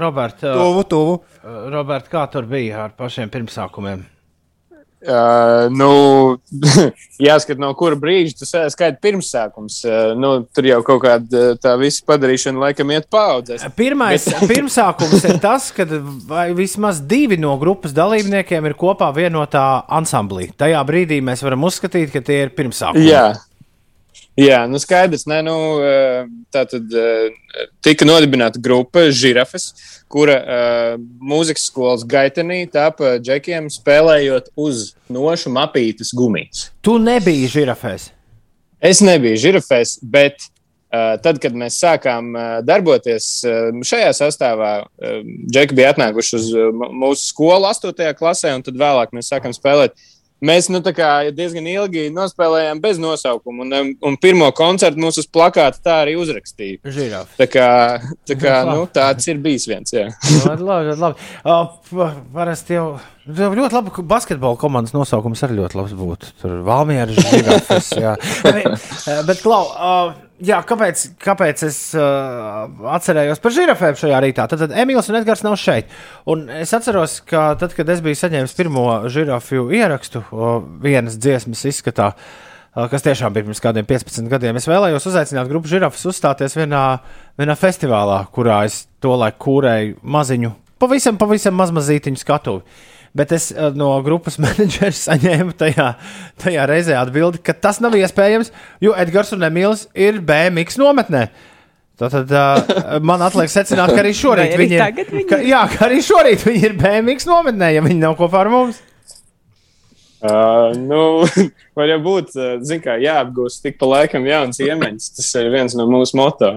Robert, 0.00 0.40
Tuvu, 0.40 0.84
tuvu. 0.84 1.20
Robert, 1.70 2.08
kā 2.12 2.26
tur 2.30 2.42
bija 2.50 2.84
ar 2.84 2.90
pašiem 2.98 3.30
pirmsākumiem? 3.30 4.04
Uh, 5.00 5.70
nu, 5.72 5.90
jāskat, 7.28 7.56
no 7.60 7.70
kura 7.78 7.96
brīža 7.96 8.42
tas 8.42 8.74
skaita 8.74 9.00
pirmsākums. 9.00 9.78
Uh, 9.86 10.12
nu, 10.18 10.32
tur 10.52 10.68
jau 10.68 10.80
kaut 10.84 11.00
kāda 11.06 11.54
tā 11.60 11.72
visa 11.80 12.04
padarīšana 12.08 12.66
laikam 12.66 12.92
iet 12.92 13.08
paudzēs. 13.12 13.64
Pirmais 13.78 14.28
Bet... 14.28 14.44
pirmsākums 14.52 15.24
ir 15.24 15.40
tas, 15.40 15.70
ka 15.72 15.86
vismaz 16.56 17.00
divi 17.08 17.40
no 17.40 17.54
grupas 17.60 17.96
dalībniekiem 17.96 18.68
ir 18.68 18.76
kopā 18.80 19.08
vienotā 19.16 19.66
ansamblī. 19.88 20.50
Tajā 20.60 20.82
brīdī 20.88 21.22
mēs 21.24 21.44
varam 21.46 21.64
uzskatīt, 21.70 22.12
ka 22.12 22.24
tie 22.24 22.42
ir 22.44 22.52
pirmsākumi. 22.56 23.08
Jā. 23.08 23.30
Jā, 24.38 24.60
nu 24.70 24.78
skaidrs, 24.80 25.26
ne, 25.28 25.40
nu, 25.42 25.54
tā 26.54 26.62
tad 26.70 26.92
tika 27.84 28.06
nodibināta 28.06 28.60
grupa 28.62 29.08
Žirafes, 29.10 29.72
kura 30.10 30.36
uh, 30.38 30.94
mūzikas 31.22 31.68
skolas 31.70 32.04
gaitenī 32.08 32.64
tāpa 32.70 33.16
džekiem 33.22 33.68
spēlējot 33.70 34.50
uz 34.58 34.92
nošu 35.12 35.52
mapītas 35.54 36.10
gumijas. 36.16 36.68
Tu 36.84 36.96
nebiji 37.02 37.50
žirafēs? 37.52 38.10
Es 38.80 39.02
nebiju 39.04 39.38
žirafēs, 39.38 39.98
bet 40.02 40.40
uh, 40.42 41.14
tad, 41.22 41.38
kad 41.42 41.54
mēs 41.54 41.78
sākām 41.82 42.32
uh, 42.34 42.48
darboties 42.66 43.28
uh, 43.46 43.82
šajā 43.86 44.14
sastāvā, 44.18 44.72
uh, 44.82 45.20
džeki 45.52 45.78
bija 45.78 45.92
atnākuši 45.94 46.38
uz 46.40 46.48
uh, 46.56 46.70
mūsu 46.74 47.30
skolu 47.30 47.70
8. 47.70 48.10
klasē, 48.18 48.56
un 48.58 48.66
tad 48.66 48.80
vēlāk 48.80 49.14
mēs 49.14 49.30
sākām 49.30 49.54
spēlēt 49.54 49.94
uh, 49.94 50.08
Mēs 50.40 50.70
nu, 50.72 50.80
diezgan 50.80 51.66
ilgi 51.68 52.06
nospēlējām 52.16 52.80
bez 52.80 53.00
nosaukuma, 53.02 53.66
un, 53.66 53.74
um, 53.76 53.90
un 54.08 54.16
pirmo 54.20 54.48
koncertu 54.56 55.02
mums 55.02 55.20
uz 55.20 55.28
plakāta 55.28 55.82
tā 55.84 55.96
arī 56.06 56.16
uzrakstīja. 56.16 56.80
Žiraf. 56.96 57.34
Tā 57.36 57.46
kā, 57.50 57.68
tā 58.28 58.36
kā 58.40 58.62
nu, 58.70 58.86
tāds 58.88 59.28
ir 59.28 59.40
bijis 59.42 59.68
viens. 59.68 59.92
Labi, 60.48 60.64
labi, 60.64 60.96
labi. 61.00 61.28
Uh, 61.44 62.14
parasti 62.32 62.78
jau. 62.78 62.86
Ļoti 63.30 63.76
labi, 63.76 63.92
basketbola 64.10 64.56
komandas 64.58 64.94
nosaukums 64.96 65.44
arī 65.46 65.60
ļoti 65.60 65.76
labs 65.78 65.92
būtu. 65.94 66.32
Tur 66.40 66.56
Valmiera 66.66 67.12
žirafes. 67.12 67.92
Bet, 69.28 69.42
Klau, 69.44 69.68
uh, 69.68 70.29
Jā, 70.40 70.62
kāpēc, 70.64 71.02
kāpēc 71.20 71.62
es 71.66 71.78
uh, 71.98 72.68
atcerējos 72.94 73.42
par 73.44 73.52
žirafēm 73.52 73.96
šajā 74.00 74.20
rītā? 74.24 74.46
Tad, 74.48 74.62
tad 74.62 74.72
Emīls 74.72 75.10
un 75.12 75.18
Edgars 75.18 75.42
nav 75.44 75.58
šeit. 75.60 75.90
Un 76.32 76.46
es 76.54 76.72
atceros, 76.76 77.18
ka 77.28 77.50
tad, 77.60 77.74
kad 77.76 77.90
es 77.92 78.00
biju 78.04 78.16
saņēmis 78.16 78.56
pirmo 78.56 78.84
žirafju 79.12 79.66
ierakstu 79.76 80.22
uh, 80.24 80.62
vienas 80.80 81.18
dziesmas 81.20 81.66
izskatā, 81.68 82.14
uh, 82.14 82.86
kas 82.88 83.04
tiešām 83.04 83.36
bija 83.36 83.50
pirms 83.50 83.60
kādiem 83.60 83.88
15 83.88 84.32
gadiem, 84.32 84.56
es 84.56 84.68
vēlējos 84.70 85.10
uzaicināt 85.12 85.50
grupu 85.50 85.68
žirafus 85.68 86.08
uzstāties 86.14 86.56
vienā, 86.56 86.84
vienā 87.40 87.58
festivālā, 87.60 88.22
kurā 88.32 88.62
es 88.70 88.86
to 89.04 89.12
laiku 89.20 89.44
kūrēju 89.44 90.00
maziņu, 90.16 90.54
pavisam, 90.80 91.20
pavisam 91.20 91.60
mazmazītiņu 91.60 92.24
skatuvi. 92.24 92.64
Bet 93.16 93.32
es 93.34 93.48
uh, 93.50 93.72
no 93.74 93.90
grupas 94.06 94.38
menedžera 94.42 94.94
saņēmu 94.94 95.54
tajā, 95.58 95.86
tajā 96.42 96.66
reizē 96.70 96.98
atbildi, 97.00 97.42
ka 97.42 97.56
tas 97.56 97.80
nav 97.82 97.96
iespējams, 97.98 98.52
jo 98.84 98.94
Edgars 98.98 99.34
un 99.34 99.46
Emīls 99.48 99.88
ir 99.98 100.20
BMX 100.22 100.78
nometnē. 100.80 101.28
Tad 102.00 102.30
uh, 102.32 102.94
man 103.04 103.20
atliek 103.20 103.50
secināt, 103.52 103.90
ka 103.92 104.00
arī 104.00 104.14
šorīt 104.16 104.54
arī 104.54 104.62
viņi 104.62 104.78
ir. 104.78 105.10
viņi... 105.10 105.26
Ka, 105.28 105.40
jā, 105.44 105.64
ka 105.74 105.82
arī 105.90 105.98
šorīt 106.04 106.46
viņi 106.46 106.62
ir 106.70 106.78
BMX 106.78 107.28
nometnē, 107.28 107.74
ja 107.74 107.82
viņi 107.84 108.00
nav 108.00 108.16
kopā 108.20 108.44
ar 108.44 108.52
mums. 108.52 108.80
Uh, 110.20 110.70
nu, 110.76 111.26
var 111.76 111.90
jau 111.90 112.00
būt, 112.04 112.32
zināmā 112.36 112.84
kā, 112.86 112.96
jāapgūst 113.00 113.64
tik 113.64 113.76
pa 113.80 113.90
laikam 113.90 114.24
jauns 114.28 114.62
iemaņas. 114.62 115.12
Tas 115.18 115.30
ir 115.42 115.52
viens 115.52 115.76
no 115.76 115.88
mūsu 115.90 116.16
moto. 116.20 116.54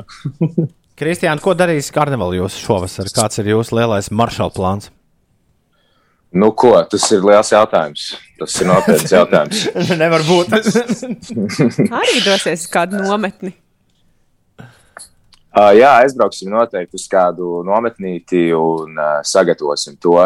Kristiāna, 1.00 1.42
ko 1.42 1.56
darīs 1.58 1.90
karnevālā 1.92 2.44
jūs 2.44 2.60
šovasar? 2.62 3.10
Kāds 3.12 3.42
ir 3.42 3.50
jūsu 3.56 3.80
lielais 3.80 4.12
maršala 4.14 4.54
plāns? 4.54 4.92
Nu, 6.34 6.50
ko, 6.58 6.74
tas 6.90 7.04
ir 7.14 7.22
liels 7.22 7.52
jautājums. 7.54 8.08
Tas 8.42 8.56
ir 8.62 8.70
nopietns 8.70 9.12
jautājums. 9.18 9.66
Nevar 10.00 10.24
būt. 10.26 10.56
Arī 12.02 12.24
dosies 12.26 12.66
uz 12.66 12.72
kādu 12.74 13.02
nometni. 13.04 13.54
Uh, 15.54 15.70
jā, 15.78 15.92
aizbrauksim 16.02 16.50
noteikti 16.50 16.98
uz 16.98 17.06
kādu 17.12 17.60
nometnīti 17.68 18.48
un 18.58 18.98
uh, 18.98 19.20
sagatavosim 19.22 20.00
to 20.02 20.18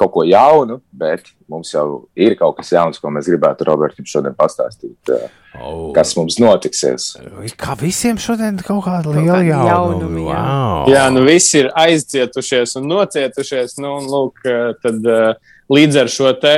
kaut 0.00 0.12
ko 0.14 0.24
jaunu, 0.24 0.78
bet 0.96 1.28
mums 1.50 1.72
jau 1.74 1.84
ir 2.18 2.36
kaut 2.38 2.56
kas 2.58 2.72
jauns, 2.72 3.00
ko 3.00 3.12
mēs 3.12 3.28
gribētu 3.30 3.66
Robertam 3.68 4.06
šodien 4.08 4.36
pastāstīt. 4.38 5.12
Uh, 5.12 5.26
oh. 5.60 5.82
Kas 5.96 6.14
mums 6.18 6.38
notiksies? 6.40 7.12
Kā 7.60 7.76
visiem 7.80 8.20
šodien 8.20 8.60
kaut 8.64 8.84
kāda 8.86 9.14
liela 9.14 9.40
jaunuma. 9.44 10.24
Jā. 10.24 10.44
Wow. 10.44 10.92
jā, 10.94 11.04
nu 11.14 11.24
visi 11.28 11.62
ir 11.62 11.72
aizcietušies 11.84 12.76
un 12.80 12.88
nocietušies. 12.90 13.76
Nu, 13.82 13.98
un, 14.00 14.08
lūk, 14.10 14.44
tad, 14.84 15.04
uh, 15.04 15.58
līdz 15.72 16.04
ar 16.04 16.12
šo 16.12 16.32
te 16.40 16.56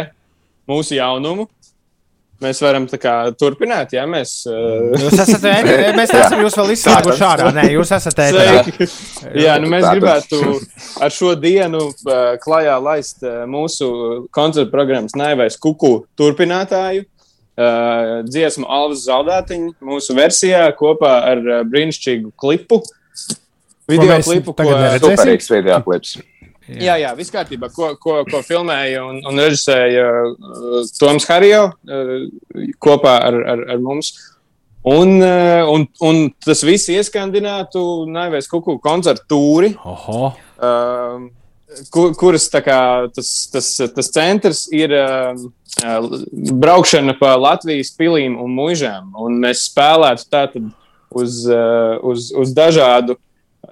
mūsu 0.71 0.97
jaunumu 1.01 1.49
Mēs 2.43 2.59
varam 2.63 2.89
kā, 2.91 3.15
turpināt, 3.39 3.93
ja 3.95 4.03
mēs. 4.11 4.33
Uh... 4.51 4.91
Jūs 4.99 5.15
esat, 5.23 5.45
mēs 5.95 6.11
neesam 6.11 6.41
jūs 6.43 6.57
vēl 6.59 6.73
izslēguši 6.75 7.25
ārā. 7.27 7.51
Nē, 7.55 7.67
jūs 7.77 7.93
esat 7.95 8.23
ēterā. 8.25 8.89
Jā, 9.39 9.55
nu 9.63 9.71
mēs 9.71 9.87
gribētu 9.87 10.41
ar 11.07 11.15
šo 11.15 11.37
dienu 11.39 11.85
uh, 11.93 12.35
klajā 12.43 12.75
laist 12.83 13.23
uh, 13.23 13.45
mūsu 13.51 13.93
koncertu 14.35 14.73
programmas 14.75 15.15
Naivais 15.19 15.59
kuku 15.63 16.01
turpinātāju. 16.19 17.07
Uh, 17.53 18.23
dziesmu 18.25 18.65
Alvas 18.65 19.05
Zaldātiņu 19.05 19.75
mūsu 19.85 20.17
versijā 20.17 20.65
kopā 20.79 21.13
ar 21.35 21.43
uh, 21.45 21.63
brīnišķīgu 21.69 22.33
klipu. 22.41 22.81
Video 23.93 24.17
klipu, 24.25 24.55
ko 24.57 24.71
superīgs 25.05 25.51
video 25.53 25.79
klips. 25.85 26.17
Jā, 26.81 26.97
jā, 27.03 27.13
viss 27.19 27.33
kārtībā, 27.35 27.69
ko, 27.75 27.93
ko, 28.01 28.21
ko 28.29 28.41
filmēja 28.47 29.03
un, 29.05 29.21
un 29.29 29.41
režisēja 29.43 30.07
uh, 30.31 30.79
Toms 30.99 31.27
Harijo 31.29 31.67
uh, 31.73 32.13
kopā 32.83 33.19
ar, 33.29 33.39
ar, 33.55 33.65
ar 33.75 33.83
mums. 33.83 34.15
Un, 34.89 35.21
uh, 35.23 35.69
un, 35.71 35.87
un 36.03 36.25
tas 36.43 36.65
viss 36.67 36.91
ieskandinātu 36.91 37.83
Naivēs 38.11 38.51
Kuku 38.51 38.81
koncertu 38.83 39.29
tūri. 39.31 39.75
Oho. 39.87 40.33
Uh, 40.59 41.29
kur, 41.95 42.13
kuras 42.19 42.49
kā, 42.51 42.79
tas, 43.15 43.31
tas, 43.53 43.69
tas 43.95 44.11
centrs 44.15 44.65
ir 44.75 44.95
uh, 44.97 45.39
uh, 45.85 46.09
braukšana 46.63 47.15
pa 47.21 47.35
Latvijas 47.41 47.93
pilīm 47.99 48.39
un 48.43 48.55
mūžām. 48.57 49.13
Un 49.23 49.39
mēs 49.45 49.69
spēlētu 49.71 50.27
tātad 50.33 50.73
uz, 51.15 51.43
uh, 51.47 51.99
uz, 52.03 52.33
uz 52.35 52.55
dažādu 52.57 53.19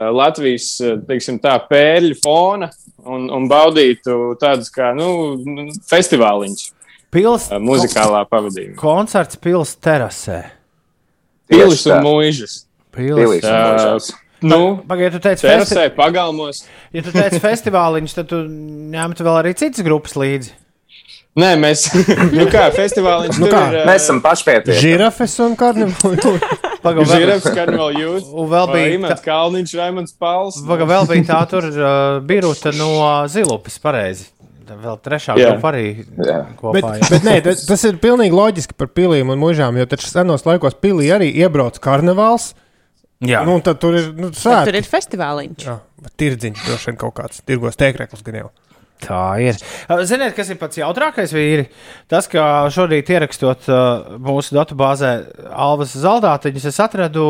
Latvijas 0.01 0.73
eh, 0.81 0.97
teiksim, 1.09 1.41
tā, 1.43 1.59
pēļu 1.69 2.17
fona 2.25 2.71
un, 3.05 3.29
un 3.33 3.49
baudītu 3.51 4.35
tādus 4.41 4.73
kā 4.73 4.95
nu, 4.97 5.11
festivāliņus. 5.91 6.71
Pils, 7.13 7.51
eh, 7.51 7.61
muzikālā 7.61 8.23
pavadījumā. 8.31 8.79
Koncerts 8.81 9.41
pils 9.43 9.75
terasē. 9.83 10.41
Pilis 11.51 11.85
un 11.91 12.05
mūžas. 12.07 12.61
Mūžas. 12.97 14.13
Nu, 14.41 14.81
Pagaidiet, 14.89 15.19
tu 15.19 15.29
teici, 15.29 15.45
terasē, 15.45 15.75
festi... 15.77 15.97
pagalmos. 15.99 16.63
Ja 16.97 17.05
tu 17.05 17.13
teici 17.13 17.43
festivāliņš, 17.43 18.17
tad 18.17 18.31
tu 18.31 18.41
ņemtu 18.95 19.27
vēl 19.27 19.37
arī 19.43 19.53
citas 19.59 19.85
grupas 19.85 20.17
līdzi. 20.17 20.55
Nē, 21.41 21.53
mēs 21.61 21.85
nu 22.39 22.49
kā, 22.51 22.71
festivālā 22.75 23.29
nu 23.37 23.51
kā, 23.53 23.61
ir, 23.75 23.85
mēs 23.87 24.07
esam 24.07 24.23
pašpietiekami. 24.25 24.81
Žirafes 24.81 25.37
un 25.45 25.59
karnevāls. 25.61 26.69
Pagaidām, 26.85 27.13
Žirafes 27.13 27.55
karnevāls 27.57 27.97
jūs. 28.01 28.29
Un 28.33 28.51
vēl 28.51 28.69
bija 28.75 28.91
Imants 28.97 29.25
Kalniņš, 29.25 29.73
Raimons 29.81 30.15
Pauls. 30.21 30.61
Pagaidām, 30.65 30.91
vēl 30.95 31.09
bija 31.13 31.27
tā 31.31 31.41
tur 31.51 31.67
uh, 31.73 31.89
biruta 32.27 32.73
no 32.77 32.93
Zilupes, 33.33 33.79
pareizi. 33.83 34.31
Vēl 34.71 35.01
trešā 35.03 35.35
Jā. 35.35 35.49
grupa 35.51 35.73
arī 35.73 35.85
Jā. 35.99 36.41
kopā. 36.61 36.73
Bet, 36.77 36.85
jā. 37.03 37.07
bet 37.11 37.25
nē, 37.27 37.33
tas, 37.43 37.65
tas 37.67 37.83
ir 37.89 37.97
pilnīgi 38.03 38.37
loģiski 38.39 38.77
par 38.79 38.93
pilīm 38.95 39.33
un 39.35 39.41
mūžām, 39.43 39.75
jo 39.81 39.87
taču 39.91 40.07
senos 40.07 40.47
laikos 40.47 40.77
pilī 40.79 41.09
arī 41.11 41.33
iebrauc 41.43 41.81
karnevāls. 41.83 42.53
Jā. 43.27 43.43
Nu, 43.45 43.59
tad 43.67 43.81
tur 43.83 43.99
ir 43.99 44.13
nu, 44.17 44.31
svētki. 44.31 44.71
tur 44.71 44.79
ir 44.79 44.87
festivāliņš. 44.89 45.65
Jā, 45.67 45.75
tirdziņš 46.23 46.63
droši 46.69 46.89
vien 46.93 47.01
kaut 47.03 47.17
kāds 47.19 47.43
tirgos 47.45 47.77
tēkreklis 47.83 48.23
gan 48.25 48.39
jau. 48.45 48.47
Tā 49.01 49.25
ir. 49.41 49.57
Ziniet, 50.07 50.35
kas 50.37 50.51
ir 50.53 50.59
pats 50.61 50.79
jautrākais, 50.81 51.33
vīri? 51.33 51.67
Tas, 52.11 52.29
ka 52.31 52.69
šorīt 52.73 53.09
ierakstot 53.15 53.69
mūsu 54.21 54.57
datubāzē 54.59 55.13
Alvas 55.51 55.95
zaldātiņus, 55.99 56.67
es 56.69 56.81
atradu 56.85 57.25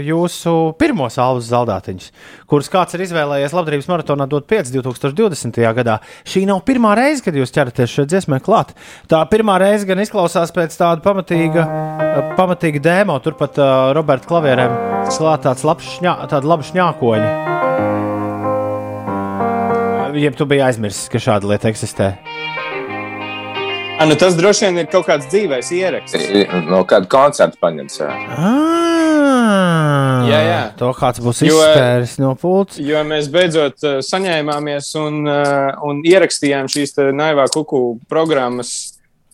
jūsu 0.00 0.54
pirmos 0.80 1.18
Alvas 1.20 1.50
zaldātiņus, 1.50 2.10
kurus 2.50 2.72
kāds 2.72 2.96
ir 2.96 3.04
izvēlējies 3.04 3.54
labdarības 3.56 3.90
maratonā 3.92 4.28
dot 4.30 4.48
5 4.50 4.72
2020. 4.78 5.60
gadā. 5.80 5.98
Šī 6.24 6.46
nav 6.48 6.64
pirmā 6.68 6.94
reize, 6.98 7.24
kad 7.26 7.36
jūs 7.36 7.52
ķeraties 7.54 7.98
šeit 7.98 8.12
dziesmē 8.14 8.40
klāt. 8.44 8.72
Tā 9.10 9.20
pirmā 9.30 9.58
reize 9.60 9.88
gan 9.88 10.00
izklausās 10.00 10.54
pēc 10.56 10.76
tāda 10.80 11.04
pamatīga, 11.04 11.66
pamatīga 12.40 12.84
dēmo, 12.88 13.20
turpat 13.24 13.60
uh, 13.60 13.90
Roberta 13.96 14.30
klavierēm 14.30 14.78
klāt 15.10 15.44
tāds 15.44 15.66
labs 15.66 15.96
šņā, 15.98 16.16
laba 16.40 16.70
šņākoņa. 16.70 18.19
Jeb 20.18 20.36
tu 20.38 20.46
biji 20.48 20.64
aizmirsis, 20.66 21.08
ka 21.12 21.20
šāda 21.22 21.50
lieta 21.50 21.70
eksistē? 21.70 22.14
A, 24.00 24.06
nu 24.08 24.14
tas 24.16 24.32
droši 24.32 24.64
vien 24.64 24.80
ir 24.80 24.86
kaut 24.88 25.04
kāds 25.04 25.26
dzīvais 25.28 25.68
ieraksts. 25.76 26.30
No 26.70 26.80
kāda 26.88 27.04
koncerta 27.12 27.60
paņemts. 27.60 27.98
Jā. 28.00 28.14
Ah, 28.32 29.10
Jā, 30.30 30.38
jā. 30.44 30.60
To 30.80 30.92
kāds 30.96 31.20
būs 31.22 31.42
izspēris 31.46 32.14
no 32.20 32.32
pults. 32.38 32.78
Jo 32.80 33.02
mēs 33.06 33.28
beidzot 33.32 33.84
uh, 33.84 33.98
saņēmāmies 34.04 34.88
un, 35.00 35.20
uh, 35.28 35.82
un 35.86 36.00
ierakstījām 36.06 36.70
šīs 36.72 36.96
te 36.96 37.10
naivā 37.16 37.44
kuku 37.52 37.98
programmas 38.10 38.72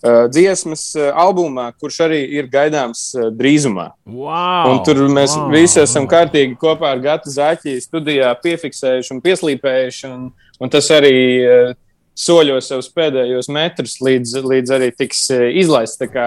uh, 0.02 0.26
dziesmas 0.32 0.88
uh, 0.98 1.12
albumā, 1.14 1.68
kurš 1.78 2.00
arī 2.08 2.22
ir 2.38 2.50
gaidāms 2.52 3.08
uh, 3.14 3.28
drīzumā. 3.34 3.92
Wow, 4.06 4.72
Un 4.72 4.82
tur 4.86 5.04
mēs 5.06 5.36
wow, 5.38 5.50
visi 5.54 5.82
esam 5.82 6.08
kārtīgi 6.10 6.58
kopā 6.60 6.94
ar 6.96 7.04
Gatu 7.04 7.32
Zāķi 7.32 7.78
studijā 7.84 8.32
piefiksējuši 8.42 9.14
un 9.14 9.22
pieslīpējuši. 9.24 10.10
Un, 10.10 10.26
un 10.60 10.72
tas 10.72 10.88
arī 10.94 11.14
uh, 11.42 11.74
soļos 12.16 12.72
savus 12.72 12.90
pēdējos 12.96 13.50
metrus, 13.52 13.98
līdz, 14.04 14.34
līdz 14.46 14.74
arī 14.78 14.90
tiks 14.96 15.26
uh, 15.34 15.46
izlaists. 15.52 16.00
Tā 16.00 16.10
kā 16.12 16.26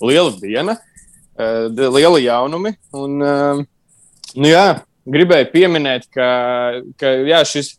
liela 0.00 0.32
diena, 0.40 0.78
d- 1.36 1.90
liela 1.92 2.20
jaunumi. 2.20 2.74
Un, 2.96 3.18
nu 4.36 4.48
jā, 4.48 4.64
gribēju 5.08 5.50
pieminēt, 5.52 6.08
ka, 6.12 6.30
ka 7.00 7.14
jā, 7.28 7.44
šis. 7.48 7.76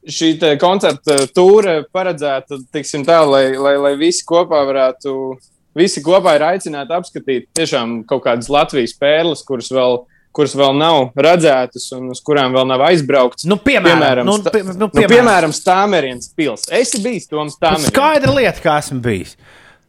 Šī 0.00 0.30
koncerta 0.56 1.26
tūre 1.36 1.82
paredzēta 1.92 2.56
tā, 3.04 3.18
lai, 3.28 3.50
lai, 3.52 3.74
lai 3.76 3.90
visi 4.00 4.22
kopā 4.24 4.62
varētu, 4.64 5.12
visi 5.76 6.00
kopā 6.00 6.38
ir 6.38 6.44
aicināti 6.46 6.96
apskatīt 6.96 7.50
tiešām 7.52 7.98
kaut 8.08 8.22
kādas 8.24 8.48
Latvijas 8.48 8.94
pērles, 8.96 9.42
kuras 9.44 9.68
vēl, 9.68 9.98
kuras 10.32 10.54
vēl 10.54 10.76
nav 10.78 11.10
redzētas 11.18 11.88
un 11.96 12.10
uz 12.14 12.20
kurām 12.26 12.52
vēl 12.54 12.66
nav 12.70 12.80
aizbraukts. 12.90 13.44
Nu, 13.50 13.56
piemēram, 13.58 14.22
nu, 14.24 14.36
sta- 14.38 14.50
pi- 14.54 14.62
nu, 14.62 14.72
nu, 14.78 14.86
piemēram. 14.88 15.10
piemēram 15.16 15.52
Stāmerienas 15.56 16.30
pils. 16.36 16.68
Esi 16.70 16.98
bijis 17.02 17.26
Toms 17.28 17.54
Stāmerienas. 17.58 17.90
Skaidra 17.90 18.32
lieta, 18.36 18.60
kā 18.62 18.78
esmu 18.82 19.00
bijis. 19.02 19.34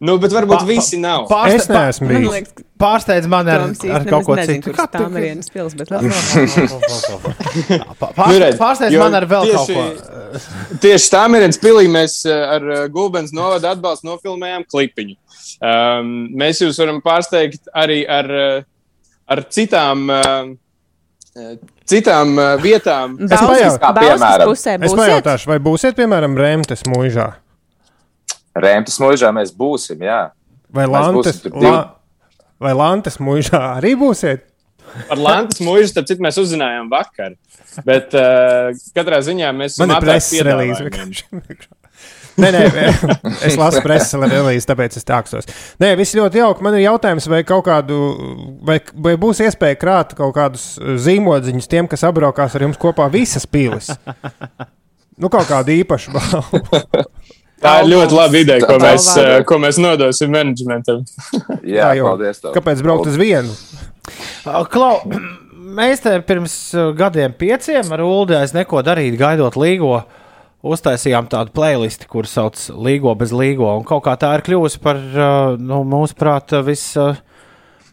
Nu, 0.02 0.16
bet 0.18 0.32
varbūt 0.34 0.58
Pa- 0.64 0.66
visi 0.66 0.98
nav. 0.98 1.28
Pārste- 1.30 1.60
Es 1.62 1.68
neesmu 1.70 2.08
bijis. 2.10 2.30
liekas, 2.34 2.54
Pārsteidz 2.82 3.28
man 3.30 3.46
ar, 3.54 3.68
ar 3.70 4.06
kaut 4.10 4.26
ko 4.26 4.34
citu. 4.42 4.72
Kā 4.74 4.88
tu- 4.90 4.98
Stāmerienas 4.98 5.52
pils, 5.54 5.76
bet 5.78 5.88
Pa- 8.00 8.08
Nu, 8.10 8.14
pārste- 8.18 8.40
redz, 8.42 8.58
Pārsteidz 8.58 8.92
jo 8.96 9.00
man 9.04 9.14
ar 9.20 9.26
vēl 9.30 9.52
kaut 9.54 9.70
tieši- 9.70 9.78
ko. 9.78 9.84
Tieši 10.84 11.06
Stāmerienas 11.12 11.60
pilī 11.62 11.86
mēs 11.92 12.14
eh, 12.26 12.32
ar 12.56 12.62
eh, 12.72 12.88
Gulbens 12.94 13.32
novada 13.36 13.72
atbalstu 13.76 14.08
nofilmējām 14.10 14.64
klipiņu. 14.72 15.16
Um, 15.62 16.08
mēs 16.40 16.62
jūs 16.64 16.80
varam 16.82 17.02
pārsteigt 17.06 17.62
arī 17.76 18.00
ar, 18.10 18.26
eh, 18.32 18.64
ar 19.32 19.44
citām, 19.54 20.04
eh, 20.12 21.56
citām 21.90 22.36
eh, 22.40 22.52
vietām. 22.64 23.16
Pusē 24.50 24.76
es 24.76 24.92
būsiet? 24.92 25.00
pajautāšu, 25.00 25.52
vai 25.54 25.60
būsiet, 25.64 25.98
piemēram, 26.00 26.38
Rēmtes 26.40 26.86
mūžā 26.90 27.32
Rēmtas 28.52 29.00
mūžā 29.00 29.32
mēs 29.36 29.54
būsim, 29.56 30.02
jā. 30.04 30.22
vai 30.76 30.88
Lantes, 30.92 31.40
būsim 31.46 31.62
la, 31.64 31.76
vai 32.60 32.74
Lantes 32.76 33.20
mūžā 33.24 33.62
arī 33.78 33.96
būsiet? 34.00 34.48
Par 35.08 35.20
Lankas 35.20 35.62
mūžu, 35.64 35.88
starp 35.92 36.10
citu, 36.10 36.24
mēs 36.26 36.40
uzzinājām 36.42 36.90
vakar. 36.92 37.38
Bet 37.88 38.16
uh, 38.18 38.72
katrā 38.96 39.22
ziņā 39.24 39.54
mēs 39.56 39.78
esam 39.78 39.88
vienkārši. 40.84 41.70
Nē, 42.40 42.50
nē, 42.56 42.86
es 43.48 43.58
lasu 43.60 43.82
preses 43.84 44.16
relīzi, 44.16 44.68
tāpēc 44.70 44.96
es 45.00 45.08
tāksos. 45.08 45.50
Nē, 45.82 45.94
viss 46.00 46.16
ļoti 46.16 46.40
jauki. 46.42 46.64
Man 46.66 46.78
ir 46.78 46.86
jautājums, 46.86 47.28
vai 47.32 47.42
kaut 47.48 47.66
kādu, 47.68 47.98
vai, 48.68 48.80
vai 48.94 49.18
būs 49.20 49.44
iespēja 49.44 49.80
krāt 49.82 50.16
kaut 50.18 50.36
kādus 50.38 50.74
zīmodziņus 50.80 51.72
tiem, 51.72 51.92
kas 51.92 52.06
apbraukās 52.08 52.56
ar 52.56 52.68
jums 52.68 52.80
kopā 52.82 53.10
visas 53.12 53.48
pīles. 53.50 53.92
Nu, 55.22 55.30
kaut 55.30 55.50
kādu 55.50 55.76
īpašu 55.76 56.16
balvu. 56.16 56.64
Tā 57.62 57.76
ir 57.84 57.92
ļoti 57.92 58.16
laba 58.18 58.40
ideja, 58.42 58.66
ko 58.66 58.80
mēs, 58.82 59.08
uh, 59.22 59.36
ko 59.46 59.60
mēs 59.62 59.78
nodosim 59.82 60.32
managementam. 60.34 61.04
Jā, 61.62 61.92
jau. 62.00 62.08
paldies. 62.10 62.42
tev. 62.42 62.56
Kāpēc 62.56 62.82
braukt 62.82 63.12
uz 63.12 63.20
vienu? 63.22 63.54
Klau, 64.74 64.96
mēs 65.78 66.02
te 66.02 66.16
pirms 66.26 66.56
uh, 66.74 66.90
gadiem 66.98 67.36
pieciem 67.38 67.94
ar 67.94 68.02
Ulu 68.06 68.40
aiz 68.40 68.56
neko 68.58 68.82
darīt, 68.86 69.20
gaidot 69.20 69.60
līgo. 69.62 70.00
Uztaisījām 70.62 71.26
tādu 71.26 71.50
playlisti, 71.58 72.06
kur 72.06 72.28
sauc 72.30 72.60
Līgo 72.70 73.16
bez 73.18 73.32
Līgo. 73.34 73.66
Un 73.80 73.86
kaut 73.88 74.04
kā 74.06 74.14
tā 74.22 74.36
ir 74.38 74.44
kļuvusi 74.46 74.82
par, 74.84 75.00
uh, 75.02 75.56
nu, 75.58 75.82
mūsuprāt, 75.90 76.54
vis, 76.68 76.84
uh, 77.02 77.18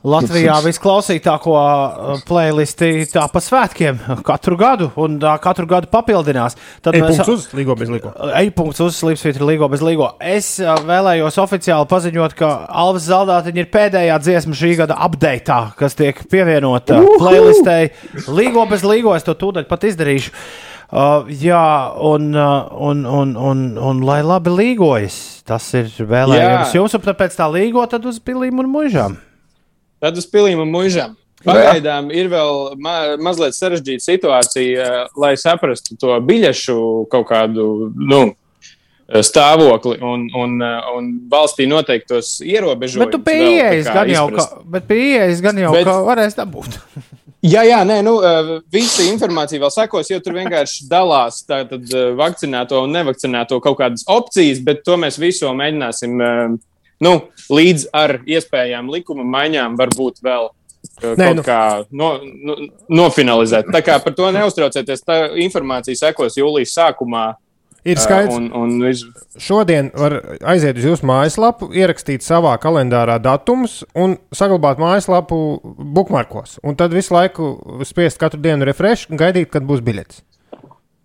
Latvijā 0.04 0.54
visklausītāko 0.62 1.54
uh, 1.56 2.20
playlisti 2.28 3.08
tā 3.10 3.24
pa 3.32 3.40
svētkiem 3.42 3.96
katru 4.28 4.58
gadu, 4.60 4.90
un 5.00 5.16
tā 5.22 5.32
katru 5.42 5.64
gadu 5.70 5.88
papildinās. 5.90 6.58
Tad 6.84 6.94
Ej, 6.94 7.06
mēs- 7.06 7.16
punkts 7.16 7.32
uz 7.32 7.48
līgo 7.56 7.74
bez 7.80 7.90
līgo. 7.96 8.12
E-punkts 8.44 8.84
uz 8.84 9.00
Slipsvītra 9.00 9.48
Līgo 9.48 9.72
bez 9.72 9.82
Līgo. 9.82 10.12
Es 10.20 10.52
uh, 10.60 10.76
vēlējos 10.86 11.40
oficiāli 11.40 11.88
paziņot, 11.88 12.36
ka 12.36 12.52
Alvis 12.68 13.08
Zaldātiņa 13.08 13.64
ir 13.64 13.72
pēdējā 13.72 14.22
dziesma 14.28 14.60
šī 14.60 14.76
gada 14.84 15.00
update, 15.08 15.60
kas 15.80 15.96
tiek 15.96 16.20
pievienota 16.28 17.00
playlistē 17.16 17.80
Līgo 18.28 18.68
bez 18.68 18.84
Līgo. 18.84 19.16
Es 19.16 19.24
to 19.24 19.34
tūdaļ 19.40 19.66
pat 19.72 19.88
izdarīšu. 19.88 20.36
Uh, 20.36 20.67
jā, 20.88 21.92
un, 22.00 22.30
uh, 22.32 22.68
un, 22.80 23.04
un, 23.04 23.36
un, 23.36 23.64
un 23.76 24.02
lai 24.08 24.22
labi 24.24 24.52
līgojas. 24.54 25.18
Tas 25.48 25.66
ir 25.76 25.88
vēlējums 26.00 26.72
Jā. 26.72 26.76
jums, 26.80 26.94
un 26.96 27.04
tāpēc 27.04 27.36
tā 27.36 27.48
līgo 27.52 27.84
tad 27.88 28.04
uz 28.08 28.18
pilīm 28.20 28.60
un 28.60 28.70
mužām. 28.72 29.18
Tad 30.00 30.16
uz 30.16 30.28
pilīm 30.28 30.60
un 30.64 30.72
mužām. 30.72 31.16
Pagaidām 31.44 32.08
ir 32.10 32.26
vēl 32.32 32.74
ma 32.82 33.14
mazliet 33.22 33.54
sarežģīta 33.54 34.02
situācija, 34.02 34.84
eh, 34.84 35.12
lai 35.16 35.36
saprastu 35.38 35.94
to 36.00 36.16
biļešu 36.26 36.76
kaut 37.12 37.28
kādu 37.28 37.92
nu, 37.94 38.34
stāvokli 39.08 40.00
un, 40.02 40.26
un, 40.34 40.56
eh, 40.62 40.90
un 40.96 41.12
valstī 41.30 41.68
noteiktos 41.70 42.40
ierobežojumus. 42.44 43.06
Bet 43.06 43.14
tu 43.14 43.22
pie 43.22 43.38
vēl 43.38 43.46
tā 43.46 43.54
ieejas 43.54 43.86
kā 43.86 43.94
gan 44.00 44.12
jau, 44.16 44.26
ka, 44.34 44.48
bet 44.64 44.88
pie 44.90 45.00
ieejas 45.12 45.44
gan 45.44 45.62
jau, 45.62 45.72
Bet- 45.76 45.86
ka 45.86 46.00
varēs 46.08 46.36
dabūt. 46.36 46.80
Jā, 47.46 47.62
jā, 47.62 47.84
nē, 47.86 48.00
nu, 48.02 48.16
eh, 48.18 48.48
visa 48.72 49.04
informācija 49.06 49.60
vēl 49.62 49.70
sekos, 49.70 50.08
jo 50.10 50.18
tur 50.18 50.34
vienkārši 50.34 50.88
dalās 50.90 51.44
tātad, 51.46 51.84
eh, 51.94 52.10
vakcinēto 52.18 52.82
un 52.82 52.90
nevakcinēto 52.96 53.60
kaut 53.62 53.78
kādas 53.78 54.02
opcijas, 54.10 54.58
bet 54.64 54.82
to 54.84 54.96
mēs 54.96 55.20
visu 55.22 55.46
mēģināsim 55.46 56.18
eh, 56.20 56.56
nu, 57.00 57.12
līdz 57.48 57.86
ar 57.94 58.18
iespējām 58.26 58.90
likuma 58.90 59.22
maiņām 59.22 59.76
varbūt 59.78 60.18
vēl. 60.20 60.50
Nē, 61.02 61.34
nu- 61.36 61.42
kā 61.42 61.84
no, 61.92 62.18
no, 62.42 62.56
nofinalizēt. 62.90 63.70
Tā 63.70 63.82
kā 63.82 64.02
par 64.02 64.14
to 64.14 64.32
neuztraucieties. 64.34 65.04
Tā 65.06 65.30
informācija 65.38 65.94
sekos 65.96 66.34
jūlijas 66.38 66.74
sākumā. 66.74 67.34
Ir 67.86 67.96
eh, 67.96 68.02
skaidrs. 68.02 68.34
Un, 68.34 68.48
un 68.58 68.72
viss 68.82 69.06
Šodien 69.38 69.90
var 69.94 70.16
aiziet 70.50 70.78
uz 70.80 70.86
jūsu 70.88 71.06
mājaslapu, 71.08 71.70
ierakstīt 71.78 72.24
savā 72.26 72.56
kalendārā 72.62 73.18
datumus 73.22 73.84
un 73.94 74.16
saglabāt 74.34 74.80
mājaslapu 74.82 75.38
bookmarkos. 75.78 76.58
Un 76.66 76.78
tad 76.78 76.94
visu 76.96 77.14
laiku 77.14 77.52
spiest 77.86 78.18
katru 78.18 78.40
dienu 78.42 78.66
refresh 78.68 79.10
un 79.12 79.20
gaidīt, 79.20 79.52
kad 79.54 79.66
būs 79.68 79.84
biļets. 79.86 80.24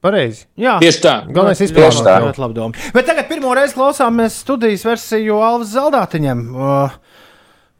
Pareizi. 0.03 0.47
Jā, 0.59 0.79
Tieši 0.83 0.99
tā. 0.99 1.13
Galvenais 1.29 1.61
Ļoti- 1.61 1.69
izpildīt. 1.69 2.03
Tā. 2.03 2.17
ļoti 2.25 2.41
labi 2.43 2.57
doma. 2.57 2.87
Bet 2.91 3.05
tagad 3.07 3.29
pirmo 3.29 3.53
reizi 3.55 3.77
klausāmies 3.77 4.35
studijas 4.43 4.83
versiju 4.83 5.37
Alvis 5.39 5.71
Zaldātiņam. 5.77 6.41
Uh, 6.51 6.97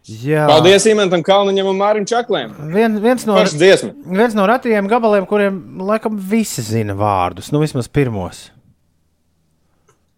jā. 0.07 0.45
Paldies 0.47 0.87
Imantam 0.87 1.25
Kalniņam 1.25 1.73
un 1.73 1.81
Mārim 1.81 2.07
Čaklēm. 2.07 2.53
Vien, 2.71 2.95
viens, 3.03 3.27
no, 3.27 3.35
viens 3.35 4.37
no 4.39 4.47
retajiem 4.47 4.87
gabaliem, 4.87 5.27
kuriem 5.27 5.59
laikam 5.83 6.15
visi 6.15 6.63
zina 6.63 6.95
vārdus, 6.95 7.51
nu 7.51 7.59
vismaz 7.59 7.91
pirmos. 7.91 8.45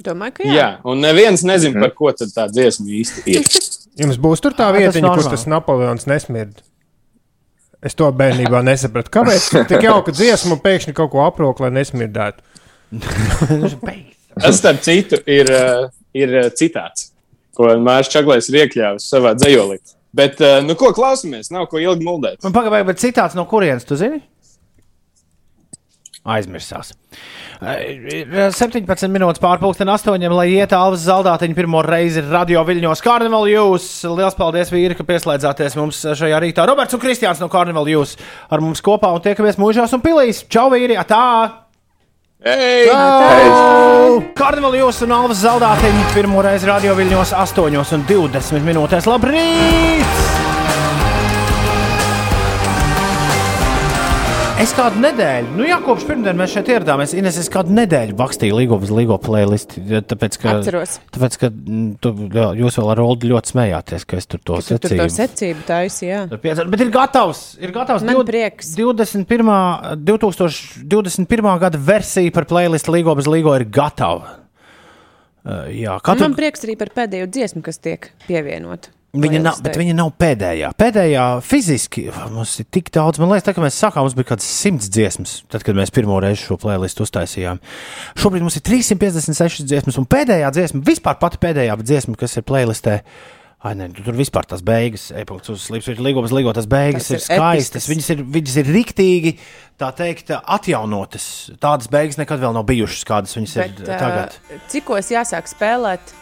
Domāju, 0.06 0.38
ka 0.38 0.46
Jā. 0.48 0.54
jā. 0.56 0.70
un 0.88 1.02
neviens 1.04 1.44
nezina, 1.48 1.82
par 1.86 1.96
ko 1.98 2.12
tad 2.16 2.32
tā 2.36 2.48
dziesma 2.52 2.88
īsti 3.00 3.26
ir. 3.34 3.50
Jums 4.02 4.20
būs 4.22 4.44
tur 4.44 4.56
tā 4.58 4.70
vietiņa, 4.76 5.12
kur 5.16 5.30
tas 5.32 5.46
Napoleons 5.50 6.08
nesmird. 6.10 6.62
Es 7.86 7.96
to 7.98 8.08
bērnībā 8.10 8.64
nesapratu. 8.66 9.12
Kāpēc 9.14 9.50
tik 9.72 9.86
jauka 9.86 10.14
dziesma 10.16 10.58
un 10.58 10.62
pēkšņi 10.64 10.96
kaut 10.98 11.14
ko 11.14 11.24
aprok, 11.26 11.62
lai 11.64 11.72
nesmirdētu? 11.76 12.44
Tas, 14.36 14.58
starp 14.60 14.82
citu, 14.84 15.20
ir, 15.32 15.50
eh, 15.52 15.86
ir 16.18 16.34
eh, 16.42 16.48
citāts, 16.60 17.10
ko 17.56 17.70
Mārcis 17.80 18.12
Čaklējs 18.18 18.50
ir 18.52 18.66
iekļāvis 18.66 19.06
savā 19.14 19.32
dzējolī. 19.38 19.80
Bet, 20.16 20.40
eh, 20.44 20.62
nu, 20.64 20.76
ko 20.80 20.92
klausāmies? 20.96 21.52
Nav 21.56 21.70
ko 21.72 21.80
ilgi 21.80 22.08
muldēt. 22.08 22.42
Man 22.44 22.56
pagaidām, 22.56 22.90
bet 22.90 23.00
citāts 23.04 23.36
no 23.38 23.46
kurienes, 23.48 23.88
tu 23.88 23.98
zini? 24.00 24.22
Aizmirsās. 26.26 26.90
Eh, 27.62 28.26
17 28.50 29.12
minūtes 29.14 29.42
pārpusdien, 29.44 29.90
8, 29.94 30.26
lai 30.34 30.48
iet 30.56 30.74
Alvis 30.74 31.06
Zaldātiņa 31.06 31.58
pirmo 31.58 31.84
reizi 31.86 32.24
radio 32.26 32.64
viļņos. 32.66 33.04
Karnevāla 33.06 33.52
jūs! 33.52 33.86
Liels 34.10 34.38
paldies, 34.38 34.72
vīri, 34.74 34.98
ka 34.98 35.06
pieslēdzāties 35.06 35.78
mums 35.78 36.02
šajā 36.18 36.40
rītā. 36.42 36.66
Roberts 36.66 36.98
un 36.98 37.04
Kristiāns 37.04 37.44
no 37.44 37.50
Karnevāla 37.54 37.94
jūs 37.94 38.16
ar 38.50 38.64
mums 38.66 38.82
kopā 38.86 39.14
un 39.14 39.22
tiekamies 39.26 39.62
mūžās 39.62 39.94
un 39.94 40.02
pilīs. 40.06 40.42
Čau, 40.50 40.72
vīri! 40.74 40.98
Tā! 41.06 41.26
Hey! 42.46 42.90
Karnevāla 44.38 44.82
jūs 44.82 45.04
un 45.06 45.14
Alvis 45.16 45.46
Zaldātiņa 45.46 46.10
pirmo 46.18 46.42
reizi 46.46 46.70
radio 46.70 46.98
viļņos 46.98 47.38
8 47.38 47.80
un 47.82 48.10
20 48.10 48.66
minūtēs. 48.66 49.10
Labrīt! 49.10 50.45
Es 54.56 54.72
kādu 54.72 55.02
nedēļu, 55.04 55.50
nu 55.60 55.66
jā, 55.68 55.76
kopš 55.84 56.06
pirmdienas 56.08 56.38
mēs 56.40 56.54
šeit 56.56 56.70
ieradāmies. 56.72 57.12
Ines, 57.20 57.36
es 57.42 57.50
kādu 57.52 57.74
nedēļu 57.76 58.16
rakstīju 58.18 58.56
Ligo 58.96 59.18
playlistu. 59.22 59.82
ja 59.92 60.00
Tāpēc, 60.00 60.38
ka, 60.40 60.54
Atceros. 60.62 60.94
tāpēc, 61.12 61.36
ka 61.42 61.50
mm, 61.52 61.90
tu, 62.02 62.14
jā, 62.32 62.46
jūs 62.62 62.78
vēl 62.80 62.92
ar 62.94 63.02
Olu 63.04 63.30
ļoti 63.34 63.52
smējāties, 63.52 64.06
ka 64.08 64.22
es 64.22 64.30
tur 64.32 64.40
to 64.48 64.62
Tur, 64.64 64.80
tur 64.80 64.96
to 65.02 65.08
secību 65.12 65.66
taisīja. 65.68 66.22
jā. 66.32 66.64
Bet 66.72 66.86
ir 66.88 66.94
gatavs. 66.96 67.44
Ir 67.60 67.76
gatavs 67.76 68.08
Man 68.08 68.16
div- 68.16 68.30
prieks. 68.32 68.72
21. 68.80 70.00
2021. 70.08 71.52
gada 71.68 71.84
versija 71.92 72.32
par 72.40 72.48
playlistu 72.48 72.96
bez 73.20 73.28
Ligo 73.28 73.58
ir 73.60 73.68
gatava. 73.68 74.38
Uh, 75.46 75.68
jā, 75.76 76.00
katru, 76.02 76.30
Man 76.30 76.40
prieks 76.40 76.64
arī 76.66 76.80
par 76.80 76.96
pēdējo 76.96 77.28
dziesmu, 77.28 77.62
kas 77.68 77.78
tiek 77.84 78.08
pievienota. 78.26 78.95
Viņa 79.24 79.42
nav, 79.44 79.60
bet 79.66 79.78
viņa 79.80 79.96
nav 79.98 80.12
pēdējā. 80.20 80.72
Pēdējā 80.80 81.28
fiziski 81.46 82.08
mums 82.34 82.58
ir 82.62 82.68
tik 82.74 82.92
daudz. 82.96 83.22
Man 83.22 83.32
liekas, 83.32 83.46
tā, 83.48 83.56
ka 83.56 83.64
mēs 83.64 83.78
sākām, 83.80 84.06
mums 84.06 84.18
bija 84.18 84.32
kaut 84.32 84.42
kāds 84.42 84.50
simts 84.50 84.90
dziesmas, 84.92 85.38
tad, 85.52 85.64
kad 85.68 85.78
mēs 85.78 85.94
pirmo 85.96 86.18
reizi 86.24 86.44
šo 86.44 86.60
playlistu 86.62 87.06
uztaisījām. 87.06 87.62
Šobrīd 88.20 88.46
mums 88.46 88.60
ir 88.60 88.66
356 88.68 89.66
dziesmas, 89.70 90.00
un 90.02 90.10
pēdējā 90.10 90.52
dziesma, 90.56 90.84
vispār 90.86 91.18
pati 91.22 91.42
pēdējā 91.46 91.80
dziesma, 91.84 92.20
kas 92.20 92.38
ir 92.40 92.46
playlistē. 92.48 93.00
Ai, 93.66 93.72
nē, 93.74 93.88
tu 93.98 94.04
tur 94.06 94.14
vispār 94.14 94.46
tās 94.46 94.62
beigas, 94.62 95.08
e-punkts 95.16 95.50
uz 95.50 95.64
slīpas, 95.66 95.88
ir 95.90 96.02
līgums, 96.06 96.34
līgo, 96.36 96.52
tās 96.54 96.68
beigas 96.70 97.08
Tas 97.08 97.16
ir 97.16 97.18
ir 97.18 97.24
skaistas. 97.24 97.88
Viņas 97.90 98.10
ir, 98.14 98.20
viņas 98.36 98.58
ir 98.62 98.70
riktīgi, 98.76 99.32
tā 99.82 99.90
teikt, 99.98 100.30
atjaunotas. 100.36 101.26
Tādas 101.64 101.90
beigas 101.90 102.20
nekad 102.22 102.44
vēl 102.44 102.54
nav 102.54 102.68
bijušas, 102.70 103.08
kādas 103.10 103.34
viņas 103.34 103.56
Bet, 103.64 103.82
ir 103.82 103.90
tagad. 103.90 104.38
cikos 104.70 105.10
jāsāk 105.16 105.50
spēlēt 105.50 106.14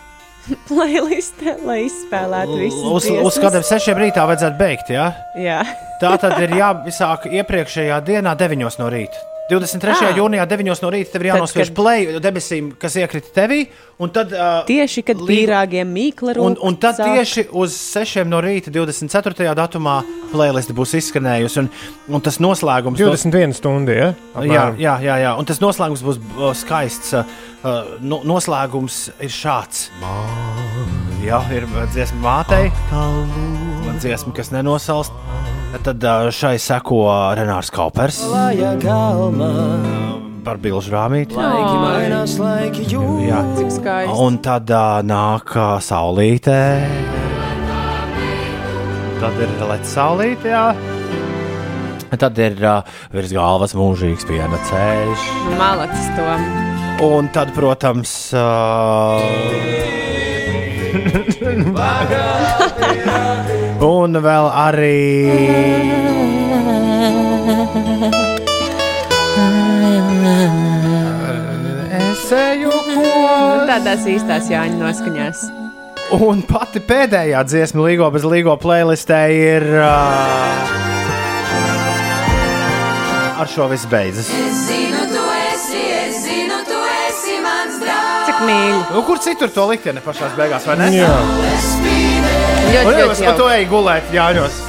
playlistē, 0.70 1.57
lai 1.65 1.84
izspēlētu 1.88 2.57
visu? 2.60 2.86
Uz, 2.91 3.10
uz 3.30 3.41
kādiem 3.41 3.65
sešiem 3.68 3.99
rītā 4.06 4.26
vajadzētu 4.30 4.60
beigt, 4.60 4.94
jā? 4.94 5.10
Jā. 5.40 5.61
Tā 6.02 6.15
tad 6.22 6.40
ir 6.44 6.57
jāsāk 6.60 7.30
iepriekšējā 7.32 8.02
dienā, 8.07 8.36
9 8.40 8.82
no 8.82 8.90
rīta. 8.91 9.32
23. 9.53 10.09
Ah. 10.09 10.17
jūnijā, 10.17 10.45
9 10.49 10.81
no 10.84 10.89
rīta, 10.93 11.13
tev 11.13 11.23
ir 11.25 11.30
jānospiež 11.31 11.69
kad- 11.71 11.75
play 11.77 12.19
debesīm, 12.23 12.71
kas 12.80 12.97
iekrita 12.99 13.31
tevī. 13.38 13.67
Un 14.03 14.09
tad, 14.09 14.34
uh, 14.34 14.63
Tieši 14.67 15.03
kad 15.05 15.17
pīrāgiem 15.21 15.88
mīkla 15.93 16.34
un, 16.41 16.55
rūp 16.55 16.63
un 16.65 16.77
tad 16.81 16.97
sāk. 16.97 17.13
tieši 17.13 17.45
uz 17.53 17.75
6 17.77 18.25
no 18.27 18.41
rīta, 18.41 18.73
24. 18.73 19.53
datumā, 19.55 19.99
playlist 20.34 20.73
būs 20.75 20.95
izskanējusi. 20.99 21.61
Un, 21.63 21.69
un 22.09 22.21
tas 22.25 22.39
noslēgums 22.43 22.97
21 22.99 23.53
stundu, 23.53 23.93
ja? 23.93 24.09
Jā, 24.11 24.41
Apmēram. 24.41 24.77
jā, 24.81 24.95
jā, 25.05 25.15
jā, 25.23 25.38
un 25.39 25.45
tas 25.45 25.61
noslēgums 25.63 26.01
būs 26.03 26.19
uh, 26.19 26.51
skaists. 26.57 27.13
Uh, 27.13 27.95
no, 28.01 28.19
noslēgums 28.27 29.11
ir 29.23 29.30
šāds. 29.31 29.88
Jā, 31.23 31.39
ir 31.55 31.63
dziesma 31.93 32.19
mātei. 32.19 32.71
Dziesma, 34.01 34.34
kas 34.35 34.51
nenosalst. 34.51 35.13
Tad 35.74 36.06
šai 36.30 36.60
seko 36.62 37.00
Renārs 37.34 37.72
Kaupers. 37.74 38.20
Par 40.44 40.60
bilžu 40.62 40.91
rāmīti. 40.94 41.34
Laiki 41.40 41.78
mainās, 41.82 42.36
laiki 42.38 42.86
jūtas. 42.91 43.24
Jā, 43.26 43.40
Cik 43.58 43.72
skaisti. 43.78 44.18
Un 44.26 44.38
tad 44.44 44.70
uh, 44.70 45.00
nāk 45.08 45.56
uh, 45.56 45.78
saulītē. 45.82 46.60
Tad 49.24 49.40
ir 49.40 49.56
lec 49.72 49.88
saulītē, 49.88 50.52
jā. 50.52 50.66
Tad 52.20 52.38
ir 52.44 52.60
uh, 52.60 52.84
virs 53.16 53.34
galvas 53.34 53.74
mūžīgs 53.80 54.28
piena 54.30 54.60
ceļš. 54.70 55.26
Malacis 55.58 56.12
to. 56.20 56.28
Un 57.08 57.32
tad, 57.34 57.56
protams, 57.56 58.14
uh, 58.38 59.93
un 63.84 64.18
vēl 64.23 64.47
arī. 64.64 65.01
Es 72.03 72.31
eju 72.31 72.72
Nu, 72.93 73.65
tādās 73.68 74.07
īstās 74.10 74.49
Jāņa 74.51 74.80
noskaņās. 74.80 75.43
Un 76.14 76.43
pati 76.45 76.81
pēdējā 76.84 77.41
dziesma, 77.47 77.88
Līgo 77.88 78.10
bez 78.14 78.26
Līgo 78.27 78.55
playlistē, 78.61 79.22
ir. 79.34 79.65
Uh, 79.81 80.84
ar 83.43 83.49
šo 83.49 83.68
viss 83.72 83.88
beidzas. 83.89 84.30
Es 84.30 84.61
zinu, 84.68 85.01
tu 85.11 85.23
esi, 85.53 85.81
es 86.03 86.22
zinu, 86.27 86.61
tu 86.69 86.84
esi 87.07 87.39
mans 87.43 87.81
draugs. 87.81 88.30
Cik 88.30 88.45
mīļi. 88.47 88.80
Nu, 88.93 89.03
kur 89.07 89.23
citur 89.23 89.51
to 89.55 89.68
likteni 89.72 90.03
pašā 90.05 90.31
beigās, 90.38 90.69
vai 90.69 90.80
ne? 90.84 90.93
Jā. 90.99 91.93
Ļoti, 92.74 92.94
ļoti 92.98 93.26
par 93.28 93.36
to 93.38 93.50
eju 93.54 93.68
gulēt, 93.70 94.08
Jāņos. 94.14 94.62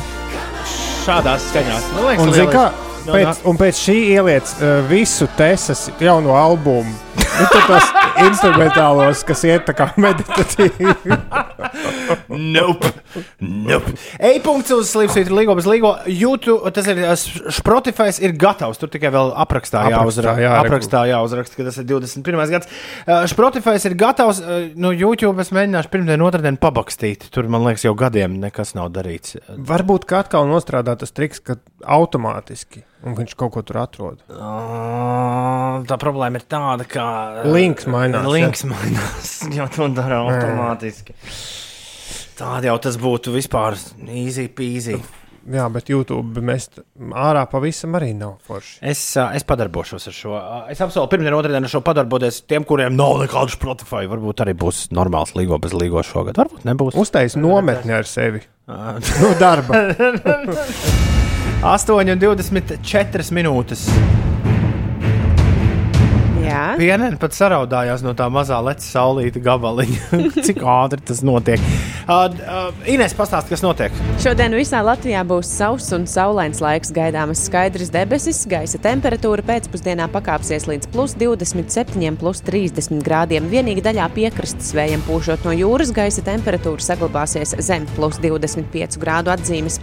Šādās 1.05 1.47
skaņās. 1.51 1.87
Man 1.95 2.07
liekas, 2.09 2.25
Un, 2.25 2.33
zini, 2.37 2.51
kā, 2.53 2.65
pēc, 3.09 3.41
un 3.49 3.61
pēc 3.61 3.81
šī 3.81 3.97
ieliec 4.17 4.53
uh, 4.59 4.77
visu 4.91 5.29
Tesas 5.39 5.87
jauno 6.01 6.37
albumu. 6.37 6.93
Nu, 7.17 7.49
tos 7.67 7.89
instrumentālos, 8.29 9.25
kas 9.27 9.45
iet 9.49 9.65
tā 9.69 9.75
kā 9.77 9.89
meditatīvi. 10.01 10.95
nope. 12.29 12.91
nope. 13.41 13.95
E-punkts 14.19 14.73
uz 14.75 14.91
Slimsvītra 14.93 15.37
Līgo 15.39 15.57
bez 15.59 15.69
Līgo. 15.69 15.95
YouTube, 16.11 16.73
tas 16.75 16.89
ir 16.91 17.01
Spotify, 17.55 18.11
ir 18.25 18.37
gatavs. 18.41 18.81
Tur 18.81 18.93
tikai 18.93 19.13
vēl 19.15 19.35
aprakstā, 19.45 19.85
Aprakstā, 19.85 19.99
jāuzraksta, 19.99 20.45
jā, 20.45 20.55
aprakstā 20.63 21.03
jāuzraksta, 21.11 21.59
ka 21.59 21.69
tas 21.69 21.81
ir 21.83 21.89
21. 21.91 22.45
gads. 22.55 22.73
Uh, 23.05 23.27
Spotify 23.31 23.77
ir 23.81 23.99
gatavs. 24.01 24.41
Uh, 24.43 24.71
no 24.81 24.95
YouTube 24.95 25.43
es 25.45 25.53
mēģināšu 25.55 25.93
pirmdien, 25.93 26.25
otrdien 26.25 26.59
pabakstīt. 26.61 27.29
Tur, 27.35 27.51
man 27.53 27.67
liekas, 27.69 27.87
jau 27.89 27.95
gadiem 27.99 28.41
nekas 28.43 28.75
nav 28.79 28.91
darīts. 28.95 29.39
Varbūt 29.49 30.09
kā 30.11 30.25
atkal 30.25 30.49
nostrādā 30.51 30.97
tas 31.01 31.15
triks, 31.15 31.43
ka 31.45 31.61
automātiski 31.85 32.85
un 33.05 33.17
viņš 33.19 33.35
kaut 33.39 33.53
ko 33.55 33.63
tur 33.67 33.81
atrod. 33.83 34.23
Uh, 34.31 35.83
tā 35.89 35.99
problēma 36.01 36.41
ir 36.41 36.47
tāda, 36.49 36.87
ka 36.89 37.05
Links 37.47 37.89
mainās, 37.91 38.29
Links 38.33 38.65
jā. 38.65 38.71
mainās. 38.73 39.35
Jā, 39.57 39.69
to 39.73 39.91
dara 39.95 40.23
automātiski. 40.25 41.17
Tāda 42.39 42.73
jau 42.73 42.78
tas 42.82 42.97
būtu 42.98 43.35
vispār 43.35 43.77
easy 44.11 44.48
peasy. 44.51 44.97
Jā, 45.44 45.66
bet 45.69 45.90
YouTube 45.93 46.40
mest 46.40 46.78
ārā 46.97 47.43
pavisam 47.52 47.93
arī 47.98 48.15
nav 48.16 48.39
forši. 48.48 48.78
Es, 48.90 49.02
es 49.20 49.44
padarbošos 49.44 50.09
ar 50.09 50.16
šo. 50.16 50.32
Es 50.73 50.81
apsolu, 50.81 51.11
pirmdien, 51.12 51.36
otrdien 51.36 51.69
ar 51.69 51.70
šo 51.70 51.82
padarboties. 51.85 52.40
Tiem, 52.48 52.65
kuriem 52.65 52.97
nav 52.97 53.19
nekādu 53.27 53.52
Spotify, 53.52 54.09
varbūt 54.09 54.40
arī 54.47 54.56
būs 54.56 54.86
normāls 54.97 55.35
līgo 55.36 55.61
bez 55.61 55.77
līgo 55.77 56.01
šogad. 56.06 56.40
Varbūt 56.40 56.65
nebūs. 56.70 56.97
Uztais 56.97 57.36
nometni 57.36 57.93
ar 57.93 58.09
sevi. 58.09 58.40
no 58.73 59.35
darba. 59.40 59.85
8,24 61.65 63.32
minūtes. 63.36 63.86
Jā. 66.55 66.75
Pienēna 66.79 67.19
pat 67.19 67.35
saraudājās 67.35 68.05
no 68.05 68.13
tā 68.15 68.29
mazā 68.31 68.61
leca 68.63 68.85
saulīta 68.85 69.43
gabaliņa. 69.43 70.21
Cik 70.47 70.61
ātri 70.63 71.03
tas 71.09 71.23
notiek? 71.27 71.63
Uh, 72.05 72.29
uh, 72.31 72.85
Ines, 72.91 73.15
pastāsti, 73.17 73.51
kas 73.55 73.65
notiek. 73.65 73.95
Šodien 74.23 74.55
visā 74.55 74.83
Latvijā 74.85 75.25
būs 75.27 75.51
sauss 75.51 75.91
un 75.97 76.05
saulains 76.11 76.61
laiks, 76.63 76.93
gaidāmas 76.95 77.43
skaidras 77.49 77.91
debesis, 77.95 78.45
gaisa 78.51 78.79
temperatūra 78.85 79.43
pēcpusdienā 79.49 80.07
pakāpsies 80.15 80.69
līdz 80.71 80.91
plus 80.95 81.17
27, 81.19 82.19
plus 82.21 82.43
30 82.47 83.03
grādiem. 83.07 83.49
Vienīgi 83.51 83.83
daļā 83.87 84.07
piekrastes 84.15 84.71
vējiem 84.77 85.03
pūšot 85.09 85.49
no 85.49 85.57
jūras, 85.57 85.95
gaisa 85.97 86.23
temperatūra 86.27 86.85
saglabāsies 86.85 87.57
zem 87.65 87.89
plus 87.97 88.21
25 88.23 89.01
grādu 89.03 89.35
atzīmes. 89.35 89.81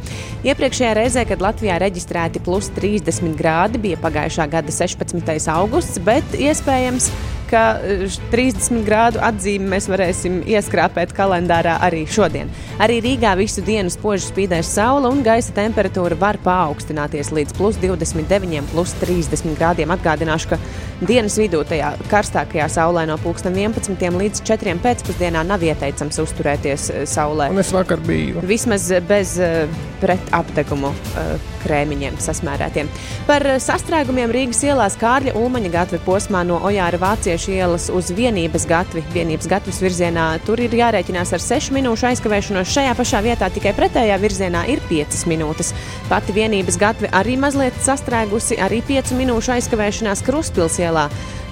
Iepriekšējā 0.48 0.94
reizē, 1.02 1.26
kad 1.28 1.44
Latvijā 1.44 1.82
reģistrēti 1.84 2.44
plus 2.46 2.72
30 2.78 3.36
grādi, 3.40 3.82
bija 3.82 4.00
pagājušā 4.02 4.48
gada 4.56 4.72
16. 4.72 5.52
augusts, 5.52 6.00
bet 6.06 6.38
iespējams, 6.38 6.61
iespējams 6.62 7.08
ka 7.52 7.64
eh, 7.84 8.06
30 8.32 8.86
grādu 8.88 9.22
atzīmi 9.24 9.70
mēs 9.74 9.88
varēsim 9.92 10.42
ieskrāpēt 10.50 11.14
kalendārā 11.18 11.78
arī 11.86 12.06
šodien. 12.10 12.52
Arī 12.82 13.02
Rīgā 13.04 13.34
visu 13.40 13.64
dienu 13.66 13.92
spoži 13.94 14.30
spīdēs 14.32 14.72
saule 14.78 15.12
un 15.12 15.24
gaisa 15.26 15.54
temperatūra 15.58 16.18
var 16.20 16.40
paaugstināties 16.46 17.34
līdz 17.36 17.58
plus 17.58 17.80
29, 17.82 18.72
plus 18.72 18.96
30 19.04 19.58
grādiem. 19.60 19.92
Atgādināšu, 19.94 20.54
ka 20.54 20.60
dienas 21.06 21.38
vidū 21.40 21.64
tajā 21.68 21.94
karstākajā 22.12 22.68
saulē 22.72 23.06
no 23.10 23.18
11 23.22 24.20
līdz 24.22 24.44
4 24.48 24.78
pēcpusdienā 24.84 25.44
nav 25.48 25.64
ieteicams 25.66 26.22
uzturēties 26.24 26.90
eh, 26.90 27.06
saulē. 27.10 27.52
Un 27.54 27.62
es 27.64 27.74
vakar 27.76 28.02
biju. 28.06 28.42
Vismaz 28.48 28.90
bez 29.08 29.38
uh, 29.42 29.70
pretapdegumu 30.02 30.92
uh, 30.92 31.50
krēmiņiem 31.62 32.18
sasmērētiem. 32.22 32.90
Par 33.28 33.46
sastrēgumiem 33.62 34.34
Rīgas 34.34 34.64
ielās 34.66 34.98
Kārļa 35.02 35.36
Ulmaņa 35.38 35.72
gatve 35.74 36.02
posmā 36.06 36.44
no 36.48 36.60
Ojāra 36.68 37.00
Vāciešu 37.42 37.58
ielas 37.58 37.88
uz 37.90 38.12
vienības 38.14 38.68
gatvi, 38.70 39.02
vienības 39.16 39.48
gatves 39.50 39.80
virzienā. 39.82 40.26
Tur 40.46 40.62
ir 40.62 40.76
jārēķinās 40.78 41.32
ar 41.34 41.42
6 41.42 41.72
minūšu 41.74 42.06
aizkavēšanos. 42.12 42.70
Šajā 42.70 42.92
pašā 43.00 43.24
vietā 43.26 43.50
tikai 43.50 43.74
pretējā 43.74 44.20
virzienā 44.22 44.62
ir 44.70 44.78
5 44.86 45.26
minūtes. 45.26 45.74
Pati 46.06 46.38
vienības 46.38 46.78
gatve 46.78 47.10
arī 47.10 47.40
mazliet 47.42 47.74
sastrēgusi, 47.82 48.62
arī 48.62 48.84
5 48.86 49.18
minūšu 49.18 49.56
aizkavēšanās 49.58 50.22
Kruspils 50.28 50.78
ielā. 50.86 51.08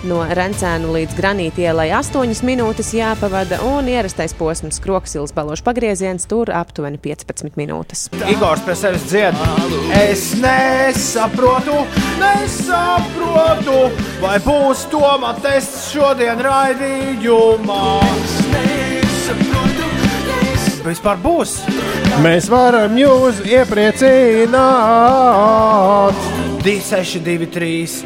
No 0.07 0.21
Rencēnu 0.23 0.93
līdz 0.95 1.11
Granīta 1.17 1.59
ielai 1.65 1.89
8 1.91 2.39
minūtes 2.47 2.93
jāpavada, 2.95 3.57
un 3.67 3.89
ierastais 3.91 4.31
posms 4.37 4.79
Kroksils 4.79 5.33
balošs 5.35 5.59
pagrieziens 5.65 6.23
tur 6.29 6.47
aptuveni 6.55 6.95
15 7.03 7.57
minūtes. 7.59 8.05
Igors 8.31 8.63
pie 8.63 8.75
sevis 8.79 9.03
dzied. 9.11 9.35
Es 9.99 10.23
nesaprotu, 10.39 11.75
nesaprotu, 12.21 13.91
vai 14.23 14.37
būs 14.47 14.87
Toma 14.93 15.33
tests 15.43 15.91
šodien 15.91 16.39
raidījumā. 16.47 17.99
Vispār 20.87 21.19
būs. 21.19 21.59
Mēs 22.23 22.47
varam 22.49 22.95
jūs 22.97 23.43
iepriecināt. 23.43 26.38
2, 26.63 26.81
6, 26.81 27.19
2, 27.23 27.47
3, 27.47 28.03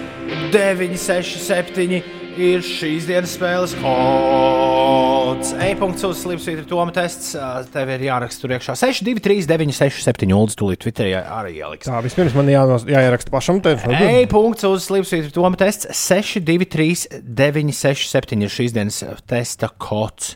9, 0.52 0.98
6, 0.98 1.40
7, 1.42 2.04
ir 2.38 2.62
šīs 2.62 3.08
dienas 3.10 3.34
spēles 3.34 3.74
kods. 3.82 5.56
E-punkts 5.58 6.06
uz 6.06 6.22
Slimsvītra 6.22 6.68
Toma 6.70 6.94
tests. 6.94 7.32
Tev 7.74 7.90
ir 7.96 8.06
jāraksta 8.06 8.46
tur 8.46 8.54
iekšā 8.54 8.76
6, 8.78 9.02
2, 9.10 9.24
3, 9.26 9.50
9, 9.50 9.74
6, 9.74 10.06
7, 10.06 10.30
0. 10.30 10.54
Tūlīt 10.60 10.84
Twitterī 10.86 11.16
arī 11.18 11.56
ieliks. 11.64 11.90
Tā, 11.90 11.98
vispirms 12.06 12.38
man 12.38 12.54
jānos, 12.54 12.86
jāieraksta 12.86 13.34
pašam. 13.34 13.58
Te, 13.66 13.74
E-punkts 14.22 14.70
uz 14.70 14.86
Slimsvītra 14.86 15.34
Toma 15.34 15.58
tests 15.58 15.90
6, 15.90 16.46
2, 16.46 16.70
3, 16.78 17.24
9, 17.26 17.74
6, 17.82 18.10
7 18.14 18.46
ir 18.46 18.54
šīs 18.54 18.78
dienas 18.78 19.02
testa 19.26 19.74
kods. 19.82 20.36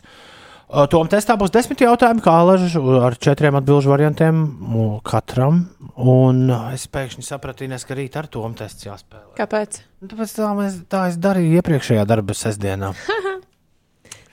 Tom 0.92 1.08
testā 1.08 1.32
būs 1.40 1.54
desmit 1.54 1.80
jautājumi, 1.80 2.20
kā 2.20 2.34
alaži 2.42 2.82
ar 3.00 3.14
četriem 3.16 3.56
atbildžu 3.56 3.88
variantiem 3.88 4.42
katram. 5.06 5.62
Un 5.98 6.44
es 6.70 6.86
pēkšņi 6.94 7.24
sapratu, 7.26 7.66
Ines, 7.66 7.82
ka 7.86 7.96
rīt 7.98 8.14
ar 8.18 8.28
Tomu 8.30 8.54
tests 8.58 8.86
jāspēlē. 8.86 9.32
Kāpēc? 9.38 9.80
Nu, 9.98 10.10
Tāpēc 10.12 10.34
tā, 10.36 10.52
mēs, 10.54 10.78
tā 10.86 11.08
es 11.10 11.18
darīju 11.18 11.58
iepriekšējā 11.58 12.04
darba 12.06 12.36
sestdienā. 12.38 12.92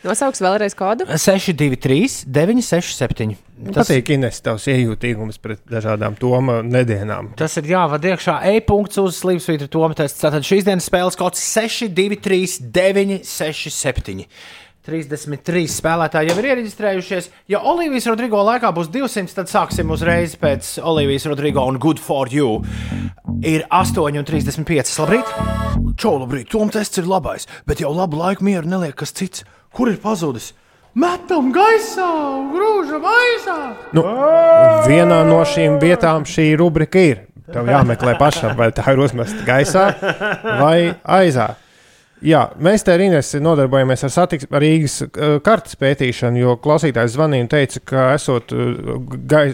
Nosauks 0.06 0.42
vēlreiz 0.44 0.76
kodu. 0.78 1.08
6, 1.10 1.56
2, 1.58 1.80
3, 1.82 2.26
9, 2.30 2.62
6, 2.62 2.92
7. 3.00 3.32
Tas 3.74 3.88
patīk 3.88 4.12
Ines, 4.14 4.38
tavs 4.46 4.68
iejūtīgums 4.70 5.40
pret 5.42 5.64
dažādām 5.72 6.18
Toma 6.20 6.60
nedēļām. 6.62 7.32
Tas 7.40 7.58
ir 7.58 7.72
jāvada 7.72 8.12
iekšā 8.12 8.36
e-punkts 8.52 9.02
uz 9.02 9.18
Slimsvītra 9.24 9.70
Toma 9.72 9.98
tests. 9.98 10.22
Tātad 10.22 10.46
šīs 10.46 10.68
dienas 10.68 10.86
spēles 10.92 11.18
kods 11.18 11.42
6, 11.42 11.90
2, 11.98 12.20
3, 12.22 12.60
9, 12.76 13.18
6, 13.26 13.74
7. 13.74 14.28
33 14.86 15.66
spēlētāji 15.74 16.30
jau 16.30 16.36
ir 16.38 16.48
iereģistrējušies. 16.52 17.30
Ja 17.50 17.64
Olivijas 17.66 18.06
Rodrigo 18.12 18.44
laikā 18.46 18.70
būs 18.76 18.92
200, 18.94 19.34
tad 19.34 19.50
sāksim 19.50 19.90
uzreiz 19.90 20.36
pēc 20.38 20.76
Olivijas 20.86 21.26
Rodrigo 21.32 21.64
un 21.66 21.80
Good 21.82 21.98
for 21.98 22.30
You. 22.30 22.60
Ir 23.42 23.66
8,35. 23.74 24.94
Labrīt! 25.02 25.32
Čau, 25.98 26.20
labrīt! 26.22 26.52
Tom 26.54 26.70
tests 26.70 27.02
ir 27.02 27.10
labais, 27.10 27.50
bet 27.66 27.82
jau 27.82 27.96
labu 27.98 28.22
laiku 28.22 28.46
mieru 28.46 28.70
neliek 28.70 28.94
kas 29.02 29.16
cits. 29.18 29.42
Kur 29.74 29.90
ir 29.90 29.98
pazudis? 30.04 30.52
Metam 30.96 31.50
gaisā, 31.56 32.06
grūžam 32.54 33.10
aizā! 33.10 33.60
Nu, 33.98 34.06
vienā 34.86 35.24
no 35.26 35.42
šīm 35.50 35.82
vietām 35.82 36.30
šī 36.30 36.52
rubrika 36.62 37.02
ir. 37.02 37.26
Tev 37.50 37.74
jāmeklē 37.74 38.16
pašam, 38.22 38.54
vai 38.58 38.70
tā 38.74 38.86
ir 38.94 39.02
uzmesta 39.02 39.42
gaisā 39.50 39.90
vai 40.62 40.94
aizā. 41.04 41.56
Jā, 42.24 42.46
mēs 42.64 42.86
te 42.88 42.94
Rīgas 42.96 43.34
nodarbojamies 43.44 44.06
ar 44.08 44.12
satiksmi, 44.14 44.56
ar 44.56 44.64
Rīgas 44.64 45.02
uh, 45.04 45.36
kartes 45.44 45.76
pētīšanu, 45.80 46.40
jo 46.40 46.54
klausītājs 46.64 47.16
zvanīja 47.18 47.44
un 47.44 47.50
teica, 47.52 47.82
ka 47.92 48.06
esot 48.16 48.54
uh, 48.56 48.94
gai, 49.28 49.50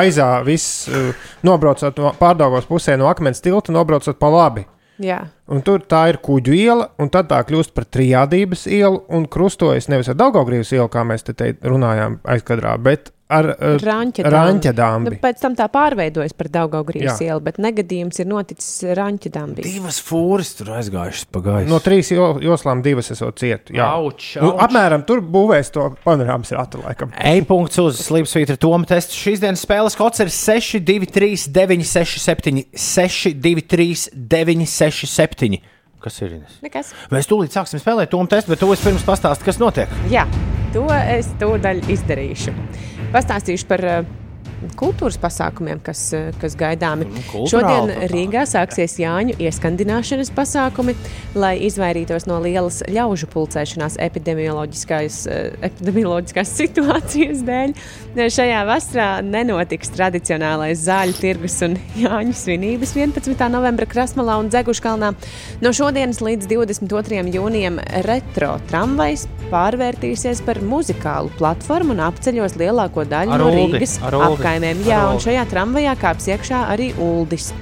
aizā 0.00 0.30
viss 0.46 0.88
uh, 0.88 1.12
nobraucot 1.44 2.00
no 2.00 2.14
pārdagos 2.18 2.68
pusē 2.70 2.96
no 2.96 3.10
akmens 3.12 3.44
tilta, 3.44 3.74
nobraucot 3.76 4.18
pa 4.18 4.32
labi. 4.32 4.64
Jā. 5.04 5.26
Un 5.48 5.62
tur 5.64 5.80
tā 5.88 6.02
ir 6.12 6.18
kuģu 6.24 6.52
iela, 6.58 6.90
un 7.00 7.08
tad 7.12 7.30
tā 7.30 7.38
kļūst 7.48 7.72
par 7.76 7.86
trijādības 7.88 8.66
ielu 8.68 9.02
un 9.08 9.24
krustojas 9.26 9.88
nevis 9.88 10.10
ar 10.12 10.18
Daugaugrības 10.20 10.72
ielu, 10.76 10.88
kā 10.92 11.04
mēs 11.08 11.24
te 11.24 11.32
teikt, 11.32 11.64
runājām 11.64 12.18
aizkadrā, 12.28 12.74
bet 12.82 13.12
ar 13.28 13.44
uh, 13.60 13.74
Raņķedāmbi. 13.84 15.10
Nu, 15.12 15.16
pēc 15.20 15.40
tam 15.42 15.52
tā 15.58 15.66
pārveidojas 15.72 16.32
par 16.36 16.48
Daugaugrības 16.52 17.18
ielu, 17.26 17.42
bet 17.44 17.58
negadījums 17.60 18.20
ir 18.22 18.28
noticis 18.30 18.94
Raņķedāmbī. 18.96 19.64
Divas 19.66 19.98
fūras 20.00 20.54
tur 20.56 20.70
aizgājušas 20.78 21.28
pa 21.34 21.42
gaisu. 21.44 21.68
No 21.68 21.80
trīs 21.84 22.08
jo- 22.14 22.38
joslām 22.40 22.80
divas 22.84 23.10
esot 23.12 23.36
cietu. 23.42 23.74
Jā, 23.76 23.90
Auč, 23.98 24.30
Nu, 24.40 24.54
auč. 24.54 24.62
apmēram 24.68 25.04
tur 25.08 25.20
būvēs 25.20 25.68
to 25.74 25.90
panorāmas 26.06 26.52
ratu 26.56 26.80
laikam. 26.80 27.12
E-punkts 27.20 27.76
uz 27.82 28.00
Slimsvītra 28.06 28.56
Toma 28.60 28.88
testu. 28.88 29.12
Šīs 29.18 29.44
dienas 29.44 29.64
spēles 29.66 29.96
kods 29.98 30.24
ir 30.24 30.32
6, 30.32 30.80
2, 30.88 31.10
3, 31.12 31.48
9, 31.52 31.84
6, 31.84 32.16
7, 32.24 32.64
6, 32.72 33.34
2, 33.44 33.66
3, 33.68 34.08
9, 34.16 34.64
6, 34.72 35.04
7. 35.04 35.37
Kas 36.02 36.20
ir? 36.22 36.36
Ines? 36.38 36.60
Nekas. 36.62 36.92
Mēs 37.10 37.26
tūlīt 37.26 37.54
sāksim 37.54 37.80
spēlēt 37.82 38.12
Toma 38.12 38.30
testu, 38.30 38.52
bet 38.52 38.60
tu 38.62 38.68
vispirms 38.70 39.02
pastāsti, 39.06 39.46
kas 39.48 39.58
notiek. 39.58 39.90
Jā, 40.12 40.22
to 40.74 40.84
es 40.94 41.32
tūdaļ 41.40 41.82
izdarīšu. 41.90 42.54
Pastāstīšu 43.14 43.66
par 43.70 43.82
uh, 43.82 44.12
kultūras 44.78 45.18
pasākumiem, 45.20 45.80
kas, 45.84 46.02
uh, 46.16 46.28
kas 46.40 46.56
gaidāmi. 46.58 47.08
kultūrāli 47.30 47.50
Šodien 47.52 47.90
pasākumi. 47.90 48.08
Rīgā 48.12 48.44
sāksies 48.48 48.96
Jāņu 49.02 49.36
ieskandināšanas 49.42 50.32
pasākumi, 50.36 50.94
lai 51.38 51.54
izvairītos 51.68 52.28
no 52.30 52.40
lielas 52.44 52.82
ļaužu 52.88 53.28
pulcēšanās 53.32 53.98
epidemioloģiskās, 54.08 55.20
uh, 55.28 55.48
epidemioloģiskās 55.70 56.54
situācijas 56.62 57.44
dēļ. 57.48 57.74
Šajā 58.18 58.64
vasarā 58.68 59.08
nenotiks 59.24 59.92
tradicionālais 59.94 60.82
zāļu 60.84 61.18
tirgus 61.20 61.60
un 61.66 61.78
Jāņu 62.04 62.36
svinības 62.36 62.94
11. 62.98 63.48
novembra 63.52 63.88
Krasmalā 63.88 64.38
un 64.42 64.50
Dzeguškalnā. 64.52 65.12
No 65.64 65.74
šodienas 65.76 66.22
līdz 66.24 66.50
22. 66.50 67.22
jūnijam 67.34 67.78
retro 68.06 68.56
tramvajs 68.70 69.28
pārvērtīsies 69.52 70.42
par 70.46 70.60
muzikālu 70.64 71.32
platformu 71.38 71.94
un 71.94 72.02
apceļos 72.08 72.56
lielāko 72.60 73.04
daļu 73.08 73.34
Ar 73.34 73.42
no 73.42 73.48
Rīgas 73.54 73.96
Uldi, 74.02 74.12
apkaimēm. 74.48 74.84
Jā, 74.86 75.00
un 75.12 75.20
šajā 75.22 75.44
tramvajā 75.50 75.94
kāps 76.00 76.28
iekšā 76.32 76.62
arī 76.72 76.92
Uldis. 76.96 77.52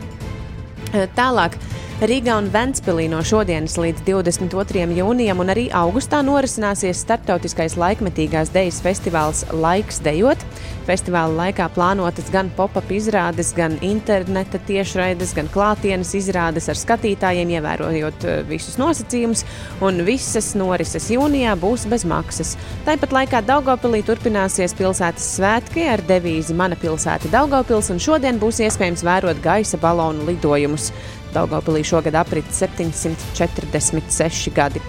Tālāk. 1.17 1.59
Rīgā 1.97 2.35
un 2.37 2.51
Ventspīlī 2.53 3.07
no 3.09 3.23
šodienas 3.25 3.79
līdz 3.81 4.03
22. 4.05 4.83
jūnijam 4.99 5.39
un 5.41 5.49
arī 5.49 5.63
augustā 5.73 6.19
norisināsies 6.21 6.99
starptautiskais 7.01 7.79
laikmetīgās 7.81 8.51
dejas 8.53 8.83
festivāls 8.85 9.47
Laiks 9.57 10.03
dejot. 10.05 10.45
Festivāla 10.85 11.33
laikā 11.41 11.71
plānotas 11.73 12.29
gan 12.31 12.51
pop-up 12.55 12.93
izrādes, 12.93 13.55
gan 13.57 13.79
interneta 13.83 14.61
tiešraides, 14.69 15.33
gan 15.35 15.49
klātienes 15.51 16.13
izrādes 16.19 16.69
ar 16.69 16.77
skatītājiem, 16.79 17.55
ievērojot 17.57 18.29
eh, 18.29 18.37
visus 18.47 18.77
nosacījumus, 18.79 19.47
un 19.83 20.05
visas 20.07 20.53
norises 20.55 21.09
jūnijā 21.11 21.57
būs 21.59 21.89
bez 21.91 22.05
maksas. 22.07 22.53
Tāpat 22.85 23.17
laikā 23.17 23.41
Daugopilī 23.49 24.03
turpināsies 24.07 24.77
pilsētas 24.77 25.33
svētki 25.39 25.89
ar 25.97 26.05
devīzi 26.07 26.55
Mana 26.55 26.77
pilsēta 26.79 27.33
Daugopils, 27.33 27.89
un 27.91 28.05
šodien 28.05 28.39
būs 28.39 28.61
iespējams 28.69 29.03
vērot 29.09 29.41
gaisa 29.43 29.81
balonu 29.81 30.29
lidojumus. 30.29 30.93
Daugopilī 31.37 31.85
šogad 31.87 32.17
aprit 32.19 32.49
746 32.57 34.51
gadi. 34.57 34.83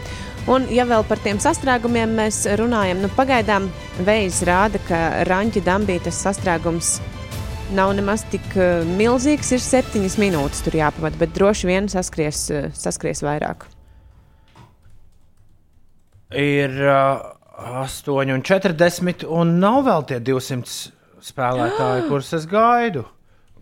Un, 0.48 0.64
ja 0.72 0.86
vēl 0.88 1.04
par 1.04 1.20
tiem 1.20 1.42
sastrēgumiem 1.44 2.14
mēs 2.16 2.46
runājam, 2.60 3.02
nu, 3.04 3.12
pagaidām 3.18 3.68
vējs 4.08 4.42
rāda, 4.48 4.80
ka 4.88 5.00
Ranķa 5.28 5.60
dambītas 5.66 6.22
sastrēgums 6.24 6.94
nav 7.76 7.92
nemaz 7.98 8.24
tik 8.32 8.46
uh, 8.56 8.86
milzīgs. 8.98 9.52
Ir 9.52 9.64
septiņas 9.64 10.16
minūtes 10.22 10.64
tur 10.64 10.78
jāpavada, 10.80 11.20
bet 11.20 11.34
droši 11.36 11.68
vien 11.68 11.90
saskries, 11.92 12.46
uh, 12.56 12.70
saskries 12.72 13.24
vairāk. 13.28 13.68
Ir 16.32 16.80
uh, 16.80 17.28
8,40 17.84 19.28
un 19.28 19.58
nav 19.60 19.84
vēl 19.88 20.08
tie 20.08 20.24
200 20.24 21.28
spēlētāji, 21.28 22.08
kurus 22.08 22.34
es 22.38 22.48
gaidu. 22.48 23.04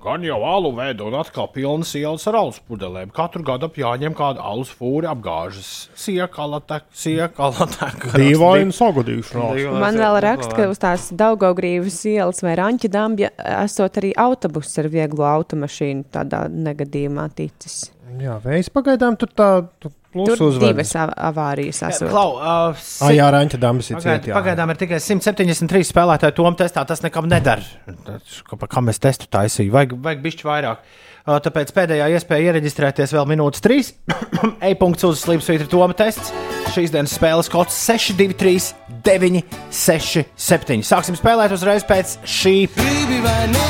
Gan 0.06 0.22
jau 0.22 0.38
alu 0.46 0.70
veidu 0.78 1.08
un 1.10 1.16
atkal 1.18 1.48
pilnas 1.50 1.96
ielas 1.98 2.28
ar 2.30 2.36
alus 2.38 2.60
pudelēm. 2.70 3.10
Katru 3.16 3.42
gadu 3.46 3.66
ap 3.66 3.80
jāņem 3.80 4.14
kāda 4.14 4.44
alus 4.46 4.70
fūri 4.70 5.10
apgāžas. 5.10 5.72
Siekala, 5.98 6.60
tek, 6.62 6.86
siekala, 6.94 7.66
tek. 7.74 8.06
Dīvaini 8.22 8.76
sagadīšanās. 8.76 9.64
Man 9.82 9.98
vēl 9.98 10.20
raksta, 10.28 10.54
ka 10.60 10.70
uz 10.70 10.84
tās 10.84 11.10
Daugaugrības 11.10 11.98
ielas 12.12 12.46
vai 12.46 12.54
Ranķa 12.62 12.94
dambja 12.94 13.34
esot 13.64 13.98
arī 13.98 14.14
autobuss 14.28 14.78
ar 14.84 14.92
vieglu 14.94 15.26
automašīnu 15.26 16.06
tādā 16.14 16.46
negadījumā 16.54 17.26
ticis. 17.34 17.88
Jā, 18.22 18.36
vējs 18.44 18.70
pagaidām 18.70 19.16
tur 19.20 19.32
tā 19.34 19.48
tu 19.82 19.90
plus 20.14 20.30
Tur 20.38 20.46
uzvedas. 20.48 20.70
divas 20.72 20.92
av- 20.96 21.14
avārijas 21.34 21.82
esot. 21.90 22.08
Klau, 22.10 22.38
uh, 22.38 22.76
Ah, 23.04 23.10
jā, 23.12 23.26
Raņķa 23.34 23.58
dambas 23.60 23.90
ir 23.92 23.98
jā. 23.98 24.36
pagaidām 24.38 24.70
ir 24.72 24.78
tikai 24.80 25.00
173 25.04 25.90
spēlētāji. 25.90 26.36
Tom 26.38 26.56
testā 26.56 26.86
tas 26.88 27.02
nekam 27.04 27.28
nedara. 27.28 27.62
Tas, 28.06 28.42
Kā, 28.48 28.56
kā 28.68 28.80
mēs 28.86 29.00
testu 29.02 29.28
taisīju, 29.28 29.72
vajag, 29.74 29.98
vajag 30.02 30.22
bišķi 30.24 30.44
vairāk. 30.48 30.78
Uh, 31.26 31.40
Tāpēc 31.42 31.72
pēdējā 31.74 32.08
iespēja 32.16 32.54
iereģistrēties 32.54 33.12
vēl 33.18 33.26
minūtes 33.34 33.60
3. 33.66 33.92
E-punkts 34.70 35.04
uz 35.04 35.26
Slimsvītra 35.26 35.68
Toma 35.68 35.94
tests. 35.98 36.32
Šīs 36.76 36.94
dienas 36.94 37.18
spēles 37.18 37.50
kods 37.52 37.74
623, 37.74 38.76
9, 39.04 39.42
6, 39.72 40.24
7. 40.38 40.86
Sāksim 40.86 41.18
spēlēt 41.18 41.52
uzreiz 41.58 41.84
pēc 41.84 42.20
šī. 42.24 42.56
Gribi 42.78 43.20
vai 43.26 43.42
nē? 43.50 43.68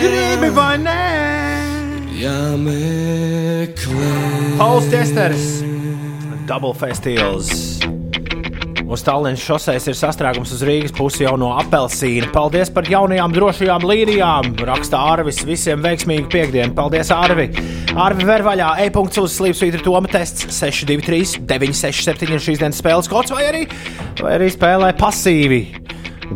Gribi 0.00 0.50
vai 0.54 0.76
nē? 0.78 1.29
Jāmeklē. 2.20 4.08
Pauls 4.58 4.84
Testers, 4.92 5.62
Double 6.44 6.74
Festivals. 6.76 7.80
Uz 8.90 9.04
Tallinas 9.06 9.40
šoseis 9.40 9.86
ir 9.88 9.96
sastrēgums 9.96 10.52
uz 10.52 10.60
Rīgas 10.66 10.92
pusi 10.92 11.24
jau 11.24 11.36
no 11.40 11.54
apelsīna. 11.56 12.28
Paldies 12.34 12.68
par 12.74 12.90
jaunajām 12.90 13.32
drošajām 13.32 13.86
līnijām. 13.88 14.52
Raksta 14.68 15.00
Arvis. 15.14 15.40
Visiem 15.48 15.80
veiksmīgu 15.80 16.28
piekdienu. 16.28 16.74
Paldies, 16.76 17.08
Arvi. 17.14 17.48
Arvi 17.96 18.28
Vervaļā, 18.28 18.74
e-punkts 18.84 19.22
uz 19.22 19.38
Slimsvītra 19.38 19.80
Toma 19.86 20.10
tests 20.10 20.50
623, 20.58 21.46
967 21.48 22.34
ir 22.36 22.48
šīs 22.50 22.60
dienas 22.60 22.82
spēles 22.82 23.08
kods 23.08 23.32
vai 23.32 23.46
arī, 23.48 23.68
vai 24.20 24.36
arī 24.36 24.50
spēlē 24.52 24.92
pasīvi. 25.00 25.79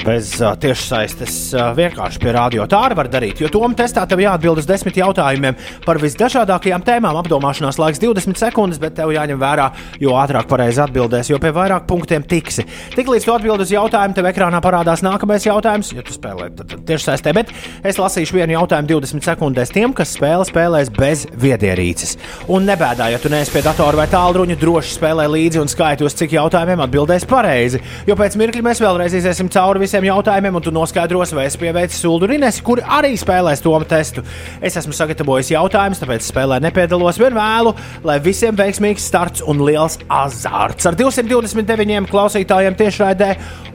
Bez 0.03 0.33
uh, 0.41 0.55
tiešsaistes 0.59 1.37
uh, 1.55 1.71
vienkārši 1.77 2.23
pie 2.23 2.35
radio. 2.35 2.67
Tā 2.71 2.81
arī 2.89 2.99
var 2.99 3.11
darīt, 3.13 3.43
jo 3.45 3.51
Toma 3.55 3.77
testā 3.79 4.03
tev 4.11 4.23
jāatbild 4.25 4.63
uz 4.63 4.69
desmit 4.69 4.99
jautājumiem 4.99 5.57
par 5.87 6.01
visdažādākajām 6.03 6.85
tēmām. 6.87 7.21
Apdomāšanās 7.23 7.79
laiks 7.79 8.03
20 8.03 8.41
sekundes, 8.41 8.81
bet 8.83 8.97
tev 8.99 9.13
jāņem 9.15 9.39
vērā, 9.41 9.69
jo 10.03 10.17
ātrāk 10.19 10.49
pareizi 10.51 10.83
atbildēs, 10.85 11.31
jo 11.31 11.39
pie 11.43 11.53
vairāk 11.55 11.87
punktiem 11.91 12.27
tiksi. 12.27 12.67
Tiklīdz 12.97 13.29
tu 13.29 13.35
atbild 13.37 13.63
uz 13.63 13.71
jautājumu, 13.75 14.17
tev 14.17 14.31
ekrānā 14.33 14.61
parādās 14.65 15.05
nākamais 15.07 15.47
jautājums, 15.47 15.93
ja 15.95 16.03
tu 16.03 16.17
spēlē 16.17 16.51
tiešsaistē, 16.89 17.35
bet 17.37 17.53
es 17.87 18.01
lasīšu 18.01 18.41
vienu 18.41 18.59
jautājumu 18.59 18.91
20 18.97 19.29
sekundēs 19.31 19.73
tiem, 19.75 19.95
kas 19.95 20.17
spēle 20.19 20.47
spēlēs 20.49 20.91
bez 20.95 21.25
viedierīces. 21.41 22.17
Un 22.53 22.67
nebēdā, 22.69 23.11
ja 23.13 23.21
tu 23.23 23.31
neesi 23.33 23.53
pie 23.55 23.63
datora 23.65 24.03
vai 24.03 24.07
tālruņa, 24.11 24.57
droši 24.61 24.97
spēlē 24.97 25.27
līdzi 25.31 25.61
un 25.63 25.71
skaitos, 25.71 26.17
cik 26.19 26.37
jautājumiem 26.37 26.83
atbildēs 26.85 27.27
pareizi. 27.29 27.81
Jo 28.09 28.17
pēc 28.19 28.39
mirkļa 28.41 28.65
mēs 28.65 28.83
vēlreiz 28.83 29.17
iziesim 29.19 29.51
cauri 29.53 29.84
visiem 29.85 30.07
jautājumiem, 30.09 30.57
un 30.59 30.65
tu 30.65 30.73
noskaidrosi, 30.75 31.37
vai 31.37 31.47
es 31.49 31.57
pieveicu 31.61 31.97
Sulu 31.97 32.29
Rinesi, 32.31 32.63
kuri 32.65 32.85
arī 32.97 33.13
spēlēs 33.21 33.63
to 33.65 33.75
testu. 33.89 34.25
Es 34.65 34.79
esmu 34.81 34.97
sagatavojis 34.97 35.53
jautājumus, 35.53 36.01
tāpēc 36.03 36.27
spēlē 36.29 36.61
nepiedalos 36.65 37.21
vien 37.21 37.37
vēlu, 37.37 37.75
lai 38.07 38.19
visiem 38.25 38.57
veiksmīgs 38.57 39.09
starts 39.11 39.45
un 39.45 39.61
liels 39.67 39.99
azarts. 40.09 40.89
Ar 40.89 40.97
229 40.99 42.09
klausītājiem 42.11 42.79
tiešraidē 42.81 43.31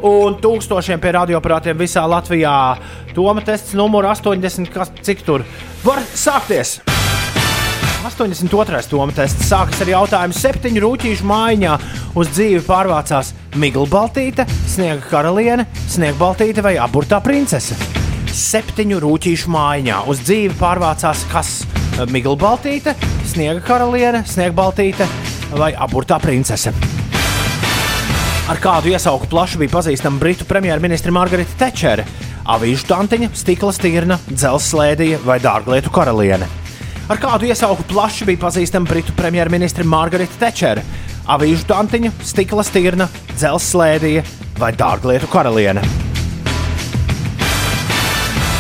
un 0.10 0.40
tūkstošiem 0.42 1.02
pie 1.04 1.16
radioaparātiem 1.20 1.80
visā 1.80 2.06
Latvijā. 2.10 2.56
Toma 3.16 3.46
tests 3.46 3.76
numur 3.78 4.10
80, 4.10 4.74
kas 4.74 4.94
cik 5.06 5.26
tur 5.28 5.46
var 5.86 6.04
sākties? 6.16 6.80
82. 8.04 8.88
Toma 8.90 9.14
tests 9.16 9.50
sākas 9.50 9.82
ar 9.84 9.90
jautājumu 9.92 10.36
septiņu 10.36 10.84
rūtīšu 10.84 11.26
mājiņā. 11.28 11.74
Uz 12.20 12.30
dzīvi 12.32 12.62
pārvācās 12.68 13.34
Migla 13.60 13.88
Baltīte, 13.92 14.46
Sniega 14.70 15.04
karaliene, 15.10 15.66
Sniega 15.90 16.18
Baltīte 16.20 16.64
vai 16.66 16.78
aburtā 16.80 17.20
princese. 17.24 17.76
Septiņu 18.30 19.02
rūtīšu 19.04 19.52
mājiņā 19.52 20.04
uz 20.12 20.24
dzīvi 20.24 20.56
pārvācās 20.60 21.26
kas? 21.34 21.52
Migla 22.14 22.38
Baltīte, 22.40 22.96
Sniega 23.28 23.60
karaliene, 23.66 24.24
Sniega 24.30 24.56
Baltīte 24.62 25.10
vai 25.58 25.74
aburtā 25.76 26.22
princese. 26.24 26.74
Ar 28.50 28.58
kādu 28.64 28.90
iesauku 28.90 29.28
plašu 29.30 29.60
bija 29.62 29.76
pazīstama 29.76 30.22
Britu 30.22 30.48
premjerministra 30.50 31.14
Margarita 31.14 31.54
Tečere, 31.60 32.08
avīžu 32.50 32.88
tantiņa, 32.90 33.30
stikla 33.38 33.76
stīrna, 33.76 34.18
dzelzceļa 34.32 34.66
slēdija 34.72 35.22
vai 35.28 35.38
dārglietu 35.44 35.94
karaliene. 35.94 36.48
Ar 37.10 37.18
kādu 37.18 37.48
iesauku 37.50 37.82
plaši 37.90 38.26
bija 38.28 38.38
pazīstama 38.44 38.86
Britu 38.86 39.16
premjerministra 39.18 39.82
Margarita 39.82 40.36
Tečere, 40.44 40.84
avīžu 41.26 41.66
tantiņa, 41.66 42.12
stikla 42.22 42.62
stirna, 42.62 43.08
dzelzceļa 43.32 43.66
slēdija 43.66 44.22
vai 44.60 44.70
dārglietu 44.78 45.26
karaliene. 45.32 45.82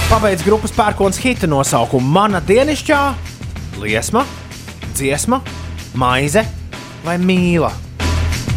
Pabeidz 0.09 0.41
grupas 0.41 0.73
pērkons 0.73 1.19
hita 1.21 1.45
nosaukumu 1.45 2.09
Mana 2.09 2.41
dienasčā, 2.41 2.97
liesma, 3.77 4.23
dziesma, 4.97 5.43
maize 5.93 6.41
vai 7.03 7.19
mīla. 7.21 7.69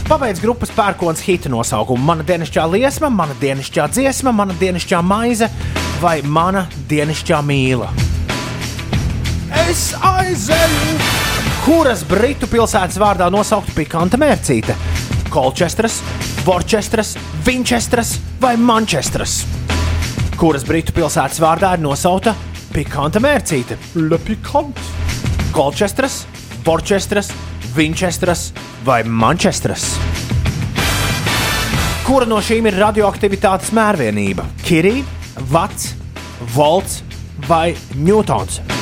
Pabeidz 0.08 0.40
grupas 0.40 0.72
pērkons 0.72 1.20
hita 1.26 1.52
nosaukumu 1.52 2.00
Mana 2.00 2.24
dienasčā 2.24 2.64
liesma, 2.72 3.12
Mana 3.12 3.36
dienasčā 3.42 3.90
dziesma, 3.92 4.32
Mana 4.32 4.56
dienasčā 4.56 5.02
maize 5.04 5.50
vai 6.00 6.22
Mana 6.24 6.64
dienasčā 6.88 7.42
mīla. 7.44 7.92
Es 9.72 9.94
aizēju! 10.04 10.96
Kuras 11.62 12.02
britu 12.04 12.44
pilsētas 12.50 12.98
vārdā 13.00 13.30
nosaukta 13.32 13.72
pikanta 13.72 14.18
mērcīte? 14.20 14.74
Kolčestras, 15.32 15.94
Worcestras, 16.44 17.14
Vinčestras 17.46 18.10
vai 18.42 18.50
Manchestras? 18.60 19.38
Kuras 20.36 20.66
britu 20.68 20.92
pilsētas 20.92 21.40
vārdā 21.40 21.70
ir 21.78 21.84
nosaukta 21.86 22.34
pikanta 22.74 23.22
mērcīte? 23.24 23.78
Le 23.96 24.18
pikant! 24.20 24.82
Kolčestras, 25.56 26.26
Worcestras, 26.66 27.32
Vinčestras 27.72 28.50
vai 28.84 29.00
Manchestras? 29.08 29.88
Kura 32.04 32.28
no 32.28 32.42
šīm 32.44 32.68
ir 32.68 32.76
radioaktivitātes 32.82 33.72
mērvienība? 33.72 34.50
Kirija, 34.66 35.08
Vats, 35.48 35.94
Volts 36.58 37.00
vai 37.48 37.70
Ņūtons? 37.96 38.81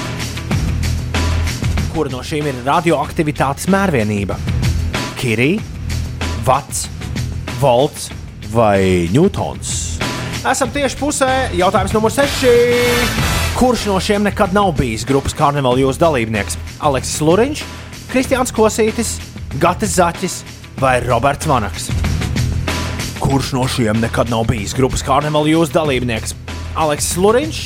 Kura 1.91 2.11
no 2.13 2.21
šīm 2.25 2.47
ir 2.47 2.59
radioaktivitātes 2.67 3.67
mērvienība? 3.71 4.37
Kirija, 5.19 5.61
Vats, 6.47 6.87
Volts 7.61 8.09
vai 8.53 9.09
Ņūtons? 9.13 9.73
Esam 10.49 10.71
tieši 10.73 10.97
pusē. 10.97 11.31
Jautājums 11.59 11.93
numur 11.93 12.13
6. 12.15 12.47
Kurš 13.59 13.87
no 13.91 13.99
šiem 14.01 14.25
nekad 14.25 14.55
nav 14.57 14.73
bijis 14.79 15.05
grupas 15.09 15.35
karnevāla 15.37 15.83
jūsu 15.83 16.01
dalībnieks? 16.01 16.57
Aleksis 16.81 17.21
Luriņš, 17.27 17.65
Kristiāns 18.13 18.55
Kosītis, 18.57 19.19
Gatis 19.61 19.99
Zaķis 19.99 20.39
vai 20.81 20.97
Roberts 21.05 21.51
Vanaks? 21.51 21.91
Kurš 23.21 23.53
no 23.59 23.67
šiem 23.69 24.01
nekad 24.01 24.31
nav 24.33 24.47
bijis 24.49 24.73
grupas 24.79 25.05
karnevāla 25.05 25.53
jūsu 25.53 25.77
dalībnieks? 25.77 26.33
Aleksis 26.81 27.19
Luriņš, 27.21 27.65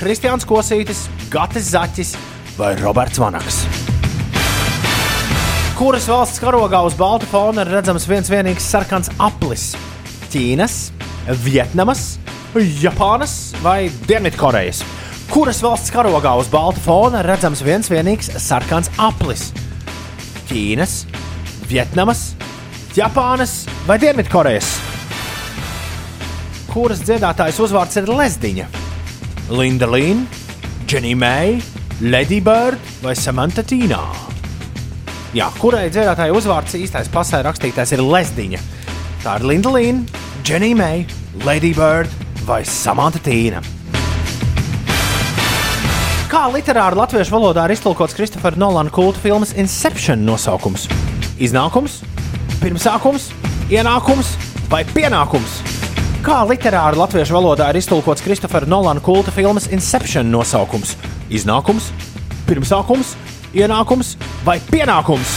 Kristiāns 0.00 0.48
Kosītis, 0.48 1.06
Gatis 1.30 1.70
Zaķis 1.76 2.16
vai 2.56 2.74
Roberts 2.80 3.18
Vanaks. 3.20 3.64
Kuras 5.76 6.06
valsts 6.08 6.40
karogā 6.40 6.80
uz 6.88 6.94
balta 6.96 7.28
fona 7.28 7.66
ir 7.66 7.72
redzams 7.74 8.06
viens 8.08 8.30
vienīgs 8.32 8.64
sarkans 8.64 9.10
aplis? 9.20 9.74
Ķīnas, 10.32 10.76
Vietnamas, 11.44 12.16
Japānas 12.80 13.52
vai 13.60 13.90
Dienvidkorejas? 14.08 14.80
Kuras 15.28 15.60
valsts 15.60 15.92
karogā 15.92 16.32
uz 16.40 16.48
balta 16.48 16.80
fona 16.80 17.20
redzams 17.26 17.60
viens 17.66 17.92
vienīgs 17.92 18.32
sarkans 18.40 18.88
aplis? 18.96 19.50
Ķīnas, 20.48 21.02
Vietnamas, 21.68 22.30
Japānas 22.96 23.66
vai 23.84 24.00
Dienvidkorejas? 24.00 24.72
Kuras 26.72 27.04
dziedātājas 27.04 27.60
uzvārds 27.60 28.00
ir 28.00 28.08
Lezdiņa? 28.08 28.72
Linda 29.52 29.86
Līna, 29.92 30.24
Dženija 30.88 31.20
Meija, 31.20 31.75
Lady 32.00 32.42
Bird 32.44 32.76
vai 33.00 33.14
Samantha 33.16 33.62
Tīnā. 33.64 33.98
Jā, 35.32 35.46
kurai 35.56 35.86
dziedātāja 35.88 36.34
uzvārds 36.36 36.74
īstais 36.76 37.08
pasē 37.08 37.40
rakstītais 37.46 37.94
ir 37.96 38.02
Lesdiņa. 38.04 38.60
Tā 39.22 39.38
ir 39.38 39.46
Linda 39.48 39.72
Līna, 39.72 40.20
Dženija 40.44 40.76
Meija, 40.76 41.06
Lady 41.46 41.72
Bird 41.72 42.12
vai 42.44 42.60
Samantha 42.68 43.22
Tīna. 43.24 43.64
Kā 46.28 46.44
literāri 46.52 47.00
latviešu 47.00 47.32
valodā 47.32 47.64
ir 47.64 47.78
iztulkots 47.78 48.18
Kristofera 48.18 48.60
Nolana 48.60 48.92
kulta 48.92 49.24
filmas 49.24 49.56
Inception 49.56 50.20
nosaukums? 50.28 50.90
Iznākums, 51.40 52.02
pirmsākums, 52.60 53.30
ienākums 53.72 54.36
vai 54.68 54.84
pienākums? 54.92 55.62
Kā 56.20 56.44
literāri 56.44 57.00
latviešu 57.00 57.40
valodā 57.40 57.72
ir 57.72 57.80
iztulkots 57.80 58.20
Kristofera 58.26 58.68
Nolana 58.68 59.00
kulta 59.00 59.32
filmas 59.32 59.72
Inception 59.72 60.28
nosaukums? 60.28 60.98
Iznākums, 61.26 61.88
pirmsākums, 62.46 63.14
ienākums 63.56 64.14
vai 64.46 64.60
pienākums? 64.70 65.32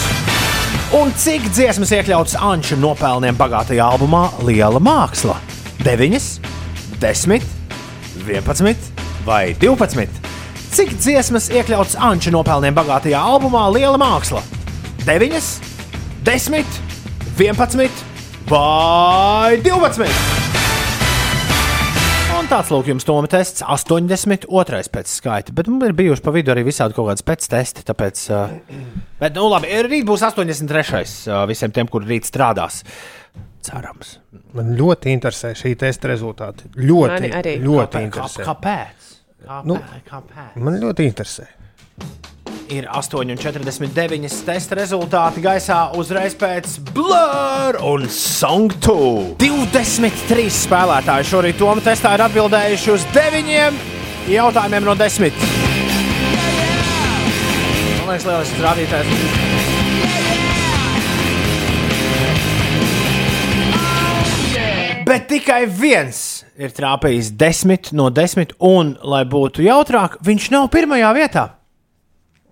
Un 0.94 1.10
cik 1.18 1.48
dziesmas 1.50 1.90
iekļautas 1.98 2.36
Anča 2.46 2.78
nopelniem 2.78 3.38
bagātajā 3.38 3.88
albumā 3.96 4.28
Liela 4.46 4.82
māksla? 4.82 5.40
9, 5.86 6.20
10, 7.02 7.48
11 8.28 8.92
vai 9.26 9.56
12? 9.58 10.20
Cik 10.76 10.94
dziesmas 11.02 11.50
iekļautas 11.54 11.98
Anča 11.98 12.34
nopelniem 12.34 12.78
bagātajā 12.78 13.22
albumā 13.34 13.66
Liela 13.74 13.98
māksla? 14.02 14.44
9, 15.10 15.42
10, 16.30 16.78
11 17.40 18.06
vai 18.52 19.58
12? 19.66 20.39
Tāds 22.50 22.72
lūk, 22.74 22.88
jums 22.90 23.06
Toma 23.06 23.30
tests 23.30 23.62
82. 23.62 24.50
pēc 24.90 25.12
skaita. 25.12 25.54
Bet 25.54 25.68
mums 25.70 25.86
ir 25.86 25.94
bijuši 25.94 26.24
pa 26.26 26.32
vidu 26.34 26.50
arī 26.50 26.64
visādi 26.66 26.96
kaut 26.98 27.12
kādas 27.12 27.26
pēc 27.28 27.46
testi. 27.52 27.84
Tāpēc, 27.86 28.22
uh, 28.34 28.56
bet, 29.22 29.36
nu, 29.38 29.44
labi, 29.54 29.70
rīt 29.86 30.08
būs 30.10 30.24
83. 30.26 31.04
Uh, 31.30 31.44
visiem 31.50 31.76
tiem, 31.76 31.90
kur 31.94 32.08
rīt 32.10 32.26
strādās. 32.26 32.82
Cerams. 33.70 34.16
Man 34.58 34.74
ļoti 34.80 35.14
interesē 35.14 35.54
šī 35.58 35.76
testa 35.78 36.10
rezultāti. 36.10 36.72
Ļoti, 36.80 37.14
Mani 37.20 37.32
arī. 37.38 37.54
ļoti 37.62 37.86
Kāpēc? 37.94 38.10
interesē. 38.10 38.48
Kāpēc? 38.50 39.08
Kāpēc? 39.46 39.70
Nu, 39.70 39.78
Kāpēc? 40.10 40.58
Man 40.66 40.82
ļoti 40.82 41.06
interesē. 41.12 41.46
Ir 42.70 42.86
8,49 42.86 44.30
testa 44.46 44.76
rezultāti 44.78 45.42
gaisā 45.42 45.88
uzreiz 45.98 46.36
pēc 46.38 46.76
Blur 46.94 47.80
un 47.82 48.06
Song 48.14 48.70
2. 48.86 49.40
23 49.42 50.46
spēlētāji 50.54 51.26
šorīt 51.32 51.58
Toma 51.58 51.82
testā 51.82 52.14
ir 52.14 52.22
atbildējuši 52.28 52.94
uz 52.94 53.08
9 53.16 53.50
jautājumiem 54.30 54.86
no 54.86 54.94
10. 55.02 55.42
Man 58.06 58.14
liekas, 58.14 58.30
lielisks 58.30 58.62
rādītājs. 58.62 59.10
Bet 65.10 65.26
tikai 65.34 65.64
viens 65.66 66.46
ir 66.54 66.70
trāpījis 66.78 67.34
10 67.34 67.96
no 67.98 68.14
10, 68.14 68.60
un, 68.62 68.94
lai 69.02 69.26
būtu 69.26 69.66
jautrāk, 69.66 70.22
viņš 70.22 70.54
nav 70.54 70.70
pirmajā 70.70 71.18
vietā. 71.18 71.59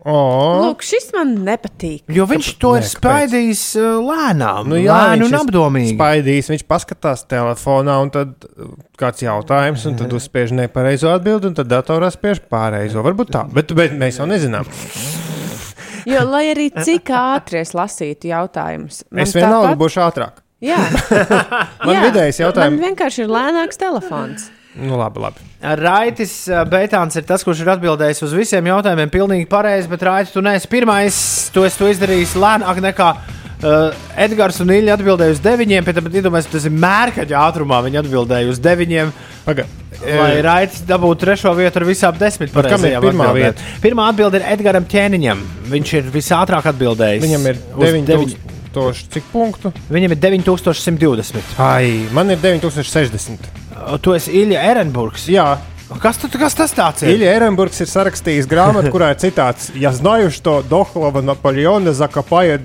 Oh. 0.08 0.62
Lūk, 0.64 0.86
šis 0.88 1.10
man 1.12 1.34
nepatīk. 1.44 2.06
Jo 2.16 2.24
viņš 2.30 2.50
to 2.62 2.70
ir 2.80 2.86
spaidījis 2.88 3.64
uh, 3.82 3.98
lēnām, 4.08 4.70
nu, 4.72 4.78
jā, 4.80 4.96
lēnu 5.12 5.28
un 5.28 5.36
apdomīgi. 5.42 5.96
Spaidījis, 5.98 6.52
viņš 6.54 6.64
paskatās 6.70 7.26
telefonā, 7.28 7.98
un 8.06 8.14
tad 8.16 8.48
uh, 8.48 8.70
kāds 9.02 9.26
jautājums, 9.26 9.84
un 9.90 9.98
tad 10.00 10.16
uzspiež 10.16 10.54
nepareizo 10.56 11.12
atbildi, 11.12 11.52
un 11.52 11.58
tad 11.60 11.68
datorā 11.74 12.08
spiež 12.16 12.40
pareizo. 12.48 13.04
Varbūt 13.04 13.34
tā, 13.36 13.44
bet, 13.52 13.74
bet 13.76 13.98
mēs 14.00 14.22
jau 14.22 14.30
nezinām. 14.32 14.64
Jo, 16.08 16.22
lai 16.24 16.46
arī 16.54 16.70
cik 16.72 17.10
ātri 17.12 17.58
es 17.60 17.74
lasītu 17.76 18.30
jautājumus, 18.30 19.02
man 19.12 19.26
Es 19.26 19.34
vienalga 19.36 19.74
tāpat- 19.74 19.80
būšu 19.82 20.00
ātrāk. 20.06 20.38
Jā, 20.64 20.78
Man 21.88 21.98
vidējais 22.06 22.40
jautājums- 22.40 22.78
Man 22.80 22.86
vienkārši 22.94 23.26
ir 23.26 23.34
lēnāks 23.34 23.78
telefons. 23.82 24.46
Nu, 24.78 24.98
labi, 24.99 25.22
labi. 25.24 25.45
Raitis 25.82 26.34
uh, 26.52 26.62
Beitāns 26.70 27.18
ir 27.18 27.26
tas, 27.26 27.41
kurš 27.45 27.64
ir 27.64 27.72
atbildējis 27.74 28.22
uz 28.28 28.36
visiem 28.38 28.70
jautājumiem. 28.70 29.10
Pilnīgi 29.14 29.48
pareizi, 29.49 29.90
bet 29.90 30.06
Raitis, 30.06 30.36
tu 30.36 30.44
neesi 30.45 30.70
pirmais. 30.70 31.18
Tu 31.54 31.66
esi 31.66 31.82
to 31.82 31.90
izdarījis 31.90 32.36
lēnāk 32.38 32.82
nekā 32.86 33.08
uh, 33.18 33.98
Edgars 34.28 34.62
un 34.62 34.76
Ilja 34.76 34.98
atbildēja 34.99 35.38
uz 35.38 35.41
deviņiem. 35.45 35.88
Pēc 35.88 35.98
tam 35.98 36.12
iedomājieties, 36.12 36.54
tas 36.54 36.70
ir 36.70 36.78
mērkaģa 36.86 37.41
ātrumā. 37.48 37.82
Viņi 37.88 38.02
atbildēja 38.04 38.54
uz 38.54 38.62
deviņiem. 38.64 39.14
Paga. 39.48 39.66
Lai 39.98 40.44
Raitis 40.45 40.84
dabūtu 40.86 41.24
trešo 41.24 41.56
vietu 41.58 41.82
ar 41.82 41.88
visām 41.88 42.18
desmit 42.20 42.54
pareizajām 42.54 43.02
pirmā 43.02 43.32
atbildēm. 43.32 43.72
Pirmā 43.82 44.12
atbilde 44.12 44.38
ir 44.38 44.45
Edgars 44.54 44.86
Ķēniņam. 44.94 45.41
Viņš 45.74 45.95
ir 45.98 46.12
visātrāk 46.14 46.70
atbildējis. 46.70 47.24
Viņam 47.26 47.49
ir 47.49 47.64
uz 47.74 47.98
9000 48.12 48.56
cik 49.10 49.32
punktu? 49.32 49.72
Viņam 49.90 50.14
ir 50.14 50.20
9120. 50.22 51.56
Ai, 51.64 52.06
man 52.14 52.30
ir 52.30 52.38
9060. 52.44 53.66
Tu 54.02 54.14
esi 54.18 54.38
Ilja 54.44 54.62
Ehrenburgs. 54.72 55.28
Jā. 55.32 55.56
Kas, 56.02 56.18
tu, 56.20 56.28
kas 56.36 56.52
tas 56.52 56.74
tāds 56.76 57.06
ir? 57.06 57.14
Ilja 57.16 57.30
Ehrenburgs 57.38 57.80
ir 57.80 57.88
sarakstījis 57.88 58.48
grāmatu, 58.52 58.90
kurā 58.91 59.14
ir 59.14 59.20
citāts: 59.22 59.70
Ja 59.80 59.94
zināju 59.95 60.34
to 60.44 60.56
Dohlava 60.68 61.22
Napoleona 61.24 61.94
Zakapaja 61.95 62.58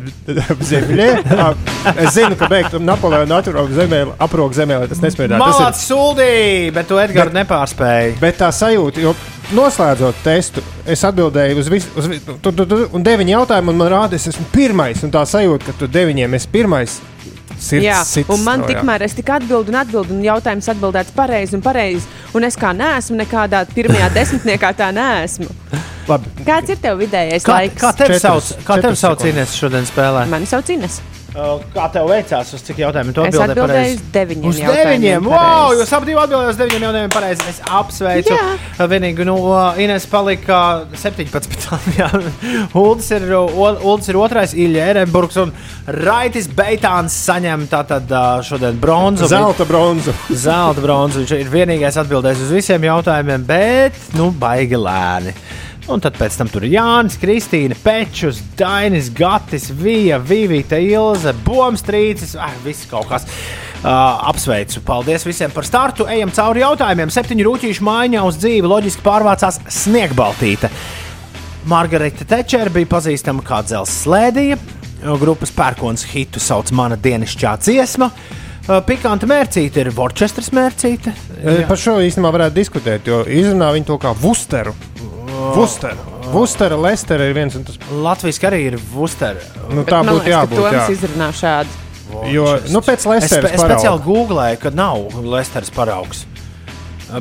zemlē, 0.67 1.07
es 2.03 2.17
zinu, 2.17 2.35
ka 2.39 2.49
beigtu 2.51 2.81
Napoleona 2.83 3.39
atrok 3.39 3.71
zemē, 3.77 4.03
aprok 4.27 4.57
zemē, 4.59 4.81
lai 4.83 4.91
tas 4.91 5.05
nesmēdā. 5.05 5.39
Malāts 5.39 5.85
ir... 5.85 5.93
suldī, 5.93 6.35
bet 6.75 6.91
tu 6.91 6.99
Edgaru 6.99 7.35
nepārspēji. 7.37 8.19
Bet 8.23 8.41
tā 8.43 8.51
sajūta, 8.51 9.05
jo 9.07 9.15
noslēdzot 9.55 10.19
testu, 10.27 10.67
es 10.83 11.07
atbildēju 11.07 11.63
uz 11.63 11.71
visiem, 11.71 12.27
un 12.91 13.07
deviņi 13.07 13.37
jautājumi, 13.37 13.71
un 13.71 13.83
man 13.85 13.95
rāda, 13.95 14.19
es 14.19 14.27
esmu 14.33 14.51
pirmais, 14.51 15.07
un 15.07 15.15
tā 15.15 15.23
sajūta, 15.31 15.71
ka 15.71 15.79
tu 15.79 15.91
deviņiem 15.95 16.41
esi 16.41 16.51
pirmais 16.51 16.99
Sirds, 17.63 17.85
Jā, 17.87 18.01
sits 18.07 18.33
un 18.33 18.43
man 18.43 18.65
no, 18.65 18.67
tikmēr 18.67 19.05
es 19.07 19.15
tik 19.15 19.29
atbildu 19.31 19.71
un 19.71 19.79
atbildu, 19.85 20.17
un 20.17 20.25
jautājums 20.27 20.67
atbildēts 20.73 21.15
pareizi 21.15 21.55
un 21.55 21.63
pareizi. 21.63 22.09
Un 22.35 22.47
es 22.49 22.57
kā 22.59 22.73
neesmu 22.75 23.21
nekādā 23.21 23.63
pirmajā 23.71 24.09
desmitniekā, 24.19 24.73
tā 24.81 24.91
neesmu. 24.97 25.47
Labi. 26.11 26.33
Kāds 26.43 26.75
ir 26.75 26.81
tev 26.83 26.99
vidējais 26.99 27.47
Kā, 27.47 27.61
laiks? 27.61 27.79
kā 27.79 27.93
tevi 28.01 28.19
sauc? 28.19 28.51
Kā 28.67 28.81
tevi 28.83 28.99
sauc. 28.99 29.23
Ines 29.31 29.55
šodien 29.55 29.87
spēlē? 29.87 30.27
Mani 30.33 30.51
sauc 30.51 30.75
Ines. 30.75 30.99
Uh, 31.33 31.63
Kā 31.73 31.87
tev 31.89 32.11
veicās? 32.11 32.51
Uz 32.53 32.61
cik 32.67 32.83
jautājumiem 32.83 33.15
tu 33.17 33.23
Es 33.25 33.39
atbildēji 33.41 33.55
atbildēju 33.55 33.73
pareizi? 33.73 33.95
uz 33.97 34.11
deviņiem 34.13 34.49
Uz 34.51 34.59
deviņiem! 34.61 35.29
Wow! 35.33 35.71
Jūs 35.79 35.93
abi 35.97 36.11
divi 36.11 36.21
atbildējāt 36.21 36.53
uz 36.53 36.59
deviņiem 36.61 36.85
jautājumiem 36.85 37.15
pareizi. 37.15 37.47
Es 37.49 37.61
apsveicu. 37.79 38.35
Jā. 38.37 38.89
Vienīgi, 38.93 39.25
nu, 39.25 39.39
uh, 39.49 39.81
Ines 39.81 40.05
palika 40.13 40.59
17. 40.93 41.57
Jā. 42.01 42.11
Uldis 42.77 43.09
ir, 43.17 43.25
Uldis 43.33 44.13
ir 44.13 44.21
otrais, 44.21 44.53
Ilja 44.53 44.91
Ehrenburgs 44.93 45.41
un 45.41 45.55
Raitis 46.03 46.51
Beitāns 46.53 47.17
saņem 47.25 47.65
tātad 47.73 48.13
uh, 48.13 48.45
šodien 48.45 48.77
bronzu. 48.83 49.31
Zelta 49.33 49.65
bronzu. 49.69 50.13
Zelta 50.29 50.85
bronzu. 50.85 51.25
Viņš 51.25 51.37
ir 51.41 51.53
vienīgais 51.57 51.97
atbildējis 52.05 52.45
uz 52.45 52.57
visiem 52.61 52.89
jautājumiem, 52.91 53.49
bet, 53.49 53.97
nu, 54.21 54.29
baigi 54.37 54.77
lēni. 54.77 55.33
Un 55.91 55.99
tad 55.99 56.15
pēc 56.15 56.37
tam 56.39 56.51
tur 56.51 56.63
ir 56.63 56.77
Jānis, 56.77 57.17
Kristīna, 57.19 57.75
Pečus, 57.83 58.39
Dainis, 58.59 59.09
Gatis, 59.11 59.67
Vija, 59.75 60.21
Vivita, 60.23 60.79
Ilze, 60.79 61.33
Bomstrīcis, 61.43 62.37
ah, 62.39 62.53
viss 62.63 62.87
kaut 62.91 63.09
kas. 63.11 63.27
Uh, 63.83 63.89
apsveicu, 64.31 64.79
paldies 64.87 65.25
visiem 65.27 65.51
par 65.51 65.67
startu. 65.67 66.07
Ejam 66.07 66.31
cauri 66.31 66.63
jautājumiem. 66.63 67.11
Septiņu 67.11 67.49
rūtīšu 67.49 67.83
maiņā 67.83 68.21
uz 68.29 68.39
dzīvi 68.39 68.71
loģiski 68.71 69.03
pārvācās 69.03 69.59
Sniegbaltīte. 69.75 70.71
Margarita 71.67 72.27
Tečera 72.31 72.71
bija 72.71 72.87
pazīstama 72.93 73.43
kā 73.47 73.59
dzelzceļa 73.67 73.97
slēdija. 74.05 74.61
Grupas 75.19 75.51
pērkons 75.51 76.07
hitu 76.13 76.39
sauc 76.39 76.71
Mana 76.79 76.95
dienasčā 76.95 77.57
dziesma. 77.59 78.13
Uh, 78.13 78.79
Pikanta 78.87 79.27
mērcīte 79.27 79.83
ir 79.83 79.91
Worcestras 79.97 80.53
mērcīte. 80.55 81.11
Eh, 81.43 81.65
Par 81.67 81.81
šo 81.81 81.97
īstenībā 82.07 82.31
varētu 82.37 82.55
diskutēt, 82.55 83.11
jo 83.11 83.25
izrunā 83.27 83.73
viņu 83.75 83.91
to 83.91 83.99
kā 83.99 84.15
Vusteru. 84.15 84.77
Vusteru. 85.57 86.11
Vustera, 86.33 86.77
Lestera 86.81 87.27
ir 87.29 87.35
viens 87.37 87.55
un 87.59 87.65
tas 87.69 87.79
Latvijas 87.93 88.39
arī 88.49 88.61
ir 88.71 88.77
Vustera. 88.93 89.41
Nu, 89.71 89.85
tā 89.85 90.01
būtu 90.07 90.31
jābūt. 90.31 90.61
Toms 90.63 90.77
Jā. 90.79 90.87
izrunā 90.95 91.31
šādi. 91.37 91.79
Jo, 92.33 92.45
nu, 92.73 92.81
pēc 92.85 93.01
Es, 93.03 93.07
Lesteras 93.09 93.51
spe- 93.51 93.55
es 93.57 93.63
speciāli 93.63 94.03
googlēju, 94.05 94.59
ka 94.61 94.71
nav 94.77 95.17
Lesteras 95.25 95.71
paraugs. 95.73 96.25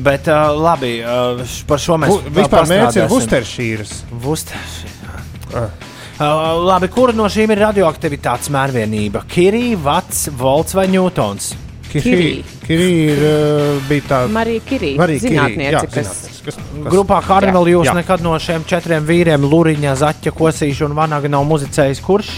Bet 0.00 0.28
uh, 0.32 0.48
labi, 0.56 0.94
uh, 1.04 1.42
par 1.68 1.80
šo 1.82 1.98
mēs 2.00 2.08
Vu- 2.12 2.30
vispār 2.38 2.68
mērķis 2.70 2.96
ir. 3.02 3.08
Vusteršīras. 3.12 3.94
Vusteršīra. 4.24 5.16
Uh, 5.52 6.62
labi, 6.64 6.88
kura 6.92 7.12
no 7.16 7.24
šīm 7.32 7.50
ir 7.52 7.60
radioaktivitātes 7.66 8.48
mērvienība? 8.52 9.24
Kirija, 9.28 9.76
Vats, 9.84 10.28
Volts 10.38 10.76
vai 10.76 10.86
Ņūtons? 10.92 11.50
Kirī. 11.92 12.30
Kirī 12.66 12.88
ir, 13.12 13.20
uh, 13.26 13.82
bija 13.88 14.06
tā 14.08 14.20
Marija 14.32 14.64
Kirī, 14.68 14.94
Marija 14.96 15.20
Kirī, 15.20 15.34
zinātniece, 15.36 15.74
jā, 15.76 15.82
kas- 15.92 16.08
kas, 16.44 16.56
kas 16.56 16.58
Grupā 16.88 17.20
Karnevāla 17.26 17.70
jūs 17.74 17.90
jā. 17.90 17.94
nekad 18.00 18.24
no 18.24 18.32
šiem 18.40 18.64
četriem 18.68 19.04
vīriem, 19.06 19.44
Luriņa, 19.44 19.92
Zaķa, 20.00 20.32
Kosīša 20.38 20.86
un 20.88 20.96
Vanaga 20.98 21.28
nav 21.28 21.44
muzicējis. 21.50 22.00
Kurš? 22.02 22.32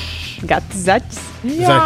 Gatis 0.44 0.82
Zaķis. 0.84 1.20
Jā, 1.44 1.76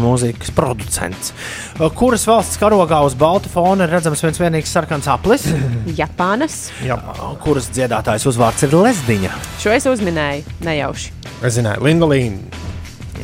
mūzikas 0.00 0.50
producents. 0.54 1.32
Uh, 1.78 1.86
Kuras 1.94 2.24
valsts 2.26 2.58
karogā 2.58 2.98
uz 3.06 3.14
balta 3.18 3.50
fona 3.52 3.84
ir 3.86 3.92
redzams 3.94 4.22
viens 4.24 4.38
vienīgs 4.42 4.72
sarkans 4.74 5.06
aplis? 5.12 5.46
Japānas. 6.00 6.70
Jā. 6.86 6.96
Kuras 7.44 7.68
dziedātājs 7.74 8.26
uzvārds 8.30 8.66
ir 8.66 8.74
Lesdiņa? 8.74 9.30
Šo 9.62 9.74
es 9.76 9.86
uzminēju 9.90 10.42
nejauši. 10.66 11.12
Es 11.44 11.58
zināju, 11.60 11.84
Linda 11.86 12.06
Līna. 12.10 12.65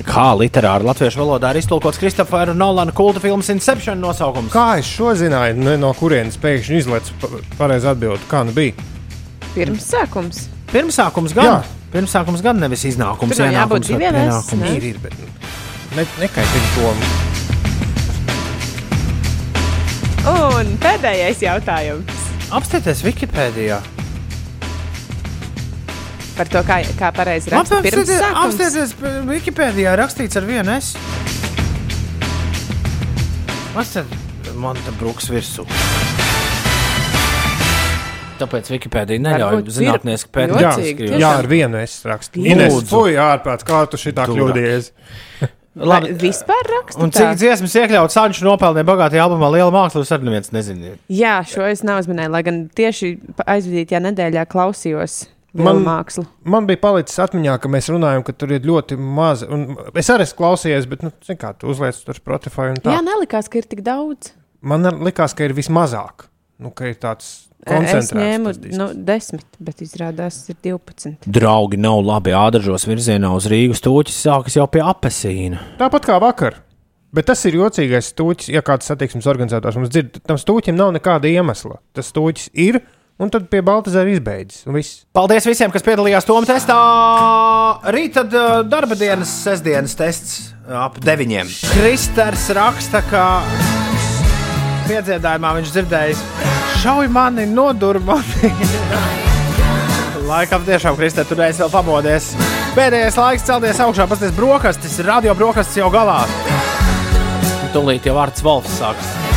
Kā 0.06 0.30
literāri 0.38 0.86
latviešu 0.88 1.20
valodā 1.20 1.50
ir 1.52 1.60
iztulkots 1.60 2.00
Kristofera 2.00 2.54
Nolana 2.56 2.94
kulta 2.96 3.20
filmas 3.20 3.50
Inception 3.52 4.00
nosaukums? 4.00 4.48
Kā 4.54 4.78
es 4.80 4.88
šo 4.88 5.12
zināju, 5.18 5.58
ne, 5.60 5.76
no 5.80 5.92
kurienes 5.98 6.38
pēkšņi 6.40 6.80
izlaiž 6.80 7.12
pareizi 7.58 7.90
atbildēt? 7.92 8.24
Kā 8.30 8.40
nu 8.48 8.56
bija? 8.56 8.72
Pirmsākums. 9.52 10.46
Pirmsākums 10.72 11.36
gan. 11.36 11.44
Jā. 11.50 11.58
Pirmsākums 11.92 12.40
gan 12.44 12.56
nevis 12.62 12.86
iznākums. 12.88 13.36
Nav 13.36 13.52
jābūt 13.52 13.90
diviem 13.90 14.16
ne? 14.16 14.30
Ir, 14.72 14.88
ir, 14.94 15.00
bet 15.04 15.12
ne, 15.92 16.06
nekaitīgi 16.22 16.68
to. 16.78 16.94
Un 20.32 20.76
pēdējais 20.80 21.42
jautājums 21.44 22.22
Apstieties 22.52 23.00
Wikipēdijā. 23.04 23.80
Par 26.36 26.48
to, 26.52 26.62
kā, 26.66 26.80
kā 26.98 27.12
pareizi 27.14 27.52
raksta 27.52 27.80
pirmsākums. 27.84 28.42
Apstieties 28.46 28.94
Wikipēdijā 29.28 29.94
rakstīts 30.00 30.40
ar 30.40 30.48
vienu 30.48 30.76
S. 30.78 30.94
Kas 33.72 33.94
tad 33.96 34.16
man 34.60 34.76
te 34.84 34.92
brūks 35.00 35.30
virsū? 35.32 35.66
Tāpēc 38.42 38.68
Wikipēdija 38.74 39.22
neļauj 39.22 39.64
zinātnieki 39.70 40.24
Jā, 40.26 40.30
pētīt. 40.34 40.62
Jocīgi, 40.64 41.10
jā, 41.22 41.32
ar 41.38 41.48
vienu 41.50 41.78
es 41.82 42.00
rakstu. 42.08 42.40
Lūdzu. 42.42 42.54
Ines, 42.56 42.78
fuj, 42.90 43.18
ārprāt, 43.22 43.62
kā 43.68 43.84
tu 43.92 44.00
šitā 44.00 44.26
kļūdījies? 44.30 44.92
Vai 45.72 46.02
vispār 46.20 46.66
raksta 46.68 47.00
Un 47.00 47.12
cik 47.14 47.30
dziesmas 47.40 47.72
iekļauts 47.80 48.12
Sanču 48.18 48.44
nopelniem 48.44 48.84
bagātajā 48.84 49.22
albumā 49.24 49.48
Liela 49.54 49.72
māksla, 49.72 50.02
jūs 50.02 50.10
arī 50.12 50.28
neviens 50.28 50.52
neziniet. 50.52 50.98
Jā, 51.08 51.38
šo 51.48 51.64
es 51.64 51.80
neuzminēju, 51.86 52.32
lai 52.34 52.42
gan 52.44 52.58
tieši 52.76 53.14
aizvadītajā 53.46 54.02
nedēļā 54.10 54.44
klausījos 54.52 55.22
Man- 55.54 55.82
man 55.82 55.84
mākslu. 55.84 56.24
Man 56.44 56.66
bija 56.66 56.80
palicis 56.80 57.18
atmiņā, 57.20 57.58
ka 57.60 57.68
mēs 57.68 57.90
runājam, 57.92 58.24
ka 58.24 58.32
tur 58.32 58.52
ir 58.52 58.60
ļoti 58.64 58.96
maz. 58.98 59.42
un 59.44 59.76
Es 59.94 60.08
arī 60.08 60.24
esmu 60.24 60.38
klausījies, 60.38 60.88
bet, 60.88 61.02
nu, 61.02 61.10
kā, 61.36 61.52
tu 61.58 61.66
uzliec 61.68 61.98
tur 62.04 62.14
Spotify 62.14 62.70
un 62.70 62.76
tā. 62.76 62.94
Jā, 62.96 63.02
nelikās, 63.04 63.50
ka 63.50 63.58
ir 63.58 63.68
tik 63.68 63.82
daudz. 63.84 64.32
Man 64.62 64.82
likās, 65.04 65.34
ka 65.36 65.44
ir 65.44 65.52
vismazāk. 65.52 66.28
Nu, 66.58 66.70
ka 66.70 66.86
ir 66.86 66.94
tāds 66.94 67.48
Es 67.64 67.72
koncentrēts. 67.72 68.12
ņēmu 68.16 68.76
nu, 68.78 68.86
desmit, 69.04 69.44
bet 69.60 69.76
izrādās 69.82 70.48
ir 70.48 70.56
12. 70.62 71.28
Draugi 71.28 71.76
nav 71.78 72.00
labi 72.04 72.30
ādažos 72.30 72.86
virzienā 72.88 73.34
uz 73.36 73.46
Rīgas 73.46 73.78
stūķis, 73.82 74.22
sākas 74.24 74.56
jau 74.56 74.66
pie 74.66 74.80
apelsīna. 74.80 75.58
Tāpat 75.78 76.06
kā 76.06 76.20
vakar. 76.20 76.54
Bet 77.12 77.26
tas 77.26 77.44
ir 77.44 77.52
jocīgais 77.60 78.08
stūķis, 78.14 78.48
ja 78.54 78.62
kāds 78.62 78.88
satiksmes 78.88 79.26
organizators 79.28 79.76
mums 79.76 79.90
dzird. 79.90 80.22
Tam 80.26 80.36
stūķim 80.40 80.74
nav 80.74 80.92
nekāda 80.96 81.28
iemesla. 81.28 81.76
Tas 81.92 82.10
stūķis 82.10 82.48
ir, 82.54 82.80
un 83.22 83.30
tad 83.30 83.46
pie 83.50 83.62
Baltazara 83.64 84.10
izbeidzas. 84.10 84.64
viss. 84.66 85.02
Paldies 85.14 85.46
visiem, 85.46 85.70
kas 85.74 85.84
piedalījās 85.86 86.26
Toma 86.26 86.46
testā. 86.48 86.76
Rīt 87.94 88.16
tad 88.18 88.34
uh, 88.34 88.60
darba 88.66 88.98
dienas, 88.98 89.30
sestdienas 89.44 89.94
tests 89.98 90.38
uh, 90.66 90.82
ap 90.86 90.98
deviņiem. 91.02 91.50
Kristers 91.76 92.48
raksta, 92.58 93.02
ka 93.10 93.26
piedziedājumā 94.88 95.54
viņš 95.60 95.74
dzirdējis, 95.76 96.24
šauj 96.82 97.10
mani, 97.12 97.46
nodur 97.50 98.00
mani. 98.02 98.52
Laikam 100.32 100.64
tiešām, 100.66 100.96
Kristē, 100.98 101.26
tur 101.28 101.42
reizes 101.42 101.60
vēl 101.62 101.72
pamodies. 101.72 102.32
Pēdējais 102.76 103.18
laiks 103.20 103.44
celties 103.44 103.82
augšā, 103.84 104.06
pasties 104.08 104.32
brokastis, 104.36 104.96
radio 105.04 105.34
brokastis 105.36 105.82
jau 105.82 105.90
galā. 105.92 106.22
Tūlīt 107.74 108.08
jau 108.08 108.16
vārds 108.16 108.44
Volfs 108.44 108.80
sāks. 108.80 109.31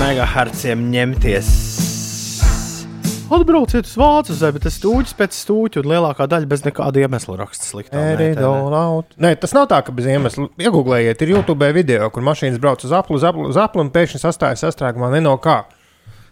Pa 0.00 0.06
megaherciem 0.08 0.80
ņemties. 0.94 1.48
Atbrauciet 3.36 3.84
uz 3.84 3.98
Vācu 4.00 4.32
zemi, 4.32 4.54
bet 4.56 4.64
tas 4.64 4.78
stūķis 4.80 5.12
pēc 5.18 5.34
stūķa 5.36 5.82
un 5.82 5.88
lielākā 5.90 6.24
daļa 6.24 6.48
bez 6.48 6.62
nekāda 6.64 7.02
iemesla 7.02 7.36
raksta 7.42 7.68
sliktā. 7.68 8.06
Eridonaut. 8.14 9.12
Nē, 9.20 9.34
tas 9.42 9.52
nav 9.52 9.66
tā, 9.68 9.82
ka 9.84 9.92
bez 9.92 10.08
iemesla. 10.08 10.46
Iegūlējiet, 10.56 11.20
ir 11.20 11.34
YouTube 11.34 11.68
video, 11.76 12.08
kur 12.14 12.24
mašīnas 12.24 12.56
brauc 12.62 12.80
uz 12.88 12.94
aplu, 12.96 13.20
uz 13.20 13.28
aplu, 13.28 13.44
uz 13.52 13.60
aplu 13.60 13.84
un 13.84 13.92
pēkšņi 13.92 14.22
sastājas 14.24 14.64
sastrēgumā 14.64 15.12
ne 15.12 15.20
no 15.26 15.36
kā. 15.36 15.58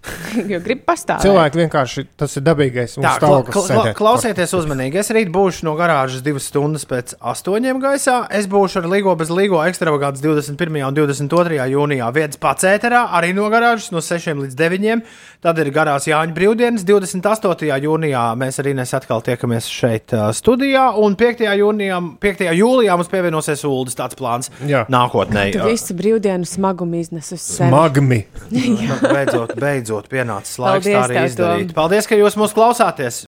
jo 0.53 0.59
grib 0.65 0.85
pastāvēt. 0.87 1.25
Cilvēki 1.27 1.61
vienkārši 1.63 2.05
tas 2.19 2.37
ir 2.39 2.45
dabīgais. 2.47 2.97
Tā, 2.99 3.15
kla, 3.21 3.41
kla, 3.47 3.63
kla, 3.69 3.95
klausieties 3.99 4.55
uzmanīgi. 4.59 5.01
Es 5.03 5.11
rīt 5.15 5.31
būšu 5.35 5.67
no 5.69 5.75
garāžas 5.79 6.23
divas 6.25 6.49
stundas 6.51 6.87
pēc 6.89 7.17
astoņiem 7.19 7.81
gaisā. 7.83 8.21
Es 8.35 8.49
būšu 8.51 8.83
ar 8.83 8.89
Ligo 8.93 9.15
bez 9.19 9.33
Ligo 9.35 9.61
ekstravagants 9.65 10.23
21. 10.25 10.81
un 10.89 10.99
22. 10.99 11.59
jūnijā. 11.75 12.11
Vietas 12.17 12.41
pats 12.41 12.69
ēterā, 12.69 13.05
arī 13.19 13.35
no 13.37 13.49
garāžas 13.53 13.91
no 13.95 14.03
6 14.05 14.39
līdz 14.45 14.59
9. 14.59 15.03
Tad 15.45 15.61
ir 15.63 15.71
garās 15.75 16.09
Jāņa 16.11 16.35
brīvdienas. 16.35 16.87
28. 16.89 17.69
jūnijā 17.85 18.25
mēs 18.39 18.59
arī 18.63 18.75
nes 18.79 18.95
atkal 18.97 19.23
tiekamies 19.27 19.69
šeit 19.71 20.15
uh, 20.17 20.29
studijā. 20.35 20.89
Un 20.99 21.15
5. 21.19 21.45
Jūnijā, 21.59 22.01
5. 22.23 22.47
jūlijā 22.59 22.97
mums 22.99 23.13
pievienosies 23.13 23.63
Uldis. 23.69 23.99
Tāds 23.99 24.19
plāns 24.19 24.51
Jā. 24.67 24.85
nākotnē. 24.91 25.49
Tu 25.55 25.63
visu 25.67 25.95
brīvdienu 25.99 26.47
smagumu 26.49 26.99
iznes 27.03 27.31
uz 27.35 27.43
sevi. 27.43 27.71
Magmi. 27.75 28.21
Nu, 28.51 28.99
beidzot, 29.03 29.55
beidzot 29.89 30.09
pienācis 30.13 30.59
laiks 30.61 30.85
Paldies 30.85 30.97
tā 30.97 31.05
arī 31.07 31.25
izdarīt. 31.29 31.71
Tom. 31.71 31.77
Paldies, 31.79 32.09
ka 32.09 32.19
jūs 32.19 32.37
mūs 32.39 32.55
klausāties. 32.57 33.25